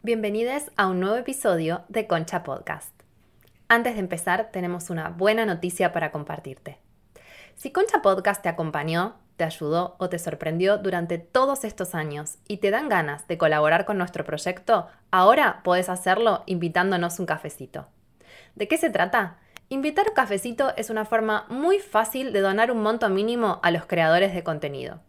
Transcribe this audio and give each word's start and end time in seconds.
Bienvenidos 0.00 0.70
a 0.76 0.86
un 0.86 1.00
nuevo 1.00 1.16
episodio 1.16 1.82
de 1.88 2.06
Concha 2.06 2.44
Podcast. 2.44 2.92
Antes 3.66 3.94
de 3.94 4.00
empezar, 4.00 4.50
tenemos 4.52 4.90
una 4.90 5.08
buena 5.08 5.44
noticia 5.44 5.92
para 5.92 6.12
compartirte. 6.12 6.78
Si 7.56 7.72
Concha 7.72 8.00
Podcast 8.00 8.40
te 8.40 8.48
acompañó, 8.48 9.16
te 9.36 9.42
ayudó 9.42 9.96
o 9.98 10.08
te 10.08 10.20
sorprendió 10.20 10.78
durante 10.78 11.18
todos 11.18 11.64
estos 11.64 11.96
años 11.96 12.38
y 12.46 12.58
te 12.58 12.70
dan 12.70 12.88
ganas 12.88 13.26
de 13.26 13.38
colaborar 13.38 13.86
con 13.86 13.98
nuestro 13.98 14.24
proyecto, 14.24 14.86
ahora 15.10 15.62
puedes 15.64 15.88
hacerlo 15.88 16.44
invitándonos 16.46 17.18
un 17.18 17.26
cafecito. 17.26 17.88
¿De 18.54 18.68
qué 18.68 18.76
se 18.76 18.90
trata? 18.90 19.38
Invitar 19.68 20.06
un 20.08 20.14
cafecito 20.14 20.76
es 20.76 20.90
una 20.90 21.06
forma 21.06 21.44
muy 21.48 21.80
fácil 21.80 22.32
de 22.32 22.40
donar 22.40 22.70
un 22.70 22.82
monto 22.84 23.08
mínimo 23.08 23.58
a 23.64 23.72
los 23.72 23.84
creadores 23.86 24.32
de 24.32 24.44
contenido. 24.44 25.00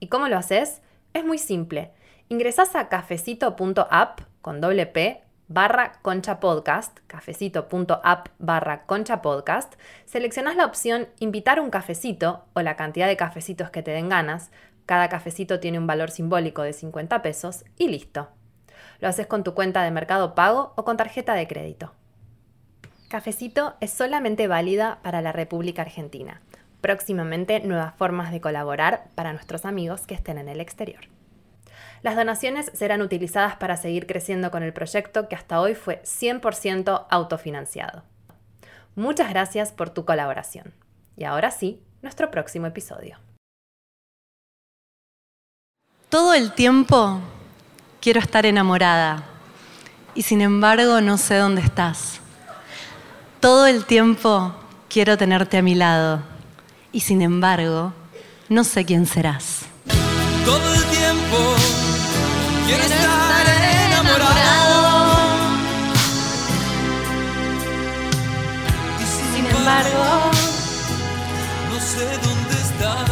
¿Y 0.00 0.08
cómo 0.08 0.26
lo 0.26 0.38
haces? 0.38 0.80
Es 1.12 1.22
muy 1.22 1.36
simple. 1.36 1.92
Ingresás 2.30 2.74
a 2.76 2.88
cafecito.app 2.88 4.27
con 4.40 4.60
doble 4.60 4.86
P 4.86 5.22
barra 5.48 5.92
concha 6.02 6.40
podcast, 6.40 6.98
cafecito.app 7.06 8.28
barra 8.38 8.84
concha 8.84 9.22
podcast, 9.22 9.74
seleccionás 10.04 10.56
la 10.56 10.66
opción 10.66 11.08
invitar 11.18 11.58
un 11.58 11.70
cafecito 11.70 12.44
o 12.52 12.60
la 12.60 12.76
cantidad 12.76 13.06
de 13.06 13.16
cafecitos 13.16 13.70
que 13.70 13.82
te 13.82 13.90
den 13.90 14.10
ganas, 14.10 14.50
cada 14.84 15.08
cafecito 15.08 15.58
tiene 15.58 15.78
un 15.78 15.86
valor 15.86 16.10
simbólico 16.10 16.62
de 16.62 16.74
50 16.74 17.22
pesos 17.22 17.64
y 17.76 17.88
listo. 17.88 18.28
Lo 19.00 19.08
haces 19.08 19.26
con 19.26 19.42
tu 19.42 19.54
cuenta 19.54 19.82
de 19.82 19.90
mercado 19.90 20.34
pago 20.34 20.72
o 20.76 20.84
con 20.84 20.96
tarjeta 20.96 21.34
de 21.34 21.46
crédito. 21.46 21.94
Cafecito 23.08 23.74
es 23.80 23.90
solamente 23.90 24.48
válida 24.48 24.98
para 25.02 25.22
la 25.22 25.32
República 25.32 25.82
Argentina. 25.82 26.42
Próximamente 26.82 27.60
nuevas 27.60 27.94
formas 27.96 28.32
de 28.32 28.40
colaborar 28.40 29.08
para 29.14 29.32
nuestros 29.32 29.64
amigos 29.64 30.06
que 30.06 30.14
estén 30.14 30.36
en 30.36 30.48
el 30.48 30.60
exterior. 30.60 31.17
Las 32.02 32.16
donaciones 32.16 32.70
serán 32.74 33.02
utilizadas 33.02 33.56
para 33.56 33.76
seguir 33.76 34.06
creciendo 34.06 34.50
con 34.50 34.62
el 34.62 34.72
proyecto 34.72 35.28
que 35.28 35.34
hasta 35.34 35.60
hoy 35.60 35.74
fue 35.74 36.00
100% 36.04 37.06
autofinanciado. 37.10 38.04
Muchas 38.94 39.30
gracias 39.30 39.72
por 39.72 39.90
tu 39.90 40.04
colaboración. 40.04 40.72
Y 41.16 41.24
ahora 41.24 41.50
sí, 41.50 41.80
nuestro 42.02 42.30
próximo 42.30 42.66
episodio. 42.66 43.18
Todo 46.08 46.34
el 46.34 46.52
tiempo 46.52 47.20
quiero 48.00 48.20
estar 48.20 48.46
enamorada 48.46 49.24
y 50.14 50.22
sin 50.22 50.40
embargo 50.40 51.00
no 51.00 51.18
sé 51.18 51.36
dónde 51.36 51.60
estás. 51.60 52.20
Todo 53.40 53.66
el 53.66 53.84
tiempo 53.84 54.54
quiero 54.88 55.18
tenerte 55.18 55.58
a 55.58 55.62
mi 55.62 55.74
lado 55.74 56.22
y 56.92 57.00
sin 57.00 57.22
embargo 57.22 57.92
no 58.48 58.64
sé 58.64 58.84
quién 58.84 59.06
serás. 59.06 59.66
Todo 60.44 60.74
el 60.74 60.84
tiempo 60.84 61.07
quiero 62.68 62.84
estar 62.84 63.46
enamorado. 63.86 64.80
Y 69.00 69.04
sin 69.16 69.44
embargo, 69.46 70.04
no 71.70 71.78
sé 71.80 72.06
dónde 72.26 72.54
estás. 72.66 73.10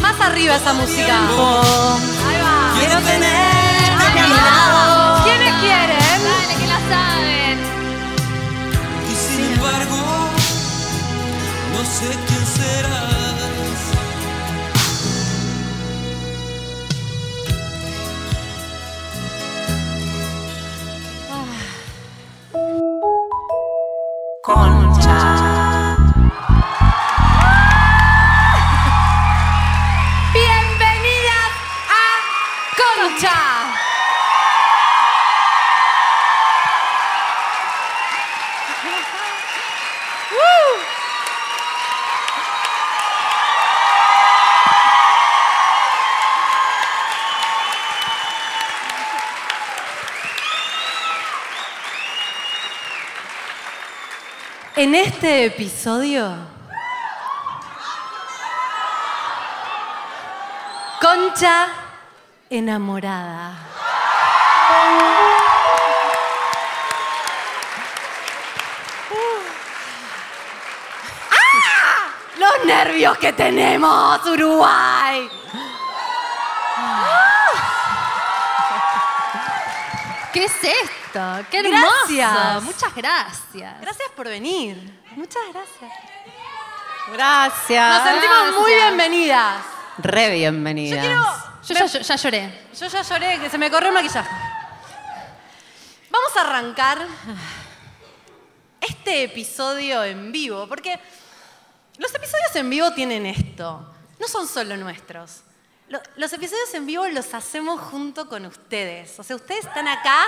Más 0.00 0.20
arriba 0.20 0.56
esa 0.56 0.72
música. 0.72 1.16
Ahí 2.26 2.38
va. 2.46 2.56
Quiero 2.78 2.98
tenerte 3.00 4.18
a 4.22 4.26
mi 4.28 4.36
lado. 4.48 5.24
¿Quiénes 5.24 5.54
quieren? 5.62 6.18
Dale, 6.26 6.54
que 6.60 6.66
la 6.74 6.80
saben. 6.90 7.56
Y 9.12 9.14
sin 9.24 9.52
embargo, 9.54 10.00
no 11.74 11.80
sé 11.96 12.08
quién 12.26 12.44
serás. 12.56 13.11
Bienvenidas 24.44 25.51
En 54.74 54.94
este 54.94 55.44
episodio, 55.44 56.34
Concha 60.98 61.66
enamorada. 62.48 63.52
¡Ah! 71.30 72.08
Los 72.38 72.64
nervios 72.64 73.18
que 73.18 73.34
tenemos, 73.34 74.24
Uruguay. 74.24 75.30
¿Qué 80.32 80.44
es 80.46 80.64
esto? 80.64 81.20
¡Qué 81.50 81.58
hermoso! 81.58 81.84
Gracias. 82.08 82.62
Muchas 82.62 82.94
gracias. 82.94 83.41
Gracias 83.52 84.08
por 84.16 84.28
venir. 84.28 84.76
Muchas 85.16 85.42
gracias. 85.52 85.92
Gracias. 87.12 87.98
Nos 88.04 88.08
sentimos 88.12 88.60
muy 88.60 88.72
bienvenidas. 88.74 89.64
Re 89.98 90.30
bienvenidas. 90.34 91.04
Yo 91.66 91.74
ya, 91.74 91.86
ya 91.86 92.16
lloré. 92.16 92.66
Yo 92.78 92.86
ya 92.86 93.02
lloré, 93.02 93.38
que 93.40 93.50
se 93.50 93.58
me 93.58 93.70
corrió 93.70 93.88
el 93.88 93.94
maquillaje. 93.94 94.30
Vamos 96.10 96.36
a 96.36 96.40
arrancar 96.40 97.06
este 98.80 99.24
episodio 99.24 100.02
en 100.04 100.32
vivo, 100.32 100.66
porque 100.68 100.98
los 101.98 102.14
episodios 102.14 102.54
en 102.56 102.70
vivo 102.70 102.92
tienen 102.92 103.26
esto. 103.26 103.94
No 104.18 104.28
son 104.28 104.46
solo 104.48 104.76
nuestros. 104.76 105.42
Lo- 105.88 106.00
Los 106.16 106.32
episodios 106.32 106.72
en 106.74 106.86
vivo 106.86 107.06
los 107.08 107.32
hacemos 107.34 107.80
junto 107.80 108.28
con 108.28 108.46
ustedes. 108.46 109.18
O 109.18 109.22
sea, 109.22 109.36
ustedes 109.36 109.66
están 109.66 109.88
acá 109.88 110.24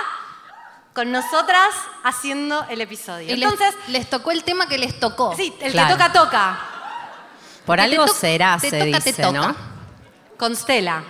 con 0.95 1.11
nosotras 1.11 1.69
haciendo 2.03 2.65
el 2.69 2.79
episodio. 2.81 3.27
Y 3.35 3.43
Entonces, 3.43 3.75
les, 3.87 4.09
tocó 4.09 4.31
el 4.31 4.43
tema 4.45 4.67
que 4.67 4.77
les 4.77 4.97
tocó. 4.99 5.35
sí, 5.35 5.53
el 5.59 5.73
Claro. 5.73 5.89
que 5.97 6.03
toca, 6.03 6.13
toca. 6.13 6.59
Por 7.65 7.77
te 7.77 7.83
algo 7.83 8.05
to- 8.05 8.13
será, 8.13 8.57
te 8.59 8.69
se 8.69 8.79
toca, 8.79 8.99
te 9.01 9.09
dice, 9.09 9.21
toca. 9.21 9.31
¿no? 9.33 9.55
Constela. 10.37 11.03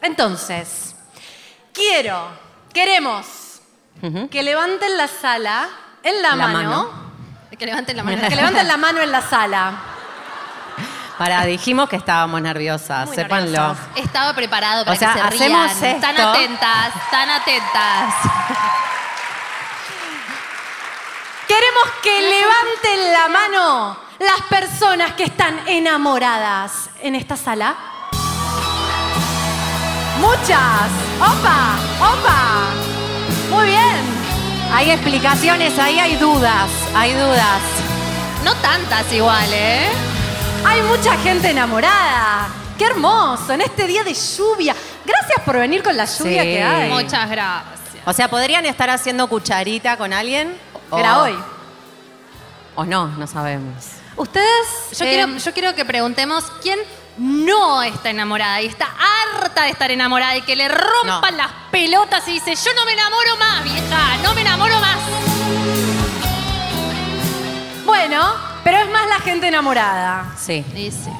Entonces, 0.00 0.96
quiero, 1.72 2.28
queremos 2.74 3.26
que 4.30 4.42
levanten 4.42 4.96
la 4.96 5.06
sala 5.06 5.68
en 6.02 6.20
la, 6.20 6.30
La 6.30 6.36
mano. 6.48 6.58
mano. 6.58 6.90
Que 7.56 7.64
levanten 7.66 7.96
la 7.96 8.02
mano. 8.08 8.28
Que 8.28 8.34
levanten 8.34 8.66
la 8.66 8.76
mano 8.76 9.00
en 9.00 9.12
la 9.12 9.22
sala. 9.22 9.72
Para, 11.16 11.44
dijimos 11.44 11.88
que 11.88 11.94
estábamos 11.94 12.42
nerviosas, 12.42 13.06
Muy 13.06 13.14
sépanlo. 13.14 13.50
nerviosas. 13.68 13.78
Estaba 13.94 14.34
preparado 14.34 14.84
para 14.84 14.96
O 14.96 14.98
sea, 14.98 15.12
que 15.12 15.20
se 15.20 15.26
hacemos 15.44 15.78
rían. 15.80 16.00
Tan 16.00 16.16
esto. 16.16 16.28
atentas, 16.30 16.92
tan 17.12 17.30
atentas. 17.30 18.14
Queremos 21.52 21.84
que 22.02 22.22
levanten 22.22 23.12
la 23.12 23.28
mano 23.28 23.96
las 24.20 24.40
personas 24.48 25.12
que 25.12 25.24
están 25.24 25.68
enamoradas 25.68 26.88
en 27.02 27.14
esta 27.14 27.36
sala. 27.36 27.76
Muchas. 30.18 30.88
¡Opa! 31.20 31.76
¡Opa! 32.00 32.70
Muy 33.50 33.66
bien. 33.66 33.96
Hay 34.72 34.92
explicaciones, 34.92 35.78
ahí 35.78 35.98
hay 35.98 36.16
dudas, 36.16 36.70
hay 36.94 37.12
dudas. 37.12 37.60
No 38.44 38.54
tantas 38.54 39.12
igual, 39.12 39.52
¿eh? 39.52 39.88
Hay 40.64 40.80
mucha 40.82 41.18
gente 41.18 41.50
enamorada. 41.50 42.48
¡Qué 42.78 42.86
hermoso! 42.86 43.52
En 43.52 43.60
este 43.60 43.86
día 43.86 44.02
de 44.04 44.14
lluvia. 44.14 44.74
Gracias 45.04 45.40
por 45.44 45.58
venir 45.58 45.82
con 45.82 45.98
la 45.98 46.06
lluvia 46.06 46.42
Sí. 46.44 46.48
que 46.48 46.62
hay. 46.64 46.88
Muchas 46.90 47.28
gracias. 47.28 47.78
O 48.06 48.12
sea, 48.14 48.28
¿podrían 48.28 48.64
estar 48.64 48.88
haciendo 48.88 49.28
cucharita 49.28 49.98
con 49.98 50.14
alguien? 50.14 50.71
Era 50.98 51.22
hoy. 51.22 51.36
O 52.74 52.84
no, 52.84 53.06
no 53.08 53.26
sabemos. 53.26 53.74
Ustedes. 54.16 54.66
Yo, 54.98 55.04
eh, 55.04 55.08
quiero, 55.08 55.36
yo 55.38 55.52
quiero 55.52 55.74
que 55.74 55.84
preguntemos 55.84 56.44
quién 56.62 56.78
no 57.18 57.82
está 57.82 58.10
enamorada 58.10 58.60
y 58.62 58.66
está 58.66 58.88
harta 59.34 59.62
de 59.64 59.70
estar 59.70 59.90
enamorada 59.90 60.36
y 60.36 60.42
que 60.42 60.56
le 60.56 60.68
rompan 60.68 61.36
No. 61.36 61.42
las 61.42 61.50
pelotas 61.70 62.26
y 62.28 62.32
dice, 62.32 62.54
yo 62.54 62.70
no 62.74 62.84
me 62.86 62.92
enamoro 62.92 63.36
más, 63.38 63.64
vieja, 63.64 64.16
no 64.22 64.34
me 64.34 64.40
enamoro 64.40 64.78
más. 64.80 64.96
Bueno, 67.84 68.34
pero 68.64 68.78
es 68.78 68.88
más 68.90 69.06
la 69.08 69.18
gente 69.20 69.48
enamorada. 69.48 70.32
Sí. 70.38 70.64
Dice. 70.74 71.10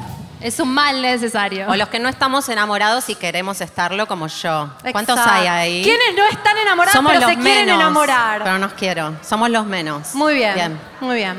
Es 0.42 0.58
un 0.60 0.72
mal 0.72 1.00
necesario. 1.02 1.68
O 1.68 1.76
los 1.76 1.88
que 1.88 1.98
no 1.98 2.08
estamos 2.08 2.48
enamorados 2.48 3.08
y 3.08 3.14
queremos 3.14 3.60
estarlo 3.60 4.06
como 4.06 4.26
yo. 4.26 4.70
¿Cuántos 4.92 5.18
hay 5.18 5.46
ahí? 5.46 5.82
¿Quiénes 5.84 6.14
no 6.16 6.24
están 6.26 6.56
enamorados 6.58 6.94
Somos 6.94 7.12
pero 7.12 7.26
los 7.26 7.30
se 7.30 7.36
quieren 7.40 7.68
enamorar? 7.68 8.42
Pero 8.42 8.58
nos 8.58 8.72
quiero. 8.72 9.14
Somos 9.22 9.50
los 9.50 9.64
menos. 9.66 10.14
Muy 10.14 10.34
bien, 10.34 10.54
Bien. 10.54 10.80
muy 11.00 11.16
bien. 11.16 11.36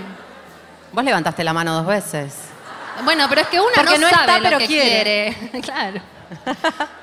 Vos 0.92 1.04
levantaste 1.04 1.44
la 1.44 1.54
mano 1.54 1.74
dos 1.74 1.86
veces. 1.86 2.36
Bueno, 3.04 3.26
pero 3.28 3.42
es 3.42 3.48
que 3.48 3.60
una 3.60 3.72
Porque 3.76 3.98
no, 3.98 4.08
no 4.08 4.10
sabe 4.10 4.22
está, 4.22 4.38
lo 4.38 4.44
pero 4.44 4.58
que 4.60 4.68
quiere. 4.68 5.36
quiere. 5.40 5.62
claro. 5.64 6.02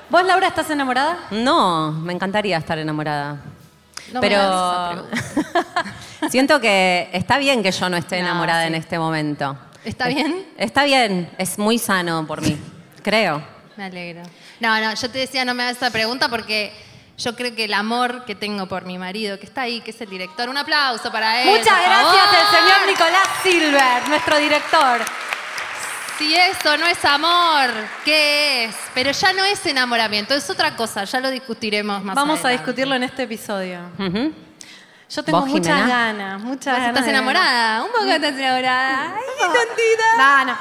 ¿Vos, 0.09 0.23
Laura, 0.25 0.47
estás 0.47 0.69
enamorada? 0.69 1.17
No, 1.31 1.91
me 1.91 2.13
encantaría 2.13 2.57
estar 2.57 2.77
enamorada. 2.79 3.37
No 4.11 4.19
me 4.19 4.27
pero 4.27 4.41
hagas 4.41 5.03
siento 6.29 6.59
que 6.59 7.09
está 7.13 7.37
bien 7.37 7.61
que 7.63 7.71
yo 7.71 7.89
no 7.89 7.95
esté 7.97 8.21
No, 8.21 8.27
enamorada 8.27 8.61
sí. 8.63 8.67
en 8.67 8.75
este 8.75 8.97
momento. 8.99 9.55
¿Está 9.83 10.07
bien? 10.07 10.45
Está 10.57 10.83
bien, 10.83 11.29
es 11.37 11.57
muy 11.57 11.77
sano 11.77 12.25
por 12.27 12.41
mí, 12.41 12.57
creo. 13.03 13.43
Me 13.77 13.85
alegro. 13.85 14.21
No, 14.59 14.79
no, 14.79 14.93
yo 14.93 15.09
te 15.09 15.19
decía 15.19 15.43
no 15.45 15.53
me 15.53 15.63
hagas 15.63 15.77
esa 15.77 15.89
pregunta 15.89 16.29
porque 16.29 16.71
yo 17.17 17.35
creo 17.35 17.55
que 17.55 17.65
el 17.65 17.73
amor 17.73 18.25
que 18.25 18.35
tengo 18.35 18.67
por 18.67 18.85
mi 18.85 18.97
marido, 18.97 19.39
que 19.39 19.45
está 19.45 19.61
ahí, 19.61 19.81
que 19.81 19.91
es 19.91 20.01
el 20.01 20.09
director, 20.09 20.49
un 20.49 20.57
aplauso 20.57 21.11
para 21.11 21.41
él. 21.41 21.49
Muchas 21.49 21.81
gracias 21.83 22.27
al 22.27 22.59
señor 22.59 22.87
Nicolás 22.87 23.27
Silver, 23.43 24.09
nuestro 24.09 24.37
director. 24.37 25.01
Si 26.17 26.35
eso 26.35 26.77
no 26.77 26.85
es 26.85 27.03
amor, 27.03 27.71
¿qué 28.05 28.65
es? 28.65 28.75
Pero 28.93 29.11
ya 29.11 29.33
no 29.33 29.43
es 29.43 29.65
enamoramiento, 29.65 30.35
es 30.35 30.47
otra 30.49 30.75
cosa, 30.75 31.03
ya 31.03 31.19
lo 31.19 31.31
discutiremos 31.31 32.03
más 32.03 32.15
Vamos 32.15 32.45
a 32.45 32.49
discutirlo 32.49 32.93
en 32.93 33.03
este 33.03 33.23
episodio. 33.23 33.79
Ujú. 33.97 34.31
Yo 35.13 35.23
tengo 35.23 35.41
¿Vos, 35.41 35.49
muchas 35.49 35.75
Jimena? 35.75 35.87
ganas, 35.87 36.41
muchas 36.41 36.73
¿Vos 36.73 36.81
ganas. 36.83 36.87
estás 36.99 37.07
enamorada? 37.07 37.83
Un 37.83 37.91
poco 37.91 38.05
estás 38.05 38.33
enamorada. 38.33 39.13
Ay, 39.15 39.21
No, 40.17 40.45
no. 40.45 40.57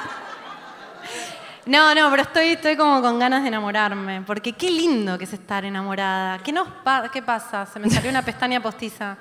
No, 1.67 1.95
no, 1.95 2.11
pero 2.11 2.23
estoy, 2.23 2.49
estoy 2.49 2.77
como 2.77 3.01
con 3.01 3.19
ganas 3.21 3.43
de 3.43 3.49
enamorarme. 3.49 4.23
Porque 4.23 4.53
qué 4.55 4.71
lindo 4.71 5.17
que 5.19 5.25
es 5.25 5.33
estar 5.33 5.65
enamorada. 5.65 6.39
¿Qué, 6.39 6.53
nos 6.53 6.67
pa- 6.83 7.09
qué 7.13 7.23
pasa? 7.23 7.65
Se 7.67 7.79
me 7.79 7.89
salió 7.89 8.11
una 8.11 8.23
pestaña 8.25 8.61
postiza. 8.61 9.17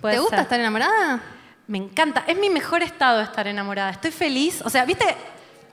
¿Te 0.00 0.18
gusta 0.18 0.36
ser. 0.36 0.42
estar 0.44 0.60
enamorada? 0.60 1.20
Me 1.66 1.78
encanta. 1.78 2.24
Es 2.26 2.36
mi 2.38 2.48
mejor 2.48 2.82
estado 2.82 3.20
estar 3.20 3.46
enamorada. 3.46 3.90
Estoy 3.90 4.10
feliz. 4.10 4.62
O 4.64 4.70
sea, 4.70 4.84
viste, 4.86 5.04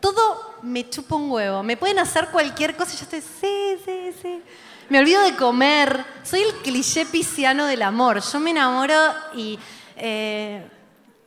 todo 0.02 0.58
me 0.64 0.90
chupa 0.90 1.16
un 1.16 1.32
huevo. 1.32 1.64
Me 1.64 1.78
pueden 1.78 2.00
hacer 2.00 2.28
cualquier 2.28 2.76
cosa 2.76 2.94
y 2.94 2.98
yo 2.98 3.04
estoy, 3.04 3.22
sí, 3.22 3.78
sí, 3.86 4.12
sí. 4.22 4.44
Me 4.90 5.00
olvido 5.00 5.22
de 5.24 5.36
comer. 5.36 6.04
Soy 6.24 6.42
el 6.42 6.54
cliché 6.64 7.06
pisciano 7.06 7.66
del 7.66 7.82
amor. 7.82 8.22
Yo 8.22 8.40
me 8.40 8.52
enamoro 8.52 8.96
y 9.36 9.60
eh, 9.96 10.68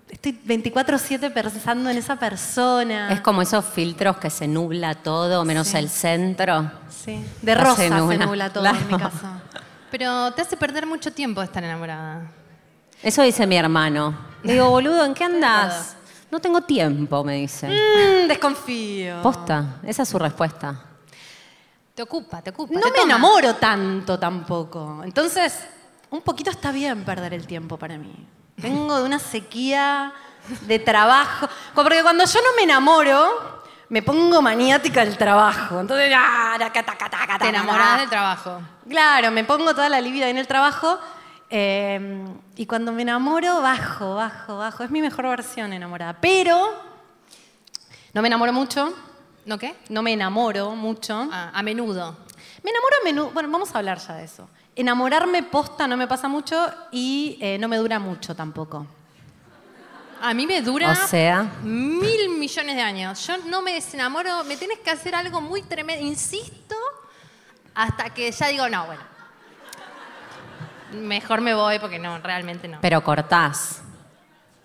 estoy 0.08 0.32
24-7 0.46 1.32
pensando 1.32 1.88
en 1.90 1.96
esa 1.96 2.16
persona. 2.16 3.12
Es 3.12 3.20
como 3.20 3.42
esos 3.42 3.64
filtros 3.64 4.16
que 4.16 4.30
se 4.30 4.48
nubla 4.48 4.94
todo, 4.96 5.44
menos 5.44 5.68
Sí. 5.68 5.76
el 5.76 5.88
centro. 5.88 6.70
Sí. 7.04 7.24
De 7.40 7.54
rosa 7.54 7.76
se 7.76 7.88
se 7.88 8.18
nubla. 8.18 8.50
todo 8.52 8.62
Claro. 8.64 8.78
en 8.78 8.86
mi 8.88 8.96
caso. 8.98 9.26
Pero 9.90 10.32
te 10.32 10.42
hace 10.42 10.56
perder 10.56 10.86
mucho 10.86 11.12
tiempo 11.12 11.42
estar 11.42 11.62
enamorada. 11.62 12.22
Eso 13.02 13.22
dice 13.22 13.46
mi 13.46 13.56
hermano. 13.56 14.16
Le 14.42 14.54
digo, 14.54 14.70
boludo, 14.70 15.04
¿en 15.04 15.14
qué 15.14 15.24
andas? 15.24 15.96
No 16.30 16.40
tengo 16.40 16.62
tiempo, 16.62 17.22
me 17.22 17.34
dice. 17.34 17.68
Mm, 17.68 18.26
desconfío. 18.28 19.20
Posta, 19.22 19.76
esa 19.84 20.02
es 20.02 20.08
su 20.08 20.18
respuesta. 20.18 20.80
Te 21.94 22.02
ocupa, 22.02 22.40
te 22.42 22.50
ocupa. 22.50 22.72
No 22.74 22.80
te 22.80 22.90
me 22.90 22.96
toma. 22.96 23.04
enamoro 23.04 23.54
tanto 23.56 24.18
tampoco. 24.18 25.02
Entonces, 25.04 25.58
un 26.10 26.22
poquito 26.22 26.50
está 26.50 26.72
bien 26.72 27.04
perder 27.04 27.34
el 27.34 27.46
tiempo 27.46 27.76
para 27.78 27.98
mí. 27.98 28.26
Vengo 28.56 28.96
de 28.98 29.04
una 29.04 29.18
sequía 29.18 30.12
de 30.62 30.78
trabajo. 30.78 31.48
Porque 31.74 32.02
cuando 32.02 32.24
yo 32.24 32.40
no 32.40 32.56
me 32.56 32.62
enamoro, 32.62 33.62
me 33.90 34.02
pongo 34.02 34.40
maniática 34.40 35.04
del 35.04 35.18
trabajo. 35.18 35.80
Entonces, 35.80 36.10
ah, 36.16 36.56
taca, 36.58 36.82
taca, 36.82 37.10
taca, 37.10 37.38
Te 37.38 37.48
enamorás 37.48 38.00
del 38.00 38.08
trabajo. 38.08 38.60
Claro, 38.88 39.30
me 39.30 39.44
pongo 39.44 39.74
toda 39.74 39.88
la 39.90 40.00
libido 40.00 40.26
en 40.26 40.38
el 40.38 40.46
trabajo. 40.46 40.98
eh, 41.50 42.24
y 42.56 42.64
cuando 42.66 42.92
me 42.92 43.02
enamoro, 43.02 43.60
bajo, 43.60 44.14
bajo, 44.14 44.56
bajo. 44.56 44.82
Es 44.84 44.90
mi 44.90 45.02
mejor 45.02 45.26
versión 45.28 45.72
enamorada. 45.74 46.16
Pero 46.20 46.72
no 48.14 48.22
me 48.22 48.28
enamoro 48.28 48.52
mucho. 48.54 48.94
¿No 49.44 49.58
qué? 49.58 49.74
No 49.88 50.02
me 50.02 50.12
enamoro 50.12 50.70
mucho. 50.76 51.28
Ah, 51.30 51.50
a 51.52 51.62
menudo. 51.62 52.16
Me 52.62 52.70
enamoro 52.70 52.96
a 53.00 53.04
menudo. 53.04 53.30
Bueno, 53.32 53.50
vamos 53.50 53.74
a 53.74 53.78
hablar 53.78 53.98
ya 53.98 54.14
de 54.14 54.24
eso. 54.24 54.48
Enamorarme 54.76 55.42
posta 55.42 55.86
no 55.86 55.96
me 55.96 56.06
pasa 56.06 56.28
mucho 56.28 56.56
y 56.90 57.38
eh, 57.40 57.58
no 57.58 57.68
me 57.68 57.76
dura 57.76 57.98
mucho 57.98 58.34
tampoco. 58.34 58.86
A 60.20 60.34
mí 60.34 60.46
me 60.46 60.62
dura 60.62 60.92
O 60.92 60.94
sea, 60.94 61.42
mil 61.62 62.28
millones 62.38 62.76
de 62.76 62.82
años. 62.82 63.26
Yo 63.26 63.38
no 63.48 63.60
me 63.60 63.74
desenamoro, 63.74 64.44
me 64.44 64.56
tienes 64.56 64.78
que 64.78 64.90
hacer 64.90 65.14
algo 65.14 65.40
muy 65.40 65.62
tremendo. 65.62 66.06
Insisto 66.06 66.76
hasta 67.74 68.10
que 68.10 68.30
ya 68.30 68.46
digo, 68.46 68.68
no, 68.68 68.86
bueno. 68.86 69.02
Mejor 70.92 71.40
me 71.40 71.54
voy 71.54 71.78
porque 71.78 71.98
no, 71.98 72.18
realmente 72.18 72.68
no. 72.68 72.78
pero 72.80 73.02
cortás. 73.02 73.82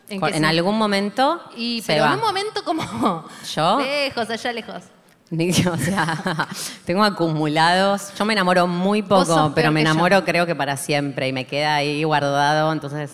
¿En 0.10 0.46
algún 0.46 0.78
momento 0.78 1.42
Y, 1.56 1.82
se 1.82 1.94
pero 1.94 2.04
va. 2.06 2.10
en 2.14 2.20
un 2.20 2.22
momento 2.26 2.64
como 2.64 2.84
¿Yo? 3.56 3.80
lejos, 3.80 4.30
allá 4.30 4.54
lejos. 4.54 4.84
O 5.30 5.78
sea, 5.78 6.48
tengo 6.86 7.04
acumulados. 7.04 8.14
Yo 8.18 8.24
me 8.24 8.32
enamoro 8.34 8.66
muy 8.68 9.02
poco, 9.02 9.52
pero 9.54 9.72
me 9.74 9.82
enamoro 9.82 10.24
creo 10.24 10.46
que 10.46 10.56
para 10.56 10.78
siempre 10.78 11.28
y 11.28 11.34
me 11.34 11.46
queda 11.46 11.76
ahí 11.76 12.04
guardado. 12.06 12.72
Entonces, 12.72 13.12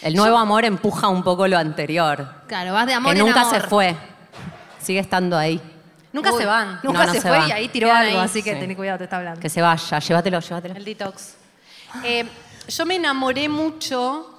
el 0.00 0.14
nuevo 0.14 0.38
amor 0.38 0.64
empuja 0.64 1.08
un 1.08 1.22
poco 1.22 1.46
lo 1.46 1.58
anterior, 1.58 2.26
Claro, 2.46 2.72
vas 2.72 2.86
de 2.86 2.94
amor 2.94 3.12
que 3.12 3.20
en 3.20 3.26
nunca 3.26 3.42
amor. 3.42 3.54
se 3.54 3.60
fue. 3.68 3.96
Sigue 4.80 5.00
estando 5.00 5.36
ahí. 5.36 5.60
Nunca 6.12 6.32
Uy, 6.32 6.38
se 6.40 6.46
van. 6.46 6.80
Nunca 6.82 7.00
No, 7.00 7.06
no 7.08 7.12
se, 7.12 7.20
se 7.20 7.28
fue 7.28 7.46
y 7.48 7.52
ahí 7.52 7.68
tiró 7.68 7.92
algo, 7.92 8.18
ahí. 8.20 8.24
así 8.24 8.42
que 8.42 8.54
Sí. 8.54 8.60
ten 8.60 8.74
cuidado, 8.74 8.96
te 8.98 9.04
está 9.04 9.18
hablando. 9.18 9.38
Que 9.40 9.50
se 9.50 9.60
vaya, 9.60 9.98
llévatelo, 9.98 10.40
llévatelo. 10.40 10.74
El 10.76 10.84
detox. 10.86 11.34
Eh, 12.02 12.24
yo 12.68 12.86
me 12.86 12.96
enamoré 12.96 13.48
mucho, 13.50 14.35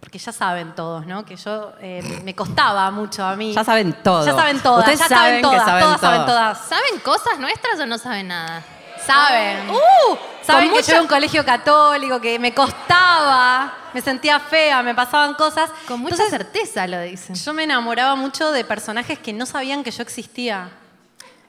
porque 0.00 0.18
ya 0.18 0.32
saben 0.32 0.74
todos, 0.74 1.06
¿no? 1.06 1.24
Que 1.24 1.36
yo 1.36 1.72
eh, 1.80 2.20
me 2.24 2.34
costaba 2.34 2.90
mucho 2.90 3.24
a 3.24 3.34
mí. 3.36 3.52
Ya 3.54 3.64
saben 3.64 3.92
todo. 4.02 4.24
Ya 4.24 4.34
saben 4.34 4.60
todas. 4.60 4.80
Ustedes 4.80 5.00
ya 5.00 5.08
saben 5.08 5.28
saben 5.28 5.42
todas. 5.42 5.64
saben 5.64 5.82
todas 5.82 6.00
saben 6.00 6.26
todas. 6.26 6.58
¿Saben 6.68 7.00
cosas 7.00 7.38
nuestras 7.38 7.80
o 7.80 7.86
no 7.86 7.98
saben 7.98 8.28
nada? 8.28 8.62
Saben. 9.04 9.70
¡Uh! 9.70 10.16
Saben 10.42 10.68
que 10.68 10.68
yo 10.68 10.76
mucha- 10.76 10.92
era 10.92 11.02
un 11.02 11.08
colegio 11.08 11.44
católico, 11.44 12.20
que 12.20 12.38
me 12.38 12.54
costaba, 12.54 13.72
me 13.92 14.00
sentía 14.00 14.38
fea, 14.38 14.82
me 14.82 14.94
pasaban 14.94 15.34
cosas. 15.34 15.70
Con 15.88 16.00
mucha 16.00 16.14
Entonces, 16.14 16.30
certeza 16.38 16.86
lo 16.86 17.00
dicen. 17.00 17.34
Yo 17.34 17.52
me 17.52 17.64
enamoraba 17.64 18.14
mucho 18.14 18.52
de 18.52 18.64
personajes 18.64 19.18
que 19.18 19.32
no 19.32 19.44
sabían 19.46 19.82
que 19.82 19.90
yo 19.90 20.02
existía. 20.02 20.68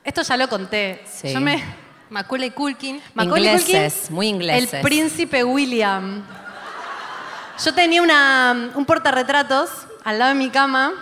Esto 0.04 0.22
ya 0.24 0.38
lo 0.38 0.48
conté. 0.48 1.04
Sí. 1.12 1.32
Yo 1.32 1.40
me... 1.42 1.64
Macaulay 2.10 2.52
Culkin. 2.52 3.02
Macaulay 3.14 3.48
Ingleses, 3.48 3.94
Culkin, 3.94 4.16
muy 4.16 4.28
ingleses. 4.28 4.74
El 4.74 4.82
príncipe 4.82 5.44
William. 5.44 6.24
Yo 7.64 7.74
tenía 7.74 8.02
una, 8.02 8.72
un 8.76 8.86
portarretratos 8.86 9.70
al 10.04 10.20
lado 10.20 10.30
de 10.34 10.38
mi 10.38 10.50
cama 10.50 10.94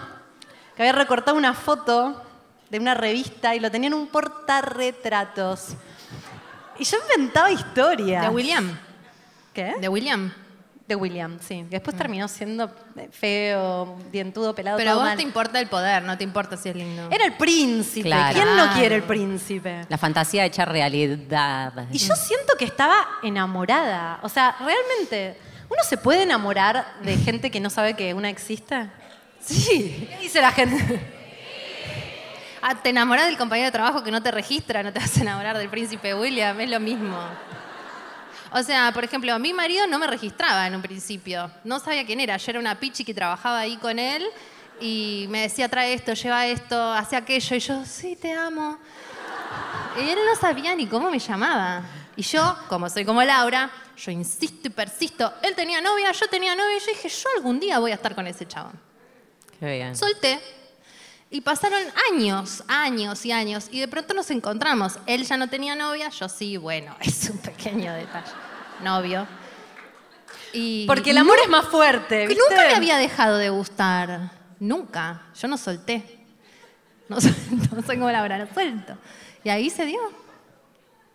que 0.76 0.84
había 0.84 0.94
recortado 0.94 1.36
una 1.36 1.54
foto 1.54 2.22
de 2.70 2.80
una 2.80 2.94
revista 2.94 3.56
y 3.56 3.60
lo 3.60 3.70
tenía 3.70 3.88
en 3.88 3.94
un 3.94 4.08
portarretratos. 4.08 5.70
Y 6.80 6.84
yo 6.84 6.98
inventaba 7.02 7.52
historias. 7.52 8.24
De 8.24 8.30
William. 8.30 8.78
¿Qué? 9.54 9.76
De 9.80 9.90
William. 9.90 10.32
De 10.88 10.96
William, 10.96 11.40
sí. 11.42 11.66
Después 11.70 11.98
terminó 11.98 12.28
siendo 12.28 12.72
feo, 13.12 13.98
dientudo, 14.12 14.54
pelado, 14.54 14.78
Pero 14.78 14.92
a 14.92 14.96
vos 14.96 15.04
mal. 15.04 15.18
te 15.18 15.24
importa 15.24 15.60
el 15.60 15.68
poder, 15.68 16.04
no 16.04 16.16
te 16.16 16.24
importa 16.24 16.58
si 16.58 16.70
es 16.70 16.76
lindo. 16.76 17.08
Era 17.10 17.26
el 17.26 17.34
príncipe. 17.34 18.08
Claro. 18.08 18.36
¿Quién 18.36 18.56
no 18.56 18.72
quiere 18.74 18.96
el 18.96 19.04
príncipe? 19.04 19.86
La 19.90 19.98
fantasía 19.98 20.46
hecha 20.46 20.64
realidad. 20.64 21.88
Y 21.92 21.98
yo 21.98 22.16
siento 22.16 22.54
que 22.58 22.66
estaba 22.66 22.96
enamorada. 23.24 24.20
O 24.22 24.30
sea, 24.30 24.56
realmente, 24.60 25.40
¿uno 25.70 25.84
se 25.84 25.98
puede 25.98 26.24
enamorar 26.24 26.86
de 27.02 27.18
gente 27.18 27.52
que 27.52 27.60
no 27.60 27.70
sabe 27.70 27.96
que 27.96 28.14
una 28.14 28.30
existe? 28.30 28.90
Sí. 29.40 30.08
¿Qué 30.10 30.18
dice 30.22 30.42
la 30.42 30.52
gente? 30.52 31.00
Ah, 32.62 32.74
te 32.82 32.90
enamorás 32.90 33.28
del 33.28 33.38
compañero 33.38 33.68
de 33.68 33.72
trabajo 33.72 34.04
que 34.04 34.10
no 34.10 34.24
te 34.24 34.32
registra, 34.32 34.82
no 34.82 34.92
te 34.92 35.00
vas 35.00 35.16
a 35.18 35.22
enamorar 35.22 35.56
del 35.58 35.70
príncipe 35.70 36.16
William, 36.16 36.60
es 36.60 36.70
lo 36.70 36.80
mismo. 36.80 37.16
O 38.52 38.64
sea, 38.64 38.92
por 38.92 39.04
ejemplo, 39.04 39.38
mi 39.38 39.54
marido 39.54 39.86
no 39.86 40.00
me 40.00 40.08
registraba 40.08 40.66
en 40.66 40.76
un 40.76 40.82
principio. 40.82 41.52
No 41.64 41.80
sabía 41.80 42.06
quién 42.06 42.22
era. 42.22 42.38
Yo 42.38 42.52
era 42.52 42.60
una 42.60 42.80
pichi 42.80 43.04
que 43.04 43.14
trabajaba 43.14 43.60
ahí 43.60 43.78
con 43.78 44.00
él 44.00 44.26
y 44.80 45.28
me 45.30 45.42
decía, 45.42 45.70
trae 45.70 45.94
esto, 45.94 46.14
lleva 46.14 46.48
esto, 46.48 46.92
hace 46.94 47.16
aquello. 47.16 47.56
Y 47.56 47.60
yo, 47.60 47.86
sí, 47.86 48.16
te 48.16 48.34
amo. 48.34 48.80
Y 49.98 50.10
él 50.10 50.20
no 50.26 50.36
sabía 50.36 50.74
ni 50.74 50.88
cómo 50.88 51.12
me 51.12 51.20
llamaba. 51.20 51.84
Y 52.16 52.22
yo, 52.22 52.58
como 52.68 52.90
soy 52.90 53.06
como 53.06 53.22
Laura, 53.24 53.70
yo 53.98 54.12
insisto 54.12 54.68
y 54.68 54.72
persisto. 54.72 55.34
Él 55.42 55.56
tenía 55.56 55.82
novia, 55.82 56.12
yo 56.12 56.28
tenía 56.28 56.56
novia. 56.56 56.78
Y 56.78 56.80
yo 56.80 56.86
dije, 56.88 57.10
yo 57.10 57.30
algún 57.36 57.60
día 57.60 57.80
voy 57.80 57.92
a 57.92 57.96
estar 57.96 58.16
con 58.16 58.28
ese 58.28 58.48
chabón. 58.48 58.80
Qué 59.60 59.66
bien. 59.66 59.96
Solté. 59.96 60.40
Y 61.30 61.42
pasaron 61.42 61.82
años, 62.12 62.64
años 62.68 63.26
y 63.26 63.32
años. 63.32 63.68
Y 63.72 63.80
de 63.80 63.88
pronto 63.88 64.14
nos 64.14 64.30
encontramos. 64.32 65.00
Él 65.06 65.26
ya 65.26 65.38
no 65.38 65.50
tenía 65.50 65.76
novia, 65.76 66.10
yo 66.10 66.30
sí, 66.30 66.58
bueno, 66.58 66.96
es 67.02 67.30
un 67.30 67.38
pequeño 67.40 67.94
detalle. 67.94 68.32
Novio. 68.84 69.28
Y 70.54 70.86
Porque 70.88 71.12
el 71.12 71.18
amor 71.18 71.38
es 71.42 71.50
más 71.50 71.66
fuerte, 71.68 72.28
¿viste? 72.28 72.42
nunca 72.50 72.68
me 72.68 72.76
había 72.76 72.98
dejado 72.98 73.38
de 73.38 73.50
gustar. 73.50 74.32
Nunca. 74.60 75.28
Yo 75.36 75.48
no 75.48 75.58
solté. 75.58 76.26
No 77.10 77.20
suelto, 77.20 77.82
soy 77.86 77.98
como 77.98 78.12
Laura, 78.12 78.38
no 78.46 78.54
suelto. 78.54 78.98
Y 79.44 79.50
ahí 79.50 79.70
se 79.70 79.86
dio. 79.86 80.00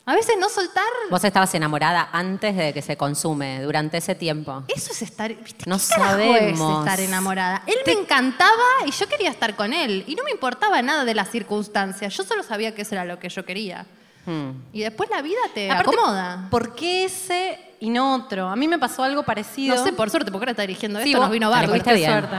A 0.06 0.14
veces 0.14 0.34
no 0.40 0.48
soltar, 0.48 0.84
Vos 1.10 1.22
estabas 1.22 1.54
enamorada 1.54 2.08
antes 2.12 2.56
de 2.56 2.72
que 2.72 2.82
se 2.82 2.96
consume, 2.96 3.62
durante 3.62 3.98
ese 3.98 4.14
tiempo. 4.14 4.64
eso 4.68 4.92
es 4.92 5.02
estar, 5.02 5.32
¿viste? 5.32 5.64
No 5.68 5.76
¿Qué 5.78 5.84
carajo 5.88 6.16
es 6.18 6.26
sabemos. 6.58 6.78
estar 6.80 7.00
enamorada. 7.00 7.62
Él 7.66 7.76
me 7.86 7.92
encantaba 7.92 8.50
y 8.86 8.90
yo 8.90 9.06
quería 9.08 9.30
estar 9.30 9.54
con 9.54 9.72
él. 9.72 10.02
Y 10.08 10.14
no 10.16 10.24
me 10.24 10.30
importaba 10.32 10.82
nada 10.82 11.04
de 11.04 11.14
las 11.14 11.30
circunstancias. 11.30 12.16
Yo 12.16 12.24
solo 12.24 12.42
sabía 12.42 12.74
que 12.74 12.82
eso 12.82 12.94
era 12.94 13.04
lo 13.04 13.18
que 13.20 13.28
yo 13.28 13.44
quería. 13.44 13.86
Hmm. 14.26 14.50
Y 14.72 14.80
después 14.80 15.08
la 15.10 15.22
vida 15.22 15.38
te 15.54 15.70
Aparte, 15.70 15.90
acomoda. 15.94 16.48
¿Por 16.50 16.74
qué 16.74 17.04
ese 17.04 17.58
y 17.78 17.90
no 17.90 18.14
otro? 18.16 18.48
A 18.48 18.56
mí 18.56 18.66
me 18.68 18.78
pasó 18.78 19.04
algo 19.04 19.22
parecido. 19.22 19.76
No 19.76 19.84
sé, 19.84 19.92
por 19.92 20.10
suerte, 20.10 20.32
porque 20.32 20.42
ahora 20.44 20.52
está 20.52 20.62
dirigiendo 20.62 21.00
Sí, 21.02 21.10
esto, 21.10 21.18
vos- 21.18 21.26
nos 21.28 21.32
vino 21.32 21.50
fuiste 21.68 21.90
Qué 21.90 21.96
bien. 21.96 22.10
suerte. 22.10 22.36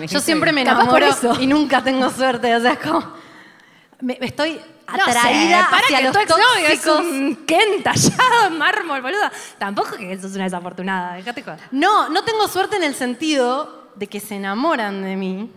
Yo 0.08 0.20
siempre 0.20 0.52
me 0.52 0.62
bien. 0.62 0.74
Enamoro 0.74 1.04
eso. 1.06 1.40
y 1.40 1.46
nunca 1.46 1.82
tengo 1.82 2.08
suerte. 2.10 2.54
O 2.54 2.60
sea, 2.60 2.72
es 2.72 2.78
como. 2.78 3.00
Me, 4.00 4.16
me 4.18 4.26
estoy 4.96 4.98
No 5.06 5.12
sé, 5.12 5.18
atraída 5.18 5.68
para 5.70 5.84
hacia 5.84 5.98
que 5.98 6.04
los 6.04 6.12
tu 6.12 6.18
exnovio 6.20 6.68
es 6.68 6.82
tóxicos. 6.82 7.00
un 7.06 7.36
Ken 7.46 7.82
tallado 7.82 8.46
en 8.48 8.58
mármol, 8.58 9.00
boluda. 9.02 9.32
Tampoco 9.58 9.96
que 9.96 10.18
sos 10.20 10.34
una 10.34 10.44
desafortunada, 10.44 11.14
déjate 11.14 11.42
joder. 11.42 11.60
No, 11.70 12.08
no 12.08 12.24
tengo 12.24 12.46
suerte 12.48 12.76
en 12.76 12.84
el 12.84 12.94
sentido 12.94 13.90
de 13.96 14.06
que 14.06 14.20
se 14.20 14.36
enamoran 14.36 15.02
de 15.02 15.16
mí, 15.16 15.50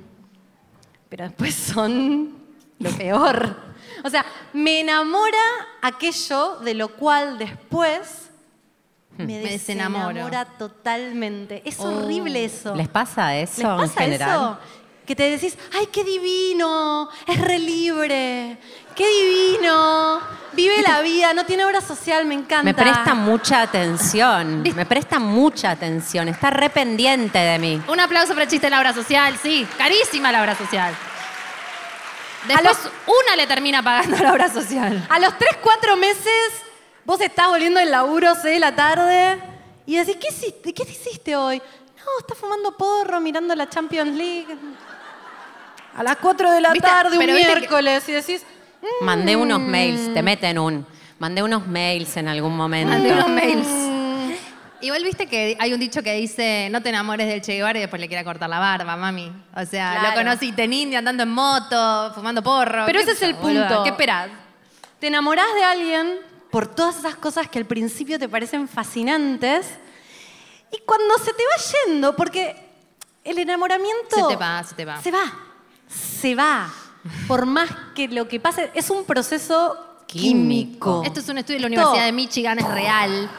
pero 1.09 1.25
después 1.25 1.53
son 1.55 2.35
lo 2.79 2.89
peor. 2.91 3.55
O 4.03 4.09
sea, 4.09 4.25
me 4.53 4.81
enamora 4.81 5.37
aquello 5.81 6.57
de 6.57 6.73
lo 6.73 6.89
cual 6.89 7.37
después 7.37 8.29
me, 9.17 9.25
Me 9.25 9.39
desenamoro. 9.39 10.07
desenamora 10.07 10.45
totalmente. 10.57 11.61
Es 11.65 11.79
Oh. 11.79 11.83
horrible 11.83 12.43
eso. 12.45 12.73
¿Les 12.75 12.87
pasa 12.89 13.37
eso 13.37 13.61
¿Les 13.61 13.67
pasa 13.87 14.03
en 14.03 14.11
general? 14.11 14.29
eso? 14.29 14.57
Que 15.05 15.15
te 15.15 15.29
decís, 15.29 15.57
ay, 15.77 15.87
qué 15.91 16.03
divino, 16.03 17.09
es 17.27 17.39
re 17.39 17.59
libre, 17.59 18.57
qué 18.95 19.07
divino, 19.07 20.19
vive 20.53 20.81
la 20.81 21.01
vida, 21.01 21.33
no 21.33 21.45
tiene 21.45 21.65
obra 21.65 21.81
social, 21.81 22.25
me 22.25 22.33
encanta. 22.35 22.63
Me 22.63 22.73
presta 22.73 23.13
mucha 23.13 23.61
atención. 23.61 24.61
Me 24.75 24.85
presta 24.85 25.19
mucha 25.19 25.71
atención. 25.71 26.27
Está 26.27 26.49
re 26.49 26.69
pendiente 26.69 27.37
de 27.39 27.59
mí. 27.59 27.81
Un 27.87 27.99
aplauso 27.99 28.33
para 28.33 28.43
el 28.43 28.49
chiste 28.49 28.67
de 28.67 28.71
la 28.71 28.79
obra 28.79 28.93
social, 28.93 29.37
sí. 29.41 29.67
Carísima 29.77 30.31
la 30.31 30.41
obra 30.41 30.55
social. 30.55 30.93
Después 32.47 32.77
una 33.07 33.35
le 33.37 33.47
termina 33.47 33.81
pagando 33.81 34.17
la 34.17 34.33
obra 34.33 34.49
social. 34.51 35.05
A 35.09 35.19
los 35.19 35.37
3, 35.37 35.57
4 35.61 35.95
meses, 35.95 36.43
vos 37.05 37.19
estás 37.21 37.47
volviendo 37.47 37.79
del 37.79 37.91
laburo, 37.91 38.33
6 38.35 38.43
de 38.43 38.59
la 38.59 38.75
tarde, 38.75 39.39
y 39.85 39.95
decís, 39.95 40.17
¿qué 40.19 40.27
hiciste, 40.29 40.73
¿qué 40.73 40.83
hiciste 40.83 41.35
hoy? 41.37 41.59
No, 41.97 42.19
estás 42.19 42.37
fumando 42.37 42.75
porro, 42.75 43.21
mirando 43.21 43.55
la 43.55 43.69
Champions 43.69 44.13
League. 44.15 44.57
A 45.95 46.03
las 46.03 46.17
4 46.17 46.51
de 46.51 46.59
la 46.59 46.71
¿Viste? 46.73 46.85
tarde, 46.87 47.11
un 47.17 47.19
Pero 47.19 47.33
viste 47.35 47.47
que- 47.53 47.59
miércoles, 47.59 48.09
y 48.09 48.11
decís, 48.11 48.43
"Mm, 49.01 49.05
Mandé 49.05 49.35
unos 49.35 49.59
mails, 49.59 50.13
te 50.13 50.21
meten 50.21 50.59
un. 50.59 50.85
Mandé 51.19 51.41
unos 51.41 51.65
mails 51.67 52.17
en 52.17 52.27
algún 52.27 52.55
momento. 52.55 52.91
Mandé 52.93 53.13
unos 53.13 53.29
mails. 53.29 53.67
Igual 54.81 55.01
viste 55.05 55.27
que 55.27 55.55
hay 55.59 55.73
un 55.73 55.79
dicho 55.79 56.03
que 56.03 56.13
dice, 56.15 56.67
no 56.69 56.81
te 56.81 56.89
enamores 56.89 57.25
del 57.27 57.41
Che 57.41 57.53
Guevara 57.53 57.77
y 57.79 57.81
después 57.83 58.01
le 58.01 58.09
quiera 58.09 58.25
cortar 58.25 58.49
la 58.49 58.59
barba, 58.59 58.97
mami. 58.97 59.31
O 59.55 59.65
sea, 59.65 59.97
Claro. 59.99 60.09
lo 60.09 60.15
conociste 60.15 60.63
en 60.65 60.73
India 60.73 60.99
andando 60.99 61.23
en 61.23 61.29
moto, 61.29 62.11
fumando 62.13 62.43
porro. 62.43 62.83
Pero 62.85 62.99
¿Qué 62.99 63.03
ese 63.03 63.13
es 63.13 63.21
el 63.21 63.35
punto. 63.35 63.83
¿Qué 63.83 63.89
esperás? 63.91 64.29
Te 64.99 65.07
enamorás 65.07 65.45
de 65.55 65.63
alguien 65.63 66.19
por 66.51 66.67
todas 66.67 66.97
esas 66.97 67.15
cosas 67.15 67.47
que 67.47 67.59
al 67.59 67.65
principio 67.65 68.19
te 68.19 68.27
parecen 68.27 68.67
fascinantes 68.67 69.67
y 70.69 70.79
cuando 70.85 71.17
se 71.17 71.31
te 71.33 71.43
va 71.43 71.87
yendo, 71.87 72.15
porque 72.17 72.53
el 73.23 73.37
enamoramiento... 73.37 74.15
Se 74.17 74.23
te 74.27 74.35
va, 74.35 74.63
se 74.63 74.75
te 74.75 74.83
va. 74.83 75.01
Se 75.01 75.11
va, 75.11 75.33
se 75.87 76.35
va. 76.35 76.69
Por 77.27 77.45
más 77.45 77.69
que 77.95 78.07
lo 78.07 78.27
que 78.27 78.39
pase, 78.39 78.71
es 78.73 78.89
un 78.89 79.05
proceso 79.05 79.77
químico. 80.07 81.03
Esto 81.05 81.19
es 81.19 81.29
un 81.29 81.37
estudio 81.37 81.57
de 81.57 81.61
la 81.61 81.67
Universidad 81.67 82.05
de 82.05 82.11
Michigan, 82.11 82.59
es 82.59 82.67
real. 82.67 83.29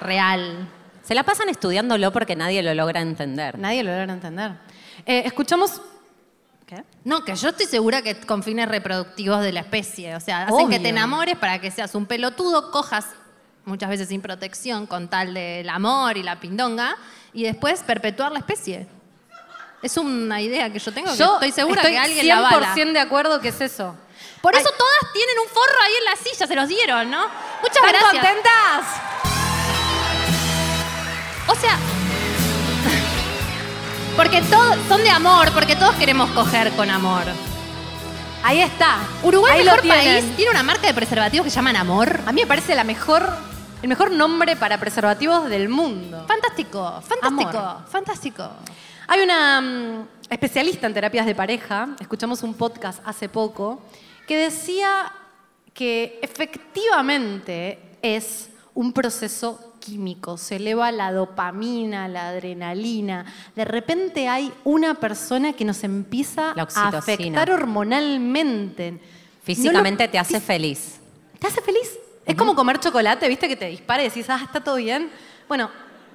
Real. 0.00 0.68
Se 1.02 1.14
la 1.14 1.22
pasan 1.22 1.48
estudiándolo 1.48 2.12
porque 2.12 2.36
nadie 2.36 2.62
lo 2.62 2.74
logra 2.74 3.00
entender. 3.00 3.58
Nadie 3.58 3.82
lo 3.82 3.96
logra 3.96 4.12
entender. 4.12 4.52
Eh, 5.06 5.22
escuchamos... 5.24 5.80
¿Qué? 6.66 6.84
No, 7.04 7.24
que 7.24 7.34
yo 7.34 7.50
estoy 7.50 7.66
segura 7.66 8.02
que 8.02 8.14
con 8.20 8.42
fines 8.42 8.68
reproductivos 8.68 9.42
de 9.42 9.52
la 9.52 9.60
especie. 9.60 10.16
O 10.16 10.20
sea, 10.20 10.46
hacen 10.46 10.70
que 10.70 10.80
te 10.80 10.88
enamores 10.88 11.36
para 11.36 11.60
que 11.60 11.70
seas 11.70 11.94
un 11.94 12.06
pelotudo, 12.06 12.70
cojas 12.70 13.06
muchas 13.64 13.90
veces 13.90 14.08
sin 14.08 14.20
protección 14.20 14.86
con 14.86 15.08
tal 15.08 15.34
del 15.34 15.68
amor 15.68 16.16
y 16.16 16.22
la 16.22 16.40
pindonga 16.40 16.96
y 17.32 17.44
después 17.44 17.82
perpetuar 17.82 18.32
la 18.32 18.38
especie. 18.38 18.86
Es 19.82 19.96
una 19.96 20.40
idea 20.40 20.72
que 20.72 20.78
yo 20.78 20.92
tengo 20.92 21.10
que 21.10 21.18
Yo 21.18 21.34
estoy 21.34 21.50
segura 21.50 21.80
estoy 21.80 21.94
que 21.94 21.98
alguien 21.98 22.28
la 22.28 22.38
avala. 22.38 22.72
100% 22.74 22.92
de 22.92 23.00
acuerdo 23.00 23.40
que 23.40 23.48
es 23.48 23.60
eso. 23.60 23.96
Por 24.40 24.54
eso 24.54 24.68
Ay, 24.70 24.74
todas 24.78 25.12
tienen 25.12 25.36
un 25.40 25.48
forro 25.48 25.80
ahí 25.84 25.92
en 25.98 26.04
la 26.04 26.14
silla, 26.16 26.46
se 26.46 26.54
los 26.54 26.68
dieron, 26.68 27.10
¿no? 27.10 27.26
Muchas 27.60 27.76
¿Están 27.76 27.90
gracias. 27.92 28.12
contentas? 28.12 28.86
O 31.48 31.54
sea, 31.56 31.76
porque 34.16 34.40
todos 34.42 34.76
son 34.88 35.02
de 35.02 35.10
amor, 35.10 35.50
porque 35.52 35.76
todos 35.76 35.94
queremos 35.96 36.30
coger 36.30 36.70
con 36.72 36.90
amor. 36.90 37.22
Ahí 38.44 38.60
está. 38.60 38.98
Uruguay, 39.22 39.58
Ahí 39.58 39.64
lo 39.64 39.72
mejor 39.72 39.88
país, 39.88 40.36
tiene 40.36 40.50
una 40.50 40.62
marca 40.62 40.86
de 40.86 40.94
preservativos 40.94 41.44
que 41.44 41.50
llaman 41.50 41.76
Amor. 41.76 42.20
A 42.26 42.32
mí 42.32 42.40
me 42.40 42.46
parece 42.46 42.74
la 42.74 42.82
mejor, 42.82 43.24
el 43.82 43.88
mejor 43.88 44.10
nombre 44.10 44.56
para 44.56 44.78
preservativos 44.78 45.48
del 45.48 45.68
mundo. 45.68 46.24
Fantástico, 46.26 47.02
fantástico, 47.06 47.58
Amor. 47.58 47.76
fantástico. 47.88 48.50
Hay 49.12 49.20
una 49.20 49.60
mm, 49.60 50.08
especialista 50.30 50.86
en 50.86 50.94
terapias 50.94 51.26
de 51.26 51.34
pareja, 51.34 51.90
escuchamos 52.00 52.42
un 52.42 52.54
podcast 52.54 53.02
hace 53.04 53.28
poco, 53.28 53.82
que 54.26 54.38
decía 54.38 55.12
que 55.74 56.18
efectivamente 56.22 57.78
es 58.00 58.48
un 58.72 58.94
proceso 58.94 59.74
químico, 59.80 60.38
se 60.38 60.56
eleva 60.56 60.90
la 60.92 61.12
dopamina, 61.12 62.08
la 62.08 62.30
adrenalina. 62.30 63.26
De 63.54 63.66
repente 63.66 64.28
hay 64.28 64.50
una 64.64 64.94
persona 64.94 65.52
que 65.52 65.66
nos 65.66 65.84
empieza 65.84 66.54
a 66.56 66.88
afectar 66.88 67.50
hormonalmente. 67.50 68.98
Físicamente 69.42 70.04
No 70.04 70.08
lo- 70.08 70.12
te 70.12 70.18
hace 70.20 70.40
feliz. 70.40 71.00
¿Te 71.38 71.48
hace 71.48 71.60
feliz? 71.60 71.98
Es 72.24 72.34
como 72.34 72.54
comer 72.54 72.80
chocolate, 72.80 73.28
¿viste? 73.28 73.46
Que 73.46 73.56
te 73.56 73.66
dispara 73.66 74.02
y 74.02 74.08
decís, 74.08 74.24
ah, 74.30 74.40
está 74.42 74.64
todo 74.64 74.76
bien. 74.76 75.10
Bueno, 75.48 75.68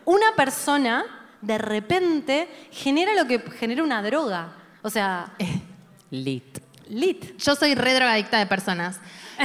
una 0.03 0.33
persona 0.35 1.16
de 1.41 1.57
repente 1.57 2.47
genera 2.71 3.13
lo 3.13 3.25
que 3.27 3.39
genera 3.59 3.83
una 3.83 4.01
droga. 4.01 4.49
O 4.81 4.89
sea, 4.89 5.31
Lit. 6.11 6.59
lit. 6.89 7.37
Yo 7.37 7.55
soy 7.55 7.75
re 7.75 7.93
drogadicta 7.93 8.37
de 8.39 8.45
personas. 8.45 8.99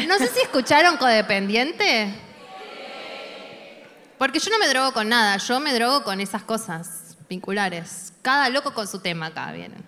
No 0.08 0.16
sé 0.18 0.28
si 0.28 0.40
escucharon 0.40 0.96
codependiente. 0.96 2.14
Porque 4.18 4.38
yo 4.38 4.50
no 4.50 4.58
me 4.58 4.68
drogo 4.68 4.92
con 4.92 5.08
nada, 5.08 5.36
yo 5.38 5.58
me 5.60 5.74
drogo 5.74 6.04
con 6.04 6.20
esas 6.20 6.42
cosas 6.44 7.16
vinculares. 7.28 8.12
Cada 8.22 8.48
loco 8.48 8.72
con 8.72 8.86
su 8.86 9.00
tema 9.00 9.26
acá 9.26 9.50
vienen. 9.52 9.82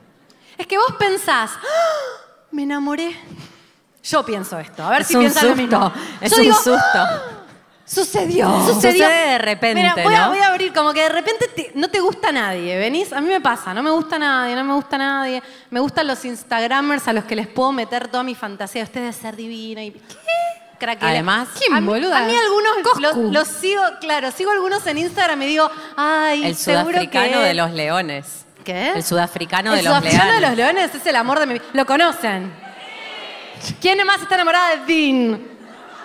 Es 0.58 0.66
que 0.66 0.76
vos 0.76 0.92
pensás, 0.98 1.52
"Ah, 1.54 2.44
me 2.50 2.64
enamoré. 2.64 3.16
Yo 4.02 4.24
pienso 4.24 4.58
esto, 4.58 4.82
a 4.84 4.90
ver 4.90 5.02
Es 5.02 5.06
si 5.06 5.16
piensan 5.16 5.44
lo 5.48 5.54
susto. 5.56 5.62
mismo. 5.78 5.92
Es 6.20 6.30
Yo 6.32 6.36
un 6.38 6.42
digo, 6.42 6.54
susto. 6.56 6.72
"Ah, 6.94 7.43
Sucedió. 7.86 8.48
Sucede 8.66 8.98
de 9.32 9.38
repente, 9.38 9.82
Mira, 9.82 9.94
voy, 10.02 10.14
a, 10.14 10.20
¿no? 10.22 10.28
voy 10.30 10.38
a 10.38 10.46
abrir, 10.48 10.72
como 10.72 10.92
que 10.94 11.02
de 11.02 11.08
repente 11.10 11.48
te- 11.48 11.72
no 11.74 11.88
te 11.88 12.00
gusta 12.00 12.32
nadie, 12.32 12.78
¿venís? 12.78 13.12
A 13.12 13.20
mí 13.20 13.28
me 13.28 13.40
pasa, 13.42 13.74
no 13.74 13.82
me 13.82 13.90
gusta 13.90 14.18
nadie, 14.18 14.54
no 14.54 14.64
me 14.64 14.72
gusta 14.74 14.96
nadie. 14.96 15.42
Me 15.70 15.80
gustan 15.80 16.06
los 16.06 16.24
Instagramers 16.24 17.06
a 17.08 17.12
los 17.12 17.24
que 17.24 17.36
les 17.36 17.46
puedo 17.46 17.72
meter 17.72 18.08
toda 18.08 18.22
mi 18.22 18.34
fantasía. 18.34 18.84
Usted 18.84 19.00
debe 19.02 19.12
ser 19.12 19.36
divino 19.36 19.82
y... 19.82 19.90
¿Qué? 19.90 20.00
Craquelea. 20.78 21.10
Además- 21.12 21.48
¿Quién, 21.58 21.74
a 21.74 21.80
mí, 21.80 21.86
boluda? 21.86 22.18
A 22.18 22.22
mí 22.26 22.34
algunos 22.34 22.72
Coscu. 22.82 23.00
los, 23.00 23.16
los 23.32 23.48
sigo, 23.48 23.82
claro, 24.00 24.30
sigo 24.32 24.50
algunos 24.50 24.86
en 24.86 24.98
Instagram 24.98 25.42
y 25.42 25.46
digo, 25.46 25.70
ay, 25.96 26.44
El 26.46 26.56
seguro 26.56 26.84
sudafricano 26.90 27.38
que... 27.40 27.44
de 27.44 27.54
los 27.54 27.70
leones. 27.70 28.44
¿Qué? 28.64 28.92
El 28.92 29.04
sudafricano 29.04 29.72
El 29.72 29.76
de 29.76 29.82
los 29.82 29.90
sudafricano 29.92 30.30
leones. 30.32 30.40
de 30.40 30.46
los 30.48 30.56
leones 30.56 30.94
es 30.94 31.06
el 31.06 31.16
amor 31.16 31.38
de 31.38 31.46
mi 31.46 31.52
vida. 31.54 31.64
¿Lo 31.74 31.84
conocen? 31.84 32.50
¿Quién 33.80 34.04
más 34.06 34.22
está 34.22 34.34
enamorada 34.36 34.76
de 34.76 34.84
Dean? 34.86 35.40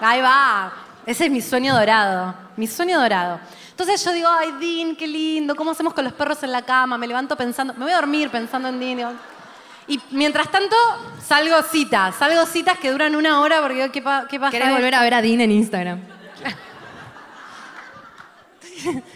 Ahí 0.01 0.21
va. 0.21 0.71
Ese 1.05 1.25
es 1.25 1.31
mi 1.31 1.41
sueño 1.41 1.73
dorado. 1.73 2.35
Mi 2.57 2.67
sueño 2.67 2.99
dorado. 2.99 3.39
Entonces 3.71 4.03
yo 4.03 4.11
digo, 4.11 4.27
ay, 4.29 4.51
Dean, 4.59 4.95
qué 4.95 5.07
lindo. 5.07 5.55
¿Cómo 5.55 5.71
hacemos 5.71 5.93
con 5.93 6.03
los 6.03 6.13
perros 6.13 6.43
en 6.43 6.51
la 6.51 6.61
cama? 6.61 6.97
Me 6.97 7.07
levanto 7.07 7.35
pensando, 7.35 7.73
me 7.73 7.85
voy 7.85 7.93
a 7.93 7.95
dormir 7.95 8.29
pensando 8.29 8.67
en 8.67 8.79
Dean. 8.79 8.97
digo. 8.97 9.11
Y 9.87 9.99
mientras 10.11 10.51
tanto, 10.51 10.75
salgo 11.25 11.61
citas. 11.63 12.15
Salgo 12.15 12.45
citas 12.45 12.77
que 12.77 12.91
duran 12.91 13.15
una 13.15 13.39
hora 13.41 13.59
porque 13.61 13.75
digo, 13.81 13.91
¿qué, 13.91 14.01
pa- 14.01 14.27
qué 14.27 14.39
pasa? 14.39 14.51
¿Querés 14.51 14.71
volver 14.71 14.93
a 14.93 15.01
ver 15.01 15.13
a 15.15 15.21
Dean 15.21 15.41
en 15.41 15.51
Instagram? 15.51 15.99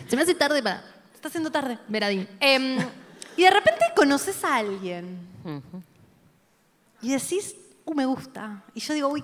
Se 0.08 0.16
me 0.16 0.22
hace 0.24 0.36
tarde 0.36 0.62
para 0.62 0.84
Está 1.14 1.28
haciendo 1.30 1.52
tarde. 1.52 1.78
ver 1.88 2.04
a 2.04 2.08
Dean. 2.08 2.28
Em, 2.40 2.78
y 3.38 3.44
de 3.44 3.50
repente 3.52 3.80
conoces 3.96 4.44
a 4.44 4.58
alguien 4.58 5.18
y 7.02 7.12
decís, 7.12 7.56
uh, 7.86 7.94
me 7.94 8.06
gusta. 8.06 8.64
Y 8.74 8.80
yo 8.82 8.94
digo, 8.94 9.08
uy, 9.10 9.24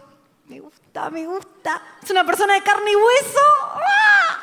me 0.49 0.59
gusta, 0.59 1.09
me 1.09 1.25
gusta. 1.25 1.81
Es 2.03 2.09
una 2.11 2.25
persona 2.25 2.55
de 2.55 2.61
carne 2.63 2.91
y 2.91 2.95
hueso. 2.95 3.39
¡Ah! 3.75 4.37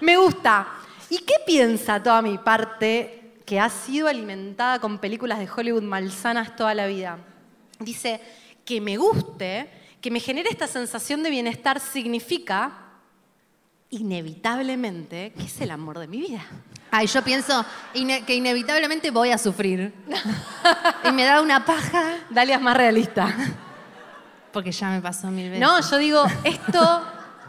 Me 0.00 0.16
gusta. 0.16 0.66
¿Y 1.10 1.18
qué 1.18 1.34
piensa 1.46 2.02
toda 2.02 2.22
mi 2.22 2.38
parte 2.38 3.34
que 3.44 3.60
ha 3.60 3.68
sido 3.68 4.08
alimentada 4.08 4.78
con 4.78 4.98
películas 4.98 5.38
de 5.38 5.48
Hollywood 5.54 5.82
malsanas 5.82 6.56
toda 6.56 6.74
la 6.74 6.86
vida? 6.86 7.18
dice 7.78 8.20
que 8.64 8.80
me 8.80 8.96
guste, 8.96 9.68
que 10.00 10.08
me 10.12 10.20
genere 10.20 10.48
esta 10.48 10.68
sensación 10.68 11.24
de 11.24 11.30
bienestar 11.30 11.80
significa 11.80 12.70
inevitablemente 13.90 15.32
que 15.36 15.44
es 15.44 15.60
el 15.60 15.72
amor 15.72 15.98
de 15.98 16.06
mi 16.06 16.20
vida. 16.20 16.44
Ay, 16.92 17.08
yo 17.08 17.22
pienso 17.22 17.64
ine- 17.94 18.24
que 18.24 18.36
inevitablemente 18.36 19.10
voy 19.10 19.32
a 19.32 19.38
sufrir. 19.38 19.92
y 21.04 21.10
me 21.10 21.24
da 21.24 21.42
una 21.42 21.64
paja 21.64 22.18
Dalia 22.30 22.56
es 22.56 22.62
más 22.62 22.76
realista. 22.76 23.34
Porque 24.52 24.72
ya 24.72 24.88
me 24.90 25.00
pasó 25.00 25.28
mil 25.28 25.50
veces. 25.50 25.60
No, 25.60 25.80
yo 25.80 25.98
digo, 25.98 26.24
esto 26.44 27.02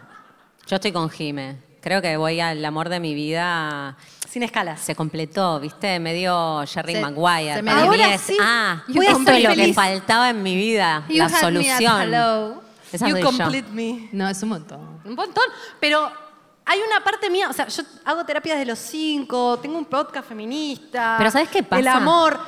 Yo 0.68 0.76
estoy 0.78 0.92
con 0.94 1.10
Jime. 1.10 1.58
Creo 1.82 2.02
que 2.02 2.16
voy 2.16 2.40
al 2.40 2.64
amor 2.64 2.88
de 2.88 3.00
mi 3.02 3.14
vida. 3.14 3.98
sin 4.30 4.42
escalas. 4.44 4.80
Se 4.80 4.96
completó, 4.96 5.60
¿viste? 5.60 6.00
Medio 6.00 6.64
Jerry 6.66 6.94
Se- 6.94 7.02
Maguire. 7.02 7.56
se 7.56 7.62
me 7.62 7.72
Para 7.72 7.84
dio- 7.84 7.92
mí 7.92 8.02
Ahora 8.02 8.18
sí, 8.18 8.38
ah, 8.42 8.84
voy 8.88 9.06
a 9.06 9.12
esto 9.12 9.32
es 9.32 9.44
lo 9.44 9.54
que 9.54 9.74
faltaba 9.74 10.30
en 10.30 10.42
mi 10.42 10.56
vida. 10.56 11.04
You 11.10 11.18
la 11.18 11.26
had 11.26 11.32
me 11.32 11.36
at 11.36 11.42
solución. 11.42 12.02
hello. 12.02 12.64
Esa 12.92 13.08
you 13.08 13.12
soy 13.16 13.22
yo. 13.22 13.28
complete 13.28 13.70
me. 13.72 14.08
No, 14.14 14.30
es 14.30 14.42
un 14.42 14.50
montón. 14.50 15.02
Un 15.04 15.16
montón. 15.16 15.44
Pero 15.82 16.10
hay 16.66 16.80
una 16.88 17.04
parte 17.04 17.30
mía, 17.30 17.50
o 17.50 17.54
sea, 17.54 17.68
yo 17.68 17.84
hago 18.06 18.24
terapia 18.24 18.54
desde 18.54 18.68
los 18.68 18.80
cinco, 18.80 19.60
tengo 19.62 19.78
un 19.78 19.86
podcast 19.86 20.30
feminista. 20.30 21.16
Pero 21.18 21.30
¿sabes 21.32 21.50
qué 21.50 21.62
pasa? 21.64 21.80
El 21.82 21.88
amor. 21.90 22.40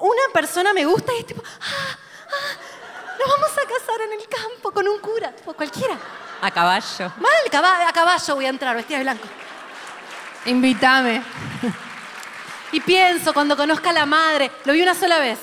Una 0.00 0.22
persona 0.34 0.74
me 0.74 0.84
gusta 0.84 1.10
y 1.16 1.20
es 1.20 1.26
tipo, 1.26 1.42
ah, 1.42 1.96
ah, 2.28 2.58
nos 3.18 3.28
vamos 3.28 3.50
a 3.52 3.62
casar 3.62 4.00
en 4.06 4.20
el 4.20 4.26
campo 4.28 4.70
con 4.72 4.86
un 4.88 4.98
cura, 5.00 5.30
tipo 5.32 5.52
cualquiera. 5.54 5.96
A 6.42 6.50
caballo. 6.50 7.12
Mal, 7.18 7.32
caba- 7.50 7.88
a 7.88 7.92
caballo 7.92 8.34
voy 8.34 8.46
a 8.46 8.48
entrar, 8.50 8.74
vestida 8.76 8.98
de 8.98 9.04
blanco. 9.04 9.24
Invítame. 10.46 11.22
Y 12.72 12.80
pienso, 12.80 13.32
cuando 13.32 13.56
conozca 13.56 13.90
a 13.90 13.92
la 13.92 14.06
madre, 14.06 14.50
lo 14.64 14.72
vi 14.72 14.82
una 14.82 14.94
sola 14.94 15.18
vez. 15.18 15.38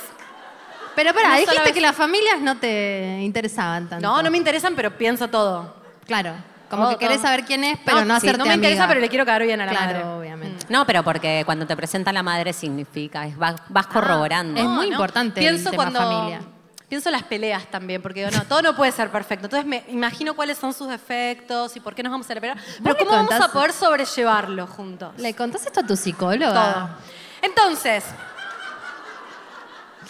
Pero 0.95 1.13
pará, 1.13 1.27
Una 1.29 1.35
sola 1.37 1.41
dijiste 1.51 1.63
vez. 1.63 1.73
que 1.73 1.81
las 1.81 1.95
familias 1.95 2.39
no 2.41 2.57
te 2.57 3.19
interesaban 3.21 3.87
tanto. 3.87 4.05
No, 4.05 4.21
no 4.21 4.29
me 4.29 4.37
interesan, 4.37 4.75
pero 4.75 4.91
pienso 4.97 5.27
todo. 5.29 5.73
Claro. 6.05 6.33
Como 6.69 6.83
Todo, 6.83 6.91
que 6.93 6.99
querés 6.99 7.17
todo. 7.17 7.27
saber 7.27 7.45
quién 7.45 7.63
es, 7.63 7.79
pero 7.85 8.05
no, 8.05 8.13
sí, 8.19 8.27
hacerte 8.27 8.37
No 8.37 8.45
me 8.45 8.53
interesa, 8.53 8.83
amiga. 8.83 8.87
pero 8.89 9.01
le 9.01 9.09
quiero 9.09 9.25
caer 9.25 9.43
bien 9.43 9.59
a 9.61 9.65
la 9.65 9.71
Claro, 9.71 9.85
madre. 9.87 10.03
obviamente. 10.05 10.65
No, 10.69 10.85
pero 10.85 11.03
porque 11.03 11.43
cuando 11.45 11.65
te 11.65 11.75
presenta 11.75 12.13
la 12.13 12.23
madre 12.23 12.53
significa, 12.53 13.25
es, 13.25 13.37
vas, 13.37 13.55
vas 13.69 13.85
Ah, 13.87 13.93
corroborando. 13.93 14.59
es 14.59 14.65
muy 14.67 14.87
importante 14.87 15.39
el 15.41 15.47
Pienso 15.47 15.71
tema 15.71 15.83
cuando 15.83 15.99
familia. 15.99 16.41
Pienso 16.91 17.09
las 17.09 17.23
peleas 17.23 17.65
también, 17.67 18.01
porque 18.01 18.25
digo, 18.25 18.37
no, 18.37 18.43
todo 18.45 18.61
no 18.61 18.75
puede 18.75 18.91
ser 18.91 19.09
perfecto. 19.09 19.45
Entonces 19.45 19.65
me 19.65 19.85
imagino 19.87 20.33
cuáles 20.33 20.57
son 20.57 20.73
sus 20.73 20.89
defectos 20.89 21.73
y 21.77 21.79
por 21.79 21.95
qué 21.95 22.03
nos 22.03 22.11
vamos 22.11 22.29
a 22.29 22.33
pelear. 22.33 22.57
Pero 22.83 22.97
cómo 22.97 23.11
vamos 23.11 23.31
a 23.31 23.47
poder 23.47 23.71
sobrellevarlo 23.71 24.67
juntos. 24.67 25.13
¿Le 25.15 25.33
contás 25.33 25.65
esto 25.65 25.79
a 25.79 25.83
tu 25.87 25.95
psicóloga? 25.95 26.73
Todo. 26.73 26.89
Entonces, 27.43 28.03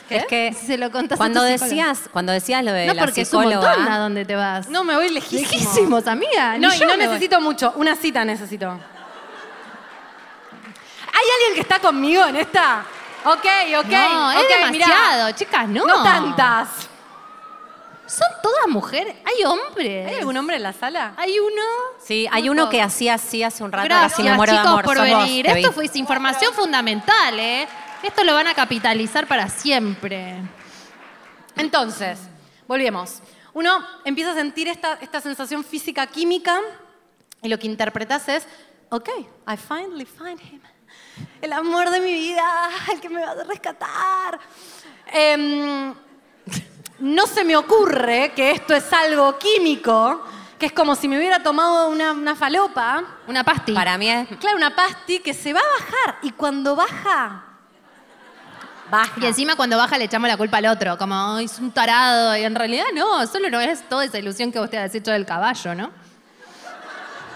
Es 0.10 0.26
que 0.26 0.54
Se 0.54 0.76
lo 0.80 0.90
contás 0.92 1.18
a 1.18 1.20
cuando 1.20 1.42
tu 1.42 1.46
psicóloga. 1.50 1.66
decías, 1.68 2.10
cuando 2.12 2.32
decías 2.32 2.66
lo 2.66 2.72
de 2.74 2.88
No, 2.88 2.96
la 2.96 3.04
porque 3.06 3.22
es 3.22 3.32
un 3.32 3.44
psicóloga, 3.44 3.76
montón 3.78 3.94
a 3.94 4.00
dónde 4.00 4.26
te 4.26 4.36
vas. 4.36 4.68
no 4.68 4.84
me 4.84 4.96
voy 4.96 5.10
lejísimo. 5.12 5.42
Lejísimos, 5.52 6.08
amiga. 6.08 6.58
No, 6.58 6.74
y 6.74 6.80
no 6.80 6.88
voy. 6.88 6.98
necesito 6.98 7.40
mucho, 7.42 7.74
una 7.76 7.96
cita 7.96 8.26
necesito. 8.26 8.66
¿Hay 11.14 11.28
alguien 11.38 11.54
que 11.56 11.62
está 11.62 11.80
conmigo 11.80 12.26
en 12.26 12.38
esta? 12.38 12.84
Ok, 13.24 13.46
ok, 13.80 13.86
No, 13.88 14.32
es 14.32 14.38
ok, 14.38 14.44
mirá. 14.72 14.88
demasiado, 14.88 15.32
chicas, 15.34 15.68
no. 15.68 15.86
No 15.86 16.04
tantas. 16.04 16.70
Son 18.08 18.28
todas 18.44 18.68
mujeres. 18.68 19.16
Hay 19.25 19.44
hombres. 19.46 20.08
¿Hay 20.12 20.16
algún 20.20 20.36
hombre 20.36 20.58
en 20.58 20.63
la 20.63 20.74
sala? 20.74 21.13
Hay 21.18 21.40
uno. 21.40 21.62
Sí, 22.04 22.28
hay 22.32 22.50
uno 22.50 22.68
que 22.70 22.82
hacía 22.82 23.13
así 23.13 23.42
hace 23.44 23.63
un 23.63 23.72
rato, 23.72 23.86
Gracias, 23.86 24.36
muero 24.36 24.51
chicos, 24.51 24.63
de 24.63 24.70
amor. 24.70 24.84
por 24.86 24.98
Sos 24.98 25.06
venir. 25.06 25.48
Esto 25.48 25.72
fue 25.72 25.90
información 25.94 26.54
fundamental, 26.54 27.40
¿eh? 27.40 27.68
Esto 28.04 28.24
lo 28.24 28.34
van 28.34 28.48
a 28.48 28.54
capitalizar 28.54 29.28
para 29.28 29.48
siempre. 29.48 30.36
Entonces, 31.56 32.20
volvemos. 32.68 33.20
Uno 33.54 33.86
empieza 34.06 34.32
a 34.32 34.36
sentir 34.36 34.68
esta, 34.68 34.98
esta 35.01 35.22
sensación 35.22 35.63
física 35.63 36.08
química 36.08 36.60
y 37.41 37.50
lo 37.50 37.60
que 37.60 37.67
interpretas 37.67 38.28
es, 38.30 38.48
ok, 38.89 39.10
I 39.48 39.58
finally 39.58 40.06
find 40.06 40.39
him. 40.41 40.61
El 41.41 41.54
amor 41.54 41.89
de 41.89 42.00
mi 42.02 42.13
vida, 42.13 42.69
el 42.93 43.00
que 43.02 43.10
me 43.10 43.21
va 43.24 43.32
a 43.32 43.43
rescatar. 43.43 44.39
Em, 45.12 45.93
no 47.00 47.28
se 47.28 47.43
me 47.43 47.56
ocurre 47.58 48.32
que 48.36 48.52
esto 48.52 48.76
es 48.76 48.91
algo 48.93 49.38
químico, 49.39 50.24
que 50.60 50.67
es 50.67 50.71
como 50.71 50.95
si 50.95 51.08
me 51.08 51.17
hubiera 51.17 51.41
tomado 51.41 51.89
una, 51.89 52.12
una 52.12 52.36
falopa. 52.36 53.04
Una 53.28 53.43
pasti. 53.43 53.74
Para 53.74 53.97
mí 53.97 54.10
es 54.10 54.28
Claro, 54.39 54.58
una 54.58 54.76
pasti 54.76 55.19
que 55.19 55.34
se 55.34 55.52
va 55.54 55.60
a 55.60 55.80
bajar 55.80 56.19
y 56.21 56.32
cuando 56.32 56.76
baja, 56.76 57.43
baja. 58.91 59.13
Y 59.19 59.26
encima 59.26 59.56
cuando 59.56 59.78
baja 59.78 59.97
le 59.97 60.04
echamos 60.06 60.28
la 60.30 60.38
culpa 60.38 60.58
al 60.58 60.67
otro, 60.67 60.97
como 61.00 61.15
"Ay, 61.36 61.45
es 61.45 61.58
un 61.58 61.71
tarado. 61.71 62.38
Y 62.38 62.43
en 62.43 62.54
realidad 62.54 62.86
no, 62.93 63.26
solo 63.26 63.50
no 63.50 63.60
es 63.60 63.88
toda 63.89 64.06
esa 64.06 64.19
ilusión 64.19 64.52
que 64.52 64.60
usted 64.60 64.78
ha 64.78 64.84
deshecho 64.84 65.10
del 65.12 65.26
caballo, 65.26 65.74
¿no? 65.74 65.89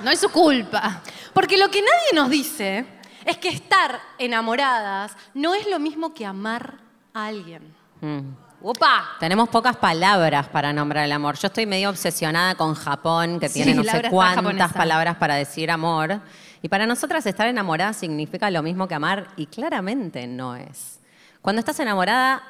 No 0.03 0.11
es 0.11 0.19
su 0.19 0.29
culpa. 0.29 1.01
Porque 1.33 1.57
lo 1.57 1.69
que 1.71 1.81
nadie 1.81 2.13
nos 2.13 2.29
dice 2.29 2.85
es 3.25 3.37
que 3.37 3.49
estar 3.49 3.99
enamoradas 4.17 5.15
no 5.33 5.53
es 5.53 5.67
lo 5.67 5.79
mismo 5.79 6.13
que 6.13 6.25
amar 6.25 6.75
a 7.13 7.25
alguien. 7.25 7.73
Mm. 8.01 8.45
¡Opa! 8.61 9.09
Tenemos 9.19 9.49
pocas 9.49 9.75
palabras 9.75 10.47
para 10.47 10.73
nombrar 10.73 11.05
el 11.05 11.11
amor. 11.11 11.35
Yo 11.37 11.47
estoy 11.47 11.65
medio 11.65 11.89
obsesionada 11.89 12.55
con 12.55 12.73
Japón, 12.73 13.39
que 13.39 13.49
Sí, 13.49 13.61
tiene 13.61 13.75
no 13.75 13.83
sé 13.83 14.09
cuántas 14.09 14.73
palabras 14.73 15.17
para 15.17 15.35
decir 15.35 15.69
amor. 15.69 16.19
Y 16.61 16.69
para 16.69 16.87
nosotras 16.87 17.25
estar 17.25 17.47
enamorada 17.47 17.93
significa 17.93 18.49
lo 18.49 18.63
mismo 18.63 18.87
que 18.87 18.95
amar 18.95 19.27
y 19.35 19.45
claramente 19.45 20.25
no 20.25 20.55
es. 20.55 20.99
Cuando 21.41 21.59
estás 21.59 21.79
enamorada, 21.79 22.41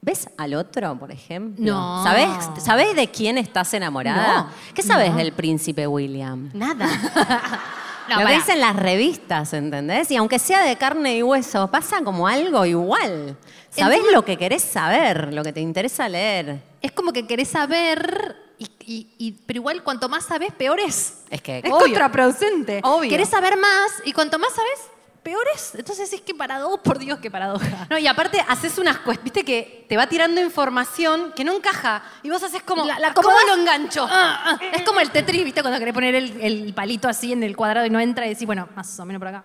¿ves 0.00 0.30
al 0.38 0.54
otro, 0.54 0.98
por 0.98 1.10
ejemplo? 1.10 1.62
No. 1.74 2.02
¿Sabes, 2.02 2.28
¿Sabés 2.64 2.96
de 2.96 3.10
quién 3.10 3.36
estás 3.36 3.74
enamorada? 3.74 4.44
No, 4.44 4.48
¿Qué 4.74 4.82
sabes 4.82 5.14
del 5.14 5.32
príncipe 5.32 5.86
William? 5.86 6.50
Nada. 6.54 6.88
No, 8.08 8.20
lo 8.20 8.26
que 8.26 8.34
dicen 8.34 8.60
las 8.60 8.76
revistas, 8.76 9.52
¿entendés? 9.52 10.10
Y 10.10 10.16
aunque 10.16 10.38
sea 10.38 10.62
de 10.62 10.76
carne 10.76 11.16
y 11.16 11.22
hueso, 11.22 11.70
pasa 11.70 12.02
como 12.02 12.26
algo 12.28 12.64
igual. 12.66 13.36
Sabés 13.70 14.00
lo 14.12 14.24
que 14.24 14.36
querés 14.36 14.62
saber, 14.62 15.32
lo 15.34 15.42
que 15.42 15.52
te 15.52 15.60
interesa 15.60 16.08
leer. 16.08 16.60
Es 16.80 16.92
como 16.92 17.12
que 17.12 17.26
querés 17.26 17.48
saber, 17.48 18.36
y, 18.58 18.64
y- 18.86 19.08
y- 19.18 19.32
pero 19.44 19.58
igual 19.58 19.82
cuanto 19.82 20.08
más 20.08 20.24
sabes, 20.24 20.52
peor 20.52 20.80
es. 20.80 21.18
Es 21.30 21.42
que 21.42 21.58
Es 21.58 21.64
Obvio. 21.64 21.78
contraproducente. 21.80 22.80
Obvio. 22.84 23.10
Querés 23.10 23.28
saber 23.28 23.56
más, 23.58 23.90
y 24.04 24.12
cuanto 24.12 24.38
más 24.38 24.52
sabes, 24.54 24.78
peor 25.26 25.44
es. 25.54 25.74
Entonces 25.74 26.12
es 26.12 26.20
que 26.20 26.34
paradoja, 26.36 26.80
por 26.82 26.98
Dios, 27.00 27.18
qué 27.20 27.30
paradoja. 27.30 27.86
No, 27.90 27.98
y 27.98 28.06
aparte 28.06 28.38
haces 28.46 28.78
unas 28.78 28.98
cuestiones, 28.98 29.24
viste 29.24 29.44
que 29.44 29.84
te 29.88 29.96
va 29.96 30.06
tirando 30.06 30.40
información 30.40 31.32
que 31.34 31.42
no 31.42 31.52
encaja. 31.56 32.02
Y 32.22 32.30
vos 32.30 32.40
haces 32.44 32.62
como, 32.62 32.84
La- 32.84 32.98
la 33.00 33.12
¿cómo 33.12 33.30
lo 33.48 33.54
engancho? 33.60 34.06
Ah, 34.08 34.56
ah. 34.56 34.58
Es 34.72 34.82
como 34.82 35.00
el 35.00 35.10
Tetris, 35.10 35.44
¿viste? 35.44 35.62
Cuando 35.62 35.78
querés 35.80 35.92
poner 35.94 36.14
el, 36.14 36.40
el 36.40 36.72
palito 36.74 37.08
así 37.08 37.32
en 37.32 37.42
el 37.42 37.56
cuadrado 37.56 37.84
y 37.86 37.90
no 37.90 37.98
entra 37.98 38.24
y 38.26 38.28
decís, 38.30 38.46
bueno, 38.46 38.68
más 38.76 38.98
o 39.00 39.04
menos 39.04 39.18
por 39.18 39.28
acá. 39.28 39.44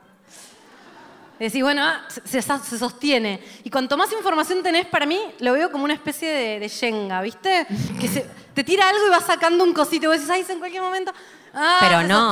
Y 1.40 1.46
decís, 1.46 1.64
bueno, 1.64 1.82
ah, 1.84 2.06
se, 2.08 2.40
se- 2.44 2.78
sostiene. 2.78 3.44
Y 3.64 3.72
cuanto 3.72 3.98
más 3.98 4.12
información 4.14 4.62
tenés, 4.62 4.86
para 4.86 5.08
mí, 5.08 5.20
lo 5.40 5.54
veo 5.54 5.72
como 5.72 5.84
una 5.86 5.96
especie 5.96 6.30
de, 6.30 6.60
de 6.60 6.68
Shenga, 6.68 7.20
¿viste? 7.24 7.66
Que 8.00 8.08
se- 8.08 8.28
te 8.54 8.64
tira 8.64 8.88
algo 8.88 9.08
y 9.08 9.10
vas 9.10 9.26
sacando 9.26 9.64
un 9.64 9.74
cosito. 9.74 10.06
Y 10.06 10.08
vos 10.10 10.18
decís, 10.18 10.30
ay, 10.30 10.46
en 10.48 10.60
cualquier 10.60 10.84
momento. 10.84 11.12
Ah, 11.54 11.78
Pero 11.82 12.04
no. 12.04 12.32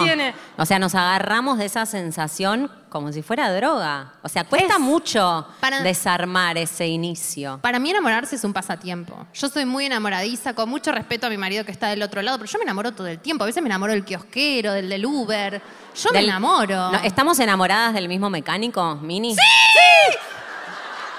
O 0.58 0.66
sea, 0.66 0.80
nos 0.80 0.96
agarramos 0.96 1.58
de 1.58 1.66
esa 1.66 1.86
sensación 1.86 2.72
como 2.90 3.12
si 3.12 3.22
fuera 3.22 3.54
droga. 3.54 4.14
O 4.24 4.30
sea, 4.30 4.46
cuesta 4.46 4.76
Es- 4.76 4.80
mucho 4.80 5.46
para- 5.60 5.82
desarmar 5.82 6.58
ese 6.58 6.88
inicio. 6.88 7.60
Para 7.62 7.80
mí 7.80 7.90
enamorarse 7.92 8.38
es 8.38 8.44
un 8.46 8.54
pasatiempo. 8.54 9.28
Yo 9.34 9.50
soy 9.50 9.66
muy 9.66 9.86
enamoradiza, 9.88 10.54
con 10.54 10.70
mucho 10.70 10.92
respeto 10.94 11.28
a 11.28 11.30
mi 11.30 11.38
marido 11.38 11.66
que 11.66 11.72
está 11.72 11.88
del 11.90 12.02
otro 12.02 12.22
lado, 12.22 12.38
pero 12.40 12.50
yo 12.50 12.58
me 12.60 12.64
enamoro 12.64 12.94
todo 12.94 13.08
el 13.08 13.20
tiempo. 13.20 13.44
A 13.44 13.48
veces 13.48 13.62
me 13.62 13.68
enamoro 13.68 13.92
del 13.92 14.06
kiosquero, 14.06 14.72
del 14.72 14.88
del 14.90 15.06
Uber. 15.06 15.62
Yo 16.02 16.10
me 16.14 16.20
enamoro. 16.24 16.92
No, 16.92 17.00
¿Estamos 17.00 17.38
enamoradas 17.40 17.94
del 17.94 18.08
mismo 18.08 18.30
mecánico, 18.30 18.96
Mini? 19.02 19.36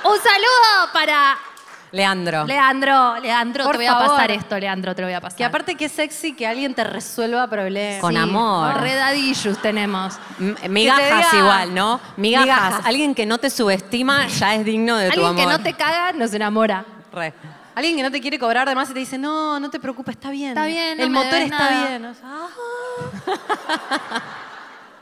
Un 0.02 0.16
saludo 0.16 0.92
para 0.94 1.36
Leandro. 1.92 2.44
Leandro. 2.46 3.16
Leandro, 3.20 3.64
Por 3.64 3.72
te 3.72 3.78
voy 3.78 3.86
a 3.86 3.98
pasar 3.98 4.30
esto, 4.30 4.58
Leandro, 4.58 4.94
te 4.94 5.02
lo 5.02 5.08
voy 5.08 5.14
a 5.14 5.20
pasar. 5.20 5.36
Que 5.38 5.44
aparte 5.44 5.74
que 5.74 5.86
es 5.86 5.92
sexy 5.92 6.34
que 6.34 6.46
alguien 6.46 6.72
te 6.74 6.84
resuelva 6.84 7.48
problemas. 7.48 8.00
Con 8.00 8.16
amor. 8.16 8.80
Redadillos 8.80 9.60
tenemos. 9.60 10.18
M- 10.38 10.54
Migajas 10.68 11.32
diga- 11.32 11.38
igual, 11.38 11.74
¿no? 11.74 12.00
Migajas. 12.16 12.44
Migajas. 12.46 12.86
Alguien 12.86 13.14
que 13.14 13.26
no 13.26 13.38
te 13.38 13.50
subestima 13.50 14.26
ya 14.28 14.54
es 14.54 14.64
digno 14.64 14.96
de 14.96 15.10
tu 15.10 15.26
Alguien 15.26 15.46
que 15.46 15.52
no 15.52 15.60
te 15.62 15.72
caga 15.74 16.12
nos 16.12 16.32
enamora. 16.32 16.84
Re. 17.12 17.34
Alguien 17.74 17.96
que 17.96 18.02
no 18.02 18.10
te 18.10 18.20
quiere 18.20 18.38
cobrar 18.38 18.68
de 18.68 18.74
más 18.74 18.90
y 18.90 18.92
te 18.92 18.98
dice, 19.00 19.16
no, 19.18 19.58
no 19.58 19.70
te 19.70 19.80
preocupes, 19.80 20.14
está 20.16 20.30
bien. 20.30 20.50
Está 20.50 20.66
bien, 20.66 20.98
no 20.98 21.04
El 21.04 21.10
me 21.10 21.18
motor 21.18 21.32
debes 21.32 21.50
está 21.52 21.70
nada". 21.70 21.88
bien. 21.88 22.04
O 22.04 22.14
sea, 22.14 22.28
ah. 22.28 24.20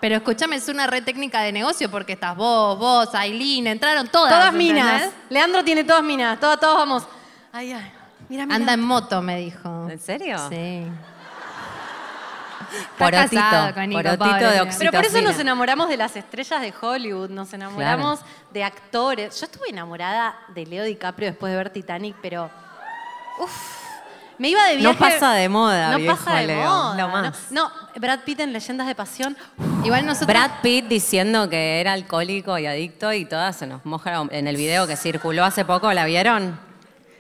Pero 0.01 0.17
escúchame, 0.17 0.57
es 0.57 0.69
una 0.69 0.87
red 0.87 1.03
técnica 1.03 1.41
de 1.41 1.51
negocio 1.51 1.91
porque 1.91 2.13
estás 2.13 2.37
vos, 2.37 2.79
vos, 2.79 3.15
Aileen, 3.15 3.67
entraron 3.67 4.07
todas. 4.09 4.33
todas 4.33 4.53
¿entendés? 4.55 4.75
minas. 4.75 5.11
Leandro 5.29 5.65
tiene 5.65 5.83
todas 5.85 6.03
minas. 6.05 6.39
Todas, 6.39 6.61
todos 6.61 6.77
vamos. 6.77 7.07
Ay, 7.53 7.73
ay. 7.73 7.93
Mira, 8.29 8.47
mira. 8.47 8.57
Anda 8.57 8.75
en 8.75 8.81
moto, 8.81 9.21
me 9.23 9.39
dijo. 9.39 9.89
¿En 9.91 9.99
serio? 9.99 10.39
Sí. 10.49 10.87
Porotito. 12.99 13.41
con 13.75 13.89
Nico, 13.89 14.03
porotito 14.03 14.25
pobre. 14.25 14.45
de 14.45 14.51
Pero 14.51 14.63
oxitocina. 14.63 14.91
Pero 14.91 14.93
por 14.93 15.05
eso 15.07 15.21
nos 15.23 15.39
enamoramos 15.39 15.89
de 15.89 15.97
las 15.97 16.15
estrellas 16.17 16.61
de 16.61 16.75
Hollywood, 16.81 17.31
nos 17.31 17.53
enamoramos 17.53 18.21
de 18.53 18.65
actores. 18.65 19.41
Yo 19.41 19.47
estuve 19.47 19.71
enamorada 19.71 20.37
de 20.55 20.67
Leo 20.67 20.85
DiCaprio 20.85 21.29
después 21.31 21.51
de 21.51 21.57
ver 21.57 21.71
Titanic, 21.71 22.17
pero 22.21 22.51
Me 24.38 24.48
iba 24.51 24.64
de 24.66 24.77
No 24.77 24.94
viaje. 24.94 24.98
pasa 24.98 25.33
de 25.33 25.48
moda, 25.48 25.90
No 25.90 25.96
viejo 25.98 26.16
pasa 26.16 26.37
de 26.38 26.46
Leo, 26.46 26.68
moda. 26.70 26.94
lo 26.96 27.07
no. 27.09 27.09
más. 27.09 27.37
No, 27.51 27.70
Brad 27.96 28.20
Pitt 28.20 28.40
en 28.40 28.53
Leyendas 28.53 28.87
de 28.87 28.94
Pasión. 28.94 29.37
Igual 29.85 30.07
nosotros... 30.07 30.29
Brad 30.29 30.61
Pitt 30.62 30.87
diciendo 30.87 31.48
que 31.48 31.81
era 31.81 31.92
alcohólico 31.92 32.57
y 32.59 32.66
adicto 32.66 33.12
y 33.12 33.24
todas 33.24 33.57
se 33.57 33.66
nos 33.66 33.85
mojaron. 33.85 34.29
En 34.33 34.46
el 34.46 34.57
video 34.57 34.87
que 34.87 34.96
circuló 34.96 35.44
hace 35.44 35.64
poco, 35.64 35.92
¿la 35.92 36.05
vieron? 36.05 36.59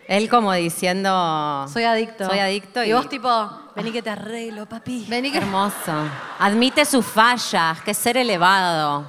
Él 0.06 0.28
como 0.30 0.52
diciendo... 0.52 1.66
Soy 1.72 1.82
adicto. 1.84 2.26
Soy 2.28 2.38
adicto 2.38 2.82
y... 2.84 2.90
Y 2.90 2.92
vos 2.92 3.08
tipo, 3.08 3.50
vení 3.74 3.90
que 3.92 4.00
te 4.00 4.10
arreglo, 4.10 4.66
papi. 4.66 5.04
Vení 5.08 5.30
que... 5.32 5.38
hermoso. 5.38 5.92
Admite 6.38 6.84
sus 6.84 7.04
fallas, 7.04 7.80
que 7.82 7.92
ser 7.94 8.16
elevado. 8.16 9.04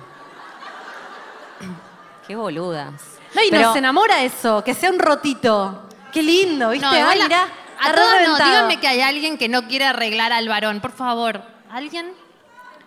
Qué 2.28 2.36
boludas. 2.36 2.92
No, 3.34 3.42
y 3.44 3.50
Pero- 3.50 3.68
nos 3.68 3.76
enamora 3.76 4.24
eso, 4.24 4.64
que 4.64 4.74
sea 4.74 4.90
un 4.90 5.00
rotito. 5.00 5.84
Qué 6.12 6.24
lindo, 6.24 6.70
¿viste? 6.72 6.86
No, 6.88 6.92
Ay, 6.92 7.20
a- 7.22 7.24
mirá, 7.24 7.48
a 7.82 7.92
todos 7.94 8.14
no, 8.28 8.36
díganme 8.36 8.80
que 8.80 8.88
hay 8.88 9.02
alguien 9.02 9.38
que 9.38 9.48
no 9.50 9.68
quiere 9.68 9.86
arreglar 9.86 10.32
al 10.32 10.48
varón, 10.48 10.80
por 10.82 10.92
favor. 10.92 11.42
¿Alguien? 11.72 12.12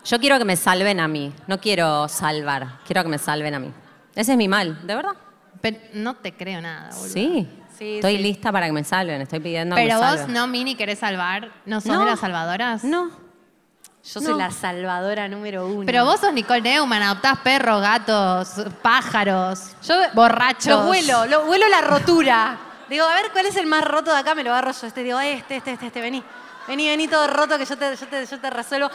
Yo 0.05 0.19
quiero 0.19 0.39
que 0.39 0.45
me 0.45 0.57
salven 0.57 1.01
a 1.01 1.09
mí. 1.09 1.33
No 1.47 1.61
quiero 1.61 2.09
salvar. 2.09 2.81
Quiero 2.87 3.03
que 3.03 3.09
me 3.09 3.19
salven 3.19 3.55
a 3.55 3.59
mí. 3.59 3.73
Ese 4.15 4.33
es 4.33 4.39
mi 4.39 4.49
mal, 4.49 4.87
¿de 4.87 4.95
verdad? 4.95 5.13
Pero 5.61 5.79
no 5.95 6.15
te 6.15 6.35
creo 6.35 6.61
nada, 6.61 6.91
boludo. 6.95 7.13
Sí. 7.13 7.49
Sí, 7.79 7.95
Estoy 7.97 8.17
sí. 8.17 8.23
lista 8.23 8.53
para 8.53 8.67
que 8.67 8.73
me 8.73 8.85
salven. 8.85 9.23
Estoy 9.23 9.41
pidiendo 9.41 9.75
que 9.77 9.83
Pero 9.83 9.99
me 10.01 10.07
vos 10.07 10.17
salven. 10.19 10.35
no, 10.35 10.47
Mini, 10.47 10.75
querés 10.75 10.99
salvar. 10.99 11.51
¿No 11.65 11.81
sos 11.81 11.93
No. 11.93 12.01
de 12.01 12.07
las 12.07 12.21
salvadoras? 12.21 12.85
No. 12.85 13.11
Yo 14.05 14.21
soy 14.21 14.37
la 14.37 14.51
salvadora 14.51 15.29
número 15.29 15.67
uno. 15.67 15.87
Pero 15.87 16.05
vos 16.05 16.19
sos 16.21 16.33
Nicole 16.33 16.61
Neumann, 16.61 17.03
adoptás 17.03 17.39
perros, 17.39 17.81
gatos, 17.81 18.49
pájaros, 18.83 19.77
Yo 19.87 19.95
borrachos. 20.15 20.67
Lo 20.67 20.91
huelo, 20.91 21.27
lo 21.27 21.45
huelo 21.47 21.69
la 21.69 21.81
rotura. 21.83 22.59
Digo, 22.93 23.05
a 23.07 23.15
ver 23.15 23.31
cuál 23.33 23.47
es 23.47 23.57
el 23.57 23.67
más 23.67 23.83
roto 23.85 24.13
de 24.13 24.19
acá, 24.19 24.35
me 24.35 24.45
lo 24.45 24.51
agarro 24.51 24.73
yo. 24.73 24.87
Este, 24.87 25.03
digo, 25.03 25.19
este, 25.19 25.57
este, 25.57 25.73
este, 25.73 25.87
este, 25.87 26.01
vení. 26.01 26.23
Vení, 26.69 26.89
vení 26.89 27.09
todo 27.09 27.27
roto 27.27 27.59
que 27.59 27.65
yo 27.65 27.77
te, 27.77 27.97
yo 27.97 28.07
te, 28.07 28.25
yo 28.27 28.39
te 28.39 28.51
resuelvo. 28.51 28.91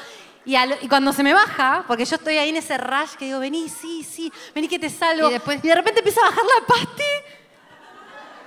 Y, 0.45 0.55
al- 0.55 0.77
y 0.81 0.87
cuando 0.87 1.11
se 1.11 1.23
me 1.23 1.33
baja, 1.33 1.83
porque 1.87 2.05
yo 2.05 2.15
estoy 2.15 2.37
ahí 2.37 2.49
en 2.49 2.55
ese 2.57 2.77
rush 2.77 3.15
que 3.17 3.25
digo, 3.25 3.39
vení, 3.39 3.67
sí, 3.67 4.03
sí, 4.03 4.31
vení 4.55 4.67
que 4.69 4.79
te 4.79 4.89
salvo. 4.89 5.27
Y 5.29 5.33
después- 5.33 5.61
de 5.61 5.75
repente 5.75 5.99
empieza 5.99 6.21
a 6.21 6.29
bajar 6.29 6.43
la 6.45 6.65
pasti. 6.65 7.03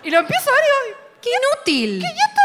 Y 0.05 0.11
lo 0.11 0.19
empiezo 0.21 0.49
a 0.51 0.53
ver 0.55 0.63
y 0.63 0.89
digo, 0.89 1.01
¡Qué 1.21 1.29
inútil! 1.29 2.01
¿qué 2.01 2.07
idiota? 2.07 2.41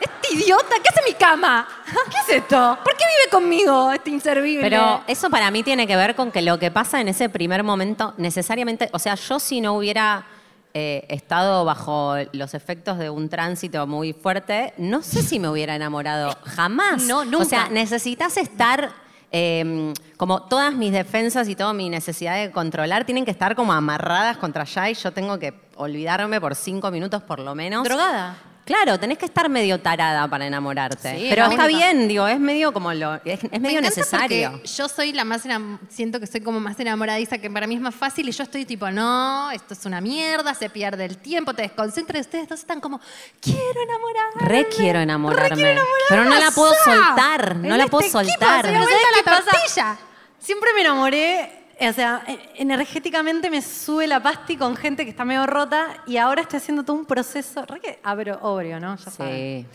Este 0.00 0.34
idiota, 0.34 0.74
¿qué 0.82 0.88
hace 0.90 1.02
mi 1.10 1.14
cama? 1.14 1.66
¿Qué 2.10 2.18
es 2.34 2.42
esto? 2.42 2.78
¿Por 2.84 2.94
qué 2.96 3.04
vive 3.04 3.30
conmigo 3.30 3.90
este 3.90 4.10
inservible? 4.10 4.60
Pero 4.60 5.02
eso 5.06 5.30
para 5.30 5.50
mí 5.50 5.62
tiene 5.62 5.86
que 5.86 5.96
ver 5.96 6.14
con 6.14 6.30
que 6.30 6.42
lo 6.42 6.58
que 6.58 6.70
pasa 6.70 7.00
en 7.00 7.08
ese 7.08 7.30
primer 7.30 7.62
momento 7.64 8.12
necesariamente, 8.18 8.90
o 8.92 8.98
sea, 8.98 9.14
yo 9.14 9.38
si 9.40 9.62
no 9.62 9.72
hubiera 9.74 10.26
eh, 10.74 11.06
estado 11.08 11.64
bajo 11.64 12.14
los 12.32 12.54
efectos 12.54 12.98
de 12.98 13.10
un 13.10 13.28
tránsito 13.28 13.86
muy 13.86 14.12
fuerte, 14.12 14.74
no 14.78 15.02
sé 15.02 15.22
si 15.22 15.38
me 15.38 15.48
hubiera 15.48 15.74
enamorado. 15.74 16.36
Jamás. 16.44 17.04
No, 17.04 17.24
nunca. 17.24 17.38
O 17.38 17.44
sea, 17.44 17.68
necesitas 17.68 18.36
estar... 18.36 18.90
eh, 19.30 19.92
como 20.16 20.42
todas 20.42 20.74
mis 20.74 20.90
defensas 20.90 21.48
y 21.48 21.54
toda 21.54 21.72
mi 21.72 21.88
necesidad 21.90 22.36
de 22.36 22.50
controlar 22.50 23.04
tienen 23.04 23.24
que 23.24 23.30
estar 23.30 23.54
como 23.54 23.72
amarradas 23.72 24.36
contra 24.38 24.62
allá 24.62 24.90
y 24.90 24.94
yo 24.94 25.12
tengo 25.12 25.38
que 25.38 25.54
olvidarme 25.76 26.40
por 26.40 26.54
cinco 26.54 26.90
minutos 26.90 27.22
por 27.22 27.38
lo 27.38 27.54
menos. 27.54 27.84
Drogada. 27.84 28.36
Claro, 28.68 29.00
tenés 29.00 29.16
que 29.16 29.24
estar 29.24 29.48
medio 29.48 29.80
tarada 29.80 30.28
para 30.28 30.46
enamorarte. 30.46 31.16
Sí, 31.16 31.26
Pero 31.30 31.44
está 31.44 31.64
única. 31.64 31.66
bien, 31.68 32.06
digo, 32.06 32.28
es 32.28 32.38
medio 32.38 32.70
como 32.70 32.92
lo. 32.92 33.14
Es, 33.24 33.42
es 33.42 33.50
Me 33.50 33.60
medio 33.60 33.78
encanta 33.78 33.96
necesario. 33.96 34.62
Yo 34.62 34.88
soy 34.90 35.14
la 35.14 35.24
más 35.24 35.42
siento 35.88 36.20
que 36.20 36.26
soy 36.26 36.42
como 36.42 36.60
más 36.60 36.78
enamoradiza, 36.78 37.38
que 37.38 37.50
para 37.50 37.66
mí 37.66 37.76
es 37.76 37.80
más 37.80 37.94
fácil 37.94 38.28
y 38.28 38.32
yo 38.32 38.42
estoy 38.42 38.66
tipo, 38.66 38.90
no, 38.90 39.50
esto 39.52 39.72
es 39.72 39.86
una 39.86 40.02
mierda, 40.02 40.52
se 40.52 40.68
pierde 40.68 41.06
el 41.06 41.16
tiempo, 41.16 41.54
te 41.54 41.62
desconcentras 41.62 42.26
ustedes 42.26 42.46
dos 42.46 42.60
están 42.60 42.78
como, 42.78 43.00
quiero 43.40 43.80
enamorarme. 43.80 44.40
Re 44.42 44.68
quiero 44.68 45.00
enamorarme. 45.00 45.48
Re 45.48 45.54
quiero 45.54 45.70
enamorarme. 45.70 46.06
Pero 46.10 46.24
no 46.24 46.38
la 46.38 46.50
puedo 46.50 46.72
soltar. 46.84 47.56
No 47.56 47.74
la 47.74 47.86
puedo 47.86 48.04
este 48.04 48.18
equipo 48.18 48.32
soltar. 48.34 48.66
Pero 48.66 48.80
me 48.80 48.84
¿sabes 48.84 49.00
vuelta 49.24 49.40
qué 49.40 49.50
pasa? 49.50 49.98
Siempre 50.38 50.74
me 50.74 50.82
enamoré, 50.82 51.67
o 51.80 51.92
sea, 51.92 52.22
e- 52.26 52.38
energéticamente 52.56 53.50
me 53.50 53.62
sube 53.62 54.06
la 54.06 54.20
pasti 54.22 54.56
con 54.56 54.76
gente 54.76 55.04
que 55.04 55.10
está 55.10 55.24
medio 55.24 55.46
rota 55.46 56.02
y 56.06 56.16
ahora 56.16 56.42
estoy 56.42 56.56
haciendo 56.58 56.84
todo 56.84 56.96
un 56.96 57.06
proceso, 57.06 57.64
re 57.66 57.80
que 57.80 58.00
abro, 58.02 58.38
obvio, 58.42 58.80
¿no? 58.80 58.96
Ya 58.96 59.10
saben. 59.10 59.62
Sí. 59.62 59.66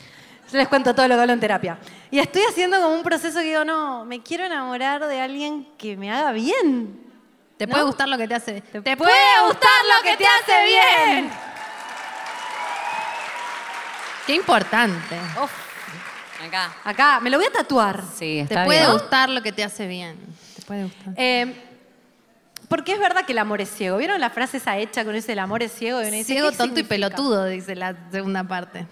Yo 0.51 0.57
les 0.57 0.67
cuento 0.67 0.93
todo 0.93 1.07
lo 1.07 1.15
que 1.15 1.21
hablo 1.21 1.33
en 1.33 1.39
terapia. 1.39 1.77
Y 2.11 2.19
estoy 2.19 2.43
haciendo 2.43 2.77
como 2.79 2.93
un 2.93 3.03
proceso 3.03 3.39
que 3.39 3.45
digo, 3.45 3.63
no, 3.65 4.05
me 4.05 4.21
quiero 4.21 4.43
enamorar 4.45 5.05
de 5.07 5.21
alguien 5.21 5.67
que 5.77 5.95
me 5.95 6.11
haga 6.11 6.31
bien. 6.31 7.01
Te 7.57 7.65
¿No? 7.65 7.71
puede 7.71 7.85
gustar 7.85 8.09
lo 8.09 8.17
que 8.17 8.27
te 8.27 8.35
hace. 8.35 8.61
Te, 8.61 8.97
puede 8.97 9.41
gustar 9.47 9.71
lo 9.85 10.03
que 10.03 10.17
te 10.17 10.25
hace 10.25 10.65
bien. 10.65 11.31
Qué 14.27 14.35
importante. 14.35 15.17
Acá. 16.45 16.73
Acá, 16.83 17.19
me 17.19 17.29
lo 17.29 17.37
voy 17.37 17.47
a 17.47 17.51
tatuar. 17.51 18.03
Sí, 18.13 18.43
Te 18.47 18.53
está 18.53 18.65
puede 18.65 18.79
bien. 18.81 18.91
gustar 18.91 19.29
lo 19.29 19.41
que 19.41 19.51
te 19.51 19.63
hace 19.63 19.87
bien. 19.87 20.17
Te 20.55 20.61
puede 20.63 20.83
gustar. 20.83 21.13
Eh, 21.15 21.72
porque 22.73 22.93
es 22.93 22.99
verdad 22.99 23.23
que 23.23 23.33
el 23.33 23.37
amor 23.37 23.61
es 23.61 23.69
ciego. 23.69 23.97
¿Vieron 23.97 24.19
la 24.19 24.31
frase 24.31 24.57
esa 24.57 24.79
hecha 24.79 25.05
con 25.05 25.13
ese 25.13 25.33
el 25.33 25.37
amor 25.37 25.61
es 25.61 25.73
ciego? 25.73 25.99
Y 26.01 26.05
uno 26.05 26.13
dice, 26.13 26.33
Ciego, 26.33 26.49
¿qué 26.49 26.57
tonto 26.57 26.79
y 26.79 26.83
pelotudo, 26.83 27.45
dice 27.45 27.75
la 27.75 27.95
segunda 28.09 28.43
parte. 28.43 28.87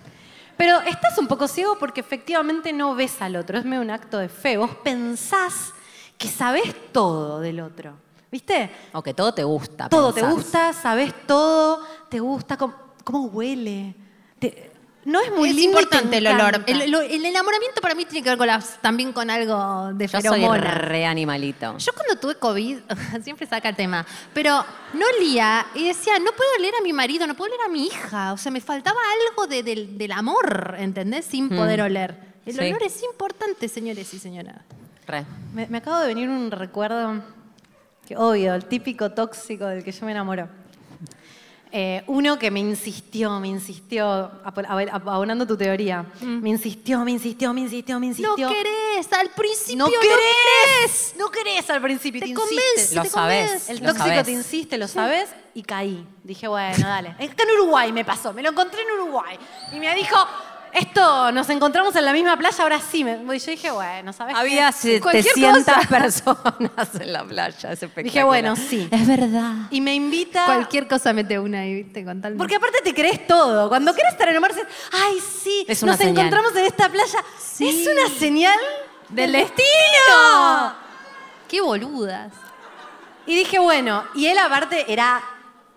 Pero 0.55 0.81
estás 0.81 1.17
un 1.17 1.25
poco 1.25 1.47
ciego 1.47 1.79
porque 1.79 2.01
efectivamente 2.01 2.73
no 2.73 2.93
ves 2.93 3.19
al 3.23 3.35
otro. 3.35 3.57
Es 3.57 3.65
medio 3.65 3.81
un 3.81 3.89
acto 3.89 4.19
de 4.19 4.29
fe. 4.29 4.57
Vos 4.57 4.69
pensás 4.83 5.73
que 6.15 6.27
sabés 6.27 6.75
todo 6.91 7.39
del 7.39 7.59
otro. 7.59 7.95
¿Viste? 8.31 8.69
O 8.93 9.01
que 9.01 9.15
todo 9.15 9.33
te 9.33 9.43
gusta. 9.43 9.89
Todo 9.89 10.13
te 10.13 10.21
gusta, 10.21 10.73
sabés 10.73 11.11
todo, 11.25 11.83
te 12.07 12.19
gusta 12.19 12.57
cómo, 12.57 12.75
cómo 13.03 13.25
huele. 13.29 13.95
Te- 14.37 14.70
no 15.05 15.19
es 15.21 15.31
muy 15.31 15.49
es 15.49 15.55
lindo 15.55 15.79
importante 15.79 16.17
el 16.17 16.27
olor. 16.27 16.63
El, 16.67 17.25
enamoramiento 17.25 17.81
para 17.81 17.95
mí 17.95 18.05
tiene 18.05 18.23
que 18.23 18.29
ver 18.29 18.37
con 18.37 18.47
las- 18.47 18.79
también 18.81 19.11
con 19.13 19.29
algo 19.29 19.91
de 19.93 20.07
Yo 20.07 20.21
soy 20.21 20.45
re 20.59 21.05
animalito. 21.05 21.77
Yo 21.77 21.91
cuando 21.93 22.15
tuve 22.17 22.35
COVID, 22.35 22.77
siempre 23.23 23.47
saca 23.47 23.69
el 23.69 23.75
tema, 23.75 24.05
pero 24.33 24.63
no 24.93 25.05
olía 25.17 25.65
y 25.73 25.87
decía, 25.87 26.19
no 26.19 26.31
puedo 26.31 26.49
oler 26.59 26.73
a 26.79 26.81
mi 26.83 26.93
marido, 26.93 27.25
no 27.25 27.35
puedo 27.35 27.51
oler 27.53 27.65
a 27.65 27.69
mi 27.69 27.85
hija. 27.87 28.33
O 28.33 28.37
sea, 28.37 28.51
me 28.51 28.61
faltaba 28.61 28.99
algo 29.29 29.47
de- 29.47 29.63
del, 29.63 29.97
del 29.97 30.11
amor, 30.11 30.75
¿entendés? 30.77 31.25
Sin 31.25 31.49
poder 31.49 31.81
oler. 31.81 32.15
El 32.45 32.53
Sí. 32.55 32.59
olor 32.59 32.83
es 32.83 33.01
importante, 33.03 33.67
señores 33.67 34.13
y 34.13 34.19
señoras. 34.19 34.57
Re. 35.07 35.25
Me, 35.53 35.67
me 35.67 35.79
acabo 35.79 35.99
de 35.99 36.07
venir 36.07 36.29
un 36.29 36.49
recuerdo, 36.51 37.21
que 38.07 38.15
obvio, 38.17 38.53
el 38.55 38.65
típico 38.65 39.11
tóxico 39.11 39.65
del 39.65 39.83
que 39.83 39.91
yo 39.91 40.05
me 40.05 40.11
enamoro. 40.11 40.47
Eh, 41.73 42.03
uno 42.07 42.37
que 42.37 42.51
me 42.51 42.59
insistió, 42.59 43.39
me 43.39 43.47
insistió, 43.47 44.29
abonando 44.43 45.47
tu 45.47 45.55
teoría, 45.55 46.05
me 46.21 46.49
insistió, 46.49 46.99
me 47.05 47.11
insistió, 47.11 47.53
me 47.53 47.61
insistió, 47.61 47.97
me 47.97 48.07
No 48.07 48.11
insistió. 48.11 48.49
querés, 48.49 49.13
al 49.13 49.29
principio 49.29 49.77
No 49.77 49.85
no 49.85 49.91
querés, 50.01 51.15
no 51.17 51.31
querés 51.31 51.69
al 51.69 51.81
principio, 51.81 52.19
te, 52.19 52.25
Te 52.25 52.31
insiste. 52.31 52.49
convence, 52.49 52.95
Lo 52.95 53.01
te 53.03 53.09
convence. 53.09 53.71
El 53.71 53.79
Lo 53.79 53.85
tóxico 53.87 54.07
sabés. 54.09 54.25
te 54.25 54.31
insiste, 54.31 54.77
lo 54.77 54.87
sabes, 54.89 55.29
y 55.53 55.63
caí. 55.63 56.05
Dije, 56.23 56.47
bueno, 56.49 56.85
dale. 56.85 57.09
Acá 57.11 57.43
en 57.43 57.51
Uruguay 57.61 57.91
me 57.93 58.03
pasó, 58.03 58.33
me 58.33 58.41
lo 58.43 58.49
encontré 58.49 58.81
en 58.81 58.91
Uruguay. 58.91 59.37
Y 59.71 59.79
me 59.79 59.95
dijo, 59.95 60.17
esto, 60.73 61.31
nos 61.31 61.49
encontramos 61.49 61.95
en 61.95 62.05
la 62.05 62.13
misma 62.13 62.37
playa, 62.37 62.63
ahora 62.63 62.79
sí. 62.79 63.03
Me- 63.03 63.19
Y 63.35 63.39
yo 63.39 63.51
dije, 63.51 63.71
bueno, 63.71 64.13
¿sabes 64.13 64.35
Había 64.35 64.71
qué? 64.71 64.99
Cualquier 65.01 65.23
700 65.35 65.63
cosa. 65.75 65.87
personas 65.87 66.95
en 66.99 67.13
la 67.13 67.23
playa. 67.23 67.71
Es. 67.71 67.79
Dije, 67.95 68.23
bueno, 68.23 68.55
sí. 68.55 68.87
Es 68.91 69.07
verdad. 69.07 69.53
Y 69.69 69.81
me 69.81 69.93
invita... 69.95 70.45
Cualquier 70.45 70.87
cosa 70.87 71.13
mete 71.13 71.37
una 71.39 71.59
ahí, 71.61 71.83
¿viste? 71.83 72.03
Con 72.05 72.21
tal 72.21 72.35
Porque 72.35 72.55
aparte 72.55 72.79
te 72.83 72.93
crees 72.93 73.25
todo. 73.27 73.69
Cuando 73.69 73.93
quieres 73.93 74.13
estar 74.13 74.27
dices, 74.31 74.65
ay, 74.91 75.17
sí, 75.43 75.65
Es 75.67 75.83
una 75.83 75.91
nos 75.93 75.99
señal. 75.99 76.17
encontramos 76.17 76.55
en 76.55 76.65
esta 76.65 76.89
playa. 76.89 77.19
Sí. 77.39 77.67
Es 77.69 77.87
una 77.87 78.19
señal 78.19 78.57
del 79.09 79.31
destino. 79.33 80.73
Qué 81.47 81.61
boludas. 81.61 82.31
Y 83.25 83.35
dije, 83.35 83.59
bueno, 83.59 84.03
y 84.15 84.25
él 84.27 84.37
aparte 84.37 84.91
era 84.91 85.21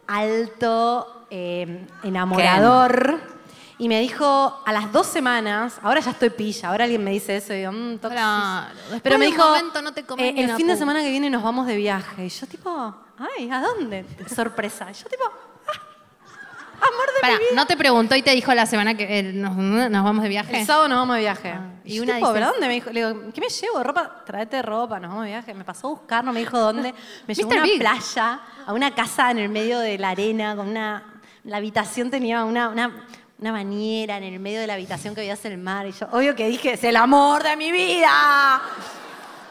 alto, 0.06 1.26
eh, 1.30 1.86
enamorador. 2.02 3.33
Y 3.76 3.88
me 3.88 4.00
dijo 4.00 4.62
a 4.64 4.72
las 4.72 4.92
dos 4.92 5.06
semanas, 5.08 5.78
ahora 5.82 5.98
ya 6.00 6.12
estoy 6.12 6.30
pilla, 6.30 6.68
ahora 6.68 6.84
alguien 6.84 7.02
me 7.02 7.10
dice 7.10 7.36
eso 7.36 7.52
y 7.52 7.58
digo, 7.58 7.72
mmm. 7.72 7.96
Claro, 7.98 8.68
Pero 9.02 9.18
me 9.18 9.26
dijo, 9.26 9.44
momento 9.44 9.82
no 9.82 9.92
te 9.92 10.00
eh, 10.18 10.34
el 10.36 10.54
fin 10.54 10.68
de 10.68 10.76
semana 10.76 11.00
que 11.02 11.10
viene 11.10 11.28
nos 11.28 11.42
vamos 11.42 11.66
de 11.66 11.76
viaje. 11.76 12.24
Y 12.26 12.28
yo 12.28 12.46
tipo, 12.46 12.94
ay, 13.18 13.50
¿a 13.50 13.60
dónde? 13.60 14.04
Sorpresa. 14.32 14.86
Y 14.90 14.94
yo 14.94 15.08
tipo, 15.08 15.24
ah, 15.24 16.76
amor 16.76 17.06
de 17.14 17.20
Pará, 17.20 17.32
mi 17.34 17.38
vida. 17.40 17.50
¿no 17.56 17.66
te 17.66 17.76
preguntó 17.76 18.14
y 18.14 18.22
te 18.22 18.30
dijo 18.30 18.54
la 18.54 18.66
semana 18.66 18.94
que 18.96 19.18
eh, 19.18 19.22
nos, 19.32 19.56
nos 19.56 20.04
vamos 20.04 20.22
de 20.22 20.28
viaje? 20.28 20.60
El 20.60 20.66
sábado 20.66 20.88
nos 20.88 20.98
vamos 20.98 21.16
de 21.16 21.22
viaje. 21.22 21.50
Ah, 21.50 21.70
y 21.84 21.96
y 21.96 22.00
una 22.00 22.14
tipo, 22.14 22.28
dice- 22.28 22.38
¿pero 22.40 22.52
dónde? 22.52 22.68
Me 22.68 22.74
dijo, 22.74 22.90
le 22.90 23.06
digo, 23.06 23.32
¿qué 23.34 23.40
me 23.40 23.48
llevo? 23.48 23.82
¿Ropa? 23.82 24.22
Tráete 24.24 24.62
ropa, 24.62 25.00
nos 25.00 25.08
vamos 25.10 25.24
de 25.24 25.30
viaje. 25.32 25.52
Me 25.52 25.64
pasó 25.64 25.88
a 25.88 25.90
buscar, 25.90 26.24
no 26.24 26.32
me 26.32 26.38
dijo 26.40 26.58
dónde. 26.58 26.94
Me 27.26 27.34
llevó 27.34 27.50
a 27.50 27.54
una 27.54 27.62
Big. 27.64 27.80
playa, 27.80 28.40
a 28.66 28.72
una 28.72 28.94
casa 28.94 29.32
en 29.32 29.38
el 29.38 29.48
medio 29.48 29.80
de 29.80 29.98
la 29.98 30.10
arena, 30.10 30.54
con 30.54 30.68
una... 30.68 31.10
La 31.44 31.58
habitación 31.58 32.10
tenía 32.10 32.42
una, 32.44 32.70
una, 32.70 33.04
una 33.44 33.52
bañera 33.52 34.16
en 34.16 34.24
el 34.24 34.40
medio 34.40 34.58
de 34.58 34.66
la 34.66 34.72
habitación 34.72 35.14
que 35.14 35.20
veías 35.20 35.44
el 35.44 35.58
mar. 35.58 35.86
Y 35.86 35.92
yo, 35.92 36.06
obvio 36.12 36.34
que 36.34 36.48
dije, 36.48 36.72
es 36.72 36.84
el 36.84 36.96
amor 36.96 37.42
de 37.42 37.54
mi 37.58 37.70
vida. 37.70 38.62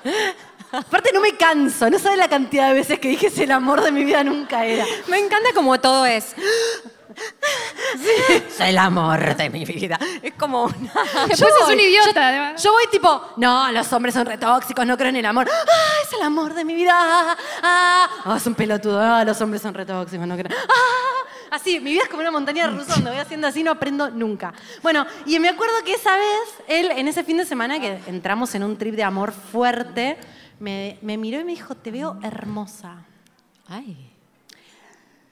Aparte 0.71 1.11
no 1.13 1.21
me 1.21 1.37
canso, 1.37 1.87
no 1.91 1.99
sabes 1.99 2.17
la 2.17 2.27
cantidad 2.27 2.69
de 2.69 2.73
veces 2.73 2.97
que 2.97 3.09
dije 3.09 3.27
es 3.27 3.37
el 3.37 3.51
amor 3.51 3.83
de 3.83 3.91
mi 3.91 4.03
vida 4.03 4.23
nunca 4.23 4.65
era. 4.65 4.83
Me 5.09 5.19
encanta 5.19 5.49
como 5.53 5.79
todo 5.79 6.07
es. 6.07 6.35
Es 8.29 8.59
el 8.59 8.77
amor 8.77 9.35
de 9.35 9.49
mi 9.49 9.65
vida. 9.65 9.99
Es 10.21 10.33
como 10.33 10.63
una... 10.63 10.93
Después 11.27 11.39
Yo 11.39 11.47
es 11.47 11.65
voy, 11.65 11.73
un 11.73 11.79
idiota, 11.79 12.27
además. 12.27 12.63
Yo 12.63 12.71
voy 12.71 12.83
tipo, 12.91 13.33
no, 13.37 13.71
los 13.71 13.91
hombres 13.93 14.13
son 14.13 14.25
retóxicos, 14.25 14.85
no 14.85 14.97
creo 14.97 15.09
en 15.09 15.17
el 15.17 15.25
amor. 15.25 15.47
Ah, 15.51 15.93
es 16.03 16.13
el 16.13 16.21
amor 16.23 16.53
de 16.53 16.65
mi 16.65 16.75
vida. 16.75 16.93
Ah, 16.95 17.37
ah, 17.61 18.09
ah, 18.25 18.37
es 18.37 18.45
un 18.47 18.55
pelotudo. 18.55 18.99
Ah, 18.99 19.23
los 19.23 19.39
hombres 19.41 19.61
son 19.61 19.73
retóxicos, 19.73 20.25
no 20.27 20.35
creo. 20.35 20.57
Ah, 20.57 21.55
así, 21.55 21.79
mi 21.79 21.91
vida 21.91 22.03
es 22.03 22.09
como 22.09 22.21
una 22.21 22.31
montaña 22.31 22.67
rusa 22.67 22.95
donde 22.95 23.11
voy 23.11 23.19
haciendo 23.19 23.47
así, 23.47 23.63
no 23.63 23.71
aprendo 23.71 24.09
nunca. 24.09 24.53
Bueno, 24.81 25.05
y 25.25 25.39
me 25.39 25.49
acuerdo 25.49 25.75
que 25.85 25.93
esa 25.93 26.15
vez, 26.15 26.49
él, 26.67 26.91
en 26.91 27.07
ese 27.07 27.23
fin 27.23 27.37
de 27.37 27.45
semana 27.45 27.79
que 27.79 27.99
entramos 28.07 28.53
en 28.55 28.63
un 28.63 28.77
trip 28.77 28.95
de 28.95 29.03
amor 29.03 29.31
fuerte, 29.31 30.17
me, 30.59 30.97
me 31.01 31.17
miró 31.17 31.39
y 31.39 31.43
me 31.43 31.51
dijo, 31.51 31.75
te 31.75 31.91
veo 31.91 32.17
hermosa. 32.23 33.05
Ay. 33.67 34.12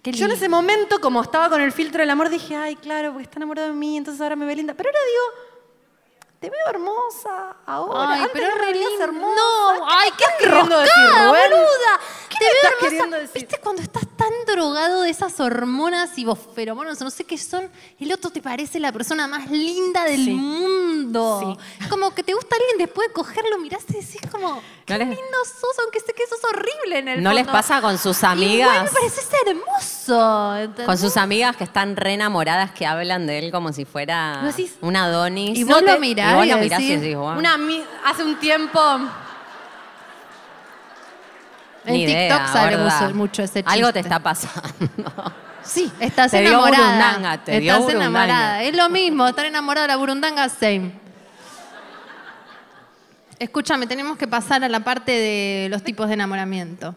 Yo 0.04 0.26
en 0.26 0.32
ese 0.32 0.50
momento, 0.50 1.00
como 1.00 1.22
estaba 1.22 1.50
con 1.50 1.62
el 1.62 1.72
filtro 1.72 2.00
del 2.02 2.10
amor, 2.10 2.30
dije, 2.30 2.56
ay, 2.56 2.76
claro, 2.76 3.10
porque 3.12 3.24
está 3.24 3.38
enamorado 3.40 3.68
de 3.68 3.74
mí, 3.74 3.98
entonces 3.98 4.20
ahora 4.22 4.36
me 4.36 4.46
ve 4.46 4.56
linda. 4.56 4.74
Pero 4.74 4.90
ahora 4.90 5.00
digo, 5.06 5.52
te 6.40 6.50
veo 6.50 6.68
hermosa 6.70 7.58
ahora. 7.68 8.14
Ay, 8.14 8.20
Antes 8.22 8.32
pero 8.34 8.48
no 8.48 8.54
es 8.54 8.60
me 8.60 8.66
re 8.66 8.74
veías 8.74 9.00
hermosa. 9.00 9.36
No, 9.36 9.88
ay, 9.88 10.10
qué 10.18 10.26
queriendo 10.44 10.80
decir, 10.80 10.94
boluda. 11.28 12.00
¿Qué 12.30 12.38
Te 12.40 12.46
veo 12.46 12.54
estás 12.56 12.72
hermosa. 12.72 12.90
queriendo 12.90 13.18
decir? 13.18 13.42
¿Viste 13.42 13.58
cuando 13.62 13.82
estás 13.84 14.04
tan 14.18 14.32
drogado 14.48 15.02
de 15.04 15.12
esas 15.12 15.40
hormonas 15.40 16.18
y 16.18 16.26
vos 16.26 16.40
feromonas 16.56 17.00
o 17.00 17.04
no 17.04 17.12
sé 17.12 17.24
qué 17.26 17.38
son? 17.38 17.70
El 18.00 18.12
otro 18.12 18.32
te 18.32 18.42
parece 18.42 18.80
la 18.80 18.92
persona 18.92 19.28
más 19.28 19.52
linda 19.52 20.04
del 20.06 20.26
Sí. 20.26 20.32
mundo. 20.32 20.91
Como 21.90 22.14
que 22.16 22.24
te 22.24 22.34
gusta 22.34 22.56
alguien 22.56 22.78
después 22.78 23.08
de 23.10 23.14
cogerlo, 23.14 23.58
mirás 23.60 23.84
y 23.90 23.94
decís 23.94 24.22
como, 24.32 24.62
qué 24.86 24.98
les- 24.98 25.08
lindo 25.08 25.38
sos, 25.46 25.78
aunque 25.84 26.00
sé 26.00 26.14
que 26.14 26.24
sos 26.28 26.40
horrible 26.44 27.00
en 27.00 27.08
el 27.08 27.24
¿No 27.24 27.34
les 27.34 27.48
pasa 27.48 27.82
con 27.82 27.98
sus 27.98 28.24
amigas? 28.24 28.84
me 28.84 28.90
pareces 28.90 29.28
hermoso. 29.48 30.56
¿entendés? 30.58 30.86
Con 30.86 30.98
sus 30.98 31.18
amigas 31.18 31.56
que 31.58 31.64
están 31.64 31.96
re 31.96 32.14
enamoradas 32.14 32.72
que 32.72 32.86
hablan 32.86 33.28
de 33.28 33.40
él 33.40 33.52
como 33.52 33.74
si 33.74 33.86
fuera 33.86 34.40
¿Vos 34.44 34.56
decís? 34.56 34.76
un 34.82 34.96
Adonis. 34.96 35.58
Y 35.58 35.64
vos 35.64 35.82
No 35.82 35.94
lo 35.94 36.00
mirás 36.00 36.32
y 36.32 36.36
vos 36.36 36.46
y 36.46 36.50
lo 36.50 36.58
mirás 36.58 36.82
y 36.82 36.96
decís, 36.96 37.16
ami- 37.18 37.84
hace 38.06 38.24
un 38.24 38.36
tiempo... 38.40 38.80
En 41.84 41.94
Ni 41.94 42.06
TikTok 42.06 42.16
idea, 42.16 42.48
sale 42.48 42.78
mucho, 42.78 43.16
mucho 43.16 43.42
ese 43.44 43.64
chiste. 43.64 43.72
Algo 43.72 43.92
te 43.92 44.00
está 44.00 44.20
pasando. 44.20 44.62
Sí, 45.64 45.92
estás 46.00 46.32
Te 46.32 46.40
dio 46.42 46.50
enamorada. 46.50 46.84
burundanga, 46.86 47.38
te 47.44 47.60
dio 47.60 47.74
estás 47.74 47.86
burundanga. 47.86 48.24
enamorada. 48.24 48.64
Es 48.64 48.76
lo 48.76 48.90
mismo, 48.90 49.28
estar 49.28 49.46
enamorada 49.46 49.84
de 49.84 49.88
la 49.90 49.96
burundanga, 49.98 50.50
same. 50.50 50.92
Escúchame, 53.42 53.88
tenemos 53.88 54.20
que 54.20 54.28
pasar 54.28 54.64
a 54.64 54.70
la 54.70 54.82
parte 54.82 55.12
de 55.12 55.68
los 55.70 55.82
tipos 55.82 56.08
de 56.08 56.14
enamoramiento. 56.14 56.96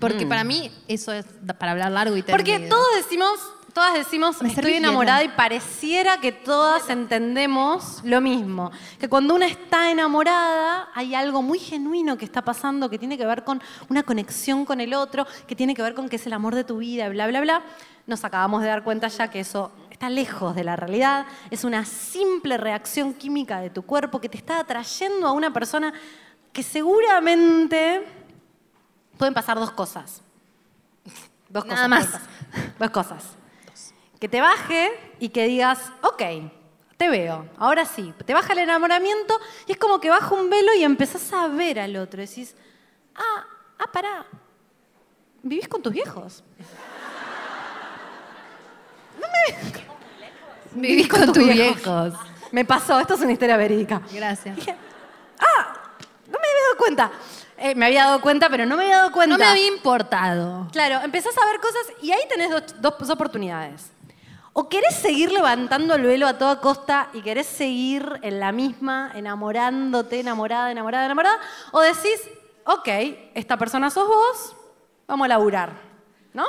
Porque 0.00 0.26
para 0.26 0.42
mí 0.42 0.68
eso 0.88 1.12
es 1.12 1.24
para 1.60 1.70
hablar 1.70 1.92
largo 1.92 2.16
y 2.16 2.22
Porque 2.24 2.58
todos 2.58 2.88
decimos, 2.96 3.38
todas 3.72 3.94
decimos, 3.94 4.42
Me 4.42 4.48
estoy 4.48 4.72
enamorada 4.72 5.22
y 5.22 5.28
pareciera 5.28 6.18
que 6.20 6.32
todas 6.32 6.90
entendemos 6.90 8.00
lo 8.02 8.20
mismo. 8.20 8.72
Que 8.98 9.08
cuando 9.08 9.36
una 9.36 9.46
está 9.46 9.92
enamorada 9.92 10.88
hay 10.92 11.14
algo 11.14 11.40
muy 11.40 11.60
genuino 11.60 12.18
que 12.18 12.24
está 12.24 12.42
pasando 12.42 12.90
que 12.90 12.98
tiene 12.98 13.16
que 13.16 13.24
ver 13.24 13.44
con 13.44 13.62
una 13.88 14.02
conexión 14.02 14.64
con 14.64 14.80
el 14.80 14.92
otro, 14.92 15.24
que 15.46 15.54
tiene 15.54 15.76
que 15.76 15.82
ver 15.82 15.94
con 15.94 16.08
que 16.08 16.16
es 16.16 16.26
el 16.26 16.32
amor 16.32 16.56
de 16.56 16.64
tu 16.64 16.78
vida, 16.78 17.08
bla, 17.10 17.28
bla, 17.28 17.40
bla. 17.42 17.62
Nos 18.08 18.24
acabamos 18.24 18.62
de 18.62 18.66
dar 18.66 18.82
cuenta 18.82 19.06
ya 19.06 19.30
que 19.30 19.38
eso 19.38 19.70
está 19.96 20.10
lejos 20.10 20.54
de 20.54 20.62
la 20.62 20.76
realidad, 20.76 21.24
es 21.50 21.64
una 21.64 21.86
simple 21.86 22.58
reacción 22.58 23.14
química 23.14 23.60
de 23.60 23.70
tu 23.70 23.80
cuerpo 23.80 24.20
que 24.20 24.28
te 24.28 24.36
está 24.36 24.60
atrayendo 24.60 25.26
a 25.26 25.32
una 25.32 25.54
persona 25.54 25.90
que 26.52 26.62
seguramente 26.62 28.06
pueden 29.16 29.32
pasar 29.32 29.58
dos 29.58 29.70
cosas. 29.70 30.20
Dos 31.48 31.64
Nada 31.64 31.84
cosas. 31.84 31.88
más. 31.88 32.06
pasar. 32.06 32.76
Dos 32.78 32.90
cosas. 32.90 33.24
Que 34.20 34.28
te 34.28 34.40
baje 34.40 34.90
y 35.18 35.30
que 35.30 35.46
digas, 35.46 35.78
ok, 36.02 36.22
te 36.98 37.08
veo, 37.08 37.48
ahora 37.56 37.86
sí. 37.86 38.12
Te 38.26 38.34
baja 38.34 38.52
el 38.52 38.58
enamoramiento 38.58 39.38
y 39.66 39.72
es 39.72 39.78
como 39.78 39.98
que 39.98 40.10
baja 40.10 40.34
un 40.34 40.50
velo 40.50 40.74
y 40.74 40.82
empezás 40.82 41.32
a 41.32 41.48
ver 41.48 41.78
al 41.78 41.96
otro. 41.96 42.20
Decís, 42.20 42.54
ah, 43.14 43.46
ah, 43.78 43.92
pará, 43.92 44.26
vivís 45.42 45.68
con 45.68 45.80
tus 45.80 45.92
viejos. 45.92 46.42
Vivís 50.74 51.08
con, 51.08 51.32
tus 51.32 51.48
viejos. 51.48 52.14
Me 52.52 52.64
pasó, 52.64 52.98
esto 53.00 53.14
es 53.14 53.20
una 53.20 53.32
historia 53.32 53.56
verídica. 53.56 54.02
Gracias. 54.12 54.56
Dije, 54.56 54.74
ah, 55.40 55.74
no 56.26 56.32
me 56.38 56.48
había 56.48 56.62
dado 56.66 56.76
cuenta. 56.78 57.10
Eh, 57.58 57.74
me 57.74 57.86
había 57.86 58.04
dado 58.04 58.20
cuenta, 58.20 58.50
pero 58.50 58.66
no 58.66 58.76
me 58.76 58.82
había 58.84 58.98
dado 58.98 59.12
cuenta. 59.12 59.36
No 59.36 59.38
me 59.42 59.48
había 59.50 59.66
importado. 59.68 60.68
Claro, 60.72 61.00
empezás 61.02 61.36
a 61.38 61.46
ver 61.46 61.60
cosas 61.60 61.82
y 62.02 62.12
ahí 62.12 62.20
tenés 62.28 62.50
dos, 62.50 62.62
dos- 62.80 62.98
dos 62.98 63.10
oportunidades. 63.10 63.90
O 64.52 64.68
querés 64.68 64.94
seguir 64.94 65.32
levantando 65.32 65.94
el 65.94 66.02
velo 66.02 66.26
a 66.26 66.38
toda 66.38 66.60
costa 66.60 67.08
y 67.12 67.20
querés 67.20 67.46
seguir 67.46 68.18
en 68.22 68.40
la 68.40 68.52
misma, 68.52 69.12
enamorándote, 69.14 70.20
enamorada, 70.20 70.70
enamorada, 70.70 71.04
enamorada. 71.04 71.38
O 71.72 71.80
decís, 71.80 72.20
ok, 72.64 72.88
esta 73.34 73.56
persona 73.58 73.90
sos 73.90 74.08
vos, 74.08 74.56
vamos 75.06 75.26
a 75.26 75.28
laburar. 75.28 75.72
¿No? 76.32 76.44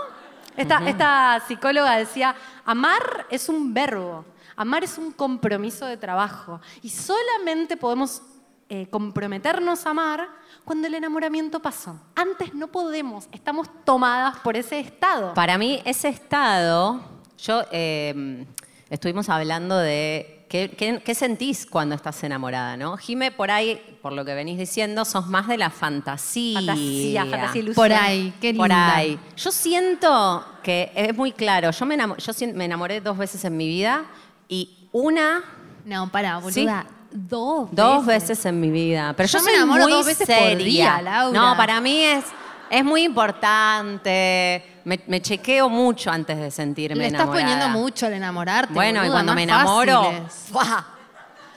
Esta, 0.57 0.89
esta 0.89 1.43
psicóloga 1.47 1.97
decía, 1.97 2.35
amar 2.65 3.27
es 3.29 3.47
un 3.47 3.73
verbo, 3.73 4.25
amar 4.55 4.83
es 4.83 4.97
un 4.97 5.11
compromiso 5.11 5.85
de 5.85 5.97
trabajo. 5.97 6.59
Y 6.81 6.89
solamente 6.89 7.77
podemos 7.77 8.23
eh, 8.69 8.87
comprometernos 8.89 9.85
a 9.85 9.91
amar 9.91 10.27
cuando 10.65 10.87
el 10.87 10.95
enamoramiento 10.95 11.61
pasó. 11.61 11.97
Antes 12.15 12.53
no 12.53 12.67
podemos, 12.67 13.29
estamos 13.31 13.69
tomadas 13.85 14.39
por 14.39 14.57
ese 14.57 14.79
estado. 14.79 15.33
Para 15.35 15.57
mí, 15.57 15.81
ese 15.85 16.09
estado, 16.09 16.99
yo 17.37 17.61
eh, 17.71 18.45
estuvimos 18.89 19.29
hablando 19.29 19.77
de 19.77 20.36
qué, 20.49 20.69
qué- 20.69 21.01
qué 21.03 21.15
sentís 21.15 21.65
cuando 21.65 21.95
estás 21.95 22.23
enamorada, 22.23 22.77
¿no? 22.77 22.95
Jime, 22.97 23.31
por 23.31 23.51
ahí, 23.51 23.81
por 24.01 24.13
lo 24.13 24.23
que 24.25 24.33
venís 24.33 24.57
diciendo, 24.57 25.03
sos 25.05 25.27
más 25.27 25.47
de 25.47 25.57
la 25.57 25.69
fantasía. 25.69 26.59
Fantasía, 26.59 27.21
fantasía, 27.25 27.61
ilusión. 27.61 27.75
Por 27.75 27.93
ahí, 27.93 28.33
qué 28.39 28.53
linda. 28.53 28.63
Por 28.63 28.71
ahí. 28.71 29.19
Yo 29.35 29.51
siento 29.51 30.45
que 30.63 30.91
es 30.95 31.15
muy 31.15 31.31
claro. 31.31 31.71
Yo 31.71 31.85
me, 31.85 31.97
yo 31.97 32.33
enamoré 32.39 33.01
dos 33.01 33.17
veces 33.17 33.43
en 33.45 33.57
mi 33.57 33.67
vida 33.67 34.05
y 34.47 34.87
una, 34.91 35.43
No, 35.85 36.09
pará, 36.09 36.41
Sí. 36.49 36.61
boluda. 36.65 36.85
Dos 37.09 37.69
dos 37.71 38.05
veces. 38.05 38.29
veces 38.29 38.45
en 38.47 38.59
mi 38.59 38.69
vida. 38.69 39.13
Pero 39.15 39.27
yo, 39.29 39.39
Yo 39.39 39.45
me 39.45 39.53
enamoro 39.53 39.83
muy 39.83 39.91
dos 39.93 40.05
veces 40.05 40.27
por 40.27 40.35
seria. 40.37 40.65
día, 40.65 41.01
Laura. 41.01 41.39
No, 41.39 41.55
para 41.57 41.79
mí 41.79 42.01
es, 42.03 42.25
es 42.69 42.83
muy 42.83 43.03
importante. 43.03 44.63
Me, 44.87 45.01
me 45.07 45.21
chequeo 45.21 45.67
mucho 45.69 46.09
antes 46.09 46.37
de 46.37 46.49
sentirme 46.49 46.95
Le 46.95 47.05
estás 47.07 47.23
enamorada. 47.23 47.45
poniendo 47.45 47.79
mucho 47.79 48.05
al 48.05 48.13
enamorarte. 48.13 48.73
Bueno, 48.73 49.05
y 49.05 49.09
cuando 49.09 49.33
me 49.33 49.43
enamoro. 49.43 50.11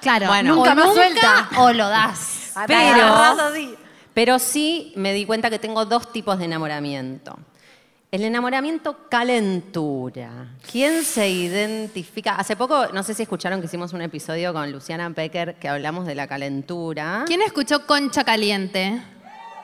Claro, 0.01 0.27
Bueno. 0.27 0.57
nunca 0.57 0.75
más 0.75 0.93
suelta. 0.95 1.49
o 1.59 1.73
lo 1.73 1.89
das. 1.89 2.53
Pero-. 2.67 3.15
Pero 4.15 4.39
sí 4.41 4.93
me 4.97 5.13
di 5.13 5.27
cuenta 5.27 5.49
que 5.51 5.59
tengo 5.61 5.85
dos 5.85 6.13
tipos 6.13 6.39
de 6.39 6.47
enamoramiento. 6.47 7.39
El 8.11 8.25
enamoramiento 8.25 9.09
calentura. 9.09 10.49
¿Quién 10.69 11.05
se 11.05 11.29
identifica? 11.31 12.35
Hace 12.35 12.57
poco, 12.57 12.89
no 12.93 13.05
sé 13.05 13.15
si 13.15 13.23
escucharon 13.23 13.61
que 13.61 13.67
hicimos 13.67 13.93
un 13.93 14.03
episodio 14.03 14.53
con 14.53 14.73
Luciana 14.73 15.09
Pecker 15.11 15.55
que 15.61 15.69
hablamos 15.69 16.05
de 16.07 16.17
la 16.17 16.27
calentura. 16.27 17.23
¿Quién 17.29 17.43
escuchó 17.43 17.87
Concha 17.87 18.25
Caliente? 18.25 19.01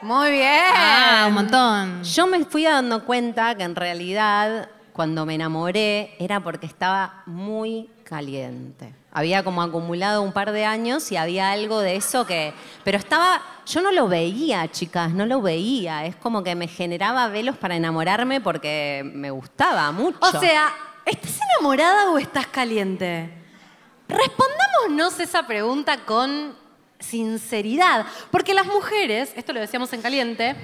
Muy 0.03 0.31
bien. 0.31 0.65
Ah, 0.75 1.25
un 1.29 1.35
montón. 1.35 2.05
Yo 2.05 2.27
me 2.27 2.45
fui 2.45 2.65
dando 2.65 3.05
cuenta 3.05 3.55
que 3.55 3.63
en 3.63 3.75
realidad 3.75 4.69
cuando 4.93 5.27
me 5.27 5.35
enamoré 5.35 6.17
era 6.19 6.41
porque 6.41 6.67
estaba 6.67 7.23
muy 7.27 7.91
caliente. 8.05 8.95
Había 9.13 9.43
como 9.45 9.63
acumulado 9.63 10.23
un 10.23 10.33
par 10.33 10.53
de 10.53 10.65
años 10.65 11.11
y 11.11 11.17
había 11.17 11.51
algo 11.51 11.81
de 11.81 11.97
eso 11.97 12.27
que... 12.27 12.53
Pero 12.85 12.99
estaba... 12.99 13.43
Yo 13.67 13.83
no 13.83 13.91
lo 13.91 14.09
veía, 14.09 14.69
chicas, 14.71 15.11
no 15.13 15.27
lo 15.27 15.43
veía. 15.43 16.07
Es 16.07 16.17
como 16.17 16.43
que 16.43 16.55
me 16.55 16.69
generaba 16.69 17.29
velos 17.29 17.57
para 17.57 17.77
enamorarme 17.77 18.41
porque 18.41 19.03
me 19.05 19.31
gustaba 19.31 19.91
mucho. 19.93 20.19
O 20.21 20.31
sea, 20.39 20.73
¿estás 21.05 21.39
enamorada 21.59 22.11
o 22.11 22.19
estás 22.19 22.47
caliente? 22.47 23.31
Respondámonos 24.09 25.19
esa 25.19 25.47
pregunta 25.47 25.99
con 26.05 26.55
sinceridad. 27.01 28.07
Porque 28.31 28.55
las 28.55 28.67
mujeres, 28.67 29.31
esto 29.37 29.53
lo 29.53 29.61
decíamos 29.61 29.93
en 29.93 30.03
caliente, 30.03 30.55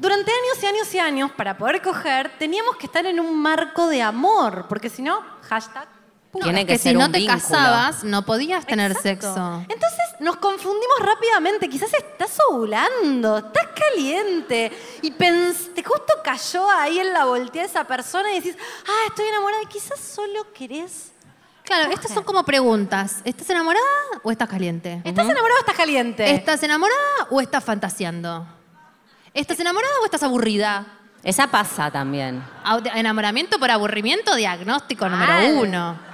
durante 0.00 0.30
años 0.30 0.62
y 0.62 0.66
años 0.66 0.94
y 0.94 0.98
años, 0.98 1.32
para 1.32 1.58
poder 1.58 1.82
coger, 1.82 2.30
teníamos 2.38 2.76
que 2.76 2.86
estar 2.86 3.04
en 3.06 3.18
un 3.20 3.36
marco 3.36 3.88
de 3.88 4.02
amor. 4.02 4.66
Porque 4.68 4.88
si 4.88 5.02
no, 5.02 5.20
hashtag. 5.48 5.88
puta. 6.30 6.44
Tiene 6.44 6.60
Es 6.60 6.66
que 6.66 6.72
que 6.74 6.78
ser 6.78 6.92
si 6.92 6.98
no 6.98 7.06
un 7.06 7.12
te 7.12 7.18
vínculo. 7.18 7.40
casabas, 7.40 8.04
no 8.04 8.22
podías 8.24 8.64
tener 8.66 8.92
Exacto. 8.92 9.26
sexo. 9.34 9.54
Entonces 9.68 9.98
nos 10.20 10.36
confundimos 10.36 10.98
rápidamente. 11.00 11.68
Quizás 11.68 11.92
estás 11.94 12.36
ovulando, 12.50 13.38
estás 13.38 13.68
caliente 13.74 14.70
y 15.02 15.10
te 15.10 15.82
justo 15.82 16.12
cayó 16.22 16.70
ahí 16.70 16.98
en 16.98 17.12
la 17.12 17.24
voltea 17.24 17.64
esa 17.64 17.84
persona 17.84 18.30
y 18.32 18.40
decís, 18.40 18.56
ah, 18.86 19.04
estoy 19.08 19.26
enamorada. 19.26 19.62
Y 19.62 19.66
quizás 19.66 19.98
solo 19.98 20.52
querés. 20.52 21.12
Claro, 21.68 21.90
estas 21.92 22.12
son 22.12 22.24
como 22.24 22.42
preguntas. 22.44 23.20
¿Estás 23.24 23.50
enamorada 23.50 23.84
o 24.22 24.30
estás 24.30 24.48
caliente? 24.48 25.02
¿Estás 25.04 25.26
enamorado 25.26 25.54
o 25.56 25.60
estás 25.60 25.76
caliente? 25.76 26.30
¿Estás 26.34 26.62
enamorada 26.62 26.98
o 27.30 27.40
estás 27.42 27.62
fantaseando? 27.62 28.46
¿Estás 29.34 29.60
enamorada 29.60 29.92
o 30.00 30.04
estás 30.06 30.22
aburrida? 30.22 30.86
Esa 31.22 31.48
pasa 31.48 31.90
también. 31.90 32.42
Au- 32.64 32.80
Enamoramiento 32.94 33.58
por 33.58 33.70
aburrimiento, 33.70 34.34
diagnóstico 34.34 35.08
Mal. 35.10 35.18
número 35.44 35.60
uno. 35.60 36.07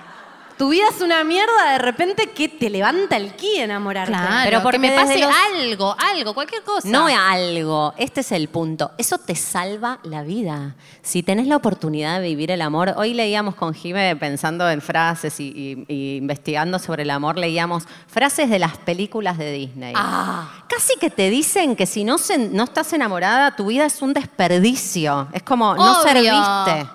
Tu 0.56 0.68
vida 0.70 0.84
es 0.94 1.00
una 1.00 1.22
mierda, 1.24 1.72
de 1.72 1.78
repente 1.78 2.30
que 2.30 2.48
te 2.48 2.70
levanta 2.70 3.16
el 3.16 3.34
ki 3.34 3.58
enamorarte. 3.60 4.12
Claro, 4.12 4.40
Pero 4.44 4.62
porque 4.62 4.78
que 4.80 4.88
me 4.90 4.96
pase 4.96 5.18
los- 5.18 5.30
algo, 5.54 5.96
algo, 5.98 6.34
cualquier 6.34 6.62
cosa. 6.62 6.88
No 6.88 7.06
algo, 7.06 7.94
este 7.96 8.20
es 8.20 8.32
el 8.32 8.48
punto. 8.48 8.92
Eso 8.98 9.18
te 9.18 9.34
salva 9.34 9.98
la 10.04 10.22
vida. 10.22 10.74
Si 11.02 11.22
tenés 11.22 11.46
la 11.46 11.56
oportunidad 11.56 12.20
de 12.20 12.26
vivir 12.28 12.50
el 12.50 12.62
amor, 12.62 12.94
hoy 12.96 13.14
leíamos 13.14 13.54
con 13.54 13.74
Jime 13.74 14.16
pensando 14.16 14.68
en 14.70 14.80
frases 14.80 15.38
y, 15.40 15.84
y- 15.88 15.92
y 15.92 16.16
investigando 16.16 16.78
sobre 16.78 17.02
el 17.02 17.10
amor, 17.10 17.36
leíamos 17.38 17.84
frases 18.06 18.48
de 18.50 18.58
las 18.58 18.76
películas 18.78 19.38
de 19.38 19.52
Disney. 19.52 19.92
Ah. 19.96 20.64
Casi 20.68 20.94
que 20.98 21.10
te 21.10 21.30
dicen 21.30 21.76
que 21.76 21.86
si 21.86 22.04
no, 22.04 22.18
se- 22.18 22.38
no 22.38 22.64
estás 22.64 22.92
enamorada, 22.92 23.54
tu 23.56 23.66
vida 23.66 23.84
es 23.86 24.00
un 24.02 24.12
desperdicio. 24.14 25.28
Es 25.32 25.42
como 25.42 25.74
no 25.74 26.02
serviste. 26.02 26.86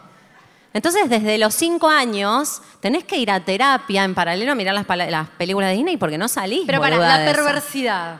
Entonces, 0.74 1.10
desde 1.10 1.38
los 1.38 1.56
cinco 1.56 1.90
años, 1.90 2.62
tenés 2.80 3.04
que 3.04 3.18
ir 3.18 3.32
a 3.32 3.40
terapia 3.44 4.04
en 4.04 4.14
paralelo 4.14 4.52
a 4.52 4.56
mirar 4.56 4.76
las, 4.76 4.86
películas 5.30 5.70
de 5.70 5.76
Disney 5.76 5.98
porque 5.98 6.18
no 6.18 6.28
salís. 6.28 6.64
Pero 6.68 6.80
para, 6.80 6.98
la 6.98 7.32
perversidad. 7.34 8.20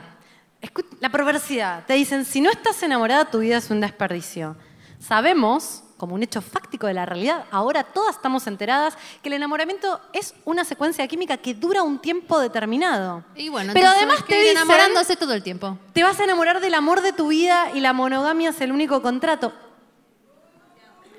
Escu- 0.60 0.84
La 1.00 1.10
perversidad. 1.10 1.84
Te 1.86 1.94
dicen, 1.94 2.24
si 2.24 2.40
no 2.40 2.50
estás 2.50 2.82
enamorada, 2.82 3.24
tu 3.26 3.38
vida 3.38 3.56
es 3.56 3.70
un 3.70 3.80
desperdicio. 3.80 4.56
Sabemos, 4.98 5.84
como 5.96 6.14
un 6.14 6.22
hecho 6.22 6.42
fáctico 6.42 6.86
de 6.86 6.94
la 6.94 7.06
realidad, 7.06 7.44
ahora 7.50 7.84
todas 7.84 8.16
estamos 8.16 8.46
enteradas, 8.46 8.98
que 9.22 9.28
el 9.28 9.34
enamoramiento 9.34 10.00
es 10.12 10.34
una 10.44 10.64
secuencia 10.64 11.06
química 11.06 11.36
que 11.36 11.54
dura 11.54 11.82
un 11.82 11.98
tiempo 12.00 12.38
determinado. 12.40 13.22
Y 13.36 13.48
bueno, 13.48 13.72
Pero 13.72 13.86
entonces 13.86 14.02
además 14.08 14.26
te 14.26 14.34
dicen, 14.34 14.56
enamorándose 14.56 15.16
todo 15.16 15.32
el 15.34 15.42
tiempo. 15.42 15.78
te 15.92 16.02
vas 16.02 16.18
a 16.18 16.24
enamorar 16.24 16.60
del 16.60 16.74
amor 16.74 17.00
de 17.00 17.12
tu 17.12 17.28
vida 17.28 17.70
y 17.74 17.80
la 17.80 17.92
monogamia 17.92 18.50
es 18.50 18.60
el 18.60 18.72
único 18.72 19.00
contrato. 19.02 19.52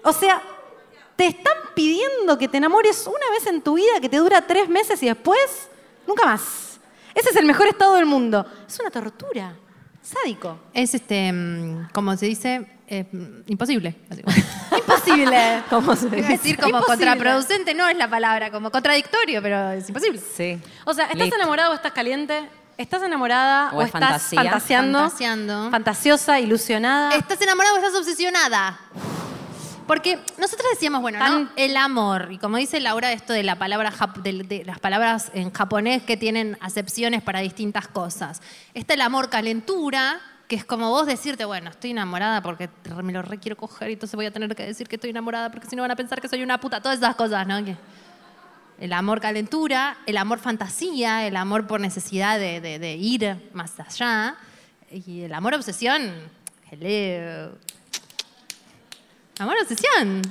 O 0.04 0.14
sea, 0.14 0.42
te 1.22 1.28
están 1.28 1.54
pidiendo 1.76 2.36
que 2.40 2.48
te 2.48 2.58
enamores 2.58 3.06
una 3.06 3.30
vez 3.38 3.46
en 3.46 3.62
tu 3.62 3.76
vida 3.76 4.00
que 4.02 4.10
te 4.10 4.18
dura 4.18 4.42
tres 4.42 4.68
meses 4.68 5.04
y 5.04 5.06
después 5.06 5.70
nunca 6.08 6.26
más. 6.26 6.80
Ese 7.14 7.30
es 7.30 7.36
el 7.36 7.46
mejor 7.46 7.68
estado 7.68 7.94
del 7.94 8.08
mundo. 8.08 8.44
Es 8.68 8.80
una 8.80 8.90
tortura. 8.90 9.54
Sádico. 10.02 10.58
Es 10.74 10.96
este, 10.96 11.32
mm, 11.32 11.90
como 11.94 12.18
se 12.18 12.26
dice, 12.26 12.66
eh, 12.88 13.06
mm, 13.12 13.52
imposible. 13.52 13.98
Imposible. 14.80 15.62
¿Cómo 15.70 15.96
se 15.96 16.10
dice? 16.10 16.28
decir 16.28 16.58
como 16.58 16.80
Imposible. 16.80 17.06
contraproducente, 17.12 17.76
no 17.76 17.88
es 17.88 17.98
la 17.98 18.10
palabra, 18.10 18.50
como 18.50 18.72
contradictorio, 18.72 19.44
pero 19.44 19.74
es 19.74 19.88
imposible. 19.90 20.20
Sí. 20.20 20.60
O 20.86 20.94
sea, 20.96 21.04
¿estás 21.06 21.20
Listo. 21.20 21.36
enamorado 21.36 21.74
o 21.74 21.76
estás 21.76 21.92
caliente? 21.92 22.50
¿Estás 22.80 23.04
enamorada 23.04 23.70
O 23.74 23.78
o, 23.78 23.82
es 23.84 23.90
estás 23.90 24.02
fantasía. 24.02 24.42
fantaseando? 24.42 25.00
Fantaseando. 25.02 25.70
Fantasiosa, 25.70 26.40
ilusionada. 26.40 27.16
¿Estás 27.16 27.40
enamorado 27.42 27.76
o 27.76 27.78
estás 27.78 27.94
obsesionada? 27.94 28.80
Porque 29.92 30.20
nosotros 30.38 30.66
decíamos, 30.72 31.02
bueno, 31.02 31.20
El 31.58 31.76
amor. 31.76 32.30
Y 32.32 32.38
como 32.38 32.56
dice 32.56 32.80
Laura, 32.80 33.12
esto 33.12 33.34
de 33.34 33.44
la 33.44 33.58
palabra 33.58 33.92
de, 34.24 34.44
de 34.44 34.64
las 34.64 34.80
palabras 34.80 35.32
en 35.34 35.52
japonés 35.52 36.02
que 36.04 36.16
tienen 36.16 36.58
acepciones 36.62 37.22
para 37.22 37.42
distintas 37.42 37.90
cosas. 37.90 38.42
Está 38.74 38.94
el 38.94 39.02
amor 39.02 39.30
calentura, 39.30 40.22
que 40.48 40.56
es 40.56 40.64
como 40.64 40.90
vos 40.90 41.08
decirte, 41.08 41.44
bueno, 41.44 41.70
estoy 41.72 41.92
enamorada 41.92 42.42
porque 42.42 42.70
me 43.04 43.12
lo 43.12 43.22
re 43.22 43.38
quiero 43.38 43.58
coger 43.58 43.90
y 43.90 43.94
entonces 43.94 44.16
voy 44.16 44.28
a 44.28 44.32
tener 44.32 44.56
que 44.56 44.66
decir 44.66 44.88
que 44.88 44.96
estoy 44.96 45.10
enamorada 45.10 45.52
porque 45.52 45.68
si 45.68 45.76
no 45.76 45.82
van 45.82 45.92
a 45.92 45.96
pensar 45.98 46.22
que 46.22 46.30
soy 46.30 46.42
una 46.42 46.58
puta. 46.58 46.80
Todas 46.82 46.98
esas 46.98 47.16
cosas, 47.18 47.46
¿no? 47.46 47.62
Que- 47.66 47.76
el 48.80 48.94
amor 48.94 49.20
calentura, 49.20 49.98
el 50.06 50.16
amor 50.16 50.40
fantasía, 50.40 51.28
el 51.28 51.36
amor 51.36 51.68
por 51.68 51.82
necesidad 51.82 52.40
de, 52.40 52.62
de- 52.62 52.80
de 52.80 52.96
ir 52.96 53.50
más 53.52 53.78
allá 53.78 54.36
y 54.90 55.24
el 55.24 55.34
amor 55.34 55.54
obsesión. 55.54 56.02
Hello. 56.72 57.52
Amor 59.42 59.56
obsesión. 59.62 60.22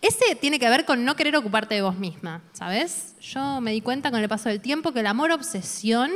Ese 0.00 0.34
tiene 0.36 0.58
que 0.58 0.68
ver 0.68 0.84
con 0.84 1.04
no 1.04 1.14
querer 1.16 1.36
ocuparte 1.36 1.74
de 1.74 1.82
vos 1.82 1.96
misma, 1.96 2.40
¿sabes? 2.52 3.14
Yo 3.20 3.60
me 3.60 3.72
di 3.72 3.80
cuenta 3.80 4.10
con 4.10 4.20
el 4.20 4.28
paso 4.28 4.48
del 4.48 4.60
tiempo 4.60 4.92
que 4.92 5.00
el 5.00 5.06
amor 5.06 5.30
obsesión 5.30 6.10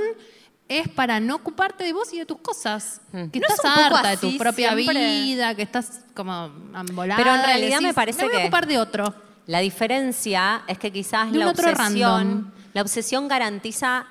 es 0.68 0.88
para 0.88 1.20
no 1.20 1.36
ocuparte 1.36 1.84
de 1.84 1.92
vos 1.92 2.12
y 2.12 2.18
de 2.18 2.26
tus 2.26 2.38
cosas. 2.38 3.00
Que 3.12 3.38
¿No 3.40 3.46
es 3.46 3.54
estás 3.54 3.76
harta 3.78 4.08
de 4.10 4.16
tu 4.16 4.36
propia 4.36 4.74
siempre? 4.74 5.22
vida, 5.22 5.54
que 5.54 5.62
estás 5.62 6.00
como 6.14 6.50
ambolada. 6.74 7.16
Pero 7.22 7.34
en 7.36 7.42
realidad 7.44 7.80
me 7.80 7.94
parece 7.94 8.22
me 8.22 8.28
voy 8.28 8.34
a 8.34 8.38
que- 8.38 8.44
ocupar 8.46 8.66
de 8.66 8.78
otro. 8.78 9.14
La 9.46 9.60
diferencia 9.60 10.62
es 10.66 10.78
que 10.78 10.90
quizás 10.92 11.28
obsesión, 11.28 12.52
la 12.74 12.82
obsesión 12.82 13.28
garantiza 13.28 14.06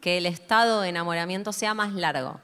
que 0.00 0.18
el 0.18 0.26
estado 0.26 0.82
de 0.82 0.90
enamoramiento 0.90 1.52
sea 1.52 1.74
más 1.74 1.92
largo. 1.92 2.40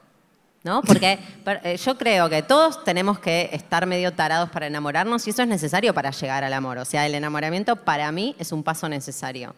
¿No? 0.63 0.81
Porque 0.81 1.19
eh, 1.63 1.77
yo 1.77 1.97
creo 1.97 2.29
que 2.29 2.41
todos 2.41 2.85
tenemos 2.85 3.19
que 3.19 3.49
estar 3.51 3.85
medio 3.85 4.13
tarados 4.13 4.49
para 4.49 4.67
enamorarnos 4.67 5.27
y 5.27 5.31
eso 5.31 5.41
es 5.41 5.47
necesario 5.47 5.93
para 5.93 6.11
llegar 6.11 6.45
al 6.45 6.53
amor. 6.53 6.77
O 6.77 6.85
sea, 6.85 7.05
el 7.05 7.15
enamoramiento 7.15 7.75
para 7.75 8.11
mí 8.13 8.33
es 8.39 8.53
un 8.53 8.63
paso 8.63 8.87
necesario. 8.87 9.55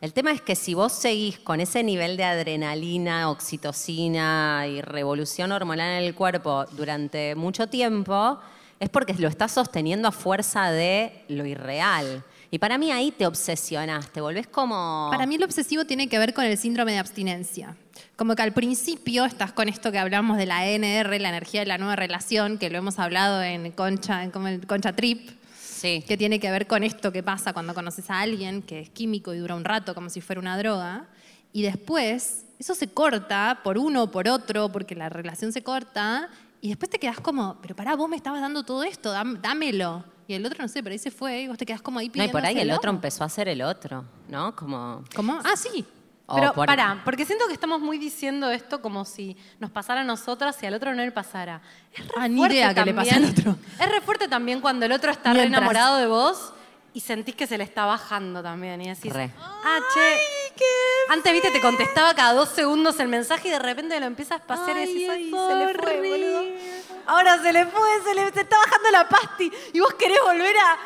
El 0.00 0.12
tema 0.12 0.32
es 0.32 0.40
que 0.40 0.54
si 0.54 0.74
vos 0.74 0.92
seguís 0.92 1.38
con 1.38 1.60
ese 1.60 1.82
nivel 1.82 2.16
de 2.16 2.24
adrenalina, 2.24 3.30
oxitocina 3.30 4.66
y 4.68 4.80
revolución 4.80 5.50
hormonal 5.50 5.98
en 5.98 6.04
el 6.04 6.14
cuerpo 6.14 6.66
durante 6.72 7.34
mucho 7.34 7.68
tiempo, 7.68 8.38
es 8.78 8.90
porque 8.90 9.14
lo 9.14 9.28
estás 9.28 9.52
sosteniendo 9.52 10.06
a 10.06 10.12
fuerza 10.12 10.70
de 10.70 11.24
lo 11.28 11.46
irreal. 11.46 12.22
Y 12.50 12.58
para 12.58 12.78
mí 12.78 12.92
ahí 12.92 13.10
te 13.10 13.26
obsesionas, 13.26 14.10
te 14.10 14.20
volvés 14.20 14.46
como... 14.46 15.08
Para 15.10 15.26
mí 15.26 15.36
el 15.36 15.42
obsesivo 15.42 15.84
tiene 15.84 16.08
que 16.08 16.18
ver 16.18 16.34
con 16.34 16.44
el 16.44 16.56
síndrome 16.58 16.92
de 16.92 16.98
abstinencia. 16.98 17.74
Como 18.16 18.36
que 18.36 18.42
al 18.42 18.52
principio 18.52 19.24
estás 19.24 19.52
con 19.52 19.68
esto 19.68 19.90
que 19.90 19.98
hablamos 19.98 20.36
de 20.36 20.46
la 20.46 20.66
ENR, 20.68 21.20
la 21.20 21.30
energía 21.30 21.60
de 21.60 21.66
la 21.66 21.78
nueva 21.78 21.96
relación, 21.96 22.58
que 22.58 22.70
lo 22.70 22.78
hemos 22.78 22.98
hablado 23.00 23.42
en 23.42 23.72
Concha, 23.72 24.22
en 24.22 24.30
como 24.30 24.46
el 24.48 24.66
Concha 24.66 24.92
Trip, 24.92 25.30
Sí. 25.58 26.04
que 26.06 26.16
tiene 26.16 26.38
que 26.40 26.50
ver 26.50 26.66
con 26.68 26.84
esto 26.84 27.10
que 27.12 27.22
pasa 27.22 27.52
cuando 27.52 27.74
conoces 27.74 28.08
a 28.10 28.20
alguien, 28.20 28.62
que 28.62 28.80
es 28.80 28.90
químico 28.90 29.34
y 29.34 29.38
dura 29.38 29.54
un 29.56 29.64
rato 29.64 29.94
como 29.94 30.08
si 30.10 30.20
fuera 30.20 30.40
una 30.40 30.56
droga, 30.56 31.06
y 31.52 31.62
después 31.62 32.44
eso 32.58 32.74
se 32.74 32.88
corta 32.88 33.60
por 33.64 33.76
uno 33.78 34.04
o 34.04 34.10
por 34.10 34.28
otro, 34.28 34.70
porque 34.70 34.94
la 34.94 35.08
relación 35.08 35.52
se 35.52 35.62
corta, 35.62 36.28
y 36.60 36.68
después 36.68 36.88
te 36.90 36.98
quedas 36.98 37.18
como, 37.20 37.58
pero 37.60 37.74
pará, 37.74 37.96
vos 37.96 38.08
me 38.08 38.16
estabas 38.16 38.40
dando 38.40 38.62
todo 38.62 38.84
esto, 38.84 39.12
dám- 39.12 39.40
dámelo. 39.40 40.04
Y 40.26 40.32
el 40.34 40.46
otro, 40.46 40.62
no 40.62 40.68
sé, 40.68 40.82
pero 40.82 40.92
ahí 40.94 40.98
se 40.98 41.10
fue, 41.10 41.42
y 41.42 41.48
vos 41.48 41.58
te 41.58 41.66
quedás 41.66 41.82
como 41.82 41.98
ahí 41.98 42.10
No, 42.14 42.24
y 42.24 42.28
por 42.28 42.46
ahí 42.46 42.58
el 42.58 42.70
otro 42.70 42.90
empezó 42.90 43.24
a 43.24 43.28
ser 43.28 43.48
el 43.48 43.60
otro, 43.60 44.04
¿no? 44.28 44.54
Como... 44.56 45.04
¿Cómo? 45.14 45.38
Ah, 45.44 45.56
sí. 45.56 45.84
O 46.26 46.36
Pero 46.36 46.52
por- 46.54 46.66
pará, 46.66 47.02
porque 47.04 47.24
siento 47.26 47.46
que 47.46 47.52
estamos 47.52 47.80
muy 47.80 47.98
diciendo 47.98 48.50
esto 48.50 48.80
como 48.80 49.04
si 49.04 49.36
nos 49.58 49.70
pasara 49.70 50.00
a 50.00 50.04
nosotras 50.04 50.56
y 50.62 50.66
al 50.66 50.74
otro 50.74 50.94
no 50.94 51.02
le 51.04 51.12
pasara. 51.12 51.60
Es 51.92 52.06
re 52.08 52.14
Ah, 52.16 52.28
ni 52.28 52.38
fuerte 52.38 52.54
idea 52.56 52.74
que 52.74 52.84
le 52.84 52.94
pase 52.94 53.14
al 53.14 53.24
otro. 53.26 53.56
Es 53.78 53.88
re 53.90 54.00
fuerte 54.00 54.26
también 54.28 54.60
cuando 54.60 54.86
el 54.86 54.92
otro 54.92 55.10
está 55.10 55.32
re 55.34 55.42
enamorado 55.44 55.98
de 55.98 56.06
vos 56.06 56.52
y 56.94 57.00
sentís 57.00 57.34
que 57.34 57.46
se 57.46 57.58
le 57.58 57.64
está 57.64 57.84
bajando 57.86 58.42
también. 58.42 58.80
Y 58.80 58.88
decís, 58.88 59.12
Re. 59.12 59.30
ah, 59.38 59.78
che. 59.92 60.18
Antes, 61.12 61.32
viste, 61.32 61.50
te 61.50 61.60
contestaba 61.60 62.14
cada 62.14 62.32
dos 62.32 62.48
segundos 62.50 62.98
el 63.00 63.08
mensaje 63.08 63.48
y 63.48 63.50
de 63.50 63.58
repente 63.58 63.98
lo 64.00 64.06
empiezas 64.06 64.40
a 64.40 64.44
pasar 64.46 64.76
y 64.76 64.80
decís, 64.86 65.08
ay, 65.10 65.30
se 65.30 65.54
le 65.56 65.74
fue, 65.74 65.96
boludo. 65.98 66.42
Ahora 67.06 67.42
se 67.42 67.52
le 67.52 67.66
fue, 67.66 67.88
se 68.04 68.14
le 68.14 68.32
se 68.32 68.40
está 68.42 68.56
bajando 68.56 68.90
la 68.92 69.08
pasti 69.08 69.52
y 69.74 69.80
vos 69.80 69.92
querés 69.94 70.18
volver 70.24 70.56
a, 70.56 70.78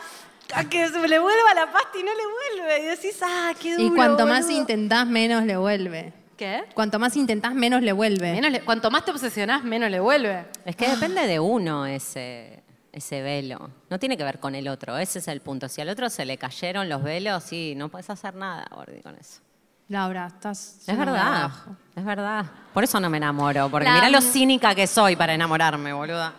a 0.55 0.65
que 0.65 0.89
se 0.89 1.09
le 1.09 1.19
vuelva 1.19 1.55
la 1.55 1.71
pasti 1.73 1.99
y 2.01 2.03
no 2.03 2.11
le 2.13 2.63
vuelve. 2.63 2.83
Y 2.83 2.87
decís, 2.87 3.19
ah, 3.23 3.53
qué 3.61 3.75
duro. 3.77 3.87
Y 3.87 3.95
cuanto 3.97 4.27
más 4.27 4.45
boludo". 4.47 4.61
intentás, 4.61 5.07
menos 5.07 5.45
le 5.45 5.57
vuelve. 5.57 6.13
¿Qué? 6.37 6.65
Cuanto 6.75 6.99
más 6.99 7.17
intentás, 7.17 7.55
menos 7.55 7.83
le 7.83 7.93
vuelve. 7.93 8.33
Menos 8.33 8.51
le- 8.53 8.61
cuanto 8.61 8.91
más 8.91 9.05
te 9.05 9.11
obsesionás, 9.11 9.65
menos 9.65 9.91
le 9.91 9.99
vuelve. 10.01 10.47
Es 10.65 10.77
que 10.77 10.89
depende 10.89 11.27
de 11.27 11.41
uno 11.41 11.85
ese, 11.85 12.63
ese 12.93 13.23
velo. 13.23 13.71
No 13.91 13.99
tiene 13.99 14.17
que 14.17 14.23
ver 14.23 14.39
con 14.39 14.55
el 14.55 14.69
otro, 14.69 14.97
ese 14.99 15.19
es 15.19 15.27
el 15.29 15.41
punto. 15.41 15.69
Si 15.69 15.81
al 15.81 15.89
otro 15.89 16.09
se 16.09 16.25
le 16.25 16.39
cayeron 16.39 16.89
los 16.89 17.03
velos, 17.03 17.43
sí, 17.43 17.75
no 17.77 17.89
puedes 17.89 18.09
hacer 18.09 18.35
nada, 18.37 18.67
Gordi, 18.73 19.01
con 19.03 19.17
eso. 19.17 19.41
Laura, 19.89 20.27
estás. 20.29 20.81
Es 20.87 20.97
verdad, 20.97 21.51
es 21.97 22.05
verdad. 22.05 22.45
Por 22.73 22.85
eso 22.85 23.01
no 23.01 23.11
me 23.11 23.17
enamoro, 23.17 23.69
porque 23.69 23.87
La- 23.89 23.95
mirá 23.95 24.09
lo 24.11 24.21
cínica 24.21 24.75
que 24.77 24.87
soy 24.87 25.17
para 25.17 25.35
enamorarme, 25.35 25.93
boluda. 25.93 26.35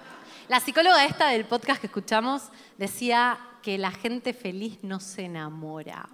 La 0.47 0.59
psicóloga 0.61 1.03
esta 1.03 1.27
del 1.27 1.43
podcast 1.45 1.81
que 1.81 1.87
escuchamos 1.87 2.43
decía 2.77 3.37
que 3.61 3.77
la 3.77 3.91
gente 3.91 4.33
feliz 4.33 4.79
no 4.83 4.99
se 4.99 5.25
enamora. 5.25 6.07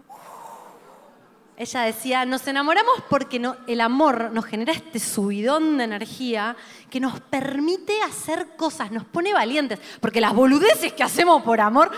Ella 1.58 1.82
decía, 1.84 2.26
nos 2.26 2.46
enamoramos 2.48 2.96
porque 3.10 3.40
no- 3.40 3.56
el 3.66 3.80
amor 3.80 4.30
nos 4.34 4.44
genera 4.44 4.74
este 4.74 5.00
subidón 5.00 5.78
de 5.78 5.86
energía 5.86 6.58
que 6.90 7.00
nos 7.00 7.22
permite 7.22 8.02
hacer 8.02 8.58
cosas, 8.58 8.92
nos 8.92 9.06
pone 9.06 9.32
valientes. 9.34 9.80
Porque 10.02 10.20
las 10.20 10.34
boludeces 10.34 10.92
que 10.92 11.04
hacemos 11.04 11.44
por 11.44 11.62
amor, 11.62 11.92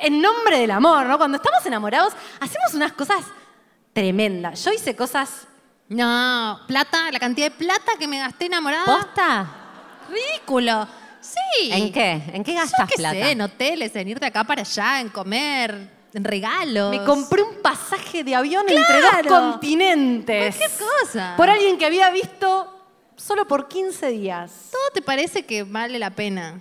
en 0.00 0.20
nombre 0.20 0.60
del 0.60 0.70
amor, 0.70 1.06
¿no? 1.06 1.18
Cuando 1.18 1.38
estamos 1.38 1.66
enamorados, 1.66 2.12
hacemos 2.38 2.72
unas 2.74 2.92
cosas 2.92 3.24
tremendas. 3.92 4.64
Yo 4.64 4.72
hice 4.72 4.94
cosas 4.94 5.46
No, 5.92 6.60
plata, 6.68 7.10
la 7.10 7.18
cantidad 7.18 7.50
de 7.50 7.56
plata 7.56 7.94
que 7.98 8.06
me 8.06 8.20
gasté 8.20 8.46
enamorada. 8.46 8.84
¿Posta? 8.84 9.46
Ridículo. 10.08 10.86
Sí. 11.20 11.70
¿En 11.72 11.92
qué? 11.92 12.22
¿En 12.32 12.42
qué 12.44 12.54
Yo 12.54 12.60
gastas 12.60 12.88
qué 12.88 12.96
plata? 12.96 13.14
sé, 13.14 13.30
en 13.32 13.40
hoteles, 13.42 13.94
en 13.96 14.08
ir 14.08 14.18
de 14.20 14.26
acá 14.26 14.44
para 14.44 14.62
allá, 14.62 15.00
en 15.00 15.08
comer, 15.10 15.88
en 16.14 16.24
regalos. 16.24 16.90
Me 16.90 17.04
compré 17.04 17.42
un 17.42 17.56
pasaje 17.62 18.24
de 18.24 18.34
avión 18.34 18.64
entre 18.68 19.00
dos 19.00 19.10
continentes. 19.28 20.56
Cualquier 20.56 20.88
cosa. 21.02 21.34
Por 21.36 21.50
alguien 21.50 21.78
que 21.78 21.86
había 21.86 22.10
visto 22.10 22.76
solo 23.16 23.46
por 23.46 23.68
15 23.68 24.08
días. 24.08 24.68
Todo 24.72 24.90
te 24.94 25.02
parece 25.02 25.44
que 25.44 25.62
vale 25.62 25.98
la 25.98 26.10
pena. 26.10 26.60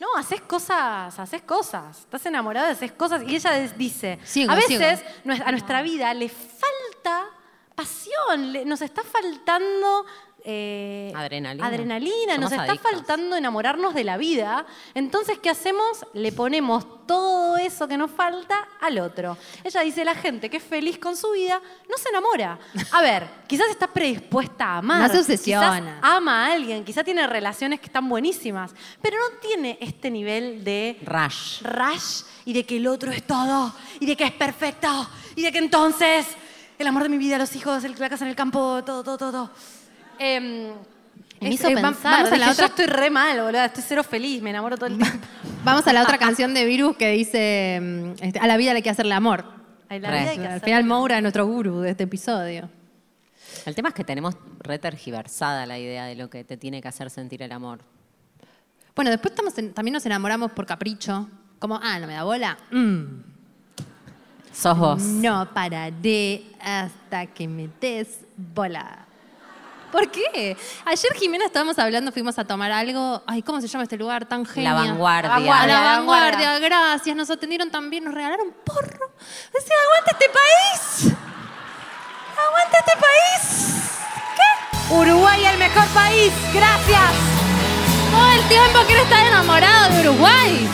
No, 0.00 0.06
haces 0.16 0.40
cosas, 0.40 1.18
haces 1.18 1.42
cosas. 1.42 1.98
Estás 2.00 2.24
enamorada, 2.24 2.70
haces 2.70 2.92
cosas. 2.92 3.22
Y 3.26 3.36
ella 3.36 3.50
des- 3.52 3.76
dice, 3.76 4.18
Sigo, 4.24 4.50
a 4.50 4.54
veces 4.54 5.00
a 5.44 5.50
nuestra 5.50 5.82
vida 5.82 6.14
le 6.14 6.30
falta 6.30 7.26
pasión, 7.74 8.50
le- 8.52 8.64
nos 8.64 8.80
está 8.80 9.02
faltando 9.02 10.06
eh, 10.44 11.12
Adrenalina. 11.14 11.66
adrenalina, 11.66 12.38
nos 12.38 12.50
está 12.52 12.64
adictos. 12.64 12.90
faltando 12.92 13.36
enamorarnos 13.36 13.94
de 13.94 14.04
la 14.04 14.16
vida. 14.16 14.66
Entonces, 14.94 15.38
¿qué 15.38 15.50
hacemos? 15.50 16.04
Le 16.14 16.32
ponemos 16.32 17.06
todo 17.06 17.56
eso 17.56 17.88
que 17.88 17.96
nos 17.96 18.10
falta 18.10 18.68
al 18.80 18.98
otro. 18.98 19.36
Ella 19.64 19.80
dice, 19.82 20.04
la 20.04 20.14
gente 20.14 20.48
que 20.48 20.58
es 20.58 20.62
feliz 20.62 20.98
con 20.98 21.16
su 21.16 21.30
vida 21.32 21.60
no 21.88 21.96
se 21.96 22.08
enamora. 22.10 22.58
A 22.92 23.02
ver, 23.02 23.26
quizás 23.48 23.68
está 23.70 23.86
predispuesta 23.88 24.64
a 24.66 24.78
amar. 24.78 25.02
No 25.02 25.08
se 25.14 25.18
obsesiona. 25.20 25.80
Quizás 25.80 25.94
ama 26.02 26.46
a 26.46 26.52
alguien, 26.52 26.84
quizás 26.84 27.04
tiene 27.04 27.26
relaciones 27.26 27.80
que 27.80 27.86
están 27.86 28.08
buenísimas, 28.08 28.72
pero 29.02 29.16
no 29.18 29.38
tiene 29.38 29.76
este 29.80 30.10
nivel 30.10 30.62
de 30.64 30.98
Rush. 31.04 31.62
rush 31.62 32.22
y 32.44 32.52
de 32.52 32.64
que 32.64 32.76
el 32.76 32.86
otro 32.86 33.10
es 33.10 33.22
todo 33.26 33.72
y 34.00 34.06
de 34.06 34.16
que 34.16 34.24
es 34.24 34.32
perfecto 34.32 35.08
y 35.36 35.42
de 35.42 35.52
que 35.52 35.58
entonces 35.58 36.26
el 36.78 36.86
amor 36.86 37.02
de 37.02 37.08
mi 37.10 37.18
vida, 37.18 37.36
los 37.36 37.54
hijos, 37.56 37.84
el- 37.84 37.94
la 37.98 38.08
casa 38.08 38.24
en 38.24 38.30
el 38.30 38.36
campo, 38.36 38.82
todo, 38.84 39.02
todo, 39.04 39.18
todo. 39.18 39.50
Em, 40.22 40.68
Me 41.40 41.48
es- 41.48 41.54
hizo 41.54 41.68
eh, 41.68 41.74
va- 41.74 41.80
pensar, 41.80 42.12
Vamos 42.24 42.32
a 42.32 42.36
la 42.36 42.46
dije, 42.48 42.50
otra. 42.52 42.66
yo 42.66 42.66
estoy 42.66 42.86
re 42.86 43.08
mal, 43.10 43.40
boludo. 43.40 43.64
Estoy 43.64 43.82
cero 43.86 44.04
feliz, 44.04 44.42
me 44.42 44.50
enamoro 44.50 44.76
todo 44.76 44.86
el 44.86 44.98
tiempo. 44.98 45.18
Vamos 45.64 45.86
a 45.86 45.92
la 45.94 46.02
otra 46.02 46.18
canción 46.18 46.52
de 46.52 46.64
Virus 46.66 46.96
que 46.96 47.10
dice, 47.10 47.80
mm, 47.82 48.22
este, 48.22 48.38
a 48.38 48.46
la 48.46 48.56
vida 48.58 48.72
hay 48.72 48.82
que 48.82 48.90
hacerle 48.90 49.14
amor. 49.14 49.44
Ay, 49.88 49.98
la 50.00 50.10
Re. 50.10 50.20
vida 50.20 50.30
hay 50.32 50.38
que 50.38 50.46
Al 50.46 50.60
final 50.60 50.84
Moura 50.84 51.16
es 51.16 51.22
nuestro 51.22 51.46
gurú 51.46 51.80
de 51.80 51.90
este 51.92 52.04
episodio. 52.04 52.68
El 53.66 53.74
tema 53.74 53.88
es 53.88 53.94
que 53.94 54.04
tenemos 54.04 54.36
re 54.60 54.78
tergiversada 54.78 55.64
la 55.66 55.78
idea 55.78 56.04
de 56.04 56.14
lo 56.14 56.28
que 56.30 56.44
te 56.44 56.56
tiene 56.58 56.80
que 56.82 56.88
hacer 56.88 57.08
sentir 57.10 57.42
el 57.42 57.52
amor. 57.52 57.80
Bueno, 58.94 59.10
después 59.10 59.32
estamos 59.32 59.56
en- 59.58 59.72
también 59.72 59.94
nos 59.94 60.04
enamoramos 60.06 60.52
por 60.52 60.66
capricho. 60.66 61.28
Como, 61.58 61.80
ah, 61.82 61.98
no 61.98 62.06
me 62.06 62.12
da 62.14 62.24
bola. 62.24 62.58
Mm, 62.70 63.22
Sos 64.52 64.78
vos. 64.78 65.02
no 65.02 65.48
pararé 65.54 66.42
hasta 66.60 67.26
que 67.26 67.48
me 67.48 67.68
des 67.80 68.20
bola. 68.36 69.06
¿Por 69.90 70.10
qué? 70.10 70.56
Ayer 70.84 71.12
Jimena 71.14 71.46
estábamos 71.46 71.78
hablando, 71.78 72.12
fuimos 72.12 72.38
a 72.38 72.44
tomar 72.44 72.70
algo. 72.70 73.22
Ay, 73.26 73.42
¿cómo 73.42 73.60
se 73.60 73.68
llama 73.68 73.84
este 73.84 73.96
lugar 73.96 74.26
tan 74.26 74.46
genial? 74.46 74.74
La 74.74 74.82
vanguardia. 74.82 75.34
A 75.34 75.66
la 75.66 75.80
vanguardia, 75.80 76.58
gracias. 76.58 77.16
Nos 77.16 77.30
atendieron 77.30 77.70
también, 77.70 78.04
nos 78.04 78.14
regalaron 78.14 78.54
porro. 78.64 79.12
Decía, 79.52 79.74
aguanta 79.84 80.10
este 80.12 80.26
país. 80.28 81.14
Aguanta 82.48 82.78
este 82.78 82.92
país. 82.96 83.70
Uruguay, 84.90 85.44
el 85.44 85.58
mejor 85.58 85.86
país. 85.88 86.32
Gracias. 86.52 87.12
Todo 88.10 88.32
el 88.32 88.48
tiempo 88.48 88.80
quiero 88.86 89.02
estar 89.02 89.26
enamorado 89.26 89.94
de 89.94 90.00
Uruguay. 90.08 90.68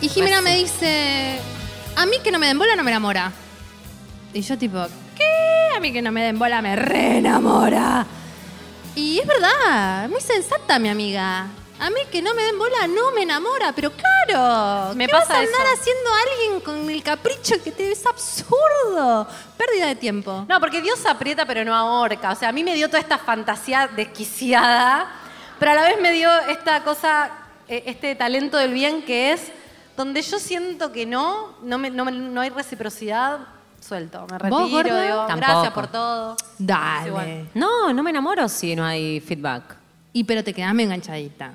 Y 0.00 0.08
Jimena 0.08 0.40
me 0.42 0.56
dice, 0.56 1.40
a 1.96 2.06
mí 2.06 2.18
que 2.22 2.30
no 2.30 2.38
me 2.38 2.46
den 2.46 2.58
bola 2.58 2.76
no 2.76 2.84
me 2.84 2.90
enamora. 2.90 3.32
Y 4.34 4.40
yo 4.42 4.58
tipo, 4.58 4.84
¿qué? 5.16 5.76
A 5.76 5.80
mí 5.80 5.92
que 5.92 6.02
no 6.02 6.12
me 6.12 6.22
den 6.24 6.38
bola 6.38 6.60
me 6.60 6.76
re 6.76 7.18
enamora. 7.18 8.04
Y 8.96 9.18
es 9.20 9.26
verdad, 9.26 10.08
muy 10.08 10.20
sensata 10.20 10.78
mi 10.78 10.88
amiga. 10.88 11.46
A 11.80 11.90
mí 11.90 11.96
que 12.10 12.22
no 12.22 12.34
me 12.34 12.42
den 12.42 12.58
bola 12.58 12.86
no 12.86 13.10
me 13.12 13.22
enamora, 13.22 13.72
pero 13.74 13.90
claro. 13.92 14.94
Me 14.94 15.06
¿qué 15.06 15.12
pasa 15.12 15.28
vas 15.28 15.36
a 15.36 15.40
andar 15.40 15.66
eso. 15.72 15.80
haciendo 15.80 16.10
a 16.10 16.14
alguien 16.32 16.60
con 16.60 16.90
el 16.90 17.02
capricho 17.02 17.62
que 17.62 17.72
te 17.72 17.90
es 17.92 18.04
absurdo? 18.06 19.26
Pérdida 19.56 19.86
de 19.86 19.94
tiempo. 19.96 20.44
No, 20.48 20.60
porque 20.60 20.80
Dios 20.80 21.04
aprieta 21.06 21.44
pero 21.46 21.64
no 21.64 21.74
ahorca. 21.74 22.30
O 22.32 22.36
sea, 22.36 22.48
a 22.50 22.52
mí 22.52 22.62
me 22.64 22.74
dio 22.74 22.86
toda 22.88 23.00
esta 23.00 23.18
fantasía 23.18 23.88
desquiciada, 23.88 25.08
pero 25.58 25.72
a 25.72 25.74
la 25.74 25.82
vez 25.82 26.00
me 26.00 26.12
dio 26.12 26.30
esta 26.48 26.82
cosa, 26.84 27.30
eh, 27.68 27.82
este 27.86 28.14
talento 28.14 28.56
del 28.56 28.72
bien 28.72 29.02
que 29.02 29.32
es 29.32 29.42
donde 29.96 30.22
yo 30.22 30.38
siento 30.38 30.90
que 30.92 31.06
no, 31.06 31.56
no, 31.62 31.78
me- 31.78 31.90
no 31.90 32.04
no 32.10 32.40
hay 32.40 32.50
reciprocidad, 32.50 33.38
suelto. 33.84 34.26
Me 34.30 34.48
¿Vos, 34.48 34.62
retiro, 34.72 34.94
gorda? 34.94 35.02
digo, 35.02 35.16
Tampoco. 35.26 35.36
gracias 35.52 35.72
por 35.74 35.86
todo. 35.88 36.36
Dale. 36.58 37.08
Igual. 37.08 37.48
No, 37.54 37.92
no 37.92 38.02
me 38.02 38.10
enamoro 38.10 38.48
si 38.48 38.74
no 38.74 38.84
hay 38.84 39.20
feedback. 39.20 39.76
Y 40.12 40.24
pero 40.24 40.42
te 40.42 40.54
quedás 40.54 40.72
medio 40.74 40.86
enganchadita. 40.90 41.50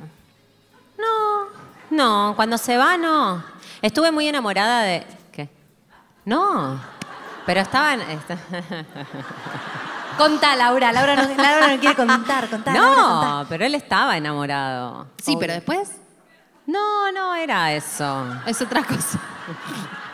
No, 0.97 1.45
no, 1.91 2.33
cuando 2.35 2.57
se 2.57 2.77
va, 2.77 2.97
no. 2.97 3.43
Estuve 3.81 4.11
muy 4.11 4.27
enamorada 4.27 4.81
de. 4.83 5.05
¿Qué? 5.31 5.49
No. 6.25 6.79
Pero 7.45 7.61
estaba 7.61 7.93
en. 7.93 8.01
esta- 8.01 8.37
Contá, 10.17 10.55
Laura. 10.57 10.91
Laura 10.91 11.15
no, 11.15 11.21
Laura 11.41 11.67
no 11.73 11.79
quiere 11.79 11.95
contar, 11.95 12.49
contar. 12.49 12.75
Laura, 12.75 12.95
contá. 13.01 13.27
No, 13.29 13.45
pero 13.47 13.65
él 13.65 13.73
estaba 13.75 14.17
enamorado. 14.17 15.07
Sí, 15.23 15.31
Obvio. 15.31 15.39
pero 15.39 15.53
después 15.53 15.91
No, 16.67 17.11
no 17.13 17.33
era 17.35 17.71
eso. 17.73 18.25
es 18.45 18.61
otra 18.61 18.83
cosa. 18.83 19.17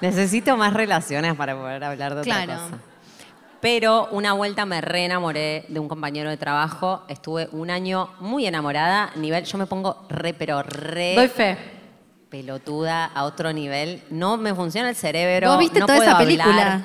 Necesito 0.00 0.56
más 0.56 0.72
relaciones 0.72 1.34
para 1.34 1.54
poder 1.56 1.82
hablar 1.84 2.14
de 2.14 2.22
Claro. 2.22 2.52
otra 2.52 2.56
cosa. 2.64 2.78
Pero 3.60 4.08
una 4.10 4.32
vuelta 4.32 4.66
me 4.66 4.80
re 4.80 5.04
enamoré 5.04 5.64
de 5.68 5.78
un 5.78 5.88
compañero 5.88 6.28
de 6.30 6.36
trabajo. 6.36 7.04
Estuve 7.08 7.48
un 7.52 7.70
año 7.70 8.10
muy 8.18 8.44
enamorada. 8.46 9.12
Nivel, 9.14 9.44
yo 9.44 9.56
me 9.58 9.66
pongo 9.66 10.04
re, 10.08 10.34
pero 10.34 10.62
re 10.64 11.14
Doy 11.14 11.28
fe. 11.28 11.56
pelotuda 12.28 13.04
a 13.06 13.22
otro 13.24 13.52
nivel. 13.52 14.02
No 14.10 14.36
me 14.36 14.54
funciona 14.54 14.88
el 14.88 14.96
cerebro. 14.96 15.50
¿Vos 15.50 15.58
viste 15.60 15.78
no 15.78 15.86
toda 15.86 15.98
puedo 15.98 16.10
esa 16.10 16.18
hablar. 16.18 16.26
película? 16.46 16.82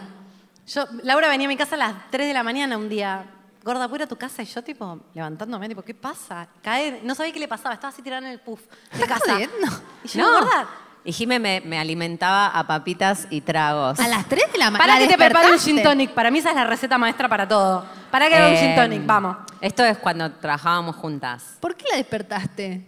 Yo, 0.67 0.85
Laura 1.03 1.29
venía 1.29 1.47
a 1.47 1.49
mi 1.49 1.57
casa 1.57 1.75
a 1.75 1.79
las 1.79 1.93
3 2.11 2.27
de 2.27 2.33
la 2.33 2.43
mañana 2.43 2.77
un 2.77 2.89
día. 2.89 3.25
Gorda, 3.63 3.87
¿puedo 3.87 3.95
ir 3.97 4.03
a 4.03 4.07
tu 4.07 4.15
casa? 4.15 4.43
Y 4.43 4.45
yo, 4.45 4.63
tipo, 4.63 4.99
levantándome, 5.15 5.67
tipo, 5.67 5.81
¿qué 5.81 5.93
pasa? 5.95 6.47
Caer. 6.61 6.99
No 7.03 7.15
sabía 7.15 7.33
qué 7.33 7.39
le 7.39 7.47
pasaba. 7.47 7.73
Estaba 7.73 7.89
así 7.91 8.01
tirada 8.03 8.25
en 8.27 8.33
el 8.33 8.39
puff 8.39 8.61
de 8.93 9.01
¿Estás 9.03 9.19
casa. 9.19 9.33
jodiendo? 9.33 9.67
Y 10.03 10.07
yo, 10.09 10.21
No. 10.21 10.31
gorda, 10.41 10.67
Y 11.08 11.14
Jime 11.14 11.39
me, 11.39 11.62
me 11.62 11.80
alimentaba 11.80 12.47
a 12.47 12.68
papitas 12.68 13.28
y 13.30 13.39
tragos. 13.39 13.97
A 13.97 14.10
las 14.10 14.26
3 14.28 14.51
de 14.51 14.58
la 14.58 14.70
mañana. 14.72 14.86
para 14.93 14.99
que 14.99 15.08
te 15.08 15.18
prepare 15.18 15.53
un 15.53 15.58
gin 15.58 15.82
tonic. 15.82 16.12
Para 16.12 16.30
mí 16.30 16.39
esa 16.39 16.49
es 16.49 16.55
la 16.58 16.66
receta 16.66 16.97
maestra 16.97 17.30
para 17.30 17.47
todo. 17.47 17.86
Para 18.12 18.28
que 18.28 18.36
haga 18.36 18.49
un 18.49 18.53
Eh, 18.55 18.58
gin 18.58 18.76
tonic, 18.76 19.05
vamos. 19.05 19.38
Esto 19.62 19.86
es 19.86 19.97
cuando 19.99 20.30
trabajábamos 20.34 20.97
juntas. 20.97 21.55
¿Por 21.62 21.76
qué 21.78 21.86
la 21.89 21.95
despertaste? 21.95 22.86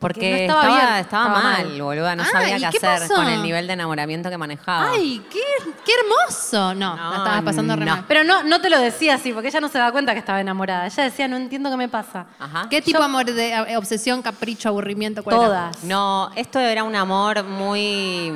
Porque 0.00 0.30
no 0.30 0.36
estaba, 0.36 0.60
estaba 0.62 0.78
estaba, 0.78 0.86
bien, 0.88 1.00
estaba 1.00 1.28
mal, 1.28 1.68
mal. 1.68 1.82
boluda. 1.82 2.16
No 2.16 2.22
Ah, 2.22 2.26
sabía 2.32 2.56
¿y 2.58 2.60
qué, 2.62 2.70
qué 2.70 2.86
hacer 2.86 3.08
pasó? 3.08 3.14
con 3.14 3.28
el 3.28 3.42
nivel 3.42 3.66
de 3.66 3.74
enamoramiento 3.74 4.30
que 4.30 4.38
manejaba. 4.38 4.90
¡Ay, 4.92 5.22
qué, 5.30 5.38
qué 5.84 5.92
hermoso! 6.00 6.74
No, 6.74 6.96
No, 6.96 7.10
la 7.10 7.16
estabas 7.18 7.42
pasando 7.42 7.76
re 7.76 7.84
no. 7.84 7.96
mal. 7.96 8.04
Pero 8.08 8.24
no, 8.24 8.42
no 8.42 8.60
te 8.60 8.70
lo 8.70 8.78
decía 8.80 9.14
así, 9.16 9.32
porque 9.32 9.48
ella 9.48 9.60
no 9.60 9.68
se 9.68 9.78
da 9.78 9.92
cuenta 9.92 10.12
que 10.14 10.18
estaba 10.18 10.40
enamorada. 10.40 10.86
Ella 10.86 11.04
decía, 11.04 11.28
no 11.28 11.36
entiendo 11.36 11.70
qué 11.70 11.76
me 11.76 11.88
pasa. 11.88 12.26
Ajá. 12.38 12.66
¿Qué 12.70 12.80
tipo 12.82 12.98
de 12.98 13.04
amor 13.04 13.26
de 13.26 13.50
eh, 13.52 13.76
obsesión, 13.76 14.22
capricho, 14.22 14.70
aburrimiento? 14.70 15.22
cuál 15.22 15.36
era? 15.36 15.46
Todas. 15.46 15.84
No, 15.84 16.30
esto 16.34 16.58
era 16.58 16.82
un 16.82 16.96
amor 16.96 17.44
muy. 17.44 18.32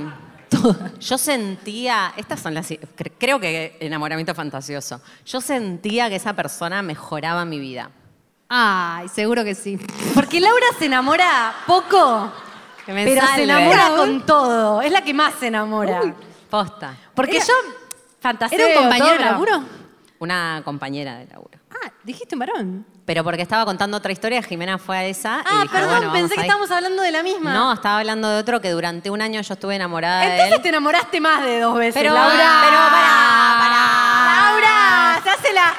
Yo 1.00 1.18
sentía, 1.18 2.12
estas 2.16 2.40
son 2.40 2.54
las, 2.54 2.70
cre- 2.70 3.12
creo 3.18 3.40
que 3.40 3.76
enamoramiento 3.80 4.34
fantasioso. 4.34 5.00
Yo 5.26 5.40
sentía 5.40 6.08
que 6.08 6.16
esa 6.16 6.32
persona 6.34 6.80
mejoraba 6.82 7.44
mi 7.44 7.58
vida. 7.58 7.90
Ay, 8.56 9.08
seguro 9.08 9.42
que 9.42 9.54
sí. 9.56 9.78
Porque 10.14 10.40
Laura 10.40 10.66
se 10.78 10.86
enamora 10.86 11.52
poco, 11.66 12.30
Que 12.86 12.92
me 12.92 13.04
pero 13.04 13.26
se 13.34 13.42
enamora 13.42 13.88
con 13.96 14.24
todo. 14.24 14.80
Es 14.80 14.92
la 14.92 15.02
que 15.02 15.12
más 15.12 15.34
se 15.40 15.48
enamora. 15.48 16.00
Posta. 16.48 16.94
Porque 17.16 17.38
Era- 17.38 17.46
yo 17.46 17.52
fantaseo. 18.20 18.58
¿Era 18.58 18.68
un 18.68 18.84
compañero 18.84 19.06
de 19.10 19.16
todo, 19.16 19.18
pero- 19.18 19.30
laburo? 19.52 19.64
Una 20.20 20.62
compañera 20.64 21.16
de 21.16 21.26
laburo. 21.26 21.58
Ah, 21.70 21.90
dijiste 22.04 22.36
un 22.36 22.38
varón. 22.38 22.86
Pero 23.04 23.24
porque 23.24 23.42
estaba 23.42 23.64
contando 23.64 23.96
otra 23.96 24.12
historia, 24.12 24.40
Jimena 24.42 24.78
fue 24.78 24.96
a 24.98 25.04
esa. 25.04 25.40
y 25.40 25.42
Ah, 25.46 25.62
dije, 25.62 25.68
perdón, 25.72 25.88
bueno, 25.90 26.06
vamos 26.06 26.20
pensé 26.20 26.34
que 26.36 26.40
ahí. 26.42 26.46
estábamos 26.46 26.70
hablando 26.70 27.02
de 27.02 27.10
la 27.10 27.22
misma. 27.24 27.52
No, 27.52 27.72
estaba 27.72 27.98
hablando 27.98 28.28
de 28.30 28.38
otro 28.38 28.60
que 28.60 28.70
durante 28.70 29.10
un 29.10 29.20
año 29.20 29.40
yo 29.40 29.54
estuve 29.54 29.74
enamorada 29.74 30.20
de 30.20 30.30
Entonces 30.30 30.54
él. 30.56 30.62
te 30.62 30.68
enamoraste 30.68 31.20
más 31.20 31.44
de 31.44 31.60
dos 31.60 31.74
veces, 31.76 31.94
Pero- 32.00 32.14
Laura. 32.14 32.60
pero 32.62 32.76
pará, 32.78 34.50
Laura, 34.52 35.20
se 35.24 35.30
hace 35.30 35.52
la, 35.52 35.74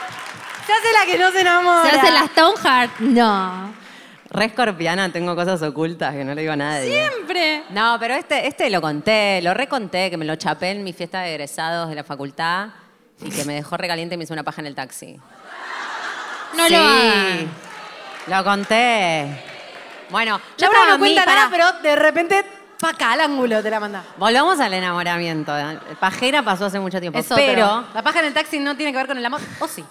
se 0.66 0.74
hace 0.74 0.94
la 0.94 1.06
que 1.06 1.18
no 1.18 1.32
se 1.32 1.42
enamora. 1.42 1.90
¿Se 1.90 1.98
hace 1.98 2.12
la 2.12 2.28
Stoneheart? 2.28 3.00
No. 3.00 3.74
Re 4.30 4.46
escorpiana, 4.46 5.12
tengo 5.12 5.36
cosas 5.36 5.62
ocultas 5.62 6.14
que 6.14 6.26
no 6.26 6.34
le 6.34 6.42
digo 6.42 6.54
a 6.54 6.58
nadie. 6.58 6.92
Siempre. 6.92 7.64
No, 7.70 7.98
pero 8.00 8.16
este, 8.16 8.48
este 8.48 8.70
lo 8.70 8.82
conté, 8.82 9.42
lo 9.42 9.54
reconté, 9.54 10.10
que 10.10 10.18
me 10.18 10.26
lo 10.26 10.36
chapé 10.36 10.72
en 10.72 10.84
mi 10.84 10.94
fiesta 10.94 11.22
de 11.22 11.36
egresados 11.36 11.90
de 11.90 11.96
la 11.96 12.04
facultad 12.04 12.70
y 13.22 13.30
que 13.30 13.46
me 13.46 13.54
dejó 13.54 13.78
recaliente 13.78 14.16
y 14.16 14.18
me 14.18 14.26
hizo 14.26 14.34
una 14.34 14.44
paja 14.44 14.62
en 14.62 14.68
el 14.68 14.76
taxi. 14.76 15.18
No 16.56 16.68
sí, 16.68 16.74
lo 16.74 16.80
hagan. 16.80 17.50
lo 18.28 18.44
conté. 18.44 19.42
Bueno, 20.10 20.40
yo 20.58 20.66
Laura 20.68 20.80
para 20.80 20.92
no 20.92 21.00
cuenta 21.00 21.24
pará, 21.24 21.36
nada, 21.36 21.50
pero 21.52 21.82
de 21.82 21.96
repente, 21.96 22.46
pa' 22.80 22.90
acá, 22.90 23.14
al 23.14 23.22
ángulo 23.22 23.62
te 23.64 23.70
la 23.70 23.80
manda. 23.80 24.04
Volvamos 24.18 24.60
al 24.60 24.74
enamoramiento. 24.74 25.54
Pajera 26.00 26.44
pasó 26.44 26.66
hace 26.66 26.80
mucho 26.80 27.00
tiempo. 27.00 27.20
Es 27.20 27.28
pero. 27.34 27.86
La 27.94 28.02
paja 28.02 28.20
en 28.20 28.26
el 28.26 28.34
taxi 28.34 28.60
no 28.60 28.76
tiene 28.76 28.92
que 28.92 28.98
ver 28.98 29.08
con 29.08 29.18
el 29.18 29.26
amor. 29.26 29.42
¿O 29.60 29.68
sí? 29.68 29.84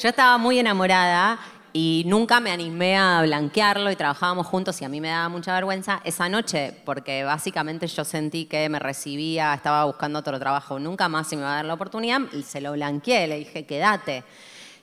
Yo 0.00 0.08
estaba 0.08 0.38
muy 0.38 0.58
enamorada 0.58 1.38
y 1.72 2.04
nunca 2.06 2.38
me 2.40 2.50
animé 2.52 2.96
a 2.96 3.20
blanquearlo 3.22 3.90
y 3.90 3.96
trabajábamos 3.96 4.46
juntos 4.46 4.80
y 4.80 4.84
a 4.84 4.88
mí 4.88 5.00
me 5.00 5.08
daba 5.08 5.28
mucha 5.28 5.52
vergüenza 5.54 6.00
esa 6.04 6.28
noche 6.28 6.72
porque 6.84 7.24
básicamente 7.24 7.86
yo 7.88 8.04
sentí 8.04 8.46
que 8.46 8.68
me 8.68 8.78
recibía, 8.78 9.52
estaba 9.54 9.84
buscando 9.84 10.20
otro 10.20 10.38
trabajo, 10.38 10.78
nunca 10.78 11.08
más 11.08 11.28
se 11.28 11.36
me 11.36 11.42
iba 11.42 11.52
a 11.52 11.56
dar 11.56 11.64
la 11.64 11.74
oportunidad 11.74 12.20
y 12.32 12.42
se 12.42 12.60
lo 12.60 12.72
blanqueé, 12.72 13.26
le 13.26 13.38
dije, 13.40 13.66
quédate. 13.66 14.22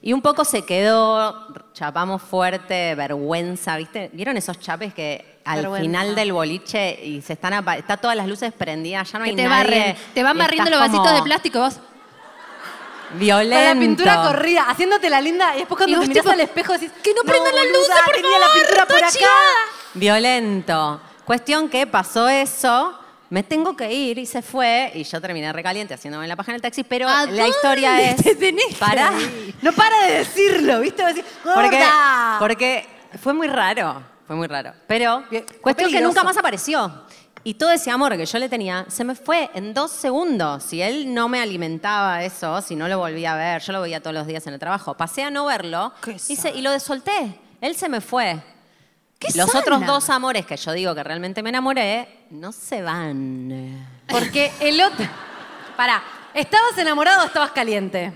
Y 0.02 0.12
un 0.14 0.22
poco 0.22 0.44
se 0.46 0.64
quedó, 0.66 1.48
chapamos 1.74 2.22
fuerte, 2.22 2.94
vergüenza, 2.94 3.78
¿viste? 3.78 4.10
¿Vieron 4.14 4.38
esos 4.38 4.60
chapes 4.60 4.94
que 4.94 5.40
al 5.46 5.62
Vergüenza. 5.62 5.82
final 5.82 6.14
del 6.16 6.34
boliche 6.34 7.00
y 7.04 7.22
se 7.22 7.34
están 7.34 7.54
está 7.78 7.98
todas 7.98 8.18
las 8.18 8.28
luces 8.28 8.52
prendidas, 8.54 9.12
ya 9.12 9.18
no 9.20 9.24
Que 9.26 9.32
hay 9.32 9.36
te 9.38 9.44
nadie. 9.48 9.80
barren. 9.80 9.96
Te 10.14 10.24
van 10.24 10.38
barriendo 10.38 10.70
los 10.70 10.80
vasitos 10.80 11.02
como 11.08 11.16
de 11.16 11.24
plástico 11.24 11.60
vos. 11.60 11.80
Violento. 13.14 13.56
Con 13.70 13.76
la 13.76 13.80
pintura 13.80 14.24
corrida, 14.24 14.66
haciéndote 14.70 15.10
la 15.10 15.22
linda 15.22 15.56
y 15.56 15.60
después 15.60 15.78
cuando 15.78 16.04
Y 16.04 16.08
te 16.08 16.14
tipo, 16.14 16.30
al 16.30 16.40
espejo 16.42 16.74
decís 16.74 16.92
"Que 17.04 17.14
no 17.14 17.22
prendan 17.24 17.56
las 17.56 17.64
boluda, 17.66 17.78
luces, 17.80 17.96
por 18.06 18.16
tenía 18.16 18.40
la 18.40 18.46
favor, 18.48 18.62
pintura 18.62 18.86
por. 18.86 19.02
Violento. 19.94 21.02
Cuestión 21.26 21.70
que 21.70 21.88
pasó 21.88 22.28
eso, 22.28 23.00
me 23.30 23.44
tengo 23.44 23.76
que 23.76 23.92
ir 23.92 24.20
y 24.20 24.26
se 24.26 24.42
fue 24.42 24.92
y 24.94 25.04
yo 25.04 25.20
terminé 25.20 25.52
recaliente 25.52 25.94
haciéndome 25.94 26.28
la 26.28 26.36
paja 26.36 26.52
en 26.52 26.56
el 26.56 26.62
taxi, 26.62 26.84
pero 26.84 27.08
¿A 27.10 27.26
la 27.26 27.48
historia 27.48 28.02
es 28.02 28.18
te 28.18 28.36
tenés 28.36 28.68
que 28.68 28.76
para 28.76 29.12
No 29.62 29.72
para 29.72 30.02
de 30.06 30.14
decirlo, 30.20 30.82
¿viste? 30.82 31.04
Porque 31.44 31.84
porque 32.40 32.88
fue 33.22 33.34
muy 33.34 33.48
raro, 33.48 34.04
fue 34.28 34.36
muy 34.36 34.48
raro, 34.48 34.74
pero 34.88 35.24
cuestión 35.62 35.90
que 35.92 36.02
nunca 36.02 36.24
más 36.24 36.38
apareció. 36.38 37.05
Y 37.46 37.54
todo 37.54 37.72
ese 37.72 37.92
amor 37.92 38.18
que 38.18 38.26
yo 38.26 38.40
le 38.40 38.50
tenía 38.50 38.86
se 38.90 39.04
me 39.04 39.14
fue 39.16 39.50
en 39.54 39.74
dos 39.74 39.92
segundos. 39.92 40.64
Si 40.64 40.82
él 40.82 41.14
no 41.14 41.30
me 41.30 41.40
alimentaba 41.42 42.24
eso, 42.24 42.60
si 42.62 42.76
no 42.76 42.88
lo 42.88 42.98
volvía 42.98 43.34
a 43.34 43.38
ver, 43.38 43.62
yo 43.62 43.72
lo 43.72 43.82
veía 43.82 44.02
todos 44.02 44.16
los 44.16 44.26
días 44.26 44.46
en 44.48 44.54
el 44.56 44.60
trabajo. 44.60 44.96
Pasé 44.96 45.24
a 45.24 45.30
no 45.30 45.46
verlo 45.46 45.94
Qué 46.02 46.14
y, 46.28 46.36
se- 46.36 46.50
y 46.50 46.62
lo 46.64 46.72
desolté. 46.72 47.40
Él 47.62 47.76
se 47.76 47.88
me 47.88 48.02
fue. 48.02 48.42
Los 49.36 49.48
sana. 49.52 49.60
otros 49.60 49.86
dos 49.86 50.10
amores 50.10 50.46
que 50.46 50.58
yo 50.58 50.72
digo 50.74 50.94
que 50.96 51.04
realmente 51.04 51.42
me 51.44 51.50
enamoré, 51.50 52.26
no 52.32 52.52
se 52.52 52.82
van. 52.82 53.88
Porque 54.08 54.52
el 54.60 54.82
otro. 54.82 55.06
Pará, 55.78 56.02
¿estabas 56.34 56.76
enamorado 56.80 57.24
o 57.24 57.26
estabas 57.28 57.52
caliente? 57.52 58.12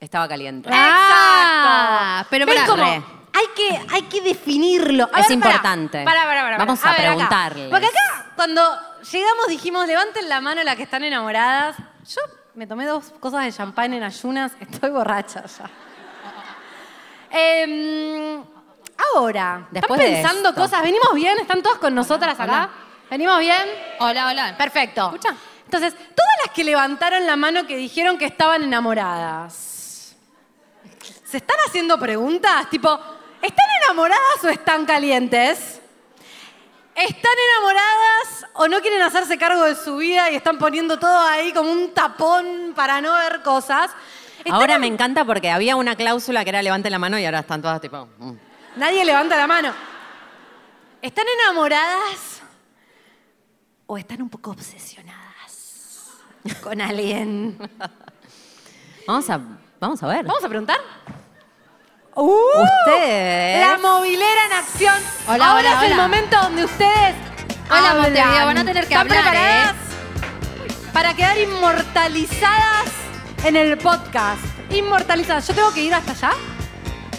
Estaba 0.00 0.28
caliente. 0.28 0.70
Ah, 0.72 2.24
pero 2.30 2.46
¿Ven 2.46 2.54
pará, 2.54 2.66
cómo? 2.68 2.84
Hay 2.84 3.46
que, 3.54 3.94
hay 3.94 4.02
que 4.02 4.20
definirlo. 4.20 5.08
A 5.12 5.20
Es 5.20 5.28
ver, 5.28 5.34
importante. 5.36 6.04
Pará, 6.04 6.24
pará, 6.24 6.42
pará, 6.42 6.58
Vamos 6.58 6.84
a 6.84 6.90
ver, 6.92 7.00
preguntarles. 7.00 7.68
Porque 7.70 7.86
acá, 7.86 7.98
cuando 8.38 8.62
llegamos, 9.10 9.48
dijimos, 9.48 9.84
levanten 9.84 10.28
la 10.28 10.40
mano 10.40 10.62
las 10.62 10.76
que 10.76 10.84
están 10.84 11.02
enamoradas. 11.02 11.76
Yo 12.08 12.20
me 12.54 12.68
tomé 12.68 12.86
dos 12.86 13.12
cosas 13.18 13.44
de 13.44 13.52
champán 13.52 13.92
en 13.94 14.04
ayunas. 14.04 14.52
Estoy 14.60 14.90
borracha 14.90 15.42
ya. 15.44 15.68
Em, 17.30 18.40
ahora, 19.12 19.66
Después 19.72 20.00
¿están 20.00 20.14
pensando 20.14 20.54
cosas? 20.54 20.82
¿Venimos 20.82 21.12
bien? 21.14 21.36
¿Están 21.40 21.64
todas 21.64 21.78
con 21.78 21.92
nosotras 21.92 22.38
acá? 22.38 22.44
hola. 22.44 22.70
¿Venimos 23.10 23.40
bien? 23.40 23.68
Hola, 23.98 24.28
hola. 24.28 24.56
Perfecto. 24.56 25.06
¿Escucha? 25.06 25.34
Entonces, 25.64 25.94
todas 25.94 26.32
las 26.46 26.54
que 26.54 26.62
levantaron 26.62 27.26
la 27.26 27.34
mano 27.34 27.66
que 27.66 27.76
dijeron 27.76 28.18
que 28.18 28.26
estaban 28.26 28.62
enamoradas, 28.62 30.14
¿se 31.24 31.38
están 31.38 31.56
haciendo 31.66 31.98
preguntas? 31.98 32.70
Tipo, 32.70 33.00
¿están 33.42 33.66
enamoradas 33.82 34.44
o 34.44 34.48
están 34.48 34.86
calientes? 34.86 35.80
¿Están 36.98 37.32
enamoradas 37.54 38.46
o 38.54 38.66
no 38.66 38.80
quieren 38.80 39.00
hacerse 39.02 39.38
cargo 39.38 39.62
de 39.62 39.76
su 39.76 39.96
vida 39.98 40.30
y 40.30 40.36
están 40.36 40.58
poniendo 40.58 40.98
todo 40.98 41.16
ahí 41.28 41.52
como 41.52 41.70
un 41.70 41.94
tapón 41.94 42.72
para 42.74 43.00
no 43.00 43.12
ver 43.14 43.42
cosas? 43.42 43.90
¿Están 44.38 44.52
Ahora 44.54 44.74
en- 44.74 44.80
me 44.80 44.86
encanta 44.88 45.24
porque 45.24 45.50
había 45.50 45.76
una 45.76 45.94
cláusula 45.94 46.42
que 46.42 46.50
era 46.50 46.60
levante 46.62 46.90
la 46.90 46.98
mano 46.98 47.18
y 47.18 47.24
ahora 47.24 47.40
están 47.40 47.62
todas 47.62 47.80
tipo. 47.80 48.08
mm. 48.18 48.32
Nadie 48.76 49.04
levanta 49.04 49.36
la 49.36 49.46
mano. 49.46 49.72
¿Están 51.00 51.24
enamoradas 51.44 52.42
o 53.86 53.96
están 53.96 54.20
un 54.22 54.28
poco 54.28 54.50
obsesionadas 54.50 56.14
con 56.62 56.80
alguien? 56.80 57.58
Vamos 59.06 59.30
a, 59.30 59.40
vamos 59.80 60.02
a 60.02 60.06
ver. 60.08 60.24
¿Vamos 60.26 60.44
a 60.44 60.48
preguntar? 60.48 60.78
Ustedes. 62.20 63.66
La 63.66 63.78
movilera 63.78 64.46
en 64.46 64.52
acción. 64.52 64.94
Hola, 65.28 65.50
Ahora 65.50 65.58
hola, 65.70 65.72
es 65.78 65.82
el 65.86 65.92
hola. 65.92 66.02
momento 66.02 66.36
donde 66.42 66.64
ustedes. 66.64 67.14
Hola, 67.70 67.90
hablan. 67.90 67.96
Montevideo, 68.02 68.46
van 68.46 68.58
a 68.58 68.64
tener 68.64 68.86
que 68.88 68.94
¿Están 68.94 69.00
hablar, 69.12 69.30
preparadas 69.30 69.74
Para 70.92 71.14
quedar 71.14 71.38
inmortalizadas 71.38 72.86
en 73.44 73.54
el 73.56 73.78
podcast. 73.78 74.40
Inmortalizadas. 74.70 75.46
¿Yo 75.46 75.54
tengo 75.54 75.72
que 75.72 75.82
ir 75.82 75.94
hasta 75.94 76.10
allá? 76.12 76.30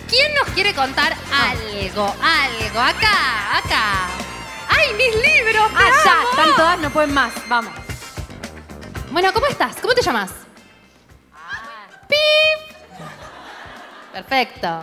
¿Quién 0.09 0.33
nos 0.33 0.49
quiere 0.53 0.73
contar 0.73 1.13
algo? 1.13 2.13
Algo. 2.21 2.79
Acá, 2.81 3.57
acá. 3.57 4.07
¡Ay, 4.69 4.93
mis 4.97 5.15
libros! 5.15 5.69
te 5.69 5.77
Ah, 5.77 6.13
amo! 6.19 6.29
Están 6.31 6.55
todas, 6.55 6.79
no 6.79 6.89
pueden 6.89 7.13
más. 7.13 7.31
Vamos. 7.47 7.71
Bueno, 9.11 9.31
¿cómo 9.33 9.45
estás? 9.47 9.75
¿Cómo 9.81 9.93
te 9.93 10.01
llamas? 10.01 10.31
¡Pip! 12.07 12.68
Perfecto. 14.13 14.81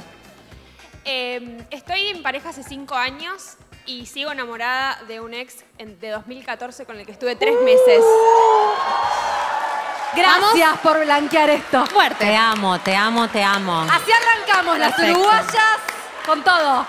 Eh, 1.05 1.65
estoy 1.71 2.09
en 2.09 2.23
pareja 2.23 2.49
hace 2.51 2.63
cinco 2.63 2.95
años 2.95 3.55
y 3.85 4.07
sigo 4.07 4.33
enamorada 4.33 4.99
de 5.07 5.21
un 5.21 5.35
ex 5.35 5.65
en- 5.79 5.99
de 6.01 6.11
2014 6.11 6.85
con 6.85 6.99
el 6.99 7.07
que 7.07 7.13
estuve 7.13 7.37
tres 7.37 7.55
meses. 7.63 8.03
Gracias 10.15 10.79
por 10.83 10.99
blanquear 11.05 11.51
esto. 11.51 11.85
Te 11.85 11.91
Fuerte. 11.91 12.37
amo, 12.37 12.79
te 12.81 12.97
amo, 12.97 13.29
te 13.29 13.43
amo. 13.43 13.81
Así 13.91 14.11
arrancamos 14.13 14.79
las 14.79 14.93
Perfecto. 14.95 15.19
uruguayas 15.21 15.79
con 16.25 16.43
todo. 16.43 16.87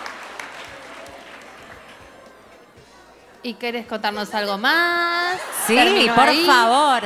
¿Y 3.43 3.53
querés 3.55 3.85
contarnos 3.85 4.33
algo 4.33 4.57
más? 4.57 5.37
Sí, 5.67 5.75
Termino 5.75 6.15
por 6.15 6.27
ahí. 6.27 6.45
favor. 6.45 7.01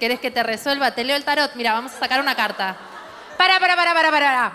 ¿Querés 0.00 0.18
que 0.20 0.30
te 0.30 0.42
resuelva? 0.42 0.90
Te 0.92 1.04
leo 1.04 1.16
el 1.16 1.24
tarot. 1.24 1.54
Mira, 1.54 1.72
vamos 1.74 1.92
a 1.92 1.98
sacar 2.00 2.20
una 2.20 2.34
carta. 2.34 2.76
Para, 3.36 3.58
para, 3.60 3.76
para, 3.76 3.94
para, 3.94 4.10
para. 4.10 4.10
para. 4.10 4.52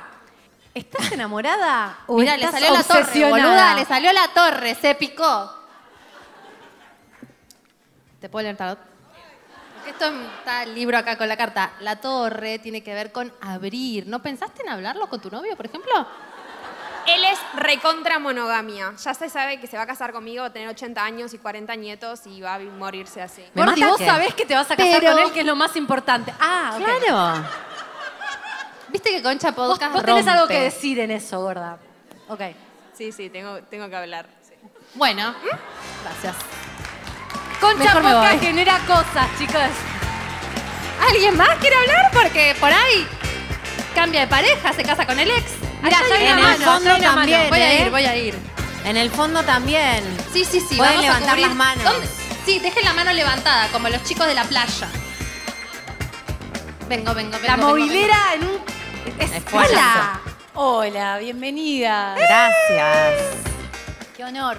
¿Estás 0.74 1.12
enamorada 1.12 1.98
o 2.06 2.18
Mira, 2.20 2.38
le 2.38 2.46
estás 2.46 2.60
salió 2.62 2.72
la 2.78 2.84
torre, 2.84 3.00
obsesionada? 3.02 3.32
boluda. 3.44 3.74
Le 3.76 3.86
salió 3.86 4.14
la 4.14 4.28
torre. 4.28 4.76
Se 4.76 4.94
picó. 4.96 5.54
¿Te 8.22 8.30
puedo 8.30 8.44
leer 8.44 8.58
tarot? 8.58 8.78
Porque 9.76 9.90
esto 9.92 10.06
está 10.38 10.64
el 10.64 10.76
libro 10.76 10.98
acá 10.98 11.18
con 11.18 11.28
la 11.28 11.36
carta. 11.38 11.72
La 11.80 11.96
torre 11.96 12.60
tiene 12.60 12.84
que 12.84 12.94
ver 12.94 13.12
con 13.12 13.34
abrir. 13.42 14.06
¿No 14.08 14.22
pensaste 14.22 14.62
en 14.62 14.70
hablarlo 14.70 15.08
con 15.10 15.20
tu 15.20 15.32
novio, 15.32 15.56
por 15.56 15.66
ejemplo? 15.66 16.08
Él 17.08 17.24
es 17.24 17.40
recontra 17.56 18.20
monogamia. 18.20 18.94
Ya 19.04 19.14
se 19.16 19.30
sabe 19.30 19.60
que 19.60 19.66
se 19.68 19.78
va 19.78 19.84
a 19.84 19.88
casar 19.88 20.12
conmigo, 20.12 20.42
va 20.42 20.48
a 20.50 20.54
tener 20.54 20.68
80 20.68 21.04
años 21.04 21.34
y 21.34 21.38
40 21.40 21.76
nietos 21.76 22.28
y 22.28 22.42
va 22.42 22.56
a 22.56 22.60
morirse 22.60 23.22
así. 23.22 23.44
Me 23.54 23.64
Gordi, 23.64 23.80
mata 23.82 23.92
vos 23.94 23.98
que- 24.00 24.06
sabés 24.06 24.34
que 24.36 24.46
te 24.46 24.54
vas 24.56 24.70
a 24.70 24.76
casar 24.76 25.00
Pero- 25.00 25.14
con 25.14 25.24
él, 25.24 25.32
que 25.32 25.40
es 25.40 25.46
lo 25.46 25.56
más 25.56 25.76
importante. 25.78 26.34
Ah, 26.40 26.74
ok. 26.76 26.84
Claro. 26.86 27.46
¿Viste 28.90 29.10
que 29.12 29.22
Concha 29.22 29.52
Vos, 29.52 29.70
Podcast 29.72 29.94
vos 29.94 30.04
tenés 30.04 30.28
algo 30.28 30.48
que 30.48 30.62
decir 30.62 31.00
en 31.00 31.12
eso, 31.12 31.42
gorda. 31.42 31.78
Ok. 32.30 32.42
Sí, 32.98 33.12
sí, 33.12 33.30
tengo, 33.30 33.58
tengo 33.70 33.90
que 33.90 33.96
hablar. 33.96 34.26
sí. 34.48 34.54
Bueno, 34.96 35.34
gracias. 36.04 36.36
Concha 37.60 37.78
Mejor 37.84 38.04
me 38.04 38.12
Podcast 38.14 38.34
voy. 38.38 38.46
genera 38.46 38.80
cosas, 38.88 39.28
chicos. 39.38 39.62
¿Alguien 41.10 41.38
más 41.38 41.56
quiere 41.60 41.76
hablar? 41.76 42.12
Porque 42.12 42.56
por 42.60 42.72
ahí 42.72 43.08
cambia 43.94 44.22
de 44.22 44.28
pareja, 44.28 44.74
se 44.74 44.84
casa 44.84 45.06
con 45.06 45.20
el 45.20 45.30
ex. 45.30 45.52
Mirá, 45.84 45.98
Allá 46.00 46.16
hay 46.16 46.26
en 46.28 46.38
una 46.40 46.54
el 46.54 46.60
mano, 46.60 46.72
fondo 46.72 46.86
ya 46.90 46.94
hay 46.96 47.02
una 47.02 47.12
mano. 47.12 47.18
también, 47.32 47.50
Voy 47.50 47.60
a 47.62 47.74
¿eh? 47.74 47.82
ir, 47.82 47.90
voy 47.92 48.06
a 48.06 48.16
ir. 48.16 48.36
En 48.86 48.98
el 48.98 49.12
fondo 49.12 49.44
también. 49.44 50.04
Sí, 50.34 50.44
sí, 50.46 50.60
sí. 50.60 50.76
Pueden 50.78 50.96
vamos 50.96 50.98
a 50.98 51.02
levantar 51.02 51.36
cubrir- 51.38 51.48
las 51.48 51.56
manos. 51.56 51.84
¿Dónde? 51.84 52.08
Sí, 52.46 52.60
dejen 52.60 52.86
la 52.86 52.94
mano 52.94 53.12
levantada, 53.14 53.68
como 53.72 53.90
los 53.90 54.02
chicos 54.04 54.26
de 54.26 54.34
la 54.34 54.44
playa. 54.46 54.88
Vengo, 56.88 57.14
vengo, 57.14 57.32
vengo. 57.32 57.48
La 57.48 57.56
vengo, 57.58 57.70
movilera 57.70 58.18
en 58.36 58.44
un... 58.48 58.77
Es. 59.20 59.32
Hola. 59.54 60.20
Hola, 60.56 61.18
bienvenida. 61.20 62.16
Gracias. 62.18 63.22
Qué 64.16 64.24
honor. 64.24 64.58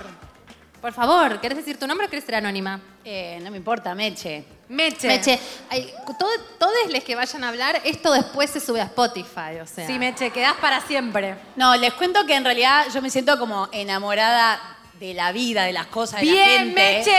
Por 0.81 0.93
favor, 0.93 1.41
¿querés 1.41 1.59
decir 1.59 1.79
tu 1.79 1.87
nombre 1.87 2.07
o 2.07 2.11
querés 2.11 2.25
ser 2.25 2.37
anónima? 2.37 2.81
Eh, 3.05 3.39
no 3.43 3.51
me 3.51 3.57
importa, 3.59 3.95
Meche. 3.95 4.45
Meche. 4.69 5.07
Meche, 5.09 5.39
ay, 5.71 5.93
todo- 6.19 6.29
todos 6.59 6.73
los 6.93 7.03
que 7.05 7.15
vayan 7.15 7.43
a 7.45 7.49
hablar, 7.49 7.81
esto 7.85 8.13
después 8.13 8.49
se 8.51 8.61
sube 8.61 8.81
a 8.81 8.85
Spotify, 8.85 9.59
o 9.63 9.67
sea. 9.67 9.87
Sí, 9.87 9.99
Meche, 9.99 10.31
quedás 10.31 10.55
para 10.55 10.81
siempre. 10.81 11.35
No, 11.57 11.75
les 11.77 11.93
cuento 11.95 12.25
que 12.27 12.35
en 12.35 12.45
realidad 12.45 12.87
yo 12.95 13.03
me 13.03 13.11
siento 13.11 13.39
como 13.39 13.69
enamorada 13.73 14.61
de 15.01 15.15
la 15.15 15.33
vida, 15.33 15.65
de 15.65 15.73
las 15.73 15.87
cosas, 15.89 16.21
de 16.21 16.27
la 16.27 16.33
Bien, 16.33 16.59
gente. 16.67 16.75
Meche. 16.99 17.17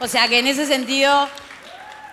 O 0.00 0.08
sea 0.08 0.26
que 0.28 0.38
en 0.40 0.46
ese 0.48 0.66
sentido. 0.66 1.28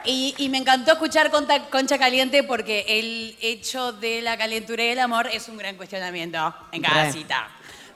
Y, 0.07 0.33
y 0.37 0.49
me 0.49 0.57
encantó 0.57 0.93
escuchar 0.93 1.29
Concha 1.69 1.99
Caliente 1.99 2.43
porque 2.43 2.85
el 2.87 3.37
hecho 3.41 3.91
de 3.91 4.21
la 4.21 4.37
calentura 4.37 4.83
y 4.83 4.87
el 4.87 4.99
amor 4.99 5.27
es 5.31 5.47
un 5.49 5.57
gran 5.57 5.75
cuestionamiento 5.75 6.55
en 6.71 6.81
cada 6.81 7.03
Re. 7.05 7.11
cita. 7.11 7.49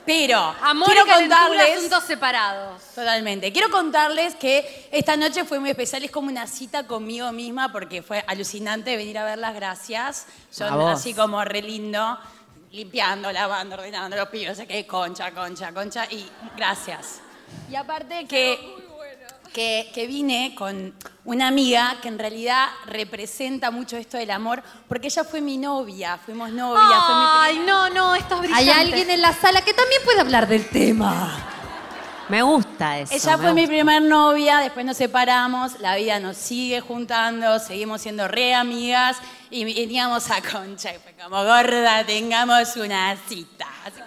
Pero 0.06 0.56
Amor 0.64 0.88
quiero 0.88 1.06
y 1.06 1.10
contarles. 1.10 1.78
asuntos 1.78 2.04
separados. 2.04 2.82
Totalmente. 2.96 3.52
Quiero 3.54 3.70
contarles 3.70 4.36
que 4.36 4.90
esta 4.92 5.16
noche 5.16 5.46
fue 5.46 5.60
muy 5.60 5.70
especial, 5.70 6.04
es 6.04 6.12
como 6.12 6.28
una 6.28 6.48
cita 6.48 6.88
conmigo 6.88 7.32
misma 7.32 7.72
porque 7.72 8.02
fue 8.02 8.24
alucinante 8.28 8.98
venir 8.98 9.18
a 9.18 9.26
ver 9.26 9.38
las 9.38 9.54
gracias. 9.54 10.26
Son 10.50 10.82
así 10.88 11.14
como 11.14 11.44
re 11.46 11.62
lindo, 11.62 12.18
limpiando, 12.72 13.32
lavando, 13.32 13.76
ordenando 13.76 14.18
los 14.18 14.30
pibes, 14.30 14.58
sé 14.58 14.66
que 14.66 14.88
concha, 14.88 15.32
concha, 15.32 15.72
concha 15.72 16.06
y 16.10 16.28
gracias. 16.58 17.22
Y 17.70 17.76
aparte 17.76 18.26
que, 18.28 18.58
que, 19.54 19.92
que 19.94 20.08
vine 20.08 20.54
con 20.56 20.94
una 21.26 21.48
amiga 21.48 21.98
que 22.02 22.08
en 22.08 22.18
realidad 22.20 22.68
representa 22.86 23.70
mucho 23.72 23.98
esto 23.98 24.18
del 24.18 24.32
amor 24.32 24.64
porque 24.88 25.08
ella 25.08 25.24
fue 25.24 25.42
mi 25.42 25.58
novia, 25.58 26.18
fuimos 26.26 26.52
novias, 26.52 26.84
fue 27.06 27.16
mi 27.16 27.26
Ay, 27.34 27.64
no, 27.66 27.90
no, 27.90 28.16
esto 28.16 28.36
es 28.44 28.50
Hay 28.52 28.66
brillante. 28.66 28.82
alguien 28.82 29.10
en 29.10 29.22
la 29.22 29.34
sala 29.34 29.62
que 29.62 29.74
también 29.74 30.02
puede 30.04 30.20
hablar 30.22 30.48
del 30.48 30.68
tema. 30.70 31.48
Me 32.30 32.42
gusta 32.44 32.98
eso. 33.00 33.14
Ella 33.14 33.38
fue 33.38 33.54
mi 33.54 33.68
primer 33.68 34.02
novia, 34.02 34.60
después 34.60 34.86
nos 34.86 34.96
separamos, 34.96 35.80
la 35.82 35.96
vida 35.98 36.18
nos 36.22 36.38
sigue 36.38 36.80
juntando, 36.80 37.60
seguimos 37.60 38.02
siendo 38.02 38.26
re 38.30 38.54
amigas 38.56 39.18
y 39.50 39.66
veníamos 39.66 40.32
a 40.32 40.42
Concha 40.42 40.94
y 40.94 40.98
fue 41.00 41.14
como 41.22 41.44
gorda, 41.44 42.06
tengamos 42.06 42.74
una 42.78 43.18
cita. 43.28 43.68
Así- 43.86 44.00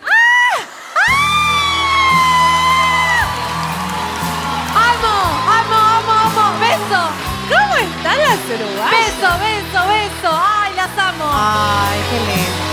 ¡Amo! 5.04 5.50
¡Amo, 5.58 5.78
amo, 5.98 6.12
amo! 6.12 6.44
¡Beso! 6.60 7.00
¿Cómo 7.48 7.74
están 7.76 8.18
las 8.18 8.40
uruguayas? 8.48 8.90
¡Beso, 8.90 9.28
beso, 9.38 9.80
beso! 9.88 10.30
¡Ay, 10.32 10.72
las 10.76 10.98
amo! 10.98 11.24
Ay, 11.30 12.00
qué 12.10 12.18
lindo. 12.20 12.64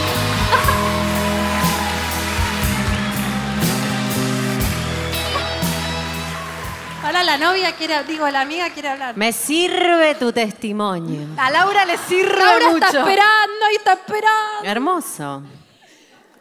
Ahora 7.04 7.24
la 7.24 7.38
novia 7.38 7.76
quiere, 7.76 8.04
digo, 8.04 8.30
la 8.30 8.42
amiga 8.42 8.70
quiere 8.70 8.90
hablar. 8.90 9.18
Me 9.18 9.34
sirve 9.34 10.16
tu 10.16 10.32
testimonio. 10.32 11.28
A 11.38 11.50
Laura 11.50 11.84
le 11.86 11.98
sirve 11.98 12.38
Laura 12.38 12.70
mucho. 12.70 12.86
está 12.86 13.00
esperando 13.00 13.70
y 13.72 13.76
está 13.76 13.94
esperando. 13.94 14.64
Hermoso. 14.64 15.44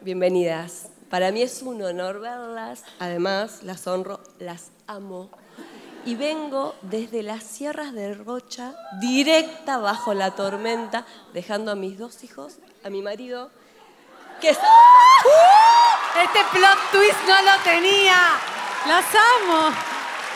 Bienvenidas. 0.01 0.87
Para 1.09 1.31
mí 1.31 1.41
es 1.41 1.61
un 1.63 1.81
honor 1.81 2.21
verlas. 2.21 2.83
Además, 2.99 3.63
las 3.63 3.85
honro, 3.87 4.21
las 4.39 4.69
amo. 4.87 5.29
Y 6.03 6.15
vengo 6.15 6.75
desde 6.81 7.21
las 7.21 7.43
sierras 7.43 7.93
de 7.93 8.13
Rocha, 8.15 8.73
directa 8.99 9.77
bajo 9.77 10.13
la 10.13 10.31
tormenta, 10.31 11.05
dejando 11.33 11.71
a 11.71 11.75
mis 11.75 11.99
dos 11.99 12.23
hijos, 12.23 12.55
a 12.83 12.89
mi 12.89 13.01
marido, 13.01 13.51
que 14.39 14.49
es... 14.49 14.57
Este 16.23 16.39
plot 16.51 16.91
twist 16.91 17.19
no 17.27 17.41
lo 17.43 17.63
tenía. 17.63 18.17
Las 18.87 19.05
amo. 19.15 19.69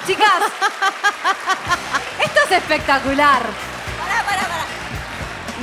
Chicas, 0.06 0.44
esto 2.24 2.40
es 2.46 2.52
espectacular. 2.52 3.42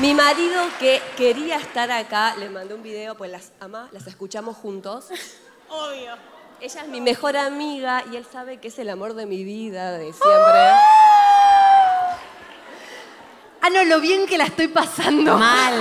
Mi 0.01 0.15
marido 0.15 0.65
que 0.81 1.01
quería 1.17 1.57
estar 1.57 1.91
acá, 1.93 2.35
le 2.37 2.51
mandé 2.51 2.75
un 2.75 2.83
video, 2.83 3.15
pues 3.15 3.31
las 3.31 3.53
ama, 3.61 3.89
las 3.93 4.07
escuchamos 4.09 4.57
juntos. 4.57 5.07
Obvio. 5.69 6.32
Ella 6.63 6.83
es 6.83 6.89
mi 6.91 7.01
mejor 7.01 7.37
amiga 7.37 8.05
y 8.13 8.15
él 8.15 8.25
sabe 8.25 8.59
que 8.59 8.69
es 8.69 8.79
el 8.79 8.89
amor 8.89 9.15
de 9.15 9.27
mi 9.27 9.43
vida, 9.43 9.99
de 9.99 10.13
siempre. 10.13 10.61
Ah, 13.61 13.69
no, 13.73 13.83
lo 13.83 14.01
bien 14.01 14.27
que 14.29 14.39
la 14.39 14.45
estoy 14.45 14.69
pasando. 14.69 15.37
Mal. 15.37 15.75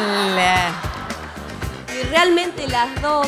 Y 1.88 2.02
realmente 2.08 2.68
las 2.68 3.00
dos 3.00 3.28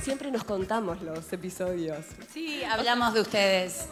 siempre 0.00 0.30
nos 0.30 0.44
contamos 0.44 1.02
los 1.02 1.32
episodios. 1.32 2.04
Sí, 2.32 2.62
hablamos 2.64 3.14
de 3.14 3.20
ustedes. 3.20 3.86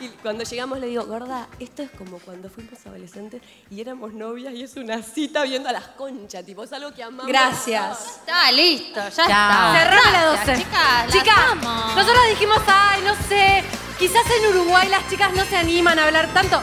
Y 0.00 0.08
cuando 0.22 0.44
llegamos 0.44 0.78
le 0.78 0.86
digo, 0.86 1.04
gorda, 1.04 1.48
esto 1.58 1.82
es 1.82 1.90
como 1.90 2.18
cuando 2.18 2.48
fuimos 2.48 2.74
adolescentes 2.86 3.42
y 3.70 3.80
éramos 3.80 4.12
novias 4.12 4.54
y 4.54 4.62
es 4.62 4.76
una 4.76 5.02
cita 5.02 5.42
viendo 5.42 5.68
a 5.68 5.72
las 5.72 5.88
conchas, 5.88 6.44
tipo, 6.44 6.64
es 6.64 6.72
algo 6.72 6.92
que 6.92 7.02
amamos. 7.02 7.26
Gracias. 7.26 8.20
Está 8.20 8.50
listo, 8.52 9.00
ya 9.00 9.10
Chao. 9.10 9.24
está. 9.26 9.72
Cerrame 9.72 10.12
la 10.12 10.32
Gracias, 10.32 10.56
12. 10.56 11.18
Chicas, 11.18 11.94
nosotros 11.96 12.22
dijimos, 12.30 12.58
ay, 12.66 13.02
no 13.02 13.14
sé, 13.28 13.64
quizás 13.98 14.22
en 14.40 14.56
Uruguay 14.56 14.88
las 14.88 15.08
chicas 15.08 15.32
no 15.34 15.44
se 15.44 15.56
animan 15.56 15.98
a 15.98 16.06
hablar 16.06 16.32
tanto. 16.32 16.60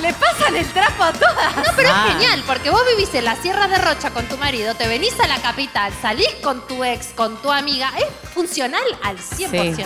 Le 0.00 0.12
pasan 0.14 0.54
el 0.56 0.66
trapo 0.72 1.02
a 1.02 1.12
todas. 1.12 1.56
No, 1.56 1.62
pero 1.76 1.90
Ah. 1.92 2.06
es 2.08 2.12
genial, 2.14 2.42
porque 2.46 2.70
vos 2.70 2.82
vivís 2.96 3.12
en 3.14 3.24
las 3.24 3.38
sierras 3.40 3.68
de 3.70 3.78
Rocha 3.78 4.10
con 4.10 4.26
tu 4.26 4.36
marido, 4.38 4.74
te 4.74 4.86
venís 4.86 5.18
a 5.20 5.26
la 5.26 5.38
capital, 5.40 5.92
salís 6.00 6.30
con 6.42 6.66
tu 6.66 6.84
ex, 6.84 7.08
con 7.14 7.36
tu 7.42 7.50
amiga, 7.52 7.90
es 7.98 8.06
funcional 8.32 8.82
al 9.02 9.18
100%. 9.18 9.76
Sí. 9.76 9.84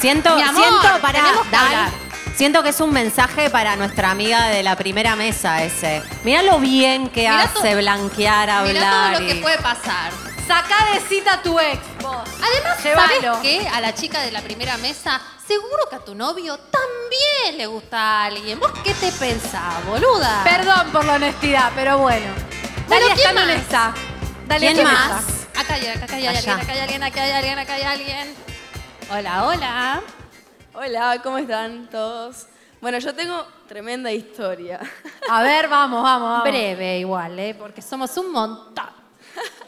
Siento, 0.00 0.34
Mi 0.34 0.42
amor, 0.42 0.64
siento 0.64 1.00
para 1.00 1.20
tenemos 1.20 1.46
que 1.46 1.56
hablar. 1.56 1.90
Siento 2.34 2.62
que 2.62 2.70
es 2.70 2.80
un 2.80 2.92
mensaje 2.92 3.50
para 3.50 3.76
nuestra 3.76 4.10
amiga 4.10 4.48
de 4.48 4.62
la 4.62 4.74
primera 4.74 5.14
mesa 5.16 5.62
ese. 5.62 6.02
Mirá 6.24 6.42
lo 6.42 6.58
bien 6.58 7.08
que 7.10 7.20
Mirá 7.20 7.42
hace 7.42 7.76
blanquear, 7.76 8.50
hablar. 8.50 8.74
Mirá 8.74 8.90
todo 9.12 9.20
lo 9.20 9.26
que 9.26 9.34
puede 9.36 9.58
pasar. 9.58 10.10
Sacá 10.48 10.74
de 10.92 11.00
cita 11.08 11.34
a 11.34 11.42
tu 11.42 11.58
ex, 11.60 11.78
vos. 12.00 12.16
Además. 12.42 12.78
¿sabes 12.82 13.38
qué? 13.42 13.68
A 13.72 13.80
la 13.80 13.94
chica 13.94 14.20
de 14.22 14.32
la 14.32 14.40
primera 14.40 14.76
mesa, 14.78 15.20
seguro 15.52 15.86
que 15.90 15.96
a 15.96 16.00
tu 16.00 16.14
novio 16.14 16.56
también 16.58 17.58
le 17.58 17.66
gusta 17.66 17.98
a 17.98 18.24
alguien. 18.24 18.58
¿Vos 18.58 18.72
qué 18.82 18.94
te 18.94 19.12
pensás, 19.12 19.84
boluda? 19.86 20.42
Perdón 20.44 20.90
por 20.92 21.04
la 21.04 21.14
honestidad, 21.14 21.70
pero 21.74 21.98
bueno. 21.98 22.32
Bueno, 22.88 23.06
Dalia 23.08 23.14
¿quién 23.14 23.18
está 23.28 23.32
más? 23.34 23.44
honesta. 23.44 23.94
Dalia 24.46 24.72
¿Quién 24.72 24.86
está 24.86 24.92
más? 24.98 25.10
honesta. 25.24 25.60
Acá 25.60 25.74
hay, 25.74 25.86
acá 25.86 26.14
hay 26.16 26.26
Allá. 26.26 26.38
alguien, 26.38 26.62
acá 26.62 26.72
hay 26.72 26.80
alguien, 26.80 27.02
acá 27.02 27.22
hay 27.22 27.30
alguien, 27.32 27.58
acá 27.58 27.74
hay 27.74 27.82
alguien. 27.82 28.34
Hola, 29.10 29.46
hola. 29.46 30.02
Hola, 30.74 31.20
¿cómo 31.22 31.36
están 31.38 31.88
todos? 31.90 32.46
Bueno, 32.80 32.98
yo 32.98 33.14
tengo 33.14 33.46
tremenda 33.68 34.10
historia. 34.10 34.80
A 35.28 35.42
ver, 35.42 35.68
vamos, 35.68 36.02
vamos, 36.02 36.28
vamos. 36.30 36.44
Breve 36.48 36.98
igual, 36.98 37.38
¿eh? 37.38 37.54
Porque 37.54 37.82
somos 37.82 38.16
un 38.16 38.32
montón. 38.32 38.88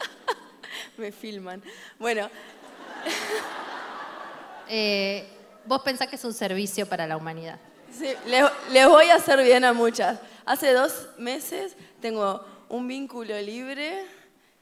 Me 0.97 1.11
filman. 1.11 1.61
Bueno, 1.99 2.27
Eh, 4.67 5.34
vos 5.65 5.81
pensás 5.81 6.07
que 6.07 6.15
es 6.15 6.23
un 6.23 6.33
servicio 6.33 6.85
para 6.85 7.07
la 7.07 7.17
humanidad. 7.17 7.59
sí, 7.91 8.13
les, 8.25 8.43
les 8.71 8.87
voy 8.87 9.09
a 9.09 9.15
hacer 9.15 9.43
bien 9.43 9.63
a 9.63 9.73
muchas. 9.73 10.19
Hace 10.45 10.73
dos 10.73 11.09
meses 11.17 11.75
tengo 12.01 12.45
un 12.69 12.87
vínculo 12.87 13.39
libre, 13.41 14.05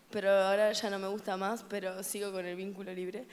pero 0.10 0.32
ahora 0.32 0.72
ya 0.72 0.90
no 0.90 1.00
me 1.00 1.08
gusta 1.08 1.38
más, 1.38 1.64
pero 1.68 2.04
sigo 2.04 2.32
con 2.32 2.46
el 2.46 2.56
vínculo 2.56 2.94
libre. 2.94 3.26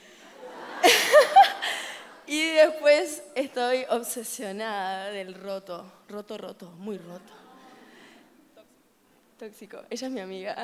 y 2.27 2.51
después 2.51 3.23
estoy 3.35 3.85
obsesionada 3.89 5.05
del 5.11 5.35
roto, 5.35 5.91
roto, 6.09 6.37
roto, 6.37 6.71
muy 6.71 6.97
roto. 6.97 7.33
Tóxico. 9.37 9.81
Ella 9.89 10.07
es 10.07 10.13
mi 10.13 10.19
amiga. 10.19 10.55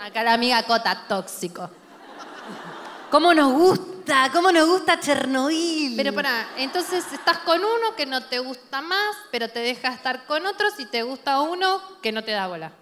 Acá 0.00 0.22
la 0.22 0.32
amiga 0.32 0.62
Cota, 0.62 1.04
tóxico. 1.08 1.68
¿Cómo 3.10 3.32
nos 3.32 3.52
gusta? 3.52 4.30
¿Cómo 4.32 4.52
nos 4.52 4.66
gusta 4.66 5.00
Chernobyl? 5.00 5.96
Pero 5.96 6.12
para, 6.12 6.48
entonces 6.58 7.04
estás 7.12 7.38
con 7.38 7.58
uno 7.58 7.96
que 7.96 8.04
no 8.04 8.22
te 8.24 8.38
gusta 8.38 8.82
más, 8.82 9.16
pero 9.30 9.48
te 9.48 9.60
deja 9.60 9.94
estar 9.94 10.26
con 10.26 10.44
otros 10.46 10.74
y 10.78 10.86
te 10.86 11.02
gusta 11.02 11.40
uno 11.40 11.80
que 12.02 12.12
no 12.12 12.22
te 12.22 12.32
da 12.32 12.46
bola. 12.46 12.72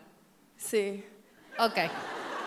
Sí. 0.56 1.04
Ok. 1.58 1.78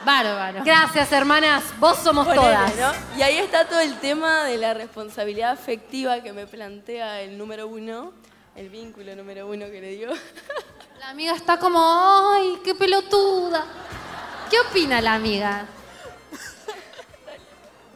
Bárbaro. 0.06 0.64
Gracias, 0.64 1.12
hermanas. 1.12 1.64
Vos 1.80 1.98
somos 2.00 2.28
Ponele, 2.28 2.46
todas. 2.46 2.76
¿no? 2.76 3.18
Y 3.18 3.22
ahí 3.22 3.38
está 3.38 3.66
todo 3.66 3.80
el 3.80 3.98
tema 4.00 4.44
de 4.44 4.58
la 4.58 4.74
responsabilidad 4.74 5.52
afectiva 5.52 6.22
que 6.22 6.34
me 6.34 6.48
plantea 6.48 7.22
el 7.22 7.38
número 7.38 7.68
uno, 7.68 8.14
el 8.56 8.70
vínculo 8.70 9.16
número 9.16 9.48
uno 9.48 9.66
que 9.66 9.82
le 9.82 9.90
digo. 9.92 10.14
La 11.00 11.10
amiga 11.10 11.34
está 11.34 11.58
como, 11.58 11.80
ay, 11.82 12.60
qué 12.64 12.76
pelotuda. 12.76 13.66
¿Qué 14.50 14.60
opina 14.60 15.00
la 15.00 15.14
amiga? 15.14 15.66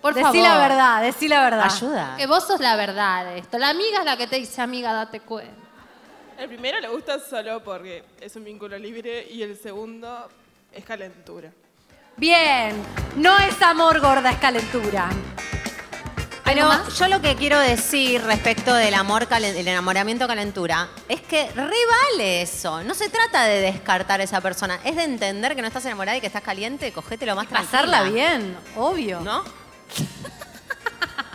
Por 0.03 0.13
decí 0.13 0.23
favor. 0.25 0.43
la 0.43 0.57
verdad, 0.59 1.01
decí 1.01 1.27
la 1.27 1.41
verdad. 1.41 1.63
Ayuda. 1.65 2.15
Que 2.17 2.27
vos 2.27 2.45
sos 2.45 2.59
la 2.59 2.75
verdad 2.75 3.25
de 3.25 3.39
esto. 3.39 3.57
La 3.57 3.69
amiga 3.69 3.99
es 3.99 4.05
la 4.05 4.17
que 4.17 4.27
te 4.27 4.35
dice, 4.35 4.61
amiga, 4.61 4.93
date 4.93 5.21
cuenta. 5.21 5.51
El 6.37 6.47
primero 6.47 6.79
le 6.79 6.89
gusta 6.89 7.17
solo 7.19 7.63
porque 7.63 8.03
es 8.19 8.35
un 8.35 8.43
vínculo 8.43 8.77
libre 8.77 9.27
y 9.31 9.41
el 9.41 9.57
segundo 9.57 10.29
es 10.71 10.83
calentura. 10.85 11.49
Bien. 12.17 12.75
No 13.15 13.37
es 13.39 13.59
amor 13.61 13.99
gorda, 13.99 14.29
es 14.31 14.37
calentura. 14.37 15.09
Pero 16.43 16.67
más? 16.67 16.99
yo 16.99 17.07
lo 17.07 17.21
que 17.21 17.35
quiero 17.35 17.57
decir 17.57 18.21
respecto 18.23 18.73
del 18.75 18.93
amor, 18.95 19.27
calen- 19.29 19.55
el 19.55 19.67
enamoramiento 19.67 20.27
calentura, 20.27 20.89
es 21.07 21.21
que 21.21 21.49
revale 21.51 22.41
eso. 22.41 22.83
No 22.83 22.93
se 22.93 23.09
trata 23.09 23.45
de 23.45 23.61
descartar 23.61 24.19
a 24.19 24.23
esa 24.23 24.41
persona, 24.41 24.77
es 24.83 24.95
de 24.97 25.03
entender 25.05 25.55
que 25.55 25.61
no 25.61 25.67
estás 25.67 25.85
enamorada 25.85 26.17
y 26.17 26.21
que 26.21 26.27
estás 26.27 26.43
caliente, 26.43 26.91
cogete 26.91 27.25
lo 27.25 27.35
más 27.35 27.47
tranquila. 27.47 27.71
Pasarla 27.71 28.03
bien, 28.03 28.57
obvio. 28.75 29.21
¿No? 29.21 29.43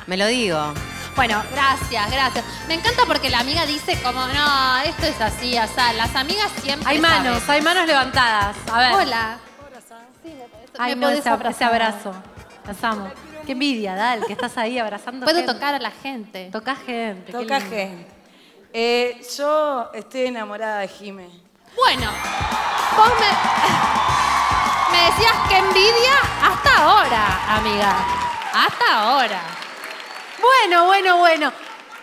Me 0.06 0.16
lo 0.16 0.26
digo. 0.26 0.72
Bueno, 1.16 1.42
gracias, 1.52 2.11
gracias. 2.11 2.44
Me 2.68 2.74
encanta 2.74 3.02
porque 3.06 3.28
la 3.28 3.40
amiga 3.40 3.66
dice 3.66 4.00
como, 4.02 4.24
no, 4.28 4.78
esto 4.78 5.06
es 5.06 5.20
así, 5.20 5.59
o 5.59 5.66
sea, 5.66 5.92
las 5.94 6.14
amigas 6.14 6.50
siempre 6.62 6.88
Hay 6.88 6.98
manos, 7.00 7.40
saben. 7.40 7.50
hay 7.50 7.62
manos 7.62 7.86
levantadas. 7.86 8.56
A 8.72 8.78
ver. 8.78 8.92
Hola. 8.94 9.38
Ay, 10.78 10.94
¿Me 10.94 11.06
no, 11.06 11.09
ese, 11.11 11.28
ab- 11.28 11.50
ese 11.50 11.64
abrazo. 11.64 12.12
Las 12.66 12.84
amo. 12.84 13.11
Qué 13.44 13.52
envidia, 13.52 13.94
Dal, 13.96 14.24
que 14.26 14.32
estás 14.32 14.56
ahí 14.59 14.78
abrazando 14.78 15.24
Puedo 15.24 15.38
gente. 15.38 15.52
tocar 15.52 15.74
a 15.74 15.78
la 15.78 15.90
gente. 15.90 16.50
Toca 16.52 16.76
gente. 16.76 17.26
qué 17.26 17.32
Toca 17.32 17.59
lindo. 17.59 17.76
gente. 17.76 18.06
Eh, 18.72 19.20
yo 19.36 19.90
estoy 19.94 20.26
enamorada 20.26 20.80
de 20.80 20.88
Jime. 20.88 21.28
Bueno, 21.74 22.11
vos 22.96 23.09
me, 23.18 23.26
me 24.98 25.04
decías 25.11 25.32
que 25.48 25.56
envidia 25.59 26.14
hasta 26.44 26.82
ahora, 26.84 27.56
amiga. 27.56 27.96
Hasta 28.53 28.92
ahora. 28.92 29.40
Bueno, 30.40 30.86
bueno, 30.86 31.18
bueno. 31.18 31.53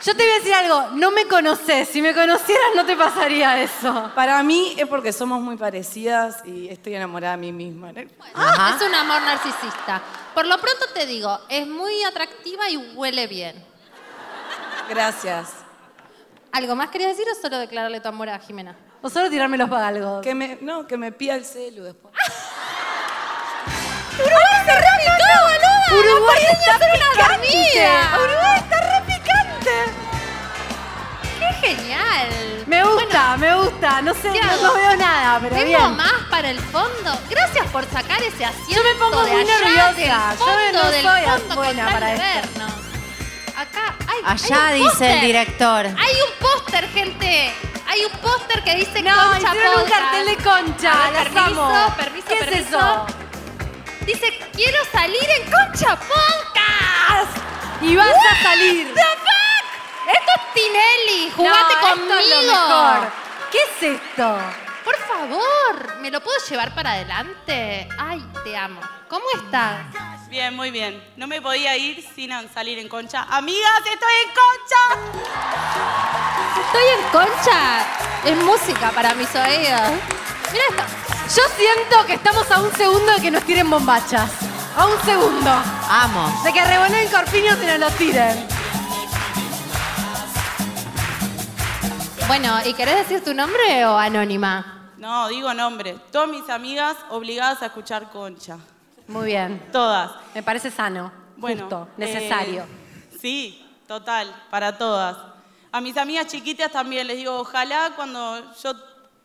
Yo 0.04 0.16
te 0.16 0.24
voy 0.24 0.34
a 0.34 0.36
decir 0.36 0.54
algo, 0.54 0.90
no 0.92 1.10
me 1.10 1.26
conoces. 1.26 1.90
Si 1.90 2.02
me 2.02 2.14
conocieras 2.14 2.68
no 2.76 2.86
te 2.86 2.96
pasaría 2.96 3.64
eso. 3.64 4.12
Para 4.14 4.44
mí 4.44 4.76
es 4.78 4.88
porque 4.88 5.12
somos 5.12 5.42
muy 5.42 5.58
parecidas 5.58 6.46
y 6.46 6.70
estoy 6.70 6.96
enamorada 6.96 7.36
de 7.36 7.42
mí 7.42 7.52
misma. 7.52 7.92
¿no? 7.92 8.02
Es 8.02 8.82
un 8.82 8.94
amor 8.94 9.22
narcisista. 9.24 10.02
Por 10.36 10.46
lo 10.46 10.60
pronto 10.60 10.86
te 10.94 11.08
digo, 11.08 11.40
es 11.50 11.66
muy 11.66 12.04
atractiva 12.04 12.70
y 12.70 12.78
huele 12.78 13.26
bien. 13.26 13.66
Gracias. 14.90 15.54
¿Algo 16.52 16.76
más 16.76 16.90
querías 16.90 17.18
decir 17.18 17.32
o 17.32 17.42
solo 17.42 17.58
declararle 17.58 18.00
tu 18.00 18.08
amor 18.08 18.30
a 18.30 18.38
Jimena? 18.40 18.76
O 19.02 19.10
solo 19.10 19.30
tirarme 19.30 19.58
los 19.58 19.70
pagalgos. 19.70 20.22
Que 20.22 20.36
me, 20.36 20.60
no, 20.62 20.86
que 20.86 20.98
me 20.98 21.12
pida 21.12 21.36
el 21.36 21.46
celu 21.46 21.84
después. 21.84 22.14
¡Uruguay 24.20 24.66
se! 24.66 25.55
Uruguay 26.00 26.40
no 26.44 26.60
está 26.60 26.76
hacer 26.76 26.90
una 26.96 27.12
picante. 27.12 27.48
dormida! 27.48 28.20
Uruguay 28.24 28.58
está 28.60 29.00
repicante. 29.00 29.72
¡Qué 31.40 31.68
genial! 31.68 32.64
Me 32.68 32.84
gusta, 32.84 33.38
me 33.38 33.56
gusta. 33.56 34.02
No 34.02 34.14
sé, 34.14 34.30
¿Qué 34.32 34.42
no, 34.42 34.62
no 34.62 34.74
veo 34.74 34.96
nada, 34.98 35.40
pero 35.42 35.56
¿Tengo 35.56 35.68
bien. 35.68 35.96
más 35.96 36.14
para 36.30 36.50
el 36.50 36.60
fondo? 36.60 37.20
Gracias 37.30 37.66
por 37.68 37.86
sacar 37.90 38.22
ese 38.24 38.46
asiento 38.46 38.72
Yo 38.76 38.84
me 38.84 38.96
pongo 38.96 39.24
de 39.24 39.32
muy 39.32 39.42
allá, 39.42 39.60
nerviosa. 39.60 40.36
Yo 40.40 40.72
no 40.74 40.90
del 40.92 41.04
soy 41.04 41.24
fondo, 41.24 41.56
buena 41.56 41.90
para 41.92 42.14
esto. 42.14 42.26
vernos. 42.26 42.74
Acá, 43.58 43.96
hay, 44.08 44.20
Allá 44.26 44.68
hay 44.68 44.82
un 44.82 44.88
dice 44.90 45.06
el 45.06 45.12
póster. 45.12 45.22
director. 45.22 45.86
Hay 45.86 46.16
un 46.28 46.40
póster, 46.40 46.90
gente. 46.90 47.54
Hay 47.88 48.04
un 48.04 48.12
póster 48.20 48.64
que 48.64 48.76
dice 48.76 49.02
No, 49.04 49.14
Concha 49.16 49.38
hicieron 49.38 49.82
un 49.84 49.90
cartel 49.90 50.26
de 50.26 50.38
Concha, 50.38 50.94
ver, 51.12 51.24
permiso, 51.30 51.64
amo. 51.66 51.96
permiso, 51.96 52.28
¿Qué 52.28 52.34
es 52.34 52.46
permiso. 52.46 52.78
eso? 52.78 53.06
Dice, 54.06 54.38
quiero 54.54 54.78
salir 54.92 55.28
en 55.42 55.52
Concha 55.52 55.96
Podcast. 55.98 57.38
Y 57.82 57.96
vas 57.96 58.08
a 58.32 58.44
salir. 58.44 58.94
The 58.94 59.02
fuck? 59.02 60.10
Esto 60.14 60.32
es 60.36 60.54
Tinelli. 60.54 61.32
Jugate 61.36 61.58
No, 61.60 61.70
esto 61.70 61.90
conmigo. 61.90 62.20
es 62.20 62.30
lo 62.30 62.42
mejor. 62.54 63.12
¿Qué 63.52 63.58
es 63.60 63.84
esto? 64.02 64.38
Por 64.84 64.96
favor, 65.08 65.98
¿me 66.00 66.12
lo 66.12 66.22
puedo 66.22 66.38
llevar 66.48 66.74
para 66.76 66.92
adelante? 66.94 67.88
Ay, 67.98 68.24
te 68.44 68.56
amo. 68.56 68.80
¿Cómo 69.10 69.26
estás? 69.36 69.80
Bien, 70.30 70.56
muy 70.56 70.70
bien. 70.70 71.04
No 71.16 71.26
me 71.28 71.42
podía 71.42 71.76
ir 71.78 72.04
sin 72.16 72.32
salir 72.54 72.78
en 72.80 72.88
concha. 72.90 73.26
Amigas, 73.30 73.80
estoy 73.92 74.14
en 74.24 74.30
concha. 74.30 75.32
Estoy 76.62 76.84
en 77.00 77.04
concha. 77.12 77.86
Es 78.26 78.38
música 78.44 78.92
para 78.92 79.14
mis 79.16 79.34
oídos. 79.36 79.92
Mira 80.52 80.64
esto. 80.70 81.05
Yo 81.28 81.42
siento 81.58 82.06
que 82.06 82.14
estamos 82.14 82.50
a 82.52 82.62
un 82.62 82.72
segundo 82.74 83.12
de 83.14 83.22
que 83.22 83.32
nos 83.32 83.44
tiren 83.44 83.70
bombachas. 83.70 84.30
A 84.78 84.86
un 84.86 85.00
segundo. 85.04 85.50
Amo. 85.90 86.42
De 86.44 86.54
que 86.54 86.64
revoleen 86.64 87.10
corpiños 87.10 87.58
y 87.64 87.66
nos 87.66 87.80
los 87.80 87.94
tiren. 87.96 88.48
Bueno, 92.28 92.58
¿y 92.66 92.74
querés 92.74 92.96
decir 92.96 93.24
tu 93.24 93.34
nombre 93.34 93.86
o 93.86 93.98
anónima? 93.98 94.92
No, 94.98 95.28
digo 95.30 95.54
nombre. 95.54 95.98
Todas 96.12 96.30
mis 96.30 96.48
amigas 96.50 96.96
obligadas 97.10 97.62
a 97.62 97.68
escuchar 97.68 98.10
concha. 98.12 98.58
Muy 99.08 99.26
bien. 99.28 99.70
Todas. 99.72 100.12
Me 100.34 100.44
parece 100.44 100.70
sano. 100.70 101.12
Bueno, 101.38 101.62
justo, 101.62 101.88
necesario. 101.98 102.64
eh, 102.64 103.18
sí, 103.20 103.66
total, 103.88 104.34
para 104.50 104.78
todas. 104.78 105.18
A 105.72 105.82
mis 105.82 105.98
amigas 105.98 106.28
chiquitas 106.28 106.72
también 106.72 107.06
les 107.08 107.18
digo, 107.18 107.36
ojalá 107.40 107.92
cuando 107.96 108.54
yo 108.64 108.74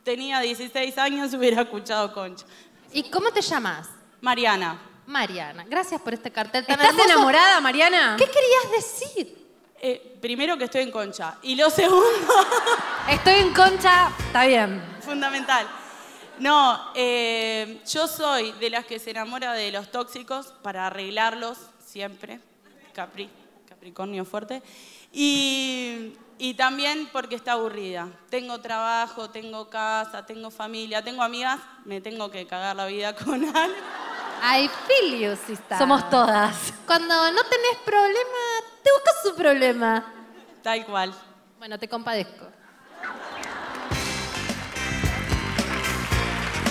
tenía 0.05 0.41
16 0.41 0.97
años 0.99 1.35
hubiera 1.35 1.63
escuchado 1.63 2.13
concha. 2.13 2.47
¿Y 2.93 3.05
cómo 3.11 3.31
te 3.31 3.41
llamas? 3.41 3.89
Mariana. 4.21 4.81
Mariana, 5.07 5.65
gracias 5.69 6.01
por 6.01 6.15
este 6.15 6.31
cartel 6.31 6.65
tan 6.65 6.75
¿Estás 6.79 6.91
hermoso. 6.91 7.11
enamorada, 7.13 7.61
Mariana? 7.61 8.17
¿Qué 8.17 8.27
querías 8.27 8.71
decir? 8.77 9.37
Eh, 9.83 10.19
primero 10.21 10.57
que 10.57 10.65
estoy 10.65 10.83
en 10.83 10.91
concha. 10.93 11.37
Y 11.43 11.57
lo 11.57 11.69
segundo, 11.71 12.05
Estoy 13.11 13.35
en 13.41 13.53
concha, 13.53 14.13
está 14.19 14.45
bien. 14.47 14.81
fundamental. 15.01 15.67
No, 16.39 16.93
eh, 16.95 17.81
yo 17.91 18.07
soy 18.07 18.53
de 18.53 18.71
las 18.71 18.85
que 18.87 18.99
se 18.99 19.11
enamora 19.11 19.53
de 19.53 19.73
los 19.73 19.91
tóxicos 19.91 20.55
para 20.63 20.87
arreglarlos 20.87 21.59
siempre. 21.85 22.39
Capri, 22.95 23.29
Capricornio 23.69 24.25
fuerte. 24.25 24.63
Y, 25.13 26.13
y 26.41 26.55
también 26.55 27.09
porque 27.13 27.35
está 27.37 27.53
aburrida. 27.53 28.09
Tengo 28.31 28.59
trabajo, 28.61 29.29
tengo 29.31 29.69
casa, 29.69 30.25
tengo 30.25 30.51
familia, 30.51 31.03
tengo 31.05 31.23
amigas, 31.23 31.61
me 31.85 32.01
tengo 32.01 32.31
que 32.31 32.47
cagar 32.47 32.75
la 32.75 32.87
vida 32.87 33.15
con 33.15 33.45
algo. 33.57 33.77
I 34.43 34.71
feel 34.87 35.19
you, 35.21 35.37
sister. 35.47 35.77
Somos 35.77 36.09
todas. 36.09 36.73
Cuando 36.87 37.15
no 37.31 37.43
tenés 37.45 37.77
problema, 37.85 38.39
te 38.83 38.91
buscas 38.91 39.15
su 39.23 39.35
problema. 39.37 40.03
Tal 40.63 40.87
cual. 40.87 41.15
Bueno, 41.59 41.79
te 41.79 41.87
compadezco. 41.89 42.47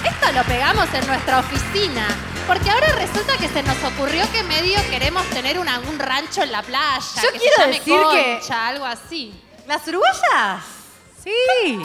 Esto 0.03 0.31
lo 0.33 0.43
pegamos 0.45 0.91
en 0.93 1.05
nuestra 1.07 1.39
oficina. 1.39 2.07
Porque 2.47 2.71
ahora 2.71 2.87
resulta 2.93 3.37
que 3.37 3.47
se 3.47 3.61
nos 3.61 3.77
ocurrió 3.83 4.23
que 4.31 4.41
medio 4.41 4.79
queremos 4.89 5.23
tener 5.29 5.59
una- 5.59 5.79
un 5.81 5.99
rancho 5.99 6.41
en 6.41 6.51
la 6.51 6.63
playa. 6.63 7.21
Yo 7.21 7.31
que 7.31 7.37
quiero 7.37 7.55
se 7.57 7.61
llame 7.61 7.77
decir 7.77 7.95
que- 8.11 8.39
Concha, 8.39 8.67
algo 8.67 8.85
así. 8.85 9.31
¿Las 9.69 9.87
uruguayas? 9.87 10.63
Sí. 11.23 11.31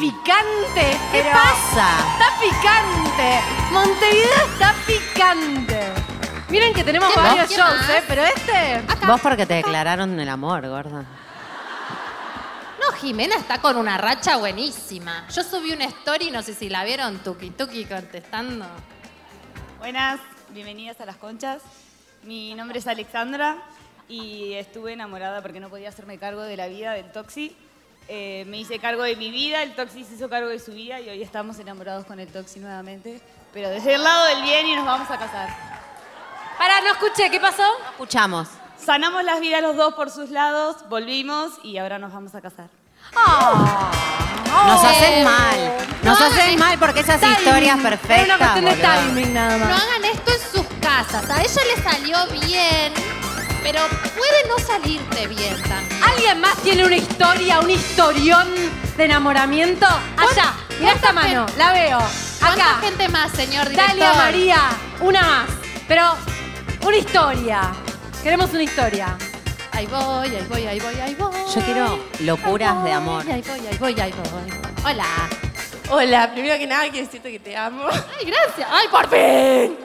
Picante. 0.01 0.99
¿Qué 1.13 1.21
pero- 1.21 1.33
pasa? 1.33 1.89
Está 2.13 2.41
picante. 2.41 3.41
Montevideo 3.73 4.47
está 4.55 4.75
picante. 4.87 5.93
Miren 6.49 6.73
que 6.73 6.83
tenemos 6.83 7.13
¿Quién 7.13 7.23
más? 7.23 7.33
varios 7.33 7.49
¿Quién 7.49 7.61
shows, 7.61 7.81
más? 7.83 7.91
¿eh? 7.91 8.03
Pero 8.09 8.23
este... 8.25 8.75
Acá. 8.89 9.07
Vos 9.07 9.21
porque 9.21 9.45
te 9.45 9.53
declararon 9.53 10.19
el 10.19 10.31
amor, 10.31 10.67
gorda. 10.67 11.05
No, 12.81 12.93
Jimena 12.97 13.37
está 13.37 13.61
con 13.61 13.77
una 13.77 13.99
racha 13.99 14.39
buenísima. 14.39 15.27
Yo 15.29 15.43
subí 15.45 15.71
una 15.73 15.85
story, 15.85 16.31
no 16.31 16.43
sé 16.43 16.55
si 16.55 16.71
la 16.71 16.85
vieron, 16.85 17.19
Tuki 17.19 17.51
Tuki 17.51 17.85
contestando. 17.85 18.65
Buenas, 19.79 20.21
bienvenidas 20.49 20.99
a 21.03 21.05
Las 21.05 21.17
Conchas. 21.17 21.61
Mi 22.23 22.55
nombre 22.55 22.79
es 22.79 22.87
Alexandra 22.87 23.59
y 24.09 24.55
estuve 24.55 24.95
enamorada 24.95 25.43
porque 25.43 25.61
no 25.61 25.69
podía 25.69 25.91
hacerme 25.91 26.17
cargo 26.17 26.41
de 26.41 26.57
la 26.57 26.67
vida 26.69 26.93
del 26.93 27.13
Toxi. 27.13 27.55
Eh, 28.09 28.45
me 28.49 28.59
hice 28.59 28.79
cargo 28.79 29.03
de 29.03 29.17
mi 29.17 29.31
vida, 29.31 29.63
el 29.63 29.75
Toxi 29.75 30.05
se 30.05 30.15
hizo 30.15 30.29
cargo 30.29 30.49
de 30.49 30.59
su 30.59 30.73
vida 30.73 31.01
y 31.01 31.09
hoy 31.09 31.23
estamos 31.23 31.59
enamorados 31.59 32.05
con 32.05 32.21
el 32.21 32.29
Toxi 32.29 32.61
nuevamente. 32.61 33.21
Pero 33.53 33.71
desde 33.71 33.95
el 33.95 34.03
lado 34.03 34.27
del 34.27 34.43
bien 34.43 34.67
y 34.67 34.77
nos 34.77 34.85
vamos 34.85 35.11
a 35.11 35.19
casar. 35.19 35.49
Pará, 36.59 36.81
no 36.83 36.91
escuché, 36.93 37.31
¿qué 37.31 37.41
pasó? 37.41 37.63
Escuchamos. 37.93 38.49
Sanamos 38.79 39.25
las 39.25 39.41
vidas 39.41 39.63
los 39.63 39.77
dos 39.77 39.95
por 39.95 40.11
sus 40.11 40.31
lados, 40.31 40.89
volvimos 40.91 41.53
y 41.63 41.79
ahora 41.79 41.99
nos 41.99 42.13
vamos 42.13 42.35
a 42.35 42.41
casar. 42.43 42.69
Nos 44.67 44.85
hacen 44.85 45.25
mal. 45.25 45.77
Nos 46.03 46.21
no 46.21 46.27
hacen 46.27 46.41
hagan 46.41 46.59
mal 46.59 46.79
porque 46.79 47.01
esas 47.01 47.21
Timing. 47.21 47.39
historias 47.39 47.75
una 47.79 47.91
perfectas. 47.91 48.39
cuestión 48.39 48.65
de 48.65 48.71
boluda. 48.73 48.95
timing 49.05 49.35
nada 49.35 49.57
No 49.59 49.65
más. 49.67 49.83
hagan 49.83 50.05
esto 50.05 50.31
en 50.33 50.41
sus 50.53 50.67
casas. 50.81 51.31
A 51.31 51.43
ella 51.43 51.61
le 51.77 51.83
salió 51.83 52.17
bien, 52.47 52.93
pero 53.65 53.81
puede 54.15 54.47
no 54.47 54.59
salirte 54.59 55.27
bien 55.27 55.57
también. 55.63 56.03
¿Alguien 56.05 56.41
más 56.41 56.55
tiene 56.59 56.85
una 56.85 56.97
historia, 56.97 57.61
un 57.61 57.71
historión 57.71 58.47
de 58.97 59.05
enamoramiento? 59.05 59.87
Allá, 60.19 60.53
mira 60.79 60.93
esta 60.93 61.13
mano, 61.15 61.47
la 61.57 61.73
veo. 61.73 61.99
¿Cuánta 62.39 62.77
Acá. 62.77 62.81
gente 62.83 63.09
más, 63.09 63.33
señor 63.33 63.71
director? 63.71 63.89
Dalia, 63.89 64.13
María, 64.13 64.61
una 65.01 65.23
más. 65.23 65.51
Pero 65.89 66.15
una 66.87 66.97
historia. 66.97 67.73
Queremos 68.23 68.51
una 68.51 68.63
historia. 68.63 69.17
Ahí 69.73 69.87
voy, 69.87 70.29
ahí 70.29 70.47
voy, 70.49 70.67
ahí 70.67 70.81
voy, 70.81 70.95
ahí 71.01 71.15
voy. 71.15 71.35
Yo 71.55 71.61
quiero 71.63 71.99
locuras 72.21 72.85
de 72.85 72.93
amor. 72.93 73.25
Ahí 73.31 73.43
voy, 73.43 73.67
ahí 73.67 73.79
voy, 73.79 74.01
ahí 74.01 74.13
voy. 74.13 74.85
Hola. 74.85 75.07
Hola, 75.91 76.33
primero 76.33 76.59
que 76.59 76.67
nada 76.67 76.83
quiero 76.91 77.07
decirte 77.07 77.33
que 77.33 77.39
te 77.39 77.57
amo. 77.57 77.85
Ay, 77.91 78.27
gracias. 78.27 78.69
Ay, 78.71 78.89
por 78.91 79.09
fin. 79.09 79.84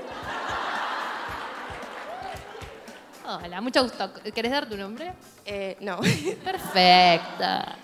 Hola, 3.31 3.61
mucho 3.61 3.83
gusto. 3.83 4.11
¿Querés 4.33 4.51
dar 4.51 4.65
tu 4.67 4.75
nombre? 4.75 5.13
Eh, 5.45 5.77
no. 5.81 5.99
Perfecta. 6.43 7.75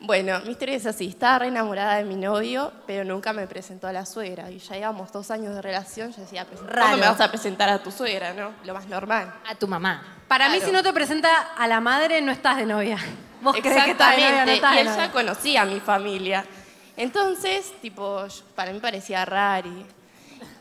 Bueno, 0.00 0.40
mi 0.44 0.50
historia 0.50 0.74
es 0.74 0.84
así. 0.86 1.06
Estaba 1.06 1.38
re 1.40 1.46
enamorada 1.46 1.94
de 1.96 2.04
mi 2.04 2.16
novio, 2.16 2.72
pero 2.88 3.04
nunca 3.04 3.32
me 3.32 3.46
presentó 3.46 3.86
a 3.86 3.92
la 3.92 4.04
suegra. 4.04 4.50
Y 4.50 4.58
ya 4.58 4.74
llevamos 4.74 5.12
dos 5.12 5.30
años 5.30 5.54
de 5.54 5.62
relación. 5.62 6.10
Yo 6.12 6.22
decía, 6.22 6.44
pues, 6.44 6.60
Raro. 6.62 6.72
¿cuándo 6.80 6.96
me 6.96 7.06
vas 7.06 7.20
a 7.20 7.28
presentar 7.30 7.68
a 7.68 7.80
tu 7.80 7.92
suegra, 7.92 8.32
no? 8.34 8.50
Lo 8.64 8.74
más 8.74 8.88
normal. 8.88 9.32
A 9.48 9.54
tu 9.54 9.68
mamá. 9.68 10.02
Para 10.26 10.48
mí, 10.48 10.56
Claro. 10.56 10.66
si 10.70 10.72
no 10.76 10.82
te 10.82 10.92
presenta 10.92 11.52
a 11.56 11.68
la 11.68 11.80
madre, 11.80 12.20
no 12.20 12.32
estás 12.32 12.56
de 12.56 12.66
novia. 12.66 12.98
Vos 13.42 13.56
crees 13.62 13.84
que 13.84 13.90
estás 13.92 14.16
de 14.16 14.22
novia, 14.22 14.44
no 14.44 14.50
Exactamente. 14.50 14.54
estás 14.54 14.72
y 14.72 14.74
de 14.74 14.80
él 14.80 14.86
novia. 14.88 15.06
ya 15.06 15.12
conocía 15.12 15.62
a 15.62 15.64
mi 15.66 15.78
familia. 15.78 16.44
Entonces, 16.96 17.72
tipo, 17.80 18.26
yo- 18.26 18.42
para 18.56 18.72
mí 18.72 18.80
parecía 18.80 19.24
rari. 19.24 19.86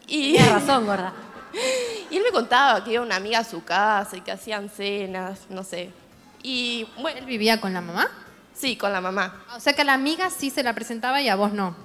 Y, 0.07 0.33
Tienes 0.33 0.51
razón, 0.51 0.85
gorda. 0.85 1.13
y 2.09 2.17
él 2.17 2.23
me 2.23 2.31
contaba 2.31 2.83
que 2.83 2.93
iba 2.93 3.03
una 3.03 3.15
amiga 3.15 3.39
a 3.39 3.43
su 3.43 3.63
casa 3.63 4.17
y 4.17 4.21
que 4.21 4.31
hacían 4.31 4.69
cenas, 4.69 5.41
no 5.49 5.63
sé. 5.63 5.91
Y 6.43 6.87
bueno, 6.99 7.19
¿Él 7.19 7.25
vivía 7.25 7.59
con 7.59 7.73
la 7.73 7.81
mamá? 7.81 8.09
sí, 8.53 8.75
con 8.75 8.91
la 8.91 8.99
mamá. 8.99 9.45
O 9.55 9.59
sea 9.59 9.71
que 9.71 9.83
a 9.83 9.85
la 9.85 9.93
amiga 9.93 10.29
sí 10.29 10.49
se 10.49 10.63
la 10.63 10.73
presentaba 10.73 11.21
y 11.21 11.29
a 11.29 11.35
vos 11.35 11.53
no. 11.53 11.75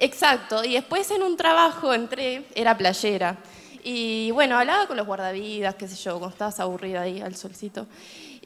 Exacto, 0.00 0.64
y 0.64 0.74
después 0.74 1.10
en 1.10 1.22
un 1.22 1.36
trabajo 1.36 1.94
entré, 1.94 2.46
era 2.54 2.76
playera. 2.76 3.36
Y 3.84 4.30
bueno, 4.32 4.58
hablaba 4.58 4.86
con 4.86 4.96
los 4.96 5.06
guardavidas, 5.06 5.76
qué 5.76 5.86
sé 5.88 5.96
yo, 5.96 6.18
cuando 6.18 6.30
estabas 6.30 6.58
aburrida 6.60 7.02
ahí 7.02 7.20
al 7.20 7.36
solcito. 7.36 7.86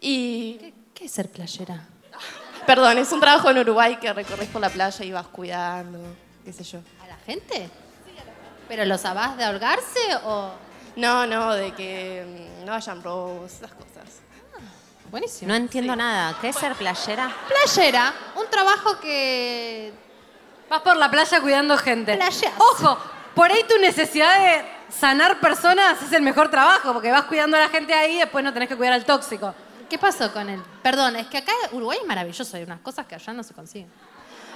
Y 0.01 0.73
¿Qué 0.95 1.07
es 1.07 1.13
ser 1.13 1.31
playera? 1.31 1.89
Perdón, 2.67 2.99
es 2.99 3.11
un 3.13 3.21
trabajo 3.21 3.51
en 3.51 3.59
Uruguay 3.59 3.97
que 3.97 4.13
recorres 4.13 4.49
por 4.49 4.61
la 4.61 4.69
playa 4.69 5.05
y 5.05 5.13
vas 5.13 5.27
cuidando, 5.29 5.99
qué 6.45 6.53
sé 6.53 6.65
yo. 6.65 6.79
¿A 7.03 7.09
la 7.09 7.17
gente? 7.17 7.69
¿Pero 8.73 8.87
los 8.87 9.05
abás 9.05 9.37
de 9.37 9.45
ahorgarse 9.45 10.01
o...? 10.25 10.51
No, 10.97 11.27
no, 11.27 11.53
de 11.53 11.75
que 11.75 12.25
mm, 12.63 12.65
no 12.65 12.73
hayan 12.73 13.03
robos, 13.03 13.53
esas 13.53 13.71
cosas. 13.73 14.23
Buenísimo. 15.11 15.51
No 15.51 15.57
entiendo 15.57 15.95
nada. 15.95 16.35
¿Qué 16.41 16.49
es 16.49 16.57
ser 16.57 16.75
playera? 16.77 17.31
Playera, 17.49 18.15
un 18.35 18.49
trabajo 18.49 18.99
que... 18.99 19.93
Vas 20.71 20.81
por 20.81 20.97
la 20.97 21.11
playa 21.11 21.43
cuidando 21.43 21.77
gente. 21.77 22.17
Playeas. 22.17 22.55
Ojo, 22.57 22.97
por 23.35 23.53
ahí 23.53 23.63
tu 23.65 23.77
necesidad 23.79 24.39
de 24.39 24.65
sanar 24.89 25.39
personas 25.39 26.01
es 26.01 26.11
el 26.13 26.23
mejor 26.23 26.51
trabajo, 26.51 26.95
porque 26.95 27.11
vas 27.11 27.25
cuidando 27.25 27.59
a 27.59 27.61
la 27.61 27.69
gente 27.69 27.93
ahí 27.93 28.17
y 28.17 28.21
después 28.21 28.43
no 28.43 28.55
tenés 28.55 28.71
que 28.71 28.77
cuidar 28.77 28.95
al 28.95 29.05
tóxico. 29.05 29.55
¿Qué 29.91 29.99
pasó 29.99 30.33
con 30.33 30.49
él? 30.49 30.63
Perdón, 30.83 31.17
es 31.17 31.27
que 31.27 31.37
acá 31.37 31.53
Uruguay 31.73 31.99
es 32.01 32.07
maravilloso, 32.07 32.57
hay 32.57 32.63
unas 32.63 32.81
cosas 32.81 33.05
que 33.05 33.17
allá 33.17 33.35
no 33.35 33.43
se 33.43 33.53
consiguen. 33.53 33.91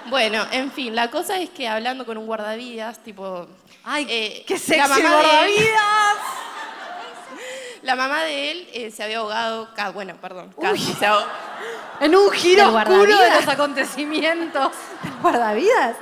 Bueno, 0.09 0.47
en 0.53 0.71
fin, 0.73 0.95
la 0.95 1.11
cosa 1.11 1.39
es 1.41 1.51
que 1.51 1.69
hablando 1.69 2.05
con 2.07 2.17
un 2.19 2.27
guardavidas, 2.27 2.99
tipo... 3.03 3.47
¡Ay, 3.85 4.05
qué 4.47 4.55
la 4.55 4.59
sexy 4.59 4.79
mamá 4.81 4.97
de 4.97 5.03
él- 5.03 5.13
guardavidas! 5.13 6.17
La 7.83 7.95
mamá 7.95 8.23
de 8.25 8.51
él 8.51 8.69
eh, 8.73 8.91
se 8.91 9.05
había 9.05 9.19
ahogado, 9.19 9.69
ca- 9.75 9.91
bueno, 9.91 10.17
perdón, 10.21 10.53
casi 10.61 10.93
se 10.95 11.07
ahogó. 11.07 11.25
En 12.01 12.17
un 12.17 12.31
giro 12.33 12.67
¿Del 12.73 12.75
oscuro 12.77 13.17
de 13.21 13.31
los 13.31 13.47
acontecimientos. 13.49 14.73
¿Del 15.05 15.13
guardavidas? 15.23 15.97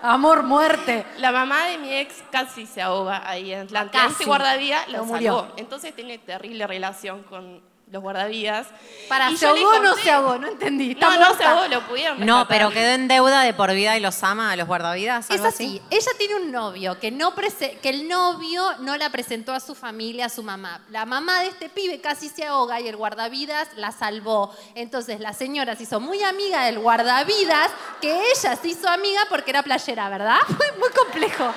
Amor, 0.00 0.42
muerte. 0.44 1.04
La 1.18 1.30
mamá 1.30 1.66
de 1.66 1.76
mi 1.78 1.92
ex 1.92 2.14
casi 2.30 2.66
se 2.66 2.80
ahoga 2.80 3.28
ahí 3.28 3.52
en 3.52 3.62
Atlanta. 3.62 3.92
Casi. 3.92 4.12
Este 4.12 4.24
guardavidas 4.24 4.86
lo 4.86 4.92
Pero 4.92 5.04
murió. 5.04 5.38
salvó. 5.40 5.54
Entonces 5.58 5.94
tiene 5.94 6.16
terrible 6.18 6.66
relación 6.66 7.22
con 7.24 7.60
los 7.90 8.02
guardavidas. 8.02 8.66
Para, 9.08 9.30
Y 9.30 9.36
¿se 9.36 9.46
ahogó 9.46 9.68
o 9.70 9.78
no 9.78 9.94
se 9.94 10.10
ahogó? 10.10 10.38
No 10.38 10.48
entendí. 10.48 10.94
No, 10.94 11.34
se 11.34 11.44
ahogó, 11.44 11.66
lo 11.68 11.80
pudieron 11.88 12.24
No, 12.26 12.46
pero 12.46 12.70
quedó 12.70 12.90
en 12.94 13.08
deuda 13.08 13.42
de 13.42 13.54
por 13.54 13.72
vida 13.72 13.96
y 13.96 14.00
los 14.00 14.22
ama 14.22 14.52
a 14.52 14.56
los 14.56 14.66
guardavidas. 14.66 15.24
Es 15.26 15.30
¿algo 15.36 15.46
así, 15.46 15.80
ella 15.90 16.10
tiene 16.18 16.34
un 16.36 16.52
novio 16.52 16.98
que, 17.00 17.10
no 17.10 17.34
prese- 17.34 17.78
que 17.80 17.88
el 17.88 18.06
novio 18.08 18.62
no 18.80 18.96
la 18.96 19.08
presentó 19.10 19.54
a 19.54 19.60
su 19.60 19.74
familia, 19.74 20.26
a 20.26 20.28
su 20.28 20.42
mamá. 20.42 20.80
La 20.90 21.06
mamá 21.06 21.40
de 21.40 21.48
este 21.48 21.68
pibe 21.70 22.00
casi 22.00 22.28
se 22.28 22.44
ahoga 22.46 22.80
y 22.80 22.88
el 22.88 22.96
guardavidas 22.96 23.68
la 23.76 23.90
salvó. 23.92 24.54
Entonces 24.74 25.20
la 25.20 25.32
señora 25.32 25.74
se 25.76 25.84
hizo 25.84 25.98
muy 26.00 26.22
amiga 26.22 26.64
del 26.64 26.78
guardavidas, 26.80 27.70
que 28.00 28.12
ella 28.32 28.54
se 28.56 28.68
hizo 28.68 28.88
amiga 28.88 29.22
porque 29.30 29.50
era 29.50 29.62
playera, 29.62 30.08
¿verdad? 30.10 30.38
Muy, 30.48 30.78
muy 30.80 30.90
complejo. 30.90 31.52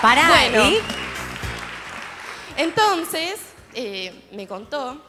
Pará, 0.00 0.28
Bueno. 0.28 0.64
Entonces, 2.56 3.36
eh, 3.74 4.12
me 4.32 4.46
contó 4.46 5.00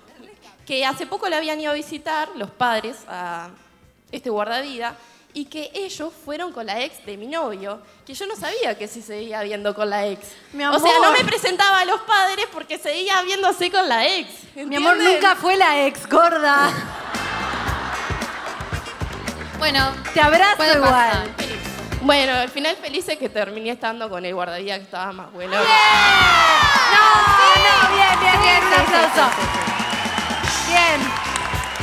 que 0.66 0.86
hace 0.86 1.06
poco 1.06 1.30
le 1.30 1.36
habían 1.36 1.60
ido 1.60 1.72
a 1.72 1.76
visitar 1.76 2.30
los 2.36 2.50
padres 2.50 2.98
a 3.08 3.50
este 4.12 4.30
guardavida 4.30 4.98
y 5.34 5.46
que 5.46 5.70
ellos 5.74 6.14
fueron 6.24 6.54
con 6.54 6.66
la 6.66 6.82
ex 6.82 7.06
de 7.06 7.18
mi 7.18 7.28
novio, 7.28 7.82
que 8.06 8.14
yo 8.14 8.26
no 8.26 8.38
sabía 8.38 8.78
que 8.78 8.88
se 8.88 9.02
seguía 9.02 9.44
viendo 9.44 9.76
con 9.76 9.90
la 9.90 10.08
ex. 10.08 10.28
Mi 10.54 10.64
O 10.64 10.80
sea, 10.80 10.94
no 11.02 11.12
me 11.12 11.26
presentaba 11.26 11.82
a 11.82 11.86
los 11.86 12.00
padres 12.02 12.48
porque 12.54 12.80
seguía 12.80 13.22
viéndose 13.22 13.70
con 13.70 13.88
la 13.88 14.08
ex. 14.08 14.30
Mi 14.56 14.78
amor, 14.78 14.98
nunca 14.98 15.36
fue 15.36 15.58
la 15.58 15.86
ex 15.86 16.08
gorda. 16.10 16.72
Bueno, 19.60 19.92
Te 20.14 20.22
abrazo 20.22 20.64
igual. 20.78 21.36
Bueno, 22.02 22.34
al 22.34 22.50
final 22.50 22.76
feliz 22.78 23.08
es 23.10 23.18
que 23.18 23.30
terminé 23.30 23.72
estando 23.72 24.10
con 24.10 24.24
el 24.24 24.34
guardavida 24.34 24.78
que 24.78 24.84
estaba 24.84 25.12
más 25.12 25.34
bueno. 25.34 25.58
No, 25.58 27.45
no, 27.64 27.96
bien, 27.96 28.20
bien, 28.20 28.42
bien, 28.42 28.64
un 28.68 28.74
aplauso. 28.74 29.30
Bien, 30.68 31.02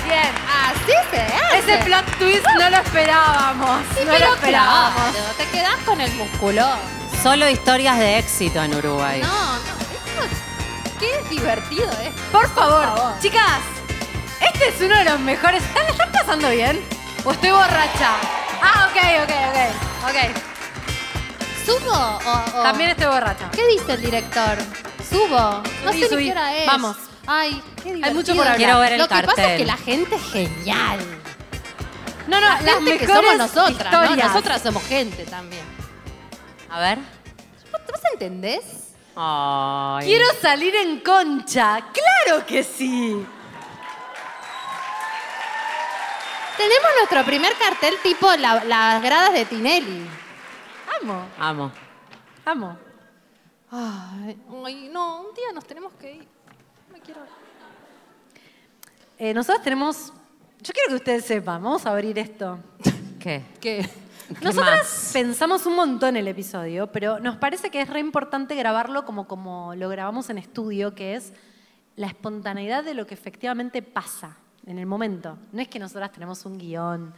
bien. 0.08 0.32
Así 0.48 0.92
se 1.10 1.22
hace. 1.22 1.58
Ese 1.58 1.84
plot 1.84 2.04
twist 2.18 2.46
no 2.58 2.70
lo 2.70 2.76
esperábamos. 2.78 3.80
Sí, 3.96 4.04
no 4.04 4.12
pero 4.12 4.26
lo 4.28 4.34
esperábamos. 4.34 5.10
claro, 5.12 5.34
te 5.36 5.46
quedás 5.46 5.76
con 5.86 6.00
el 6.00 6.12
músculo. 6.14 6.66
Solo 7.22 7.48
historias 7.48 7.98
de 7.98 8.18
éxito 8.18 8.62
en 8.62 8.74
Uruguay. 8.74 9.20
No, 9.22 9.28
no, 9.28 9.58
esto- 9.58 10.98
qué 10.98 11.22
divertido 11.30 11.88
es. 12.02 12.12
Por 12.32 12.48
favor, 12.54 12.84
favor. 12.84 13.18
chicas, 13.20 13.60
este 14.40 14.68
es 14.68 14.80
uno 14.80 14.96
de 14.96 15.04
los 15.04 15.20
mejores. 15.20 15.62
¿Están, 15.62 15.86
están 15.86 16.10
pasando 16.12 16.50
bien? 16.50 16.84
¿O 17.24 17.30
estoy 17.32 17.50
borracha? 17.50 18.10
Ah, 18.60 18.88
ok, 18.90 19.22
ok, 19.22 19.30
ok. 19.50 20.10
Ok. 20.10 20.51
¿Subo 21.64 21.92
o, 21.92 22.58
o- 22.60 22.62
También 22.62 22.90
estoy 22.90 23.06
borracha. 23.06 23.50
¿Qué 23.52 23.66
dice 23.68 23.92
el 23.92 24.02
director? 24.02 24.58
¿Subo? 25.08 25.62
No 25.84 25.92
Subí, 25.92 26.00
sé 26.02 26.08
subí. 26.08 26.24
ni 26.24 26.30
qué 26.32 26.32
hora 26.32 26.56
es. 26.56 26.66
Vamos. 26.66 26.96
Ay, 27.26 27.62
qué 27.76 27.92
divertido. 27.94 28.14
mucho 28.14 28.32
por 28.34 28.42
hablar. 28.42 28.56
Quiero 28.56 28.78
ver 28.80 28.92
el 28.94 28.98
Lo 28.98 29.04
que 29.08 29.14
pasa 29.14 29.22
es 29.30 29.36
cartel. 29.36 29.58
que 29.58 29.64
la 29.66 29.76
gente 29.76 30.14
es 30.16 30.32
genial. 30.32 30.98
No, 32.26 32.40
no, 32.40 32.48
La 32.48 32.60
las 32.60 32.74
gente 32.74 32.98
que 32.98 33.06
somos 33.06 33.36
nosotras, 33.36 33.92
¿no? 33.92 34.02
historias. 34.04 34.28
Nosotras 34.28 34.62
somos 34.62 34.82
gente 34.84 35.24
también. 35.24 35.62
A 36.70 36.80
ver. 36.80 36.98
¿Vos, 37.70 37.80
vos 37.90 38.00
entendés? 38.12 38.62
Ay. 39.14 40.06
Quiero 40.06 40.26
salir 40.40 40.74
en 40.74 41.00
concha. 41.00 41.80
¡Claro 41.92 42.46
que 42.46 42.64
sí! 42.64 43.24
Tenemos 46.56 46.90
nuestro 46.98 47.24
primer 47.24 47.54
cartel 47.56 47.94
tipo 48.02 48.30
la- 48.36 48.64
las 48.64 49.02
gradas 49.02 49.32
de 49.32 49.44
Tinelli. 49.44 50.08
Amo, 51.02 51.26
Amo. 51.36 51.72
amo. 52.44 52.78
Ay, 53.72 54.38
ay, 54.64 54.88
no, 54.92 55.22
un 55.22 55.34
día 55.34 55.46
nos 55.52 55.64
tenemos 55.64 55.92
que 55.94 56.14
ir. 56.14 56.28
No 56.86 56.92
me 56.92 57.00
quiero. 57.00 57.22
Eh, 59.18 59.34
nosotros 59.34 59.64
tenemos. 59.64 60.12
Yo 60.60 60.72
quiero 60.72 60.90
que 60.90 60.94
ustedes 60.94 61.24
sepan, 61.24 61.60
vamos 61.60 61.84
a 61.86 61.90
abrir 61.90 62.16
esto. 62.20 62.60
¿Qué? 63.18 63.42
¿Qué? 63.60 63.88
Nosotras 64.42 65.10
pensamos 65.12 65.66
un 65.66 65.74
montón 65.74 66.16
el 66.16 66.28
episodio, 66.28 66.86
pero 66.92 67.18
nos 67.18 67.36
parece 67.36 67.70
que 67.70 67.80
es 67.80 67.90
re 67.90 67.98
importante 67.98 68.54
grabarlo 68.54 69.04
como, 69.04 69.26
como 69.26 69.74
lo 69.74 69.88
grabamos 69.88 70.30
en 70.30 70.38
estudio, 70.38 70.94
que 70.94 71.16
es 71.16 71.32
la 71.96 72.06
espontaneidad 72.06 72.84
de 72.84 72.94
lo 72.94 73.08
que 73.08 73.14
efectivamente 73.14 73.82
pasa 73.82 74.36
en 74.66 74.78
el 74.78 74.86
momento. 74.86 75.36
No 75.50 75.62
es 75.62 75.66
que 75.66 75.80
nosotras 75.80 76.12
tenemos 76.12 76.46
un 76.46 76.58
guion. 76.58 77.12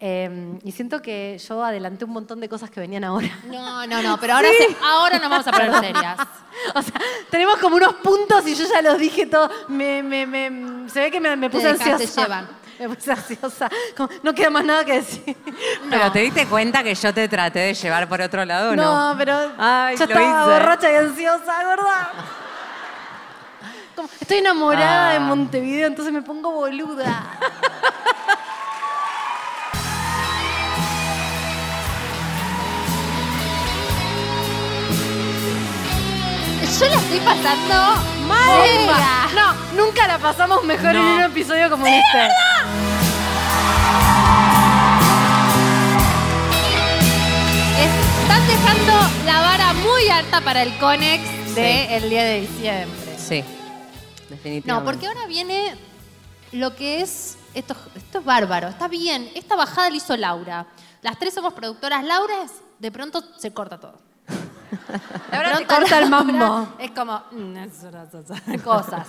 Eh, 0.00 0.58
y 0.62 0.70
siento 0.70 1.02
que 1.02 1.38
yo 1.38 1.64
adelanté 1.64 2.04
un 2.04 2.12
montón 2.12 2.38
de 2.38 2.48
cosas 2.48 2.70
que 2.70 2.78
venían 2.78 3.02
ahora. 3.02 3.28
No, 3.46 3.84
no, 3.86 4.00
no, 4.00 4.16
pero 4.20 4.34
ahora, 4.34 4.48
Sí. 4.56 4.64
se- 4.68 4.76
ahora 4.84 5.18
nos 5.18 5.28
vamos 5.28 5.46
a 5.46 5.50
poner 5.52 5.74
serias. 5.80 6.18
O 6.74 6.82
sea, 6.82 7.00
tenemos 7.30 7.56
como 7.58 7.76
unos 7.76 7.94
puntos 7.94 8.44
y 8.48 8.54
yo 8.54 8.64
ya 8.64 8.82
los 8.82 8.98
dije 8.98 9.26
todo. 9.26 9.48
Me, 9.68 10.02
me- 10.02 10.26
me- 10.26 10.88
se 10.90 11.00
ve 11.00 11.10
que 11.10 11.20
me, 11.20 11.36
me 11.36 11.48
Te 11.48 11.56
puse 11.56 11.68
dejaste 11.72 11.92
ansiosa. 11.92 12.22
llevar. 12.22 12.44
Me 12.80 12.88
puse 12.88 13.12
ansiosa. 13.12 13.68
Como, 13.96 14.08
no 14.24 14.34
queda 14.34 14.50
más 14.50 14.64
nada 14.64 14.84
que 14.84 14.94
decir. 14.94 15.36
¿Pero 15.88 16.10
te 16.12 16.18
diste 16.20 16.46
cuenta 16.46 16.82
que 16.82 16.94
yo 16.96 17.14
te 17.14 17.28
traté 17.28 17.58
de 17.60 17.74
llevar 17.74 18.08
por 18.08 18.20
otro 18.20 18.44
lado 18.44 18.74
no? 18.74 19.10
No, 19.12 19.18
pero 19.18 19.52
Ay, 19.56 19.96
yo 19.96 20.06
lo 20.06 20.12
estaba 20.14 20.42
hice. 20.42 20.52
borracha 20.52 20.92
y 20.92 20.96
ansiosa, 20.96 21.64
¿verdad? 21.64 22.08
Como, 23.94 24.08
estoy 24.20 24.38
enamorada 24.38 25.10
Ah. 25.10 25.12
de 25.14 25.20
Montevideo, 25.20 25.86
entonces 25.86 26.12
me 26.12 26.22
pongo 26.22 26.50
boluda. 26.52 27.38
Yo 36.78 36.86
la 36.86 36.94
estoy 36.94 37.18
pasando 37.20 37.74
Bomba. 38.20 38.62
mega. 38.62 39.28
No, 39.34 39.84
nunca 39.84 40.06
la 40.06 40.18
pasamos 40.18 40.62
mejor 40.64 40.94
en 40.94 41.00
un 41.02 41.20
episodio 41.22 41.68
como 41.70 41.86
en 41.86 41.94
este. 41.94 42.28
Están 48.22 48.46
dejando 48.46 48.92
la 49.24 49.40
vara 49.40 49.72
muy 49.72 50.08
alta 50.08 50.40
para 50.40 50.62
el 50.62 50.76
Conex 50.78 51.54
del 51.54 52.10
día 52.10 52.24
de 52.24 52.40
diciembre. 52.42 53.16
Sí. 53.18 53.44
Definitivamente. 54.28 54.68
No, 54.68 54.84
porque 54.84 55.06
ahora 55.06 55.26
viene 55.26 55.74
lo 56.52 56.74
que 56.76 57.00
es. 57.00 57.36
Esto, 57.54 57.74
esto 57.96 58.18
es 58.18 58.24
bárbaro, 58.24 58.68
está 58.68 58.88
bien. 58.88 59.30
Esta 59.34 59.56
bajada 59.56 59.90
la 59.90 59.96
hizo 59.96 60.16
Laura. 60.16 60.66
Las 61.02 61.18
tres 61.18 61.34
somos 61.34 61.54
productoras. 61.54 62.04
Laura 62.04 62.42
es, 62.44 62.52
de 62.78 62.92
pronto 62.92 63.24
se 63.38 63.52
corta 63.52 63.80
todo. 63.80 64.07
Pronto 64.70 65.66
corta 65.66 65.98
el 65.98 66.08
mambo. 66.10 66.68
Es 66.78 66.90
como 66.92 67.22
mm, 67.30 67.56
cosas. 68.64 69.08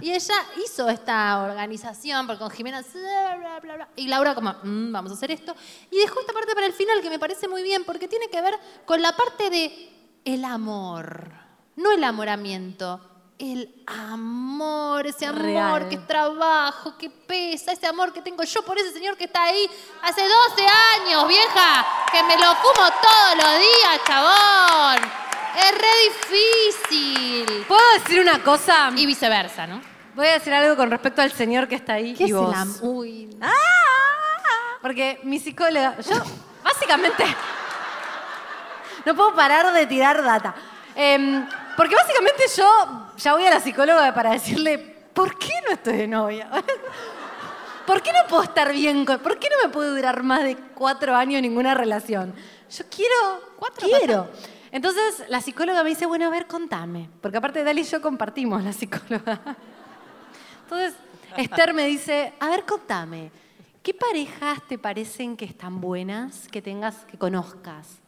Y 0.00 0.10
ella 0.12 0.34
hizo 0.64 0.88
esta 0.88 1.42
organización, 1.42 2.26
porque 2.26 2.40
con 2.40 2.50
Jimena, 2.50 2.82
bla, 2.82 3.36
bla, 3.36 3.60
bla, 3.60 3.74
bla, 3.76 3.88
y 3.96 4.06
Laura 4.08 4.34
como, 4.34 4.54
"Mm, 4.62 4.92
vamos 4.92 5.12
a 5.12 5.14
hacer 5.14 5.30
esto. 5.30 5.54
Y 5.90 5.96
dejó 5.98 6.20
esta 6.20 6.32
parte 6.32 6.54
para 6.54 6.66
el 6.66 6.72
final 6.72 7.00
que 7.00 7.10
me 7.10 7.18
parece 7.18 7.48
muy 7.48 7.62
bien, 7.62 7.84
porque 7.84 8.08
tiene 8.08 8.28
que 8.28 8.40
ver 8.40 8.54
con 8.84 9.00
la 9.02 9.12
parte 9.16 9.50
de 9.50 9.92
el 10.24 10.44
amor. 10.44 11.32
No 11.76 11.90
el 11.92 12.04
amoramiento, 12.04 13.00
el 13.38 13.74
amor, 13.86 15.06
ese 15.06 15.26
amor 15.26 15.42
Real. 15.42 15.88
que 15.88 15.96
trabajo, 15.98 16.96
que 16.96 17.10
pesa, 17.10 17.72
ese 17.72 17.86
amor 17.86 18.12
que 18.12 18.22
tengo 18.22 18.42
yo 18.44 18.62
por 18.62 18.78
ese 18.78 18.92
señor 18.92 19.16
que 19.16 19.24
está 19.24 19.44
ahí 19.44 19.68
hace 20.02 20.22
12 20.22 20.66
años, 21.02 21.26
vieja, 21.26 21.86
que 22.12 22.22
me 22.22 22.36
lo 22.36 22.54
fumo 22.54 22.88
todos 23.02 23.36
los 23.36 23.58
días, 23.58 24.00
chabón. 24.06 25.10
Es 25.56 25.70
re 25.72 26.88
difícil. 26.88 27.64
¿Puedo 27.66 27.82
decir 27.98 28.20
una 28.20 28.42
cosa? 28.42 28.90
Y 28.94 29.06
viceversa, 29.06 29.66
¿no? 29.66 29.80
Voy 30.14 30.26
a 30.28 30.32
decir 30.34 30.52
algo 30.52 30.76
con 30.76 30.90
respecto 30.90 31.22
al 31.22 31.32
señor 31.32 31.66
que 31.68 31.74
está 31.74 31.94
ahí 31.94 32.14
¿Qué 32.14 32.24
y 32.24 32.26
es 32.26 32.30
el 32.32 32.36
vos. 32.36 32.78
Uy. 32.82 33.36
Porque 34.80 35.20
mi 35.24 35.40
psicóloga, 35.40 35.98
yo 36.00 36.14
básicamente 36.62 37.24
no 39.04 39.14
puedo 39.14 39.34
parar 39.34 39.72
de 39.72 39.86
tirar 39.86 40.22
data. 40.22 40.54
Em, 40.94 41.48
porque 41.76 41.96
básicamente 41.96 42.44
yo 42.56 43.03
ya 43.16 43.32
voy 43.34 43.46
a 43.46 43.50
la 43.50 43.60
psicóloga 43.60 44.12
para 44.14 44.32
decirle, 44.32 44.78
¿por 44.78 45.38
qué 45.38 45.52
no 45.66 45.74
estoy 45.74 45.96
de 45.96 46.08
novia? 46.08 46.50
¿Por 47.86 48.02
qué 48.02 48.12
no 48.12 48.26
puedo 48.28 48.42
estar 48.42 48.72
bien 48.72 49.04
con.? 49.04 49.18
¿Por 49.18 49.38
qué 49.38 49.48
no 49.50 49.66
me 49.66 49.72
puede 49.72 49.90
durar 49.90 50.22
más 50.22 50.42
de 50.42 50.56
cuatro 50.56 51.14
años 51.14 51.42
ninguna 51.42 51.74
relación? 51.74 52.34
Yo 52.70 52.84
quiero. 52.90 53.40
quiero. 53.78 54.28
Entonces 54.72 55.24
la 55.28 55.40
psicóloga 55.40 55.82
me 55.82 55.90
dice, 55.90 56.06
bueno, 56.06 56.26
a 56.26 56.30
ver, 56.30 56.46
contame. 56.46 57.08
Porque 57.20 57.36
aparte 57.36 57.62
Dali 57.62 57.82
y 57.82 57.84
yo 57.84 58.00
compartimos 58.00 58.62
la 58.62 58.72
psicóloga. 58.72 59.40
Entonces 60.62 60.94
Esther 61.36 61.74
me 61.74 61.86
dice, 61.86 62.32
a 62.40 62.48
ver, 62.48 62.64
contame. 62.64 63.30
¿Qué 63.82 63.92
parejas 63.92 64.62
te 64.66 64.78
parecen 64.78 65.36
que 65.36 65.44
están 65.44 65.80
buenas, 65.80 66.48
que 66.48 66.62
tengas, 66.62 67.04
que 67.04 67.18
conozcas? 67.18 67.98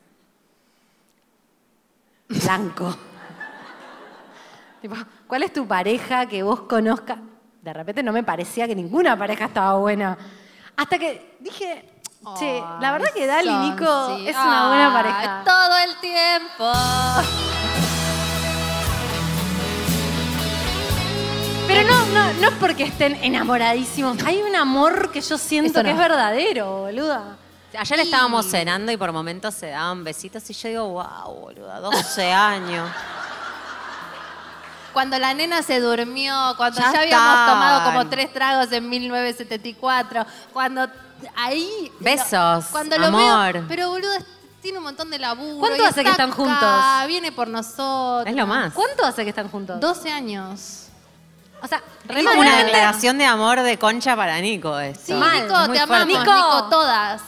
Blanco. 2.29 2.97
Tipo, 4.81 4.97
¿Cuál 5.27 5.43
es 5.43 5.53
tu 5.53 5.67
pareja 5.67 6.27
que 6.27 6.43
vos 6.43 6.63
conozcas? 6.63 7.19
De 7.63 7.73
repente 7.73 8.03
no 8.03 8.13
me 8.13 8.23
parecía 8.23 8.69
que 8.69 8.75
ninguna 8.75 9.19
pareja 9.19 9.47
estaba 9.47 9.77
buena. 9.79 10.17
Hasta 10.77 10.99
que 10.99 11.37
dije, 11.41 12.01
che, 12.39 12.63
la 12.81 12.93
verdad 12.93 13.09
que 13.13 13.27
Dali 13.27 13.49
y 13.49 13.71
Nico 13.71 14.17
sí. 14.17 14.29
es 14.29 14.37
una 14.37 14.69
buena 14.69 14.93
pareja. 14.93 15.43
Todo 15.45 15.79
el 15.79 15.97
tiempo. 15.97 16.73
Pero 21.67 21.83
no, 21.89 22.07
no, 22.07 22.33
no 22.35 22.49
es 22.49 22.55
porque 22.61 22.85
estén 22.85 23.19
enamoradísimos. 23.23 24.23
Hay 24.25 24.41
un 24.43 24.55
amor 24.55 25.11
que 25.11 25.21
yo 25.21 25.37
siento 25.37 25.83
que 25.83 25.91
es 25.91 25.99
verdadero, 25.99 26.83
boluda. 26.83 27.37
Ayer 27.77 28.01
estábamos 28.01 28.47
cenando 28.47 28.93
y 28.93 28.97
por 28.97 29.13
momentos 29.13 29.55
se 29.55 29.71
daban 29.71 30.05
besitos 30.05 30.49
y 30.49 30.53
yo 30.55 30.69
digo, 30.69 30.89
wow, 30.89 31.35
boluda, 31.41 31.81
12 31.81 32.33
años. 32.33 32.89
Cuando 34.97 35.19
la 35.19 35.35
nena 35.35 35.63
se 35.63 35.79
durmió, 35.79 36.55
cuando 36.57 36.81
Ya 36.81 36.91
ya, 36.91 37.01
habíamos 37.01 37.53
tomado 37.53 37.85
como 37.85 38.09
tres 38.09 38.33
tragos 38.33 38.73
en 38.73 38.89
1974, 38.89 40.25
cuando 40.55 40.89
ahí... 41.37 41.93
Besos, 42.01 42.65
cuando 42.71 42.97
lo 42.97 43.09
amor. 43.09 43.53
veo, 43.53 43.65
pero 43.69 43.91
boludo, 43.91 44.09
tiene 44.63 44.79
un 44.79 44.85
montón 44.85 45.11
de 45.11 45.19
laburo. 45.19 45.59
¿Cuánto 45.59 45.85
hace 45.85 46.03
que 46.03 46.09
está 46.09 46.25
están 46.25 46.31
acá, 46.31 46.37
juntos? 46.37 47.09
Viene 47.09 47.31
por 47.31 47.47
nosotros. 47.47 48.27
Es 48.27 48.35
lo 48.35 48.47
más. 48.47 48.73
¿Cuánto 48.73 49.05
hace 49.05 49.25
que 49.25 49.29
están 49.29 49.51
juntos? 49.51 49.79
12 49.79 50.11
años. 50.11 50.87
O 51.61 51.67
sea, 51.69 51.83
Es 52.09 52.25
como 52.25 52.41
una 52.41 52.57
declaración 52.57 53.19
de 53.19 53.27
amor 53.27 53.61
de 53.61 53.79
concha 53.79 54.17
para 54.17 54.41
Nico 54.41 54.79
esto. 54.79 55.05
Sí, 55.09 55.13
Nico, 55.13 55.73
te 55.73 55.79
amamos, 55.79 56.07
Nico, 56.07 56.69
todas. 56.71 57.21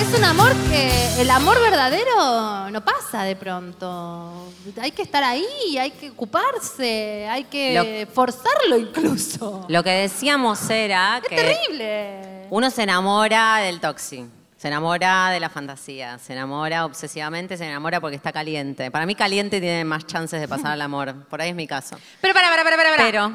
Es 0.00 0.18
un 0.18 0.24
amor 0.24 0.52
que 0.70 1.20
el 1.20 1.30
amor 1.30 1.60
verdadero 1.60 2.70
no 2.70 2.80
pasa 2.84 3.22
de 3.24 3.36
pronto. 3.36 4.48
Hay 4.80 4.92
que 4.92 5.02
estar 5.02 5.22
ahí, 5.22 5.76
hay 5.78 5.90
que 5.90 6.10
ocuparse, 6.10 7.26
hay 7.28 7.44
que 7.44 8.08
forzarlo 8.12 8.78
incluso. 8.78 9.66
Lo 9.68 9.82
que 9.82 9.90
decíamos 9.90 10.68
era 10.70 11.20
que 11.28 11.36
Terrible. 11.36 12.46
uno 12.50 12.70
se 12.70 12.82
enamora 12.84 13.58
del 13.58 13.80
toxi, 13.80 14.26
se 14.56 14.68
enamora 14.68 15.30
de 15.30 15.40
la 15.40 15.50
fantasía, 15.50 16.18
se 16.18 16.32
enamora 16.32 16.86
obsesivamente, 16.86 17.56
se 17.56 17.66
enamora 17.66 18.00
porque 18.00 18.16
está 18.16 18.32
caliente. 18.32 18.90
Para 18.90 19.06
mí 19.06 19.14
caliente 19.14 19.60
tiene 19.60 19.84
más 19.84 20.06
chances 20.06 20.40
de 20.40 20.48
pasar 20.48 20.72
al 20.72 20.80
amor. 20.82 21.26
Por 21.28 21.42
ahí 21.42 21.50
es 21.50 21.54
mi 21.56 21.66
caso. 21.66 21.96
Pero 22.20 22.32
para, 22.32 22.48
para, 22.48 22.64
para, 22.64 22.76
para. 22.76 22.96
Pero 22.96 23.32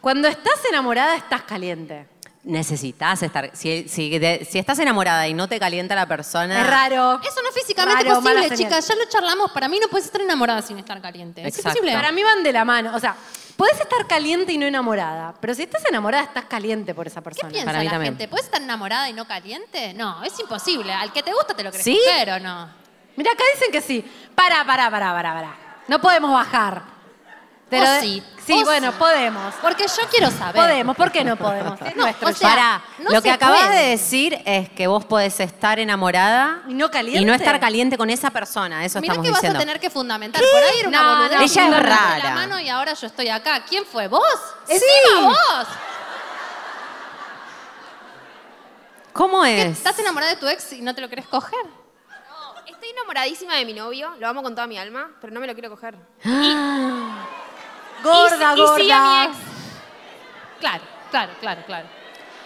Cuando 0.00 0.28
estás 0.28 0.60
enamorada, 0.70 1.16
estás 1.16 1.42
caliente. 1.42 2.06
Necesitas 2.44 3.22
estar. 3.22 3.50
Si, 3.54 3.88
si, 3.88 4.18
de- 4.18 4.46
si 4.48 4.58
estás 4.58 4.78
enamorada 4.78 5.26
y 5.28 5.34
no 5.34 5.48
te 5.48 5.58
calienta 5.58 5.94
la 5.94 6.06
persona. 6.06 6.60
Es 6.60 6.66
raro. 6.66 7.20
Eso 7.22 7.42
no 7.42 7.48
es 7.48 7.54
físicamente 7.54 8.04
Raro, 8.04 8.20
posible, 8.20 8.56
chicas. 8.56 8.86
Ya 8.86 8.94
lo 8.94 9.04
charlamos. 9.06 9.50
Para 9.52 9.68
mí 9.68 9.78
no 9.80 9.88
puedes 9.88 10.06
estar 10.06 10.20
enamorada 10.20 10.62
sin 10.62 10.78
estar 10.78 11.00
caliente. 11.00 11.46
Es 11.46 11.58
imposible. 11.58 11.92
Para 11.92 12.12
mí 12.12 12.22
van 12.22 12.42
de 12.42 12.52
la 12.52 12.64
mano. 12.64 12.94
O 12.94 13.00
sea, 13.00 13.16
puedes 13.56 13.80
estar 13.80 14.06
caliente 14.06 14.52
y 14.52 14.58
no 14.58 14.66
enamorada. 14.66 15.34
Pero 15.40 15.54
si 15.54 15.62
estás 15.62 15.84
enamorada, 15.86 16.24
estás 16.24 16.44
caliente 16.44 16.94
por 16.94 17.06
esa 17.06 17.20
persona. 17.20 17.48
¿Qué 17.48 17.54
piensa 17.62 17.72
la 17.82 18.00
gente? 18.04 18.28
¿Puedes 18.28 18.46
estar 18.46 18.60
enamorada 18.62 19.08
y 19.08 19.12
no 19.12 19.26
caliente? 19.26 19.94
No, 19.94 20.22
es 20.22 20.38
imposible. 20.38 20.92
Al 20.92 21.12
que 21.12 21.22
te 21.22 21.32
gusta 21.32 21.54
te 21.54 21.62
lo 21.64 21.70
querés 21.70 21.84
¿Sí? 21.84 21.98
coger 22.06 22.30
o 22.30 22.40
no. 22.40 22.68
Mira, 23.16 23.32
acá 23.32 23.44
dicen 23.54 23.70
que 23.72 23.80
sí. 23.80 24.04
Para, 24.34 24.64
para, 24.64 24.90
para, 24.90 25.12
para, 25.12 25.34
para. 25.34 25.56
No 25.88 26.00
podemos 26.00 26.32
bajar. 26.32 26.93
Te 27.74 27.80
O 27.80 27.84
lo 27.84 27.90
de- 27.92 28.00
sí, 28.00 28.22
Sí, 28.46 28.52
o 28.60 28.64
bueno, 28.66 28.92
sí. 28.92 28.96
podemos. 28.98 29.54
Porque 29.62 29.84
yo 29.86 30.08
quiero 30.10 30.30
saber. 30.30 30.54
Podemos, 30.60 30.94
¿por 30.96 31.10
qué 31.10 31.24
no 31.24 31.34
podemos? 31.36 31.80
Es 31.86 31.96
nuestro 31.96 32.28
o 32.28 32.32
sea. 32.34 32.48
Pará, 32.50 32.82
no 32.98 33.10
lo 33.10 33.22
que 33.22 33.30
acabas 33.30 33.70
de 33.70 33.78
decir 33.88 34.38
es 34.44 34.68
que 34.68 34.86
vos 34.86 35.04
podés 35.06 35.40
estar 35.40 35.78
enamorada 35.78 36.60
y 36.68 36.74
no 36.74 36.90
caliente. 36.90 37.22
y 37.22 37.24
no 37.24 37.32
estar 37.32 37.58
caliente 37.58 37.96
con 37.96 38.10
esa 38.10 38.30
persona. 38.30 38.84
Eso 38.84 39.00
Mirá 39.00 39.14
estamos 39.14 39.26
que 39.40 39.46
vas 39.46 39.54
a 39.54 39.58
tener 39.58 39.80
que 39.80 39.88
fundamentar. 39.88 40.42
Por 40.42 40.62
ahí 40.62 40.78
era 40.80 40.88
una 40.88 41.02
No, 41.02 41.08
boludez. 41.16 41.38
no, 41.38 41.42
Ella 41.44 41.66
es 41.78 41.82
rara. 41.82 42.18
la 42.22 42.30
mano 42.34 42.60
y 42.60 42.68
ahora 42.68 42.92
yo 42.92 43.06
estoy 43.06 43.28
acá. 43.30 43.64
¿Quién 43.66 43.86
fue? 43.86 44.08
¿Vos? 44.08 44.22
Sí. 44.66 44.74
¡Encima 44.74 45.28
vos! 45.28 45.66
¿Cómo 49.14 49.42
¿Qué, 49.42 49.62
es? 49.62 49.78
¿Estás 49.78 49.98
enamorada 50.00 50.32
de 50.34 50.38
tu 50.40 50.48
ex 50.48 50.72
y 50.72 50.82
no 50.82 50.94
te 50.94 51.00
lo 51.00 51.08
querés 51.08 51.26
coger? 51.28 51.58
Estoy 52.66 52.88
enamoradísima 52.90 53.54
de 53.54 53.64
mi 53.64 53.72
novio, 53.72 54.14
lo 54.18 54.28
amo 54.28 54.42
con 54.42 54.54
toda 54.54 54.66
mi 54.66 54.76
alma, 54.76 55.10
pero 55.20 55.32
no 55.32 55.40
me 55.40 55.46
lo 55.46 55.54
quiero 55.54 55.70
coger. 55.70 55.96
Gorda, 58.04 58.54
y, 58.56 58.60
y 58.60 58.66
sí 58.76 58.90
a 58.90 58.98
gorda. 58.98 59.18
mi 59.18 59.24
ex. 59.32 59.36
Claro, 60.60 60.84
claro, 61.10 61.32
claro, 61.40 61.62
claro. 61.66 61.86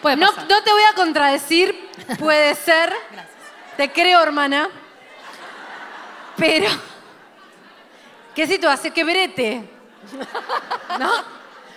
Puede 0.03 0.17
No, 0.17 0.29
pasar. 0.31 0.47
no 0.49 0.63
te 0.63 0.73
voy 0.73 0.83
a 0.83 0.95
contradecir, 0.95 1.91
puede 2.19 2.55
ser. 2.55 2.95
Te 3.77 3.93
creo, 3.93 4.23
hermana. 4.23 4.69
Pero. 6.37 6.69
¿Qué 8.35 8.47
situación? 8.47 8.93
¡Qué 8.93 9.05
brete! 9.05 9.69
¿No? 10.99 11.11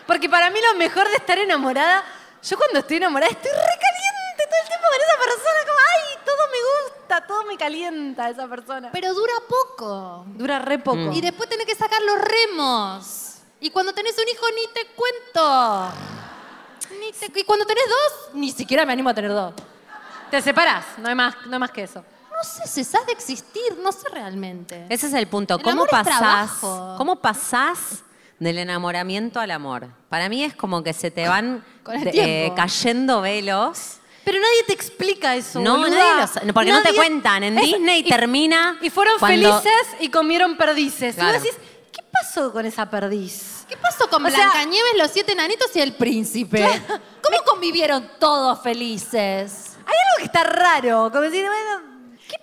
Porque 0.05 0.29
para 0.29 0.49
mí 0.49 0.59
lo 0.71 0.77
mejor 0.77 1.07
de 1.09 1.15
estar 1.15 1.37
enamorada. 1.39 2.03
Yo 2.43 2.57
cuando 2.57 2.79
estoy 2.79 2.97
enamorada 2.97 3.31
estoy 3.31 3.51
recaliente 3.51 4.43
todo 4.49 4.59
el 4.61 4.67
tiempo 4.67 4.85
con 4.87 5.01
esa 5.01 5.17
persona. 5.19 5.59
Como, 5.65 5.79
¡ay! 5.79 6.19
Todo 6.25 6.37
me 6.51 6.57
gusta, 6.97 7.27
todo 7.27 7.43
me 7.45 7.57
calienta 7.57 8.29
esa 8.29 8.47
persona. 8.47 8.89
Pero 8.91 9.13
dura 9.13 9.33
poco. 9.47 10.23
Dura 10.27 10.59
re 10.59 10.77
poco. 10.79 10.97
Mm. 10.97 11.13
Y 11.13 11.21
después 11.21 11.49
tenés 11.49 11.65
que 11.65 11.75
sacar 11.75 12.01
los 12.03 12.17
remos. 12.19 13.30
Y 13.61 13.69
cuando 13.69 13.93
tenés 13.93 14.15
un 14.17 14.27
hijo 14.27 14.45
ni 14.55 14.73
te 14.73 14.87
cuento. 14.95 15.91
Ni 16.99 17.11
te- 17.13 17.39
y 17.39 17.43
cuando 17.43 17.65
tenés 17.65 17.83
dos, 17.87 18.33
ni 18.35 18.51
siquiera 18.51 18.85
me 18.85 18.93
animo 18.93 19.09
a 19.09 19.13
tener 19.13 19.31
dos. 19.31 19.53
Te 20.29 20.41
separás, 20.41 20.83
no 20.97 21.07
hay 21.09 21.15
más, 21.15 21.35
no 21.45 21.53
hay 21.53 21.59
más 21.59 21.71
que 21.71 21.83
eso. 21.83 22.03
No 22.31 22.43
sé, 22.43 22.67
cesás 22.67 23.05
de 23.05 23.11
existir, 23.13 23.77
no 23.83 23.91
sé 23.91 24.07
realmente. 24.11 24.85
Ese 24.89 25.07
es 25.07 25.13
el 25.13 25.27
punto. 25.27 25.55
El 25.55 25.61
¿Cómo 25.61 25.83
amor 25.83 25.87
es 25.87 25.91
pasás, 25.91 26.17
trabajo. 26.19 26.95
¿Cómo 26.97 27.15
pasás 27.17 28.03
del 28.39 28.57
enamoramiento 28.57 29.39
al 29.39 29.51
amor? 29.51 29.87
Para 30.09 30.27
mí 30.27 30.43
es 30.43 30.55
como 30.55 30.81
que 30.83 30.93
se 30.93 31.11
te 31.11 31.27
van 31.27 31.63
Con 31.83 31.95
el 31.95 32.03
de- 32.05 32.11
tiempo. 32.11 32.55
cayendo 32.55 33.21
velos. 33.21 33.97
Pero 34.23 34.39
nadie 34.39 34.63
te 34.67 34.73
explica 34.73 35.35
eso. 35.35 35.59
No, 35.59 35.77
boluda. 35.77 35.89
nadie 35.97 36.21
lo 36.21 36.27
sabe, 36.27 36.53
porque 36.53 36.71
no 36.71 36.81
te 36.81 36.93
cuentan. 36.95 37.43
En 37.43 37.57
Es- 37.57 37.65
Disney 37.65 37.99
y- 38.05 38.09
termina. 38.09 38.77
Y 38.81 38.89
fueron 38.89 39.19
cuando- 39.19 39.61
felices 39.61 39.87
y 39.99 40.09
comieron 40.09 40.57
perdices. 40.57 41.15
Claro. 41.15 41.31
Y 41.31 41.33
vos 41.33 41.43
decís, 41.43 41.59
¿qué 41.91 42.01
pasó 42.11 42.51
con 42.53 42.65
esa 42.65 42.89
perdiz? 42.89 43.65
¿Qué 43.67 43.77
pasó 43.77 44.09
con 44.09 44.25
O 44.25 44.29
sea- 44.29 44.37
Blancanieves, 44.51 44.97
los 44.97 45.11
siete 45.11 45.31
enanitos 45.33 45.75
y 45.75 45.79
el 45.81 45.93
príncipe? 45.93 46.65
¿Cómo 46.87 47.43
convivieron 47.45 48.09
todos 48.19 48.61
felices? 48.61 49.75
Hay 49.85 49.93
algo 49.93 50.17
que 50.19 50.23
está 50.25 50.43
raro. 50.43 51.09
Como 51.11 51.21
decir, 51.21 51.45
bueno, 51.45 51.91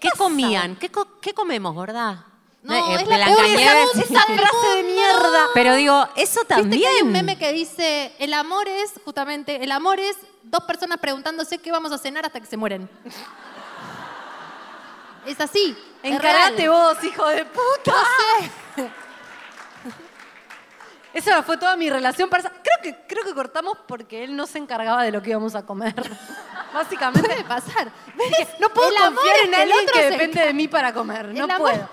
¿Qué, 0.00 0.10
comían? 0.16 0.76
¿Qué, 0.76 0.90
co- 0.90 1.18
qué 1.20 1.32
comemos, 1.32 1.74
gorda? 1.74 2.24
No, 2.62 2.74
Eh, 2.74 3.00
es 3.02 3.08
la 3.08 3.16
Blancanieves- 3.16 3.56
peor 3.56 4.04
esa 4.04 4.22
frase 4.22 4.68
de 4.76 4.82
mierda. 4.82 5.46
Pero 5.54 5.74
digo, 5.76 6.08
eso 6.16 6.40
¿Viste 6.40 6.46
que 6.48 6.54
hay 6.54 6.60
también. 6.62 7.06
un 7.06 7.12
meme 7.12 7.38
que 7.38 7.52
dice, 7.52 8.14
el 8.18 8.34
amor 8.34 8.68
es, 8.68 8.92
justamente, 9.04 9.62
el 9.64 9.72
amor 9.72 9.98
es 10.00 10.16
dos 10.42 10.64
personas 10.64 10.98
preguntándose 10.98 11.58
qué 11.58 11.70
vamos 11.72 11.92
a 11.92 11.98
cenar 11.98 12.26
hasta 12.26 12.40
que 12.40 12.46
se 12.46 12.56
mueren? 12.56 12.88
Es 15.26 15.40
así. 15.40 15.76
es 16.02 16.12
Encarate 16.12 16.68
vos, 16.68 17.02
hijo 17.04 17.26
de 17.28 17.44
puta. 17.46 17.94
Esa 21.12 21.42
fue 21.42 21.56
toda 21.56 21.76
mi 21.76 21.88
relación. 21.90 22.28
para- 22.28 22.50
Creo 22.50 22.76
que, 22.82 22.94
creo 23.06 23.24
que 23.24 23.34
cortamos 23.34 23.78
porque 23.86 24.24
él 24.24 24.36
no 24.36 24.46
se 24.46 24.58
encargaba 24.58 25.02
de 25.02 25.10
lo 25.10 25.22
que 25.22 25.30
íbamos 25.30 25.54
a 25.54 25.64
comer. 25.64 25.94
Básicamente. 26.74 27.28
Puede 27.28 27.44
pasar. 27.44 27.90
Dije, 28.16 28.48
no 28.60 28.68
puedo 28.70 28.88
El 28.90 28.96
confiar 29.14 29.36
en 29.44 29.54
alguien 29.54 29.78
otro 29.84 29.92
que 29.94 30.00
se 30.02 30.10
depende 30.10 30.40
de 30.46 30.52
mí 30.52 30.68
para 30.68 30.92
comer. 30.92 31.28
No 31.34 31.44
El 31.44 31.50
amor- 31.50 31.70
puedo. 31.72 31.88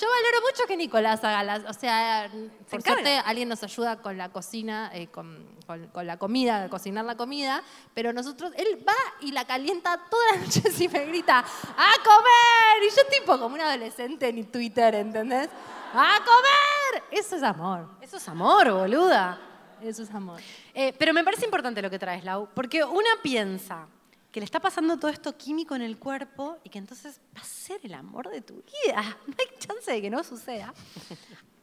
Yo 0.00 0.08
valoro 0.08 0.40
mucho 0.50 0.66
que 0.66 0.76
Nicolás 0.76 1.22
haga 1.22 1.44
las. 1.44 1.62
O 1.68 1.72
sea, 1.72 2.28
por 2.68 2.82
suerte 2.82 3.16
alguien 3.24 3.48
nos 3.48 3.62
ayuda 3.62 4.02
con 4.02 4.18
la 4.18 4.28
cocina, 4.28 4.90
eh, 4.92 5.06
con, 5.06 5.46
con- 5.68 5.86
con 5.88 6.04
la 6.06 6.16
comida, 6.16 6.68
cocinar 6.68 7.04
la 7.04 7.16
comida, 7.16 7.62
pero 7.94 8.12
nosotros, 8.12 8.50
él 8.56 8.84
va 8.88 8.92
y 9.20 9.30
la 9.30 9.44
calienta 9.44 10.00
todas 10.10 10.32
las 10.32 10.40
noches 10.56 10.80
y 10.80 10.88
me 10.88 11.04
grita, 11.06 11.38
¡a 11.38 11.92
comer! 12.04 12.82
Y 12.82 12.90
yo, 12.90 13.02
tipo, 13.20 13.38
como 13.38 13.54
un 13.54 13.60
adolescente 13.60 14.28
en 14.28 14.44
Twitter, 14.50 14.96
¿entendés? 14.96 15.48
¡A 15.96 16.18
comer! 16.24 17.04
Eso 17.12 17.36
es 17.36 17.42
amor. 17.44 17.88
Eso 18.00 18.16
es 18.16 18.28
amor, 18.28 18.68
boluda. 18.72 19.38
Eso 19.80 20.02
es 20.02 20.10
amor. 20.12 20.40
Eh, 20.74 20.92
pero 20.98 21.12
me 21.12 21.22
parece 21.22 21.44
importante 21.44 21.80
lo 21.80 21.88
que 21.88 22.00
traes, 22.00 22.24
Lau, 22.24 22.48
porque 22.52 22.82
una 22.82 23.10
piensa 23.22 23.86
que 24.32 24.40
le 24.40 24.44
está 24.44 24.58
pasando 24.58 24.98
todo 24.98 25.08
esto 25.12 25.36
químico 25.36 25.76
en 25.76 25.82
el 25.82 25.96
cuerpo 25.96 26.58
y 26.64 26.68
que 26.68 26.78
entonces 26.78 27.20
va 27.36 27.42
a 27.42 27.44
ser 27.44 27.78
el 27.84 27.94
amor 27.94 28.28
de 28.28 28.40
tu 28.40 28.54
vida. 28.54 29.16
No 29.26 29.34
hay 29.38 29.58
chance 29.58 29.92
de 29.92 30.02
que 30.02 30.10
no 30.10 30.24
suceda. 30.24 30.74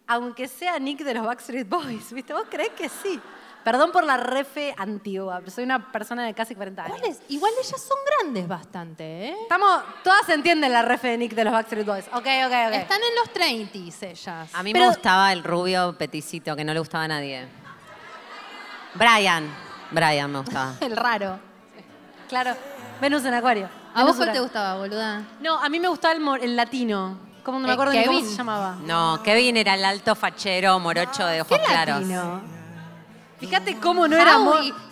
Aunque 0.08 0.48
sea 0.48 0.80
Nick 0.80 1.04
de 1.04 1.14
los 1.14 1.26
Backstreet 1.26 1.68
Boys, 1.68 2.14
¿viste? 2.14 2.32
¿Vos 2.32 2.46
crees 2.50 2.72
que 2.72 2.88
sí? 2.88 3.20
Perdón 3.64 3.91
por 3.91 4.03
la 4.03 4.18
refe 4.18 4.74
antigua, 4.78 5.38
pero 5.39 5.51
soy 5.51 5.64
una 5.66 5.91
persona 5.91 6.26
de 6.26 6.34
casi 6.34 6.55
40 6.55 6.84
años. 6.84 6.97
¿Cuáles? 6.99 7.20
Igual 7.30 7.51
ellas 7.64 7.80
son 7.82 7.97
grandes 8.20 8.47
bastante, 8.47 9.28
¿eh? 9.30 9.36
Estamos, 9.43 9.84
todas 10.03 10.28
entienden 10.30 10.72
la 10.74 10.82
refe 10.82 11.09
de 11.09 11.18
Nick 11.20 11.34
de 11.34 11.43
los 11.43 11.53
Backstreet 11.53 11.86
Boys. 11.86 12.05
Ok, 12.07 12.16
ok, 12.16 12.53
ok. 12.68 12.74
Están 12.74 12.99
en 13.03 13.16
los 13.20 13.32
30 13.34 13.78
ellas. 14.07 14.49
A 14.53 14.64
mí 14.64 14.74
Pero- 14.74 14.86
me 14.86 14.91
gustaba 14.91 15.32
el 15.32 15.43
rubio 15.43 15.95
peticito, 15.97 16.55
que 16.55 16.64
no 16.64 16.74
le 16.74 16.80
gustaba 16.80 17.03
a 17.03 17.07
nadie. 17.09 17.47
Brian. 18.95 19.47
Brian 19.91 20.32
me 20.32 20.39
gustaba. 20.39 20.74
El 20.82 20.95
raro. 20.95 21.39
Claro, 22.30 22.55
Venus 23.01 23.26
en 23.26 23.34
Acuario. 23.34 23.70
¿A 23.93 24.03
vos 24.05 24.16
cuál 24.16 24.32
te 24.32 24.39
gustaba, 24.39 24.78
boluda? 24.78 25.22
No, 25.41 25.59
a 25.62 25.68
mí 25.68 25.80
me 25.82 25.89
gustaba 25.89 26.14
el, 26.14 26.22
mor- 26.22 26.41
el 26.41 26.55
latino. 26.55 27.18
¿Cómo 27.43 27.59
no 27.59 27.66
me 27.68 27.72
Eh, 27.72 27.74
acuerdo 27.74 27.93
ni 27.93 28.05
cómo 28.05 28.18
Kevin. 28.20 28.32
se 28.32 28.38
llamaba? 28.38 28.78
No, 28.84 29.22
Kevin 29.24 29.57
era 29.57 29.74
el 29.74 29.84
alto 29.84 30.16
fachero, 30.16 30.80
morocho 30.80 31.26
de 31.26 31.41
ojos 31.41 31.59
claros. 31.59 31.99
latino? 32.01 32.41
Fíjate 33.42 33.76
cómo 33.78 34.08
no 34.08 34.16
era. 34.16 34.38
Howie. 34.39 34.74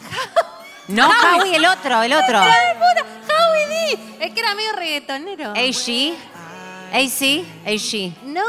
No, 0.89 1.07
Howie, 1.07 1.55
el 1.55 1.65
otro, 1.65 2.01
el 2.01 2.11
otro. 2.11 2.39
Howie 2.39 3.67
D. 3.67 3.99
Es 4.21 4.33
que 4.33 4.39
era 4.39 4.55
medio 4.55 4.73
reggaetonero. 4.73 5.51
AC. 5.51 6.15
AC. 6.91 7.45
AC. 7.63 8.17
No. 8.23 8.41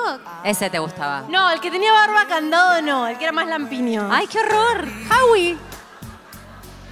Ese 0.43 0.71
te 0.71 0.79
gustaba. 0.79 1.25
No, 1.29 1.51
el 1.51 1.61
que 1.61 1.71
tenía 1.71 1.93
barba 1.93 2.25
candado 2.27 2.81
no, 2.81 3.07
el 3.07 3.19
que 3.19 3.25
era 3.25 3.33
más 3.33 3.47
lampiño. 3.47 4.09
¡Ay, 4.11 4.27
qué 4.27 4.39
horror! 4.39 4.89
Howie. 5.11 5.59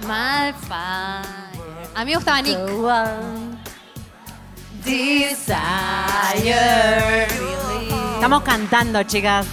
Malfire. 0.05 0.69
A 1.95 2.05
mí 2.05 2.11
me 2.11 2.15
gustaba 2.15 2.41
Nick. 2.43 2.59
Estamos 8.19 8.43
cantando, 8.43 9.01
chicas. 9.03 9.45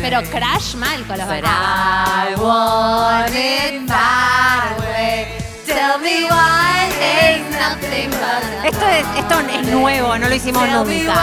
Pero 0.00 0.22
Crash 0.22 0.74
mal 0.74 1.06
con 1.06 1.18
los 1.18 1.26
But 1.28 1.40
bailarines. 1.40 2.36
I 2.36 2.42
want 2.42 3.30
it 3.30 3.82
my 3.86 4.74
way. 4.80 5.38
Tell 5.66 6.00
me 6.00 6.24
why 6.24 6.90
ain't 7.00 7.48
nothing 7.52 8.10
but 8.10 8.64
Esto 8.64 8.88
es, 8.88 9.06
esto 9.16 9.38
es 9.38 9.68
nuevo, 9.68 10.18
no 10.18 10.28
lo 10.28 10.34
hicimos 10.34 10.68
nunca. 10.68 11.14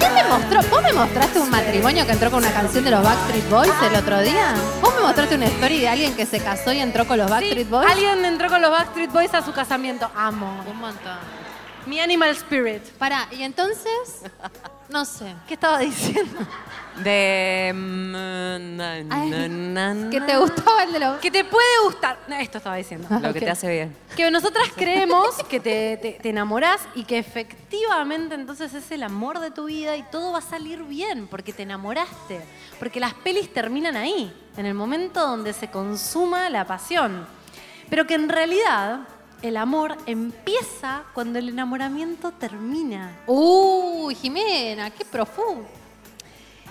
¿Quién 0.00 0.12
me 0.12 0.24
mostró? 0.24 0.60
¿Vos 0.68 0.82
me 0.82 0.92
mostraste 0.92 1.38
un 1.38 1.50
matrimonio 1.50 2.04
que 2.04 2.12
entró 2.12 2.32
con 2.32 2.40
una 2.40 2.52
canción 2.52 2.82
de 2.84 2.90
los 2.90 3.00
Backstreet 3.04 3.48
Boys 3.48 3.72
el 3.88 3.94
otro 3.94 4.20
día? 4.22 4.54
¿Vos 4.82 4.92
me 4.96 5.02
mostraste 5.02 5.36
una 5.36 5.46
story 5.46 5.78
de 5.78 5.88
alguien 5.88 6.16
que 6.16 6.26
se 6.26 6.40
casó 6.40 6.72
y 6.72 6.80
entró 6.80 7.06
con 7.06 7.16
los 7.16 7.30
Backstreet 7.30 7.70
Boys? 7.70 7.88
Alguien 7.88 8.24
entró 8.24 8.48
con 8.48 8.60
los 8.60 8.72
Backstreet 8.72 9.12
Boys 9.12 9.32
a 9.34 9.44
su 9.44 9.52
casamiento. 9.52 10.10
Amo. 10.16 10.64
Un 10.68 10.80
montón. 10.80 11.43
Mi 11.86 12.00
animal 12.00 12.30
spirit. 12.30 12.82
Pará, 12.98 13.28
y 13.30 13.42
entonces, 13.42 14.22
no 14.88 15.04
sé. 15.04 15.34
¿Qué 15.46 15.54
estaba 15.54 15.78
diciendo? 15.78 16.38
De. 17.02 17.72
mm, 17.74 18.12
na, 18.12 19.02
na, 19.02 19.48
na, 19.48 19.94
na. 19.94 20.10
¿Que 20.10 20.20
te 20.20 20.36
gustaba 20.36 20.84
el 20.84 20.92
de 20.92 20.98
los...? 21.00 21.18
Que 21.18 21.30
te 21.30 21.44
puede 21.44 21.80
gustar. 21.84 22.18
No, 22.28 22.36
esto 22.36 22.58
estaba 22.58 22.76
diciendo. 22.76 23.08
Lo 23.20 23.32
que 23.32 23.40
te 23.40 23.50
hace 23.50 23.68
bien. 23.70 23.96
Que 24.16 24.30
nosotras 24.30 24.68
creemos 24.74 25.34
que 25.48 25.60
te, 25.60 25.98
te, 26.00 26.12
te 26.22 26.28
enamorás 26.30 26.80
y 26.94 27.04
que 27.04 27.18
efectivamente 27.18 28.34
entonces 28.34 28.72
es 28.74 28.90
el 28.92 29.02
amor 29.02 29.40
de 29.40 29.50
tu 29.50 29.64
vida 29.64 29.96
y 29.96 30.04
todo 30.04 30.32
va 30.32 30.38
a 30.38 30.42
salir 30.42 30.82
bien 30.84 31.26
porque 31.26 31.52
te 31.52 31.64
enamoraste. 31.64 32.40
Porque 32.78 33.00
las 33.00 33.14
pelis 33.14 33.52
terminan 33.52 33.96
ahí, 33.96 34.32
en 34.56 34.66
el 34.66 34.74
momento 34.74 35.20
donde 35.20 35.52
se 35.52 35.68
consuma 35.68 36.48
la 36.48 36.64
pasión. 36.64 37.26
Pero 37.90 38.06
que 38.06 38.14
en 38.14 38.28
realidad 38.28 39.00
el 39.44 39.58
amor 39.58 39.98
empieza 40.06 41.02
cuando 41.12 41.38
el 41.38 41.50
enamoramiento 41.50 42.32
termina. 42.32 43.12
Uy, 43.26 44.14
Jimena, 44.14 44.88
qué 44.88 45.04
profundo. 45.04 45.68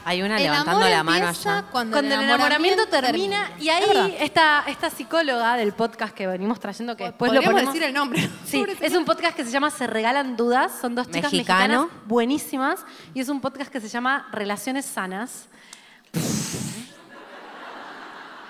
Hay 0.05 0.24
una 0.24 0.38
El 0.38 0.43
levantando 0.43 0.80
amor 0.80 0.89
la 0.89 1.03
mano 1.03 1.28
allá. 1.28 1.65
Cuando, 1.71 1.95
Cuando 1.95 2.15
el 2.15 2.21
enamoramiento 2.24 2.88
termina 2.88 3.51
y 3.59 3.69
ahí 3.69 4.17
esta, 4.19 4.63
esta 4.67 4.89
psicóloga 4.89 5.55
del 5.55 5.74
podcast 5.74 6.15
que 6.15 6.26
venimos 6.26 6.59
trayendo, 6.59 6.97
que 6.97 7.05
después 7.05 7.32
lo 7.32 7.36
Podríamos 7.36 7.61
ponemos... 7.61 7.74
decir 7.74 7.88
el 7.88 7.93
nombre. 7.93 8.28
Sí, 8.43 8.65
es 8.82 8.95
un 8.95 9.05
podcast 9.05 9.36
que 9.36 9.45
se 9.45 9.51
llama 9.51 9.69
Se 9.69 9.86
Regalan 9.86 10.36
Dudas. 10.36 10.71
Son 10.82 10.95
dos 10.95 11.05
chicas 11.05 11.32
Mexicano. 11.32 11.84
mexicanas 11.84 12.07
buenísimas. 12.07 12.86
Y 13.13 13.19
es 13.19 13.30
un 13.30 13.39
podcast 13.39 13.71
que 13.71 13.80
se 13.80 13.88
llama 13.88 14.28
Relaciones 14.32 14.86
Sanas. 14.86 15.47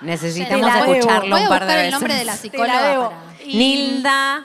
Necesitamos 0.04 0.74
escucharlo 0.74 1.36
un 1.36 1.48
par 1.48 1.66
de 1.66 1.74
veces. 1.74 1.84
el 1.86 1.90
nombre 1.92 2.14
de 2.14 2.24
la 2.24 2.32
Te 2.32 2.38
psicóloga. 2.38 3.10
para- 3.10 3.44
Y- 3.44 3.56
Nilda. 3.56 4.44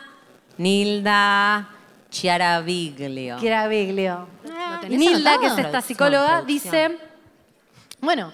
Nilda 0.57 1.69
Chiaraviglio. 2.09 3.37
Kiera 3.37 3.67
Biglio. 3.67 4.27
¿Lo 4.43 4.49
Y 4.77 4.79
tenés 4.81 4.99
Nilda, 4.99 5.33
anotado? 5.33 5.55
que 5.55 5.61
es 5.61 5.65
esta 5.67 5.81
psicóloga, 5.81 6.41
dice, 6.41 6.97
bueno, 8.01 8.31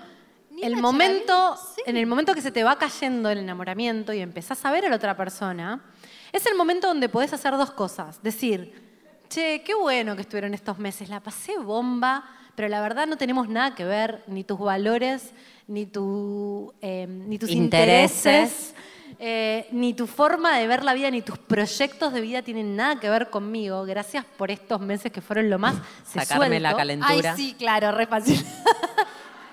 el 0.62 0.78
momento, 0.78 1.26
Chiaraviglio, 1.26 1.74
sí. 1.76 1.82
en 1.86 1.98
el 1.98 2.06
momento 2.08 2.34
que 2.34 2.42
se 2.42 2.52
te 2.52 2.64
va 2.64 2.78
cayendo 2.78 3.30
el 3.30 3.40
enamoramiento 3.40 4.14
y 4.14 4.20
empezás 4.22 4.64
a 4.66 4.72
ver 4.72 4.86
a 4.86 4.90
la 4.90 4.96
otra 4.96 5.16
persona, 5.18 5.82
es 6.32 6.46
el 6.46 6.56
momento 6.56 6.88
donde 6.88 7.10
podés 7.10 7.34
hacer 7.34 7.52
dos 7.58 7.72
cosas. 7.72 8.22
Decir, 8.24 8.74
che, 9.30 9.62
qué 9.64 9.74
bueno 9.76 10.16
que 10.16 10.22
estuvieron 10.22 10.54
estos 10.54 10.78
meses, 10.80 11.10
la 11.10 11.20
pasé 11.20 11.58
bomba, 11.58 12.24
pero 12.56 12.68
la 12.70 12.82
verdad 12.82 13.06
no 13.08 13.18
tenemos 13.18 13.50
nada 13.50 13.76
que 13.76 13.84
ver, 13.86 14.24
ni 14.28 14.44
tus 14.44 14.60
valores, 14.60 15.32
ni, 15.68 15.86
tu, 15.86 16.74
eh, 16.82 17.05
ni 17.07 17.38
tus 17.39 17.49
Intereses. 17.49 18.26
intereses. 18.26 18.76
eh, 19.20 19.68
ni 19.72 19.93
tu 19.93 20.07
forma 20.07 20.57
de 20.57 20.68
ver 20.68 20.84
la 20.84 20.93
vida, 20.93 21.09
ni 21.09 21.22
tus 21.22 21.38
proyectos 21.38 22.11
de 22.13 22.22
vida 22.22 22.41
tienen 22.41 22.76
nada 22.76 22.99
que 22.99 23.09
ver 23.09 23.30
conmigo. 23.30 23.84
Gracias 23.86 24.26
por 24.38 24.51
estos 24.51 24.82
meses 24.82 25.11
que 25.11 25.22
fueron 25.22 25.49
lo 25.49 25.57
más 25.59 25.76
Sacarme 26.05 26.59
la 26.59 26.76
calentura. 26.76 27.32
Ay, 27.32 27.38
sí, 27.38 27.55
claro, 27.57 27.91
re 27.91 28.05
fácil. 28.07 28.43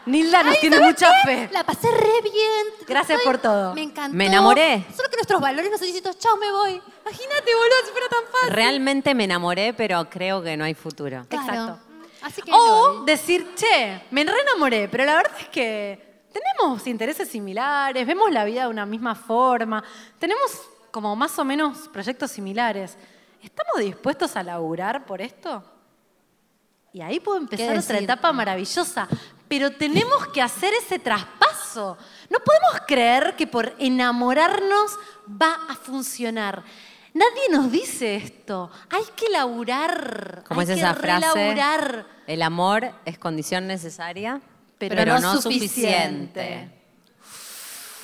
Nilda 0.05 0.43
nos 0.43 0.55
Ay, 0.55 0.61
tiene 0.61 0.77
¿sabes 0.79 0.91
mucha 0.95 1.13
qué? 1.25 1.29
fe. 1.47 1.49
La 1.53 1.63
pasé 1.63 1.87
re 1.89 2.23
bien. 2.25 2.87
Gracias 2.89 3.21
Ay, 3.21 3.25
por 3.25 3.39
todo. 3.39 3.73
Me 3.73 3.83
encantó. 3.85 4.17
Me 4.17 4.27
enamoré. 4.27 4.85
Solo 4.97 5.09
que 5.09 5.17
nuestros 5.17 5.41
valores 5.41 5.71
no 5.71 5.79
son 5.79 5.87
distintos. 5.87 6.19
Chao, 6.19 6.37
me 6.39 6.51
voy. 6.51 6.73
Imagínate, 7.03 7.55
boludo, 7.55 7.77
si 7.87 7.93
fuera 7.93 8.09
tan 8.09 8.25
fácil. 8.33 8.51
Realmente 8.53 9.15
me 9.15 9.25
enamoré, 9.25 9.73
pero 9.75 10.11
creo 10.11 10.43
que 10.43 10.57
no 10.57 10.65
hay 10.65 10.75
futuro. 10.75 11.25
Claro. 11.29 11.47
Exacto. 11.49 11.92
Así 12.23 12.43
que 12.43 12.51
me 12.51 12.57
O 12.57 13.05
decir, 13.05 13.55
che, 13.55 14.03
me 14.11 14.25
re 14.25 14.41
enamoré, 14.41 14.89
pero 14.89 15.05
la 15.05 15.17
verdad 15.17 15.33
es 15.39 15.49
que 15.49 16.23
tenemos 16.33 16.87
intereses 16.87 17.29
similares, 17.29 18.07
vemos 18.07 18.31
la 18.31 18.45
vida 18.45 18.63
de 18.63 18.69
una 18.69 18.87
misma 18.87 19.15
forma, 19.15 19.83
tenemos 20.19 20.63
como 20.91 21.17
más 21.17 21.39
o 21.39 21.45
menos 21.45 21.89
proyectos 21.89 22.31
similares. 22.31 22.97
¿Estamos 23.43 23.81
dispuestos 23.81 24.37
a 24.37 24.43
laburar 24.43 25.05
por 25.05 25.21
esto? 25.21 25.65
Y 26.93 27.01
ahí 27.01 27.19
puede 27.19 27.41
empezar 27.41 27.73
¿Qué 27.73 27.79
otra 27.79 27.99
etapa 27.99 28.33
maravillosa. 28.33 29.09
Pero 29.49 29.73
tenemos 29.73 30.29
que 30.29 30.43
hacer 30.43 30.73
ese 30.75 30.99
traspaso. 30.99 31.97
No 32.31 32.39
podemos 32.41 32.87
creer 32.87 33.35
que 33.37 33.47
por 33.47 33.75
enamorarnos 33.79 34.99
va 35.27 35.59
a 35.69 35.75
funcionar. 35.75 36.63
Nadie 37.15 37.49
nos 37.51 37.71
dice 37.71 38.17
esto. 38.17 38.71
Hay 38.91 39.03
que 39.15 39.29
laburar. 39.29 40.45
¿Cómo 40.49 40.61
Hay 40.61 40.65
es 40.71 40.79
esa 40.79 40.95
que 40.95 41.01
frase? 41.01 41.27
relaburar. 41.35 42.07
El 42.27 42.43
amor 42.43 42.91
es 43.05 43.19
condición 43.19 43.67
necesaria, 43.67 44.41
Pero 44.79 44.97
pero, 44.97 45.15
no 45.15 45.35
no, 45.35 45.43
suficiente. 45.43 46.41
suficiente. 46.41 46.71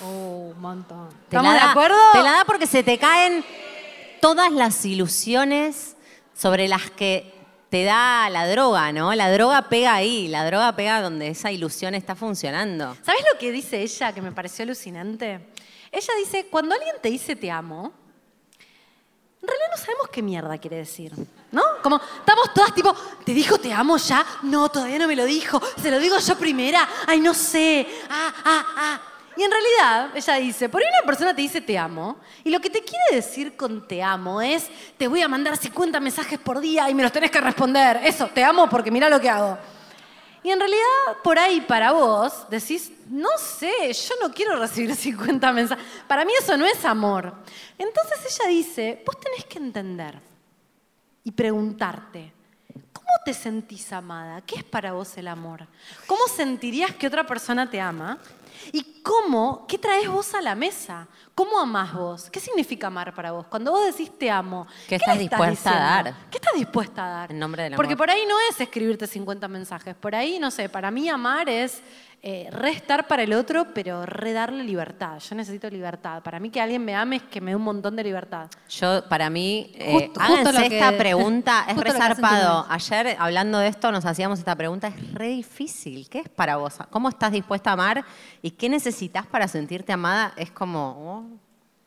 Oh, 0.05 0.53
un 0.55 0.61
montón. 0.61 1.09
¿Estamos 1.25 1.55
de 1.55 1.61
acuerdo? 1.61 1.97
Te 2.13 2.23
la 2.23 2.33
da 2.33 2.45
porque 2.45 2.67
se 2.67 2.83
te 2.83 2.99
caen 2.99 3.45
todas 4.21 4.53
las 4.53 4.85
ilusiones 4.85 5.97
sobre 6.35 6.69
las 6.69 6.91
que 6.91 7.35
te 7.69 7.85
da 7.85 8.31
la 8.31 8.47
droga, 8.49 8.93
¿no? 8.93 9.15
La 9.15 9.31
droga 9.33 9.69
pega 9.69 9.95
ahí, 9.95 10.29
la 10.29 10.45
droga 10.47 10.75
pega 10.77 11.01
donde 11.01 11.29
esa 11.29 11.51
ilusión 11.51 11.95
está 11.95 12.15
funcionando. 12.15 12.97
¿Sabes 13.03 13.23
lo 13.33 13.39
que 13.39 13.51
dice 13.53 13.83
ella 13.83 14.13
que 14.13 14.23
me 14.23 14.33
pareció 14.33 14.63
alucinante? 14.65 15.41
Ella 15.91 16.13
dice, 16.19 16.47
cuando 16.51 16.75
alguien 16.75 16.95
te 17.03 17.11
dice 17.11 17.35
te 17.37 17.51
amo, 17.51 17.93
en 19.41 19.49
realidad 19.49 19.69
no 19.71 19.77
sabemos 19.77 20.09
qué 20.11 20.23
mierda 20.23 20.59
quiere 20.59 20.79
decir, 20.79 21.13
¿no? 21.53 21.63
Como 21.83 22.01
estamos 22.19 22.53
todas 22.53 22.75
tipo, 22.75 22.95
¿te 23.25 23.33
dijo 23.33 23.59
te 23.59 23.73
amo 23.73 23.97
ya? 23.97 24.25
No, 24.43 24.69
todavía 24.69 24.99
no 24.99 25.07
me 25.07 25.17
lo 25.17 25.25
dijo, 25.25 25.61
se 25.81 25.91
lo 25.91 25.99
digo 25.99 26.19
yo 26.19 26.37
primera, 26.37 26.89
ay, 27.07 27.21
no 27.21 27.33
sé, 27.35 27.87
ah, 28.11 28.33
ah, 28.45 28.67
ah. 28.77 29.01
Y 29.37 29.43
en 29.45 29.53
realidad, 29.53 30.17
ella 30.17 30.35
dice, 30.35 30.69
por 30.69 30.83
ahí 30.83 30.89
una 30.99 31.07
persona 31.07 31.33
te 31.33 31.43
dice 31.43 31.61
te 31.61 31.79
amo, 31.79 32.17
y 32.43 32.51
lo 32.51 32.59
que 32.59 32.71
te 32.71 32.83
quiere 32.83 33.05
decir 33.13 33.57
con 33.57 33.87
te 33.87 34.03
amo 34.03 34.43
es, 34.43 34.69
te 34.97 35.07
voy 35.07 35.23
a 35.23 35.29
mandar 35.29 35.57
50 35.57 36.01
mensajes 36.01 36.41
por 36.41 36.59
día 36.59 36.91
y 36.91 36.95
me 36.95 37.05
los 37.05 37.13
tenés 37.13 37.31
que 37.31 37.41
responder. 37.41 38.01
Eso, 38.03 38.27
te 38.27 38.43
amo 38.43 38.69
porque 38.69 38.91
mira 38.91 39.09
lo 39.09 39.21
que 39.21 39.31
hago. 39.31 39.57
Y 40.49 40.51
en 40.51 40.61
realidad, 40.61 41.19
por 41.23 41.39
ahí 41.39 41.61
para 41.61 41.93
vos, 41.93 42.47
decís, 42.49 42.91
no 43.11 43.29
sé, 43.37 43.93
yo 43.93 44.15
no 44.23 44.33
quiero 44.33 44.57
recibir 44.57 44.97
50 44.97 45.53
mensajes. 45.53 45.85
Para 46.07 46.25
mí 46.25 46.33
eso 46.41 46.57
no 46.57 46.65
es 46.65 46.87
amor. 46.87 47.35
Entonces 47.77 48.19
ella 48.41 48.49
dice, 48.49 49.03
vos 49.05 49.21
tenés 49.21 49.45
que 49.45 49.59
entender 49.59 50.19
y 51.23 51.33
preguntarte, 51.33 52.33
¿cómo 52.95 53.09
te 53.27 53.35
sentís 53.35 53.93
amada? 53.93 54.41
¿Qué 54.41 54.57
es 54.57 54.65
para 54.65 54.93
vos 54.93 55.19
el 55.19 55.29
amor? 55.29 55.67
¿Cómo 56.07 56.27
sentirías 56.29 56.95
que 56.95 57.09
otra 57.09 57.27
persona 57.27 57.69
te 57.69 57.79
ama? 57.79 58.19
¿Y 58.73 59.03
cómo, 59.03 59.67
qué 59.67 59.79
traes 59.79 60.09
vos 60.09 60.35
a 60.35 60.41
la 60.41 60.55
mesa? 60.55 61.07
¿Cómo 61.35 61.59
amás 61.59 61.95
vos? 61.95 62.31
¿Qué 62.31 62.41
significa 62.41 62.89
amar 62.89 63.15
para 63.15 63.33
vos? 63.33 63.47
Cuando 63.47 63.71
vos 63.71 63.85
decís 63.85 64.11
te 64.19 64.31
amo, 64.31 64.67
¿Qué 64.83 64.89
¿qué, 64.89 64.95
estás 64.97 65.17
le 65.17 65.23
dispuesta 65.23 65.71
a 65.71 66.03
dar? 66.03 66.15
¿Qué 66.31 66.39
estás 66.39 66.55
dispuesta 66.55 67.05
a 67.05 67.09
dar? 67.09 67.31
En 67.31 67.39
nombre 67.39 67.63
del 67.63 67.75
amor. 67.75 67.85
Porque 67.85 67.97
por 67.97 68.11
ahí 68.11 68.25
no 68.27 68.37
es 68.51 68.61
escribirte 68.61 69.07
50 69.07 69.47
mensajes. 69.49 69.95
Por 69.95 70.15
ahí, 70.15 70.39
no 70.39 70.51
sé, 70.51 70.69
para 70.69 70.91
mí 70.91 71.09
amar 71.09 71.49
es 71.49 71.81
eh, 72.21 72.49
restar 72.51 73.07
para 73.07 73.23
el 73.23 73.33
otro, 73.33 73.69
pero 73.73 74.05
redarle 74.05 74.65
libertad. 74.65 75.19
Yo 75.21 75.37
necesito 75.37 75.71
libertad. 75.71 76.21
Para 76.23 76.41
mí 76.41 76.51
que 76.51 76.61
alguien 76.61 76.85
me 76.85 76.95
ame 76.95 77.17
es 77.17 77.23
que 77.23 77.41
me 77.41 77.53
dé 77.53 77.57
un 77.57 77.63
montón 77.63 77.95
de 77.95 78.03
libertad. 78.03 78.51
Yo, 78.69 79.05
para 79.09 79.31
mí, 79.31 79.71
eh, 79.75 79.93
Justo- 79.93 80.21
justo 80.21 80.21
háganse 80.21 80.53
lo 80.53 80.69
que- 80.69 80.79
esta 80.79 80.99
pregunta, 80.99 81.65
es 81.69 81.77
re 81.77 81.93
zarpado. 81.93 82.65
tu 82.65 82.73
Ayer, 82.73 83.17
hablando 83.21 83.59
de 83.59 83.69
esto, 83.69 83.93
nos 83.93 84.05
hacíamos 84.05 84.41
esta 84.41 84.57
pregunta, 84.57 84.89
es 84.89 85.13
re 85.15 85.29
difícil. 85.29 86.09
¿Qué 86.09 86.19
es 86.21 86.29
para 86.29 86.57
vos? 86.57 86.75
¿Cómo 86.91 87.09
estás 87.09 87.31
dispuesta 87.31 87.71
a 87.71 87.75
amar? 87.75 88.05
¿Y 88.43 88.51
qué 88.51 88.69
necesitas 88.69 89.25
para 89.27 89.47
sentirte 89.47 89.93
amada? 89.93 90.33
Es 90.37 90.51
como 90.51 90.89
oh, 90.99 91.39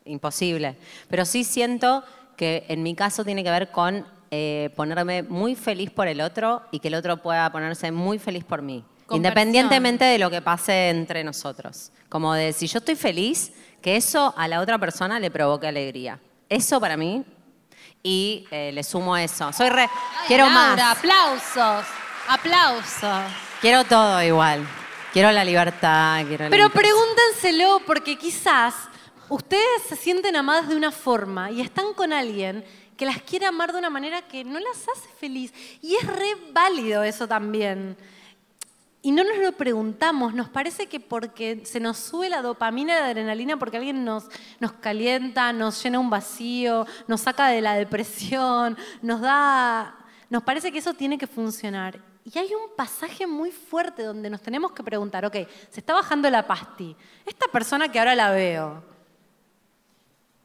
imposible. 0.06 0.78
Pero 1.10 1.26
sí 1.26 1.44
siento 1.44 2.04
que 2.38 2.66
en 2.70 2.84
mi 2.84 2.96
caso 2.96 3.26
tiene 3.26 3.44
que 3.44 3.52
ver 3.52 3.70
con 3.72 4.06
eh, 4.34 4.70
ponerme 4.78 5.24
muy 5.24 5.56
feliz 5.56 5.92
por 5.92 6.08
el 6.08 6.22
otro 6.22 6.62
y 6.72 6.80
que 6.80 6.88
el 6.88 6.96
otro 6.96 7.18
pueda 7.18 7.52
ponerse 7.52 7.92
muy 7.92 8.18
feliz 8.18 8.46
por 8.46 8.62
mí. 8.62 8.86
Independientemente 9.16 10.06
de 10.06 10.18
lo 10.20 10.30
que 10.30 10.42
pase 10.42 10.90
entre 10.90 11.24
nosotros. 11.24 11.92
Como 12.10 12.34
de 12.34 12.54
si 12.54 12.68
yo 12.68 12.80
estoy 12.80 12.96
feliz, 12.96 13.52
que 13.82 13.96
eso 13.96 14.34
a 14.38 14.48
la 14.48 14.60
otra 14.62 14.78
persona 14.78 15.20
le 15.20 15.32
provoque 15.32 15.68
alegría. 15.68 16.20
Eso 16.50 16.80
para 16.80 16.98
mí. 16.98 17.24
Y 18.04 18.48
eh, 18.52 18.72
le 18.74 18.84
sumo 18.84 19.16
eso. 19.16 19.52
Soy 19.54 19.70
re. 19.70 19.88
quiero 20.28 20.46
Laura, 20.46 20.76
más. 20.76 20.98
aplausos, 20.98 21.86
aplausos. 22.28 23.32
Quiero 23.62 23.84
todo 23.84 24.22
igual. 24.24 24.68
Quiero 25.14 25.32
la 25.32 25.44
libertad. 25.44 26.26
Quiero 26.28 26.46
la 26.46 26.50
Pero 26.50 26.66
intensidad. 26.66 26.72
pregúntenselo 26.72 27.82
porque 27.86 28.18
quizás 28.18 28.74
ustedes 29.30 29.84
se 29.88 29.96
sienten 29.96 30.36
amadas 30.36 30.68
de 30.68 30.76
una 30.76 30.92
forma 30.92 31.52
y 31.52 31.62
están 31.62 31.94
con 31.94 32.12
alguien 32.12 32.66
que 32.98 33.06
las 33.06 33.22
quiere 33.22 33.46
amar 33.46 33.72
de 33.72 33.80
una 33.80 33.90
manera 33.90 34.22
que 34.22 34.44
no 34.44 34.60
las 34.60 34.78
hace 34.88 35.10
feliz. 35.20 35.54
Y 35.82 35.96
es 35.96 36.06
re 36.08 36.36
válido 36.52 37.04
eso 37.04 37.28
también. 37.28 37.98
Y 39.04 39.12
no 39.12 39.24
nos 39.24 39.38
lo 39.38 39.52
preguntamos, 39.54 40.36
nos 40.36 40.50
parece 40.50 40.86
que 40.86 41.00
porque 41.00 41.66
se 41.66 41.80
nos 41.80 41.98
sube 41.98 42.30
la 42.30 42.44
dopamina 42.44 42.94
y 42.94 43.00
la 43.00 43.06
adrenalina, 43.08 43.58
porque 43.58 43.78
alguien 43.78 44.06
nos, 44.06 44.26
nos 44.60 44.74
calienta, 44.74 45.52
nos 45.54 45.82
llena 45.82 46.00
un 46.00 46.12
vacío, 46.12 46.86
nos 47.08 47.22
saca 47.22 47.48
de 47.48 47.62
la 47.62 47.74
depresión, 47.74 48.78
nos 49.02 49.22
da. 49.22 49.96
Nos 50.30 50.44
parece 50.44 50.72
que 50.72 50.78
eso 50.78 50.94
tiene 50.94 51.18
que 51.18 51.26
funcionar. 51.26 52.00
Y 52.24 52.38
hay 52.38 52.54
un 52.54 52.76
pasaje 52.76 53.26
muy 53.26 53.52
fuerte 53.52 54.04
donde 54.04 54.30
nos 54.30 54.42
tenemos 54.42 54.72
que 54.72 54.84
preguntar, 54.84 55.26
ok, 55.26 55.34
se 55.70 55.80
está 55.80 55.94
bajando 55.94 56.30
la 56.30 56.46
pasti. 56.46 56.96
Esta 57.26 57.48
persona 57.48 57.92
que 57.92 57.98
ahora 57.98 58.14
la 58.14 58.30
veo, 58.30 58.84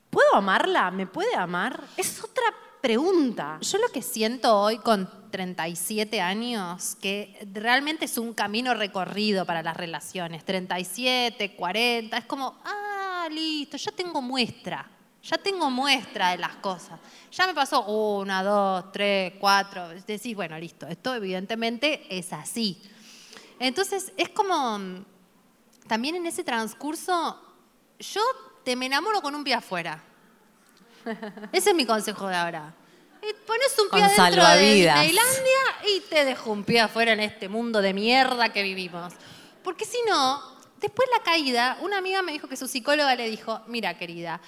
¿puedo 0.09 0.35
amarla? 0.35 0.91
¿Me 0.91 1.07
puede 1.07 1.37
amar? 1.37 1.85
Es 1.99 2.25
otra 2.25 2.45
pregunta. 2.87 3.59
Yo 3.63 3.79
lo 3.79 3.89
que 3.89 4.01
siento 4.01 4.57
hoy 4.57 4.79
con 4.79 5.11
37 5.33 6.21
años, 6.21 6.97
que 7.03 7.37
realmente 7.53 8.05
es 8.05 8.17
un 8.17 8.33
camino 8.33 8.75
recorrido 8.75 9.45
para 9.45 9.61
las 9.61 9.77
relaciones, 9.77 10.45
37, 10.45 11.57
40, 11.57 12.17
es 12.17 12.25
como, 12.27 12.61
ah, 12.65 13.27
listo, 13.29 13.77
ya 13.77 13.91
tengo 13.91 14.23
muestra, 14.23 14.89
ya 15.21 15.37
tengo 15.37 15.69
muestra 15.69 16.31
de 16.31 16.39
las 16.39 16.55
cosas. 16.59 17.01
Ya 17.33 17.49
me 17.49 17.55
pasó 17.55 17.85
una, 17.87 18.45
dos, 18.45 18.93
tres, 18.93 19.33
cuatro, 19.41 19.89
decís, 20.07 20.37
bueno, 20.37 20.57
listo, 20.57 20.87
esto 20.87 21.13
evidentemente 21.13 22.07
es 22.09 22.33
así. 22.33 22.81
Entonces, 23.59 24.13
es 24.17 24.29
como, 24.29 24.79
también 25.89 26.15
en 26.15 26.27
ese 26.27 26.45
transcurso, 26.45 27.37
yo 27.99 28.21
te 28.63 28.77
me 28.77 28.87
enamoro 28.87 29.21
con 29.23 29.35
un 29.35 29.43
pie 29.43 29.55
afuera. 29.55 30.05
Ese 31.53 31.71
es 31.71 31.77
mi 31.77 31.87
consejo 31.87 32.29
de 32.29 32.37
ahora. 32.37 32.75
Y 33.23 33.33
pones 33.47 33.73
un 33.79 33.89
pie 33.91 34.01
Con 34.01 34.03
adentro 34.03 34.45
de. 34.47 34.75
Disneylandia 34.75 35.61
y 35.89 36.01
te 36.03 36.25
dejo 36.25 36.51
un 36.53 36.65
pie 36.65 36.81
afuera 36.81 37.13
en 37.13 37.21
este 37.21 37.49
mundo 37.49 37.81
de 37.83 37.93
mierda 37.93 38.53
que 38.53 38.63
vivimos. 38.63 39.13
Porque 39.65 39.85
si 39.85 39.99
no, 40.09 40.41
después 40.81 41.09
la 41.17 41.23
caída, 41.25 41.79
una 41.81 41.99
amiga 41.99 42.23
me 42.23 42.33
dijo 42.33 42.49
que 42.49 42.57
su 42.57 42.69
psicóloga 42.69 43.15
le 43.17 43.29
dijo, 43.29 43.61
mira 43.67 43.99
querida, 43.99 44.41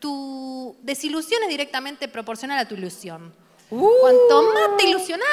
tu 0.00 0.76
desilusión 0.82 1.42
es 1.44 1.48
directamente 1.48 2.08
proporcional 2.08 2.58
a 2.58 2.66
tu 2.68 2.74
ilusión. 2.74 3.34
Cuanto 3.68 4.42
más 4.52 4.76
te 4.76 4.88
ilusionás, 4.88 5.28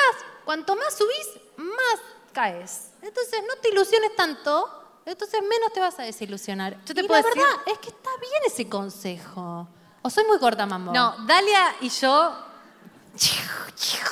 cuanto 0.46 0.76
más 0.76 0.96
subís, 0.98 1.42
más 1.58 2.00
caes. 2.32 2.90
Entonces 3.02 3.42
no 3.48 3.56
te 3.62 3.70
ilusiones 3.70 4.16
tanto, 4.16 5.02
entonces 5.06 5.42
menos 5.42 5.72
te 5.74 5.80
vas 5.80 5.98
a 6.00 6.04
desilusionar. 6.04 6.78
Yo 6.86 6.94
te 6.94 7.02
y 7.02 7.08
puedo 7.08 7.22
la 7.22 7.28
decir- 7.28 7.42
verdad 7.42 7.62
es 7.68 7.78
que 7.80 7.90
está 7.90 8.10
bien 8.20 8.42
ese 8.48 8.68
consejo. 8.70 9.68
O 10.04 10.10
soy 10.10 10.26
muy 10.26 10.38
corta, 10.38 10.66
mambo. 10.66 10.94
No, 10.94 11.16
Dalia 11.26 11.76
y 11.82 11.90
yo. 11.90 12.36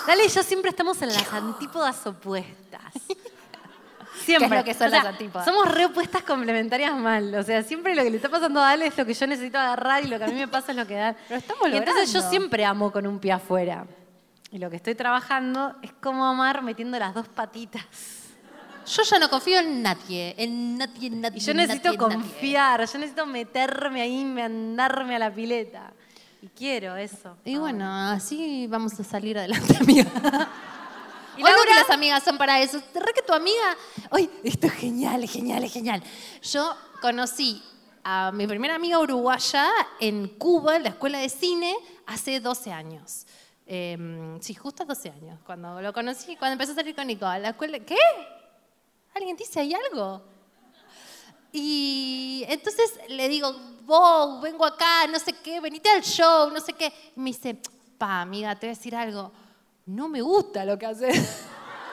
Dalia 0.08 0.26
y 0.26 0.30
yo 0.30 0.42
siempre 0.42 0.70
estamos 0.72 1.00
en 1.02 1.10
las 1.10 1.32
antípodas 1.32 2.06
opuestas. 2.08 2.82
Siempre. 4.26 4.50
¿Qué 4.50 4.56
es 4.56 4.60
lo 4.60 4.64
que 4.66 4.74
son 4.76 4.88
O 4.88 4.90
sea, 4.92 5.00
las 5.04 5.14
antípodas? 5.14 5.46
Somos 5.46 5.68
re 5.72 5.86
opuestas 5.86 6.22
complementarias 6.22 6.96
mal. 6.96 7.34
O 7.34 7.42
sea, 7.42 7.64
siempre 7.64 7.96
lo 7.96 8.04
que 8.04 8.12
le 8.12 8.18
está 8.18 8.30
pasando 8.30 8.62
a 8.62 8.66
Dalia 8.66 8.86
es 8.86 8.96
lo 8.96 9.04
que 9.04 9.16
yo 9.16 9.26
necesito 9.26 9.58
agarrar 9.58 10.04
y 10.04 10.08
lo 10.08 10.20
que 10.20 10.26
a 10.26 10.28
mí 10.28 10.36
me 10.36 10.48
pasa 10.48 10.72
es 10.74 10.78
lo 10.78 10.86
que 10.86 10.94
da. 10.96 11.16
Lo 11.28 11.36
estamos 11.38 11.68
y 11.70 11.76
entonces 11.76 12.14
yo 12.14 12.20
logrando. 12.20 12.30
siempre 12.30 12.64
amo 12.66 12.92
con 12.92 13.08
un 13.08 13.18
pie 13.18 13.32
afuera. 13.32 13.86
Y 14.52 14.60
lo 14.60 14.70
que 14.70 14.76
estoy 14.76 14.94
trabajando 14.94 15.76
es 15.82 15.92
cómo 15.94 16.24
amar 16.28 16.62
metiendo 16.62 17.00
las 17.00 17.16
dos 17.16 17.28
patitas. 17.30 17.84
Yo 18.86 19.04
ya 19.04 19.20
no 19.20 19.30
confío 19.30 19.60
en 19.60 19.82
nadie, 19.82 20.36
en 20.38 20.78
nadie, 20.78 21.08
en 21.08 21.22
nadie. 21.22 21.38
Y 21.38 21.42
yo 21.42 21.54
necesito 21.54 21.94
nadie, 21.94 21.98
en 21.98 22.10
nadie. 22.10 22.32
confiar, 22.32 22.86
yo 22.86 23.00
necesito 23.00 23.26
meterme 23.26 24.02
ahí, 24.02 24.26
mandarme 24.26 25.16
a 25.16 25.20
la 25.20 25.34
pileta. 25.34 25.94
Y 26.42 26.48
quiero 26.48 26.96
eso. 26.96 27.38
Y 27.46 27.56
bueno, 27.58 27.86
así 28.10 28.66
vamos 28.68 29.00
a 29.00 29.04
salir 29.04 29.38
adelante, 29.38 29.78
amiga. 29.80 30.06
¿Y 31.38 31.44
Laura? 31.44 31.60
que 31.68 31.76
las 31.76 31.90
amigas 31.90 32.24
son 32.24 32.38
para 32.38 32.60
eso. 32.60 32.82
Te 32.92 33.00
re 33.00 33.14
que 33.14 33.22
tu 33.22 33.34
amiga. 33.34 33.78
Uy, 34.12 34.30
esto 34.44 34.68
es 34.68 34.74
genial, 34.74 35.24
es 35.24 35.32
genial, 35.32 35.64
es 35.64 35.72
genial. 35.72 36.04
Yo 36.42 36.76
conocí 37.00 37.62
a 38.04 38.32
mi 38.32 38.48
primera 38.48 38.76
amiga 38.76 39.00
uruguaya 39.00 39.70
en 40.00 40.28
Cuba, 40.28 40.76
en 40.76 40.84
la 40.84 40.90
escuela 40.90 41.20
de 41.20 41.30
cine, 41.30 41.76
hace 42.08 42.40
12 42.40 42.72
años. 42.72 43.28
Eh, 43.68 44.38
sí, 44.42 44.54
justo 44.56 44.84
12 44.84 45.10
años. 45.10 45.40
Cuando 45.46 45.80
lo 45.80 45.94
conocí, 45.94 46.36
cuando 46.36 46.54
empecé 46.54 46.74
a 46.74 46.76
salir 46.76 46.96
con 46.96 47.08
Nico. 47.08 47.26
La 47.26 47.50
escuela, 47.50 47.80
¿Qué? 47.80 47.96
¿Alguien 49.14 49.36
dice 49.36 49.60
hay 49.60 49.74
algo? 49.74 50.22
Y 51.52 52.46
entonces 52.48 52.94
le 53.10 53.28
digo, 53.28 53.54
vos, 53.84 54.42
vengo 54.42 54.66
acá, 54.66 55.06
no 55.08 55.20
sé 55.20 55.34
qué, 55.34 55.60
venite 55.60 55.90
al 55.90 56.02
show, 56.02 56.50
no 56.50 56.62
sé 56.62 56.74
qué. 56.74 56.94
Y 57.16 57.20
me 57.20 57.32
dice, 57.32 57.58
pa, 57.98 58.22
amiga, 58.22 58.56
te 58.56 58.68
voy 58.68 58.74
a 58.74 58.78
decir 58.78 58.96
algo. 58.96 59.32
No 59.86 60.08
me 60.08 60.22
gusta 60.22 60.64
lo 60.64 60.78
que 60.78 60.86
haces. 60.86 61.44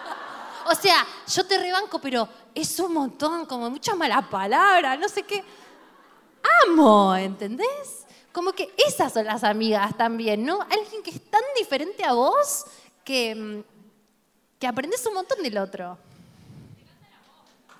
o 0.70 0.74
sea, 0.74 1.04
yo 1.26 1.44
te 1.44 1.58
rebanco, 1.58 2.00
pero 2.00 2.28
es 2.54 2.78
un 2.78 2.92
montón, 2.92 3.46
como 3.46 3.68
muchas 3.68 3.96
malas 3.96 4.26
palabras, 4.28 4.98
no 4.98 5.08
sé 5.08 5.24
qué. 5.24 5.42
Amo, 6.66 7.16
¿entendés? 7.16 8.06
Como 8.32 8.52
que 8.52 8.72
esas 8.86 9.12
son 9.12 9.24
las 9.24 9.42
amigas 9.42 9.96
también, 9.96 10.44
¿no? 10.44 10.60
Alguien 10.62 11.02
que 11.02 11.10
es 11.10 11.30
tan 11.30 11.42
diferente 11.56 12.04
a 12.04 12.12
vos 12.12 12.64
que, 13.04 13.34
mm, 13.34 13.64
que 14.60 14.66
aprendes 14.68 15.04
un 15.06 15.14
montón 15.14 15.42
del 15.42 15.58
otro. 15.58 15.98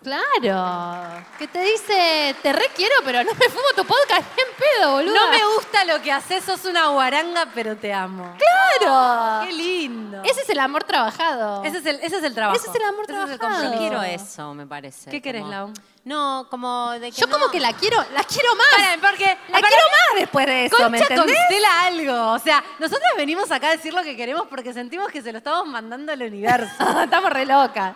Claro. 0.03 1.25
Que 1.39 1.49
te 1.49 1.61
dice, 1.61 2.37
te 2.43 2.53
requiero, 2.53 2.95
pero 3.05 3.25
no 3.25 3.33
me 3.35 3.49
fumo 3.49 3.65
tu 3.77 3.85
podcast 3.85 4.27
ni 4.37 4.43
en 4.43 4.49
pedo, 4.57 4.93
boludo. 4.93 5.15
No 5.15 5.31
me 5.31 5.45
gusta 5.55 5.85
lo 5.85 6.01
que 6.01 6.12
haces, 6.12 6.45
sos 6.45 6.65
una 6.66 6.89
guaranga, 6.89 7.47
pero 7.55 7.77
te 7.77 7.93
amo. 7.93 8.35
¡Claro! 8.39 9.45
¡Qué 9.47 9.53
lindo! 9.53 10.23
Ese 10.25 10.43
es 10.43 10.49
el 10.51 10.61
amor 10.61 10.85
trabajado. 10.85 11.65
Ese 11.65 11.79
es 11.79 11.87
el, 11.87 11.97
ese 11.97 12.16
es 12.19 12.23
el 12.23 12.35
trabajo. 12.35 12.57
Ese 12.59 12.70
es 12.70 12.75
el 12.77 12.83
amor 12.85 13.05
Ese 13.09 13.23
es 13.25 13.31
el 13.31 13.39
trabajado. 13.39 13.73
Yo 13.73 13.79
quiero 13.79 14.03
eso, 14.03 14.55
me 14.55 14.66
parece. 14.66 15.11
¿Qué 15.11 15.20
querés, 15.20 15.43
como- 15.43 15.53
Lau? 15.53 15.73
No, 16.05 16.47
como 16.49 16.93
de 16.93 17.11
que 17.12 17.20
Yo 17.20 17.27
no- 17.27 17.33
como 17.33 17.51
que 17.51 17.61
la 17.61 17.73
quiero, 17.75 17.99
la 18.15 18.23
quiero 18.25 18.55
más. 18.55 18.66
Paren, 18.70 19.01
porque 19.01 19.27
la 19.49 19.59
quiero 19.61 19.77
más 19.91 20.20
después 20.20 20.47
de 20.47 20.65
eso, 20.66 20.89
¿me 20.89 20.99
Concha 21.01 21.15
entendés? 21.15 21.37
constela 21.37 21.83
algo. 21.83 22.33
O 22.33 22.39
sea, 22.39 22.65
nosotros 22.79 23.09
venimos 23.16 23.51
acá 23.51 23.66
a 23.69 23.70
decir 23.73 23.93
lo 23.93 24.03
que 24.03 24.16
queremos 24.16 24.47
porque 24.49 24.73
sentimos 24.73 25.09
que 25.11 25.20
se 25.20 25.33
lo 25.33 25.39
estamos 25.39 25.66
mandando 25.66 26.12
al 26.12 26.23
universo. 26.23 26.73
Estamos 27.03 27.31
re 27.31 27.45
locas. 27.45 27.95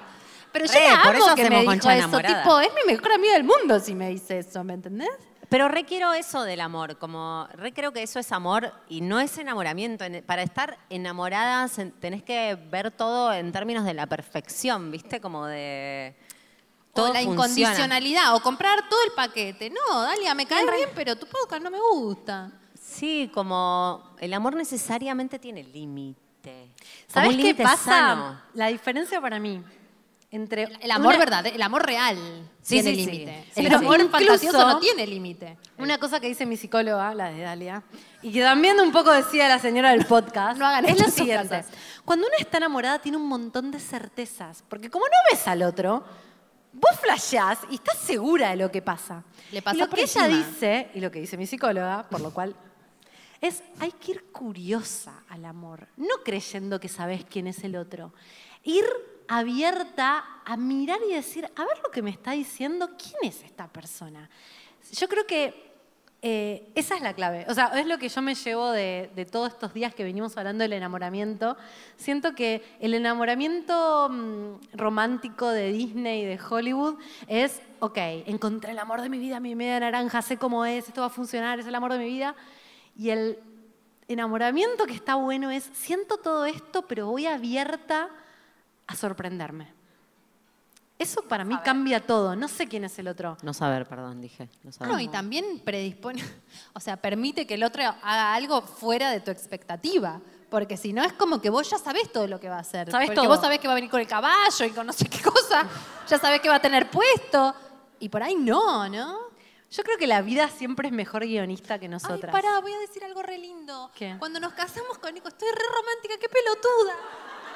Pero 0.53 0.67
yo 0.67 0.73
Re, 0.73 0.91
la 0.97 1.03
por 1.03 1.17
eso 1.17 1.35
que 1.35 1.51
me 1.51 1.61
dijo 1.61 1.65
concha 1.71 1.97
eso. 1.97 2.05
enamorada. 2.07 2.43
Tipo, 2.43 2.61
es 2.61 2.69
mi 2.75 2.93
mejor 2.93 3.13
amiga 3.13 3.33
del 3.35 3.45
mundo 3.45 3.81
si 3.81 3.95
me 3.95 4.09
dice 4.09 4.39
eso, 4.39 4.63
¿me 4.65 4.75
entendés? 4.75 5.09
Pero 5.49 5.69
requiero 5.69 6.13
eso 6.15 6.45
del 6.45 6.61
amor, 6.63 6.97
como 6.99 7.47
re 7.53 7.75
creo 7.75 7.93
que 7.93 8.03
eso 8.03 8.19
es 8.19 8.33
amor 8.33 8.73
y 8.89 9.03
no 9.03 9.21
es 9.21 9.37
enamoramiento. 9.37 10.05
En- 10.05 10.25
Para 10.25 10.43
estar 10.43 10.79
enamoradas 10.89 11.79
en- 11.79 11.93
tenés 11.93 12.23
que 12.23 12.55
ver 12.71 12.91
todo 12.91 13.33
en 13.33 13.53
términos 13.53 13.85
de 13.85 13.93
la 13.95 14.07
perfección, 14.07 14.91
¿viste? 14.91 15.21
Como 15.21 15.47
de... 15.47 16.17
Todo 16.95 17.11
o 17.11 17.13
la 17.15 17.21
funciona. 17.21 17.45
incondicionalidad, 17.47 18.35
o 18.35 18.41
comprar 18.41 18.87
todo 18.89 19.01
el 19.07 19.13
paquete. 19.13 19.71
No, 19.71 20.03
Dalia, 20.03 20.35
me 20.35 20.45
caen 20.47 20.67
bien, 20.75 20.91
pero 20.95 21.17
tu 21.17 21.27
podcast 21.27 21.63
no 21.63 21.71
me 21.71 21.79
gusta. 21.81 22.51
Sí, 22.79 23.31
como 23.33 24.15
el 24.21 24.33
amor 24.35 24.55
necesariamente 24.57 25.39
tiene 25.39 25.63
límite. 25.65 26.71
¿Sabes 27.07 27.37
qué 27.37 27.55
pasa? 27.55 27.77
sano. 27.85 28.41
La 28.55 28.67
diferencia 28.69 29.21
para 29.23 29.39
mí 29.39 29.63
entre 30.33 30.65
El 30.81 30.91
amor 30.91 31.11
una- 31.15 31.19
verdadero, 31.19 31.55
el 31.55 31.63
amor 31.63 31.85
real 31.87 32.17
Sí, 32.63 32.81
tiene 32.83 32.91
sí, 32.95 32.97
límite. 33.07 33.45
Sí, 33.55 33.67
el 33.67 33.75
amor 33.75 34.11
fantasioso 34.11 34.59
no 34.67 34.79
tiene 34.81 35.07
límite. 35.07 35.59
Una 35.79 35.99
cosa 35.99 36.19
que 36.21 36.27
dice 36.29 36.47
mi 36.47 36.57
psicóloga, 36.57 37.15
la 37.15 37.31
de 37.31 37.43
Dalia, 37.43 37.83
y 38.23 38.33
que 38.33 38.41
también 38.43 38.81
un 38.81 38.91
poco 38.93 39.13
decía 39.13 39.47
la 39.49 39.59
señora 39.59 39.91
del 39.91 40.07
podcast, 40.07 40.59
No 40.59 40.67
hagan 40.67 40.87
es 40.87 40.97
sus 40.99 41.13
siguiente. 41.15 41.49
casas. 41.49 41.71
Cuando 42.05 42.27
uno 42.27 42.35
está 42.39 42.57
enamorada 42.57 42.99
tiene 42.99 43.19
un 43.19 43.27
montón 43.29 43.71
de 43.71 43.79
certezas, 43.79 44.65
porque 44.69 44.89
como 44.91 45.05
no 45.07 45.13
ves 45.31 45.47
al 45.47 45.63
otro, 45.63 46.03
vos 46.73 46.99
flasheás 47.01 47.59
y 47.71 47.75
estás 47.75 47.99
segura 47.99 48.51
de 48.51 48.57
lo 48.57 48.71
que 48.71 48.81
pasa. 48.81 49.23
Le 49.51 49.59
y 49.59 49.77
lo 49.77 49.87
por 49.89 49.99
que 49.99 50.05
ella 50.05 50.27
dice, 50.29 50.89
y 50.95 51.01
lo 51.01 51.11
que 51.11 51.21
dice 51.21 51.37
mi 51.37 51.47
psicóloga, 51.47 52.09
por 52.09 52.21
lo 52.23 52.33
cual, 52.33 52.57
es 53.43 53.63
hay 53.81 53.93
que 53.93 54.13
ir 54.13 54.25
curiosa 54.33 55.25
al 55.29 55.45
amor, 55.45 55.89
no 55.99 56.15
creyendo 56.25 56.81
que 56.81 56.89
sabes 56.89 57.25
quién 57.29 57.49
es 57.49 57.63
el 57.65 57.77
otro. 57.77 58.15
Ir 58.63 58.85
abierta 59.29 60.25
a 60.45 60.57
mirar 60.57 60.99
y 61.09 61.15
decir, 61.15 61.45
a 61.45 61.65
ver 61.65 61.79
lo 61.83 61.91
que 61.91 62.03
me 62.03 62.11
está 62.11 62.33
diciendo, 62.33 62.91
¿quién 62.97 63.31
es 63.31 63.43
esta 63.43 63.69
persona? 63.69 64.29
Yo 64.93 65.09
creo 65.09 65.27
que 65.27 65.73
eh, 66.25 66.71
esa 66.77 66.95
es 66.95 67.03
la 67.03 67.15
clave. 67.15 67.47
O 67.49 67.55
sea, 67.55 67.73
es 67.81 67.85
lo 67.85 67.99
que 67.99 68.09
yo 68.09 68.23
me 68.23 68.37
llevo 68.37 68.71
de, 68.71 69.27
todos 69.31 69.53
estos 69.53 69.75
días 69.75 69.93
que 69.93 70.05
venimos 70.05 70.37
hablando 70.37 70.63
del 70.63 70.73
enamoramiento. 70.73 71.57
Siento 71.97 72.37
que 72.37 72.63
el 72.79 72.95
enamoramiento 72.95 74.09
mm, 74.09 74.77
romántico 74.77 75.49
de 75.49 75.73
Disney 75.73 76.23
y 76.23 76.25
de 76.25 76.39
Hollywood 76.41 76.95
es, 77.27 77.61
ok, 77.81 77.99
encontré 78.27 78.71
el 78.71 78.79
amor 78.79 79.03
de 79.03 79.09
mi 79.09 79.19
vida, 79.19 79.41
mi 79.41 79.57
media 79.57 79.81
naranja, 79.81 80.23
sé 80.23 80.37
cómo 80.37 80.65
es, 80.65 80.87
esto 80.87 81.01
va 81.01 81.09
a 81.09 81.11
funcionar, 81.11 81.59
es 81.59 81.67
el 81.67 81.75
amor 81.75 81.93
de 81.93 81.99
mi 81.99 82.07
vida. 82.07 82.37
Y 82.97 83.11
el 83.11 83.41
enamoramiento 84.07 84.87
que 84.87 84.95
está 84.95 85.17
bueno 85.17 85.51
es, 85.51 85.71
siento 85.73 86.19
todo 86.19 86.47
esto, 86.47 86.87
pero 86.87 87.09
voy 87.09 87.27
abierta 87.27 88.11
a 88.87 88.95
sorprenderme. 88.97 89.73
Eso 90.99 91.23
para 91.23 91.45
mí 91.45 91.57
cambia 91.65 91.99
todo. 92.07 92.37
No 92.37 92.47
sé 92.47 92.69
quién 92.69 92.85
es 92.85 92.97
el 92.99 93.09
otro. 93.09 93.37
No 93.43 93.53
saber, 93.53 93.87
perdón, 93.89 94.21
dije. 94.21 94.49
No, 94.63 94.71
saber. 94.71 94.93
No, 94.93 95.01
y 95.01 95.09
también 95.09 95.61
predispone, 95.65 96.23
o 96.75 96.81
sea, 96.81 96.97
permite 96.97 97.45
que 97.47 97.55
el 97.55 97.65
otro 97.65 97.83
haga 97.83 98.35
algo 98.35 98.63
fuera 98.63 99.11
de 99.11 99.21
tu 99.21 99.31
expectativa. 99.31 100.21
Porque 100.49 100.77
si 100.77 100.93
no 100.93 101.03
es 101.03 101.15
como 101.15 101.41
que 101.41 101.49
vos 101.51 101.69
ya 101.69 101.79
sabés 101.79 102.13
todo 102.13 102.27
lo 102.29 102.39
que 102.39 102.49
va 102.49 102.57
a 102.57 102.61
hacer. 102.61 102.91
Sabés 102.91 103.09
Porque 103.09 103.21
todo. 103.21 103.29
vos 103.29 103.41
sabés 103.41 103.59
que 103.59 103.67
va 103.67 103.73
a 103.73 103.75
venir 103.75 103.91
con 103.91 104.01
el 104.01 104.07
caballo 104.07 104.65
y 104.67 104.71
con 104.71 104.87
no 104.87 104.93
sé 104.93 105.09
qué 105.09 105.21
cosa. 105.23 105.67
Ya 106.09 106.19
sabés 106.19 106.41
que 106.41 106.49
va 106.49 106.57
a 106.57 106.61
tener 106.61 106.91
puesto. 106.91 107.55
Y 107.99 108.09
por 108.09 108.23
ahí 108.23 108.35
no, 108.35 108.89
¿no? 108.89 109.19
Yo 109.71 109.83
creo 109.83 109.97
que 109.97 110.07
la 110.07 110.21
vida 110.21 110.49
siempre 110.51 110.89
es 110.89 110.93
mejor 110.93 111.25
guionista 111.25 111.79
que 111.79 111.87
Ay, 111.87 111.91
nosotras. 111.91 112.31
pará, 112.31 112.61
voy 112.61 112.73
a 112.73 112.79
decir 112.79 113.03
algo 113.03 113.23
re 113.23 113.39
lindo. 113.39 113.91
¿Qué? 113.95 114.17
Cuando 114.19 114.39
nos 114.39 114.53
casamos 114.53 114.99
con 114.99 115.15
Nico, 115.15 115.29
estoy 115.29 115.49
re 115.49 115.65
romántica, 115.75 116.15
qué 116.21 116.29
pelotuda. 116.29 116.95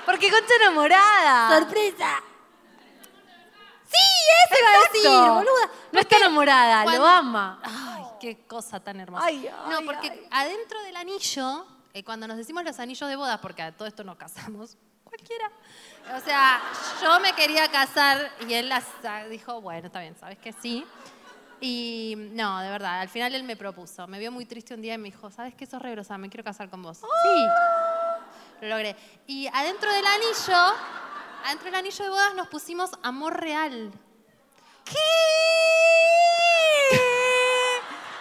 Porque 0.06 0.30
Concha 0.30 0.54
enamorada. 0.62 1.58
¡Sorpresa! 1.58 2.22
¡Sí! 3.88 3.96
¡Ese 4.50 4.60
iba 4.60 4.68
a 4.68 4.78
decir, 4.80 5.06
Exacto. 5.06 5.34
boluda! 5.34 5.70
No 5.92 6.00
está 6.00 6.16
enamorada, 6.16 6.82
cuando- 6.84 7.02
lo 7.02 7.06
ama. 7.08 7.60
Ay, 7.62 8.02
qué 8.20 8.46
cosa 8.46 8.80
tan 8.80 8.98
hermosa. 9.00 9.24
Ay, 9.26 9.48
no, 9.68 9.76
ay, 9.78 9.84
porque 9.84 10.28
adentro 10.30 10.80
del 10.82 10.96
anillo, 10.96 11.66
eh, 11.94 12.02
cuando 12.04 12.26
nos 12.26 12.36
decimos 12.36 12.64
los 12.64 12.78
anillos 12.80 13.08
de 13.08 13.16
bodas, 13.16 13.38
porque 13.40 13.62
a 13.62 13.72
todo 13.76 13.86
esto 13.86 14.02
nos 14.04 14.16
casamos, 14.16 14.76
cualquiera. 15.04 15.50
O 16.16 16.20
sea, 16.20 16.60
yo 17.02 17.20
me 17.20 17.32
quería 17.34 17.68
casar 17.70 18.30
y 18.48 18.54
él 18.54 18.68
las- 18.68 18.84
dijo, 19.30 19.60
bueno, 19.60 19.86
está 19.86 20.00
bien, 20.00 20.16
¿sabes 20.18 20.38
que 20.38 20.52
sí? 20.52 20.84
Y 21.60 22.14
no, 22.32 22.60
de 22.60 22.68
verdad, 22.70 23.00
al 23.00 23.08
final 23.08 23.34
él 23.34 23.42
me 23.44 23.56
propuso. 23.56 24.06
Me 24.06 24.18
vio 24.18 24.30
muy 24.30 24.44
triste 24.44 24.74
un 24.74 24.82
día 24.82 24.94
y 24.94 24.98
me 24.98 25.10
dijo, 25.10 25.30
¿sabes 25.30 25.54
qué? 25.54 25.64
Sos 25.64 25.80
re 25.80 25.92
grosa, 25.92 26.18
me 26.18 26.28
quiero 26.28 26.44
casar 26.44 26.68
con 26.68 26.82
vos. 26.82 26.98
Sí, 26.98 27.46
lo 28.60 28.68
logré. 28.68 28.96
Y 29.26 29.46
adentro 29.48 29.90
del 29.92 30.06
anillo, 30.06 30.74
adentro 31.44 31.66
del 31.66 31.74
anillo 31.74 32.04
de 32.04 32.10
bodas 32.10 32.34
nos 32.34 32.48
pusimos 32.48 32.90
amor 33.02 33.40
real. 33.40 33.92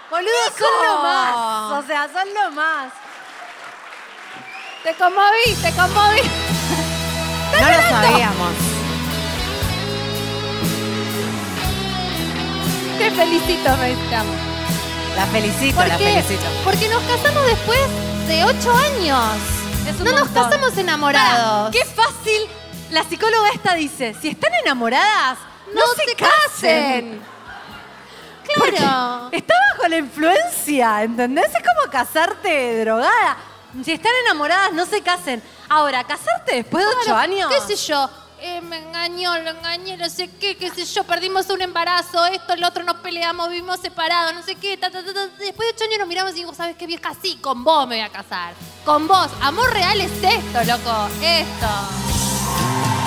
Boludo, 0.10 0.32
son 0.58 0.86
lo 0.88 1.02
más. 1.04 1.84
O 1.84 1.88
sea, 1.88 2.08
son 2.12 2.34
lo 2.34 2.52
más. 2.52 2.92
Te 4.84 4.94
conmoví, 4.96 5.56
te 5.62 5.72
conmoví. 5.74 6.22
No 7.60 7.68
lo 7.70 7.82
sabíamos. 7.90 8.54
Te 12.98 13.12
felicito, 13.12 13.78
Meiscam. 13.78 14.26
La 15.16 15.26
felicito, 15.28 15.76
¿Por 15.76 15.88
la 15.88 15.98
qué? 15.98 16.14
felicito. 16.22 16.46
Porque 16.64 16.88
nos 16.90 17.02
casamos 17.04 17.46
después 17.46 17.80
de 18.28 18.44
ocho 18.46 18.72
años. 18.74 19.55
Es 19.88 20.00
un 20.00 20.06
no 20.06 20.12
nos 20.12 20.30
casamos 20.30 20.78
enamorados. 20.78 21.72
Qué 21.72 21.86
fácil. 21.86 22.42
La 22.92 23.04
psicóloga 23.04 23.50
esta 23.54 23.74
dice, 23.76 24.16
si 24.20 24.30
están 24.30 24.54
enamoradas, 24.56 25.38
no, 25.74 25.82
No 25.82 25.88
se, 25.96 26.06
se 26.06 26.16
casen. 26.16 27.22
Claro. 28.54 29.30
Está 29.32 29.54
bajo 29.74 29.88
la 29.88 29.98
influencia, 29.98 31.04
¿entendés? 31.04 31.48
Es 31.48 31.64
como 31.64 31.92
casarte 31.92 32.82
drogada. 32.84 33.38
Si 33.84 33.92
están 33.92 34.12
enamoradas, 34.26 34.72
no 34.74 34.86
se 34.86 35.02
casen. 35.02 35.42
Ahora, 35.68 36.04
casarte 36.04 36.56
después 36.56 36.84
de 36.84 36.90
ocho 36.92 37.02
Claro, 37.06 37.20
años. 37.20 37.52
¿Qué 37.54 37.76
sé 37.76 37.88
yo? 37.88 38.10
Eh, 38.48 38.62
me 38.62 38.78
engañó, 38.78 39.36
lo 39.40 39.50
engañé, 39.50 39.98
no 39.98 40.08
sé 40.08 40.30
qué, 40.40 40.56
qué 40.56 40.70
sé 40.70 40.86
yo, 40.86 41.04
perdimos 41.04 41.50
un 41.50 41.64
embarazo, 41.64 42.28
esto, 42.28 42.54
el 42.54 42.64
otro, 42.64 42.84
nos 42.84 42.98
peleamos, 42.98 43.50
vivimos 43.50 43.80
separados, 43.80 44.36
no 44.36 44.44
sé 44.44 44.54
qué, 44.54 44.78
ta, 44.78 44.92
ta, 44.92 45.04
ta, 45.04 45.12
ta. 45.16 45.26
Después 45.40 45.68
de 45.68 45.74
ocho 45.74 45.84
años 45.86 45.98
nos 45.98 46.08
miramos 46.08 46.32
y 46.34 46.36
digo, 46.36 46.54
¿sabes 46.54 46.76
qué 46.78 46.86
vieja? 46.86 47.12
Sí, 47.20 47.40
con 47.42 47.64
vos 47.64 47.88
me 47.88 47.96
voy 47.96 48.06
a 48.06 48.12
casar. 48.12 48.54
Con 48.86 49.08
vos. 49.08 49.30
Amor 49.42 49.74
real 49.74 50.00
es 50.00 50.12
esto, 50.22 50.64
loco. 50.64 51.10
Esto. 51.24 51.68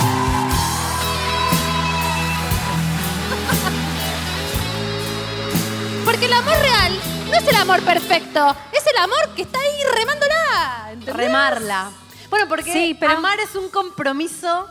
Porque 6.04 6.26
el 6.26 6.32
amor 6.32 6.56
real 6.58 6.98
no 7.30 7.36
es 7.36 7.46
el 7.48 7.56
amor 7.56 7.82
perfecto, 7.82 8.56
es 8.72 8.84
el 8.86 8.96
amor 9.02 9.34
que 9.36 9.42
está 9.42 9.58
ahí 9.58 9.82
remándola. 9.94 10.88
¿entendés? 10.92 11.16
Remarla. 11.16 11.90
Bueno, 12.30 12.46
porque 12.48 12.72
Sí, 12.72 12.96
pero- 12.98 13.16
amar 13.16 13.38
es 13.40 13.54
un 13.54 13.68
compromiso 13.70 14.68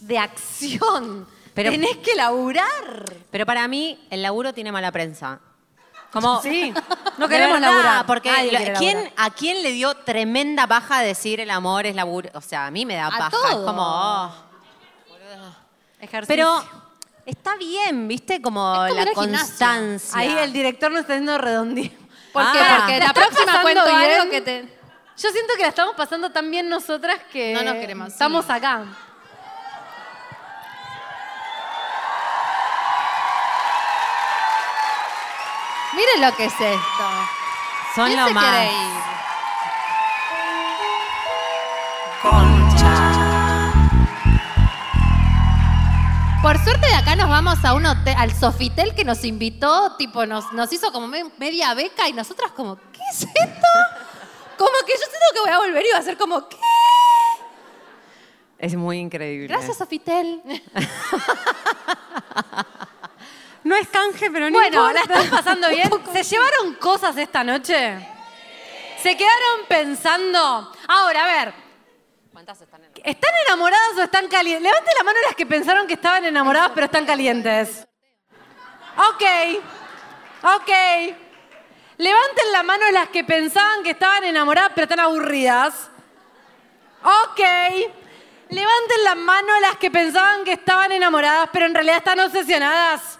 de 0.00 0.18
acción. 0.18 1.26
Pero- 1.54 1.70
Tenés 1.70 1.96
que 1.98 2.14
laburar. 2.14 3.14
Pero 3.30 3.46
para 3.46 3.66
mí, 3.68 3.98
el 4.10 4.22
laburo 4.22 4.52
tiene 4.52 4.70
mala 4.72 4.92
prensa. 4.92 5.40
Como, 6.12 6.40
Sí, 6.40 6.72
no 7.18 7.28
queremos 7.28 7.54
verdad, 7.60 7.70
laburar. 7.72 8.06
Porque 8.06 8.30
quiere 8.48 8.72
¿quién, 8.74 8.94
laburar. 8.96 9.12
¿a 9.16 9.30
quién 9.30 9.62
le 9.62 9.72
dio 9.72 9.94
tremenda 9.94 10.66
paja 10.66 11.00
decir 11.00 11.40
el 11.40 11.50
amor 11.50 11.86
es 11.86 11.94
laburo? 11.94 12.30
O 12.34 12.40
sea, 12.40 12.66
a 12.66 12.70
mí 12.70 12.86
me 12.86 12.94
da 12.96 13.10
paja. 13.10 13.36
Es 13.50 13.56
como. 13.56 13.82
oh. 13.82 14.34
Ejercicio. 16.00 16.26
Pero 16.28 16.64
está 17.24 17.56
bien, 17.56 18.06
¿viste? 18.06 18.40
Como 18.40 18.84
Es 18.86 18.92
como 18.92 19.04
la 19.04 19.12
constancia. 19.12 20.18
Ahí 20.18 20.30
el 20.38 20.52
director 20.52 20.90
nos 20.90 21.00
está 21.00 21.14
diciendo 21.14 21.38
redondío. 21.38 21.90
¿Por 22.32 22.52
qué? 22.52 22.58
Ah. 22.60 22.76
Porque 22.80 22.98
¿La 23.00 23.12
próxima 23.14 23.62
cuento 23.62 23.84
bien? 23.86 24.20
algo 24.20 24.30
que 24.30 24.40
te... 24.42 24.62
Yo 25.18 25.30
siento 25.30 25.54
que 25.56 25.62
la 25.62 25.68
estamos 25.68 25.94
pasando 25.96 26.30
tan 26.30 26.50
bien 26.50 26.68
nosotras 26.68 27.18
que 27.32 27.54
No 27.54 27.62
nos 27.62 27.74
queremos, 27.76 28.08
sí. 28.08 28.12
estamos 28.12 28.48
acá. 28.50 28.84
Miren 35.94 36.20
lo 36.20 36.36
que 36.36 36.44
es 36.46 36.52
esto. 36.60 37.04
Son 37.94 38.06
¿Quién 38.06 38.20
lo 38.20 38.26
se 38.28 38.34
más. 38.34 38.44
quiere 38.44 38.72
ir? 38.72 38.96
Por 46.42 46.58
suerte 46.62 46.86
de 46.86 46.94
acá 46.94 47.16
nos 47.16 47.28
vamos 47.28 47.64
a 47.64 47.74
un 47.74 47.86
hotel, 47.86 48.14
al 48.16 48.32
Sofitel 48.32 48.94
que 48.94 49.04
nos 49.04 49.24
invitó, 49.24 49.96
tipo 49.96 50.26
nos, 50.26 50.52
nos 50.52 50.72
hizo 50.72 50.92
como 50.92 51.08
me- 51.08 51.24
media 51.38 51.74
beca 51.74 52.08
y 52.08 52.12
nosotras 52.12 52.52
como, 52.52 52.76
¿qué 52.76 53.00
es 53.10 53.22
esto? 53.22 53.66
Como 54.56 54.70
que 54.86 54.92
yo 54.92 54.98
siento 54.98 55.26
que 55.34 55.40
voy 55.40 55.50
a 55.50 55.58
volver 55.58 55.84
y 55.84 55.92
va 55.92 55.98
a 55.98 56.02
ser 56.02 56.16
como, 56.16 56.48
¿qué? 56.48 56.56
Es 58.58 58.76
muy 58.76 58.98
increíble. 58.98 59.48
Gracias 59.48 59.76
Sofitel. 59.78 60.40
No 63.66 63.74
es 63.74 63.88
canje, 63.88 64.30
pero 64.30 64.48
no 64.48 64.52
Bueno, 64.60 64.92
¿la 64.92 65.00
están 65.00 65.28
pasando 65.28 65.68
bien? 65.68 65.90
¿Se 66.12 66.22
llevaron 66.22 66.74
cosas 66.74 67.16
esta 67.16 67.42
noche? 67.42 67.98
¿Se 69.02 69.16
quedaron 69.16 69.66
pensando? 69.68 70.72
Ahora, 70.86 71.24
a 71.24 71.26
ver, 71.26 71.54
¿Cuántas 72.32 72.60
están 72.60 72.84
en 72.84 72.92
¿Están 73.02 73.32
enamoradas 73.44 73.98
o 73.98 74.02
están 74.04 74.28
calientes? 74.28 74.62
Levanten 74.62 74.94
la 74.96 75.02
mano 75.02 75.18
las 75.26 75.34
que 75.34 75.46
pensaron 75.46 75.88
que 75.88 75.94
estaban 75.94 76.24
enamoradas 76.24 76.70
pero 76.76 76.84
están 76.84 77.06
calientes. 77.06 77.88
Ok, 78.98 79.24
ok. 80.42 80.70
Levanten 81.96 82.52
la 82.52 82.62
mano 82.62 82.88
las 82.92 83.08
que 83.08 83.24
pensaban 83.24 83.82
que 83.82 83.90
estaban 83.90 84.22
enamoradas 84.22 84.70
pero 84.76 84.84
están 84.84 85.00
aburridas. 85.00 85.90
Ok. 87.02 87.40
Levanten 88.48 89.04
la 89.04 89.16
mano 89.16 89.58
las 89.60 89.76
que 89.78 89.90
pensaban 89.90 90.44
que 90.44 90.52
estaban 90.52 90.92
enamoradas 90.92 91.48
pero 91.52 91.66
en 91.66 91.74
realidad 91.74 91.96
están 91.96 92.20
obsesionadas. 92.20 93.18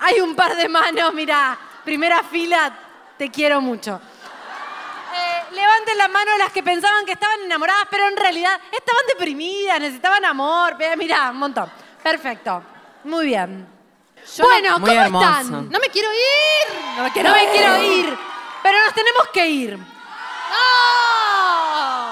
Hay 0.00 0.20
un 0.20 0.34
par 0.34 0.56
de 0.56 0.68
manos, 0.68 1.12
mira. 1.14 1.58
Primera 1.84 2.22
fila, 2.22 2.72
te 3.18 3.30
quiero 3.30 3.60
mucho. 3.60 4.00
Eh, 5.14 5.54
levanten 5.54 5.98
la 5.98 6.08
mano 6.08 6.36
las 6.38 6.50
que 6.50 6.62
pensaban 6.62 7.04
que 7.04 7.12
estaban 7.12 7.40
enamoradas, 7.42 7.86
pero 7.90 8.08
en 8.08 8.16
realidad 8.16 8.58
estaban 8.72 9.02
deprimidas, 9.06 9.78
necesitaban 9.80 10.24
amor. 10.24 10.76
Ve, 10.76 10.96
Mira, 10.96 11.30
un 11.30 11.36
montón. 11.38 11.70
Perfecto. 12.02 12.62
Muy 13.04 13.26
bien. 13.26 13.68
bueno, 14.38 14.74
¿cómo 14.74 14.86
hermoso. 14.88 15.26
están? 15.26 15.70
No 15.70 15.78
me 15.78 15.88
quiero 15.88 16.08
ir. 16.12 16.74
No 16.96 17.02
me 17.04 17.12
quiero 17.12 17.28
no 17.28 17.34
me 17.34 17.44
ir. 17.44 17.50
quiero 17.50 17.82
ir, 17.82 18.18
pero 18.62 18.78
nos 18.84 18.94
tenemos 18.94 19.28
que 19.32 19.46
ir. 19.46 19.78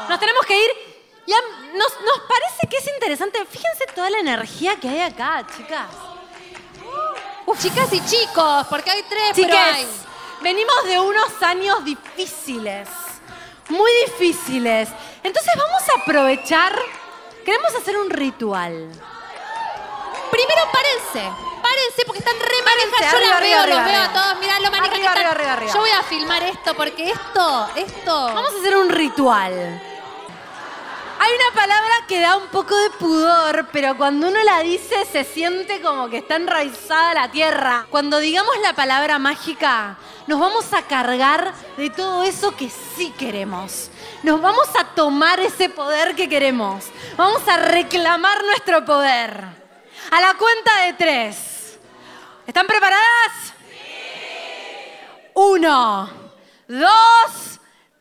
Nos 0.09 0.21
tenemos 0.21 0.45
que 0.47 0.57
ir. 0.65 0.71
Nos 1.75 2.21
parece 2.29 2.69
que 2.69 2.77
es 2.77 2.87
interesante. 2.95 3.45
Fíjense 3.47 3.87
toda 3.95 4.11
la 4.11 4.19
energía 4.19 4.77
que 4.79 4.89
hay 4.89 5.01
acá, 5.01 5.47
chicas. 5.57 5.87
Chicas 7.59 7.93
y 7.93 8.05
chicos, 8.05 8.67
porque 8.69 8.91
hay 8.91 9.03
tres, 9.05 9.33
pero 9.37 9.49
Chiques, 9.49 9.77
hay. 9.77 9.87
venimos 10.41 10.85
de 10.85 10.99
unos 10.99 11.43
años 11.43 11.85
difíciles, 11.85 12.89
muy 13.69 13.91
difíciles. 14.07 14.89
Entonces 15.23 15.53
vamos 15.57 15.83
a 15.89 16.01
aprovechar, 16.01 16.77
queremos 17.45 17.73
hacer 17.77 17.97
un 17.99 18.11
ritual. 18.11 18.91
Primero 20.31 20.63
párense, 20.73 21.31
párense 21.63 22.03
porque 22.05 22.19
están 22.19 22.35
re 22.41 22.63
manejas. 22.65 23.13
Yo 23.13 23.19
arriba, 23.19 23.31
las 23.31 23.41
veo, 23.41 23.59
arriba, 23.61 23.77
los 23.77 23.85
veo 23.93 24.03
a 24.03 24.13
todos. 24.13 24.39
Mirá 24.41 24.59
lo 24.59 24.67
arriba. 24.67 25.73
Yo 25.73 25.81
voy 25.81 25.91
a 25.91 26.03
filmar 26.03 26.43
esto 26.43 26.75
porque 26.75 27.11
esto, 27.11 27.69
esto. 27.77 28.25
Vamos 28.27 28.55
a 28.55 28.59
hacer 28.59 28.77
un 28.77 28.89
ritual. 28.89 29.92
Hay 31.25 31.31
una 31.37 31.55
palabra 31.55 31.95
que 32.09 32.19
da 32.19 32.37
un 32.37 32.49
poco 32.49 32.77
de 32.77 32.91
pudor, 32.91 33.69
pero 33.71 33.97
cuando 33.97 34.27
uno 34.27 34.43
la 34.43 34.59
dice 34.59 35.05
se 35.05 35.23
siente 35.23 35.81
como 35.81 36.09
que 36.09 36.19
está 36.19 36.35
enraizada 36.35 37.15
la 37.15 37.31
tierra. 37.31 37.87
Cuando 37.91 38.19
digamos 38.19 38.53
la 38.61 38.73
palabra 38.73 39.21
mágica, 39.21 39.97
nos 40.27 40.41
vamos 40.41 40.73
a 40.73 40.83
cargar 40.83 41.55
de 41.77 41.91
todo 41.91 42.25
eso 42.25 42.57
que 42.57 42.69
sí 42.69 43.15
queremos. 43.17 43.89
Nos 44.25 44.43
vamos 44.43 44.67
a 44.77 44.97
tomar 44.97 45.39
ese 45.39 45.69
poder 45.69 46.17
que 46.17 46.29
queremos. 46.29 46.87
Vamos 47.17 47.47
a 47.47 47.57
reclamar 47.57 48.43
nuestro 48.43 48.85
poder. 48.85 49.45
A 50.11 50.21
la 50.21 50.35
cuenta 50.35 50.87
de 50.87 50.93
tres. 50.95 51.79
¿Están 52.49 52.67
preparadas? 52.67 53.55
Uno, 55.35 56.11
dos, 56.67 57.61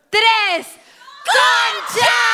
tres. 0.09 0.65
¡Concha! 1.23 2.31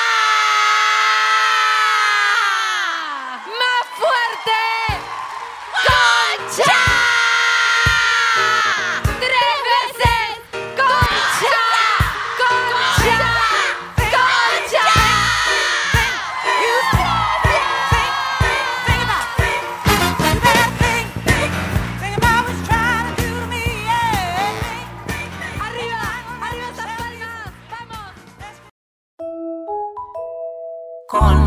¡Más 4.38 4.44
fuerte! 4.44 4.52
¡Concha! 5.88 6.84
¡Tres 9.20 9.58
veces! 9.74 10.28
¡Concha! 10.76 11.58
¡Concha! 12.38 13.26
¡Arriba! 25.60 26.02
¡Arriba 26.42 26.68
esas 26.70 26.92
palmas! 26.98 27.46
¡Vamos! 27.72 28.14
Con 31.10 31.47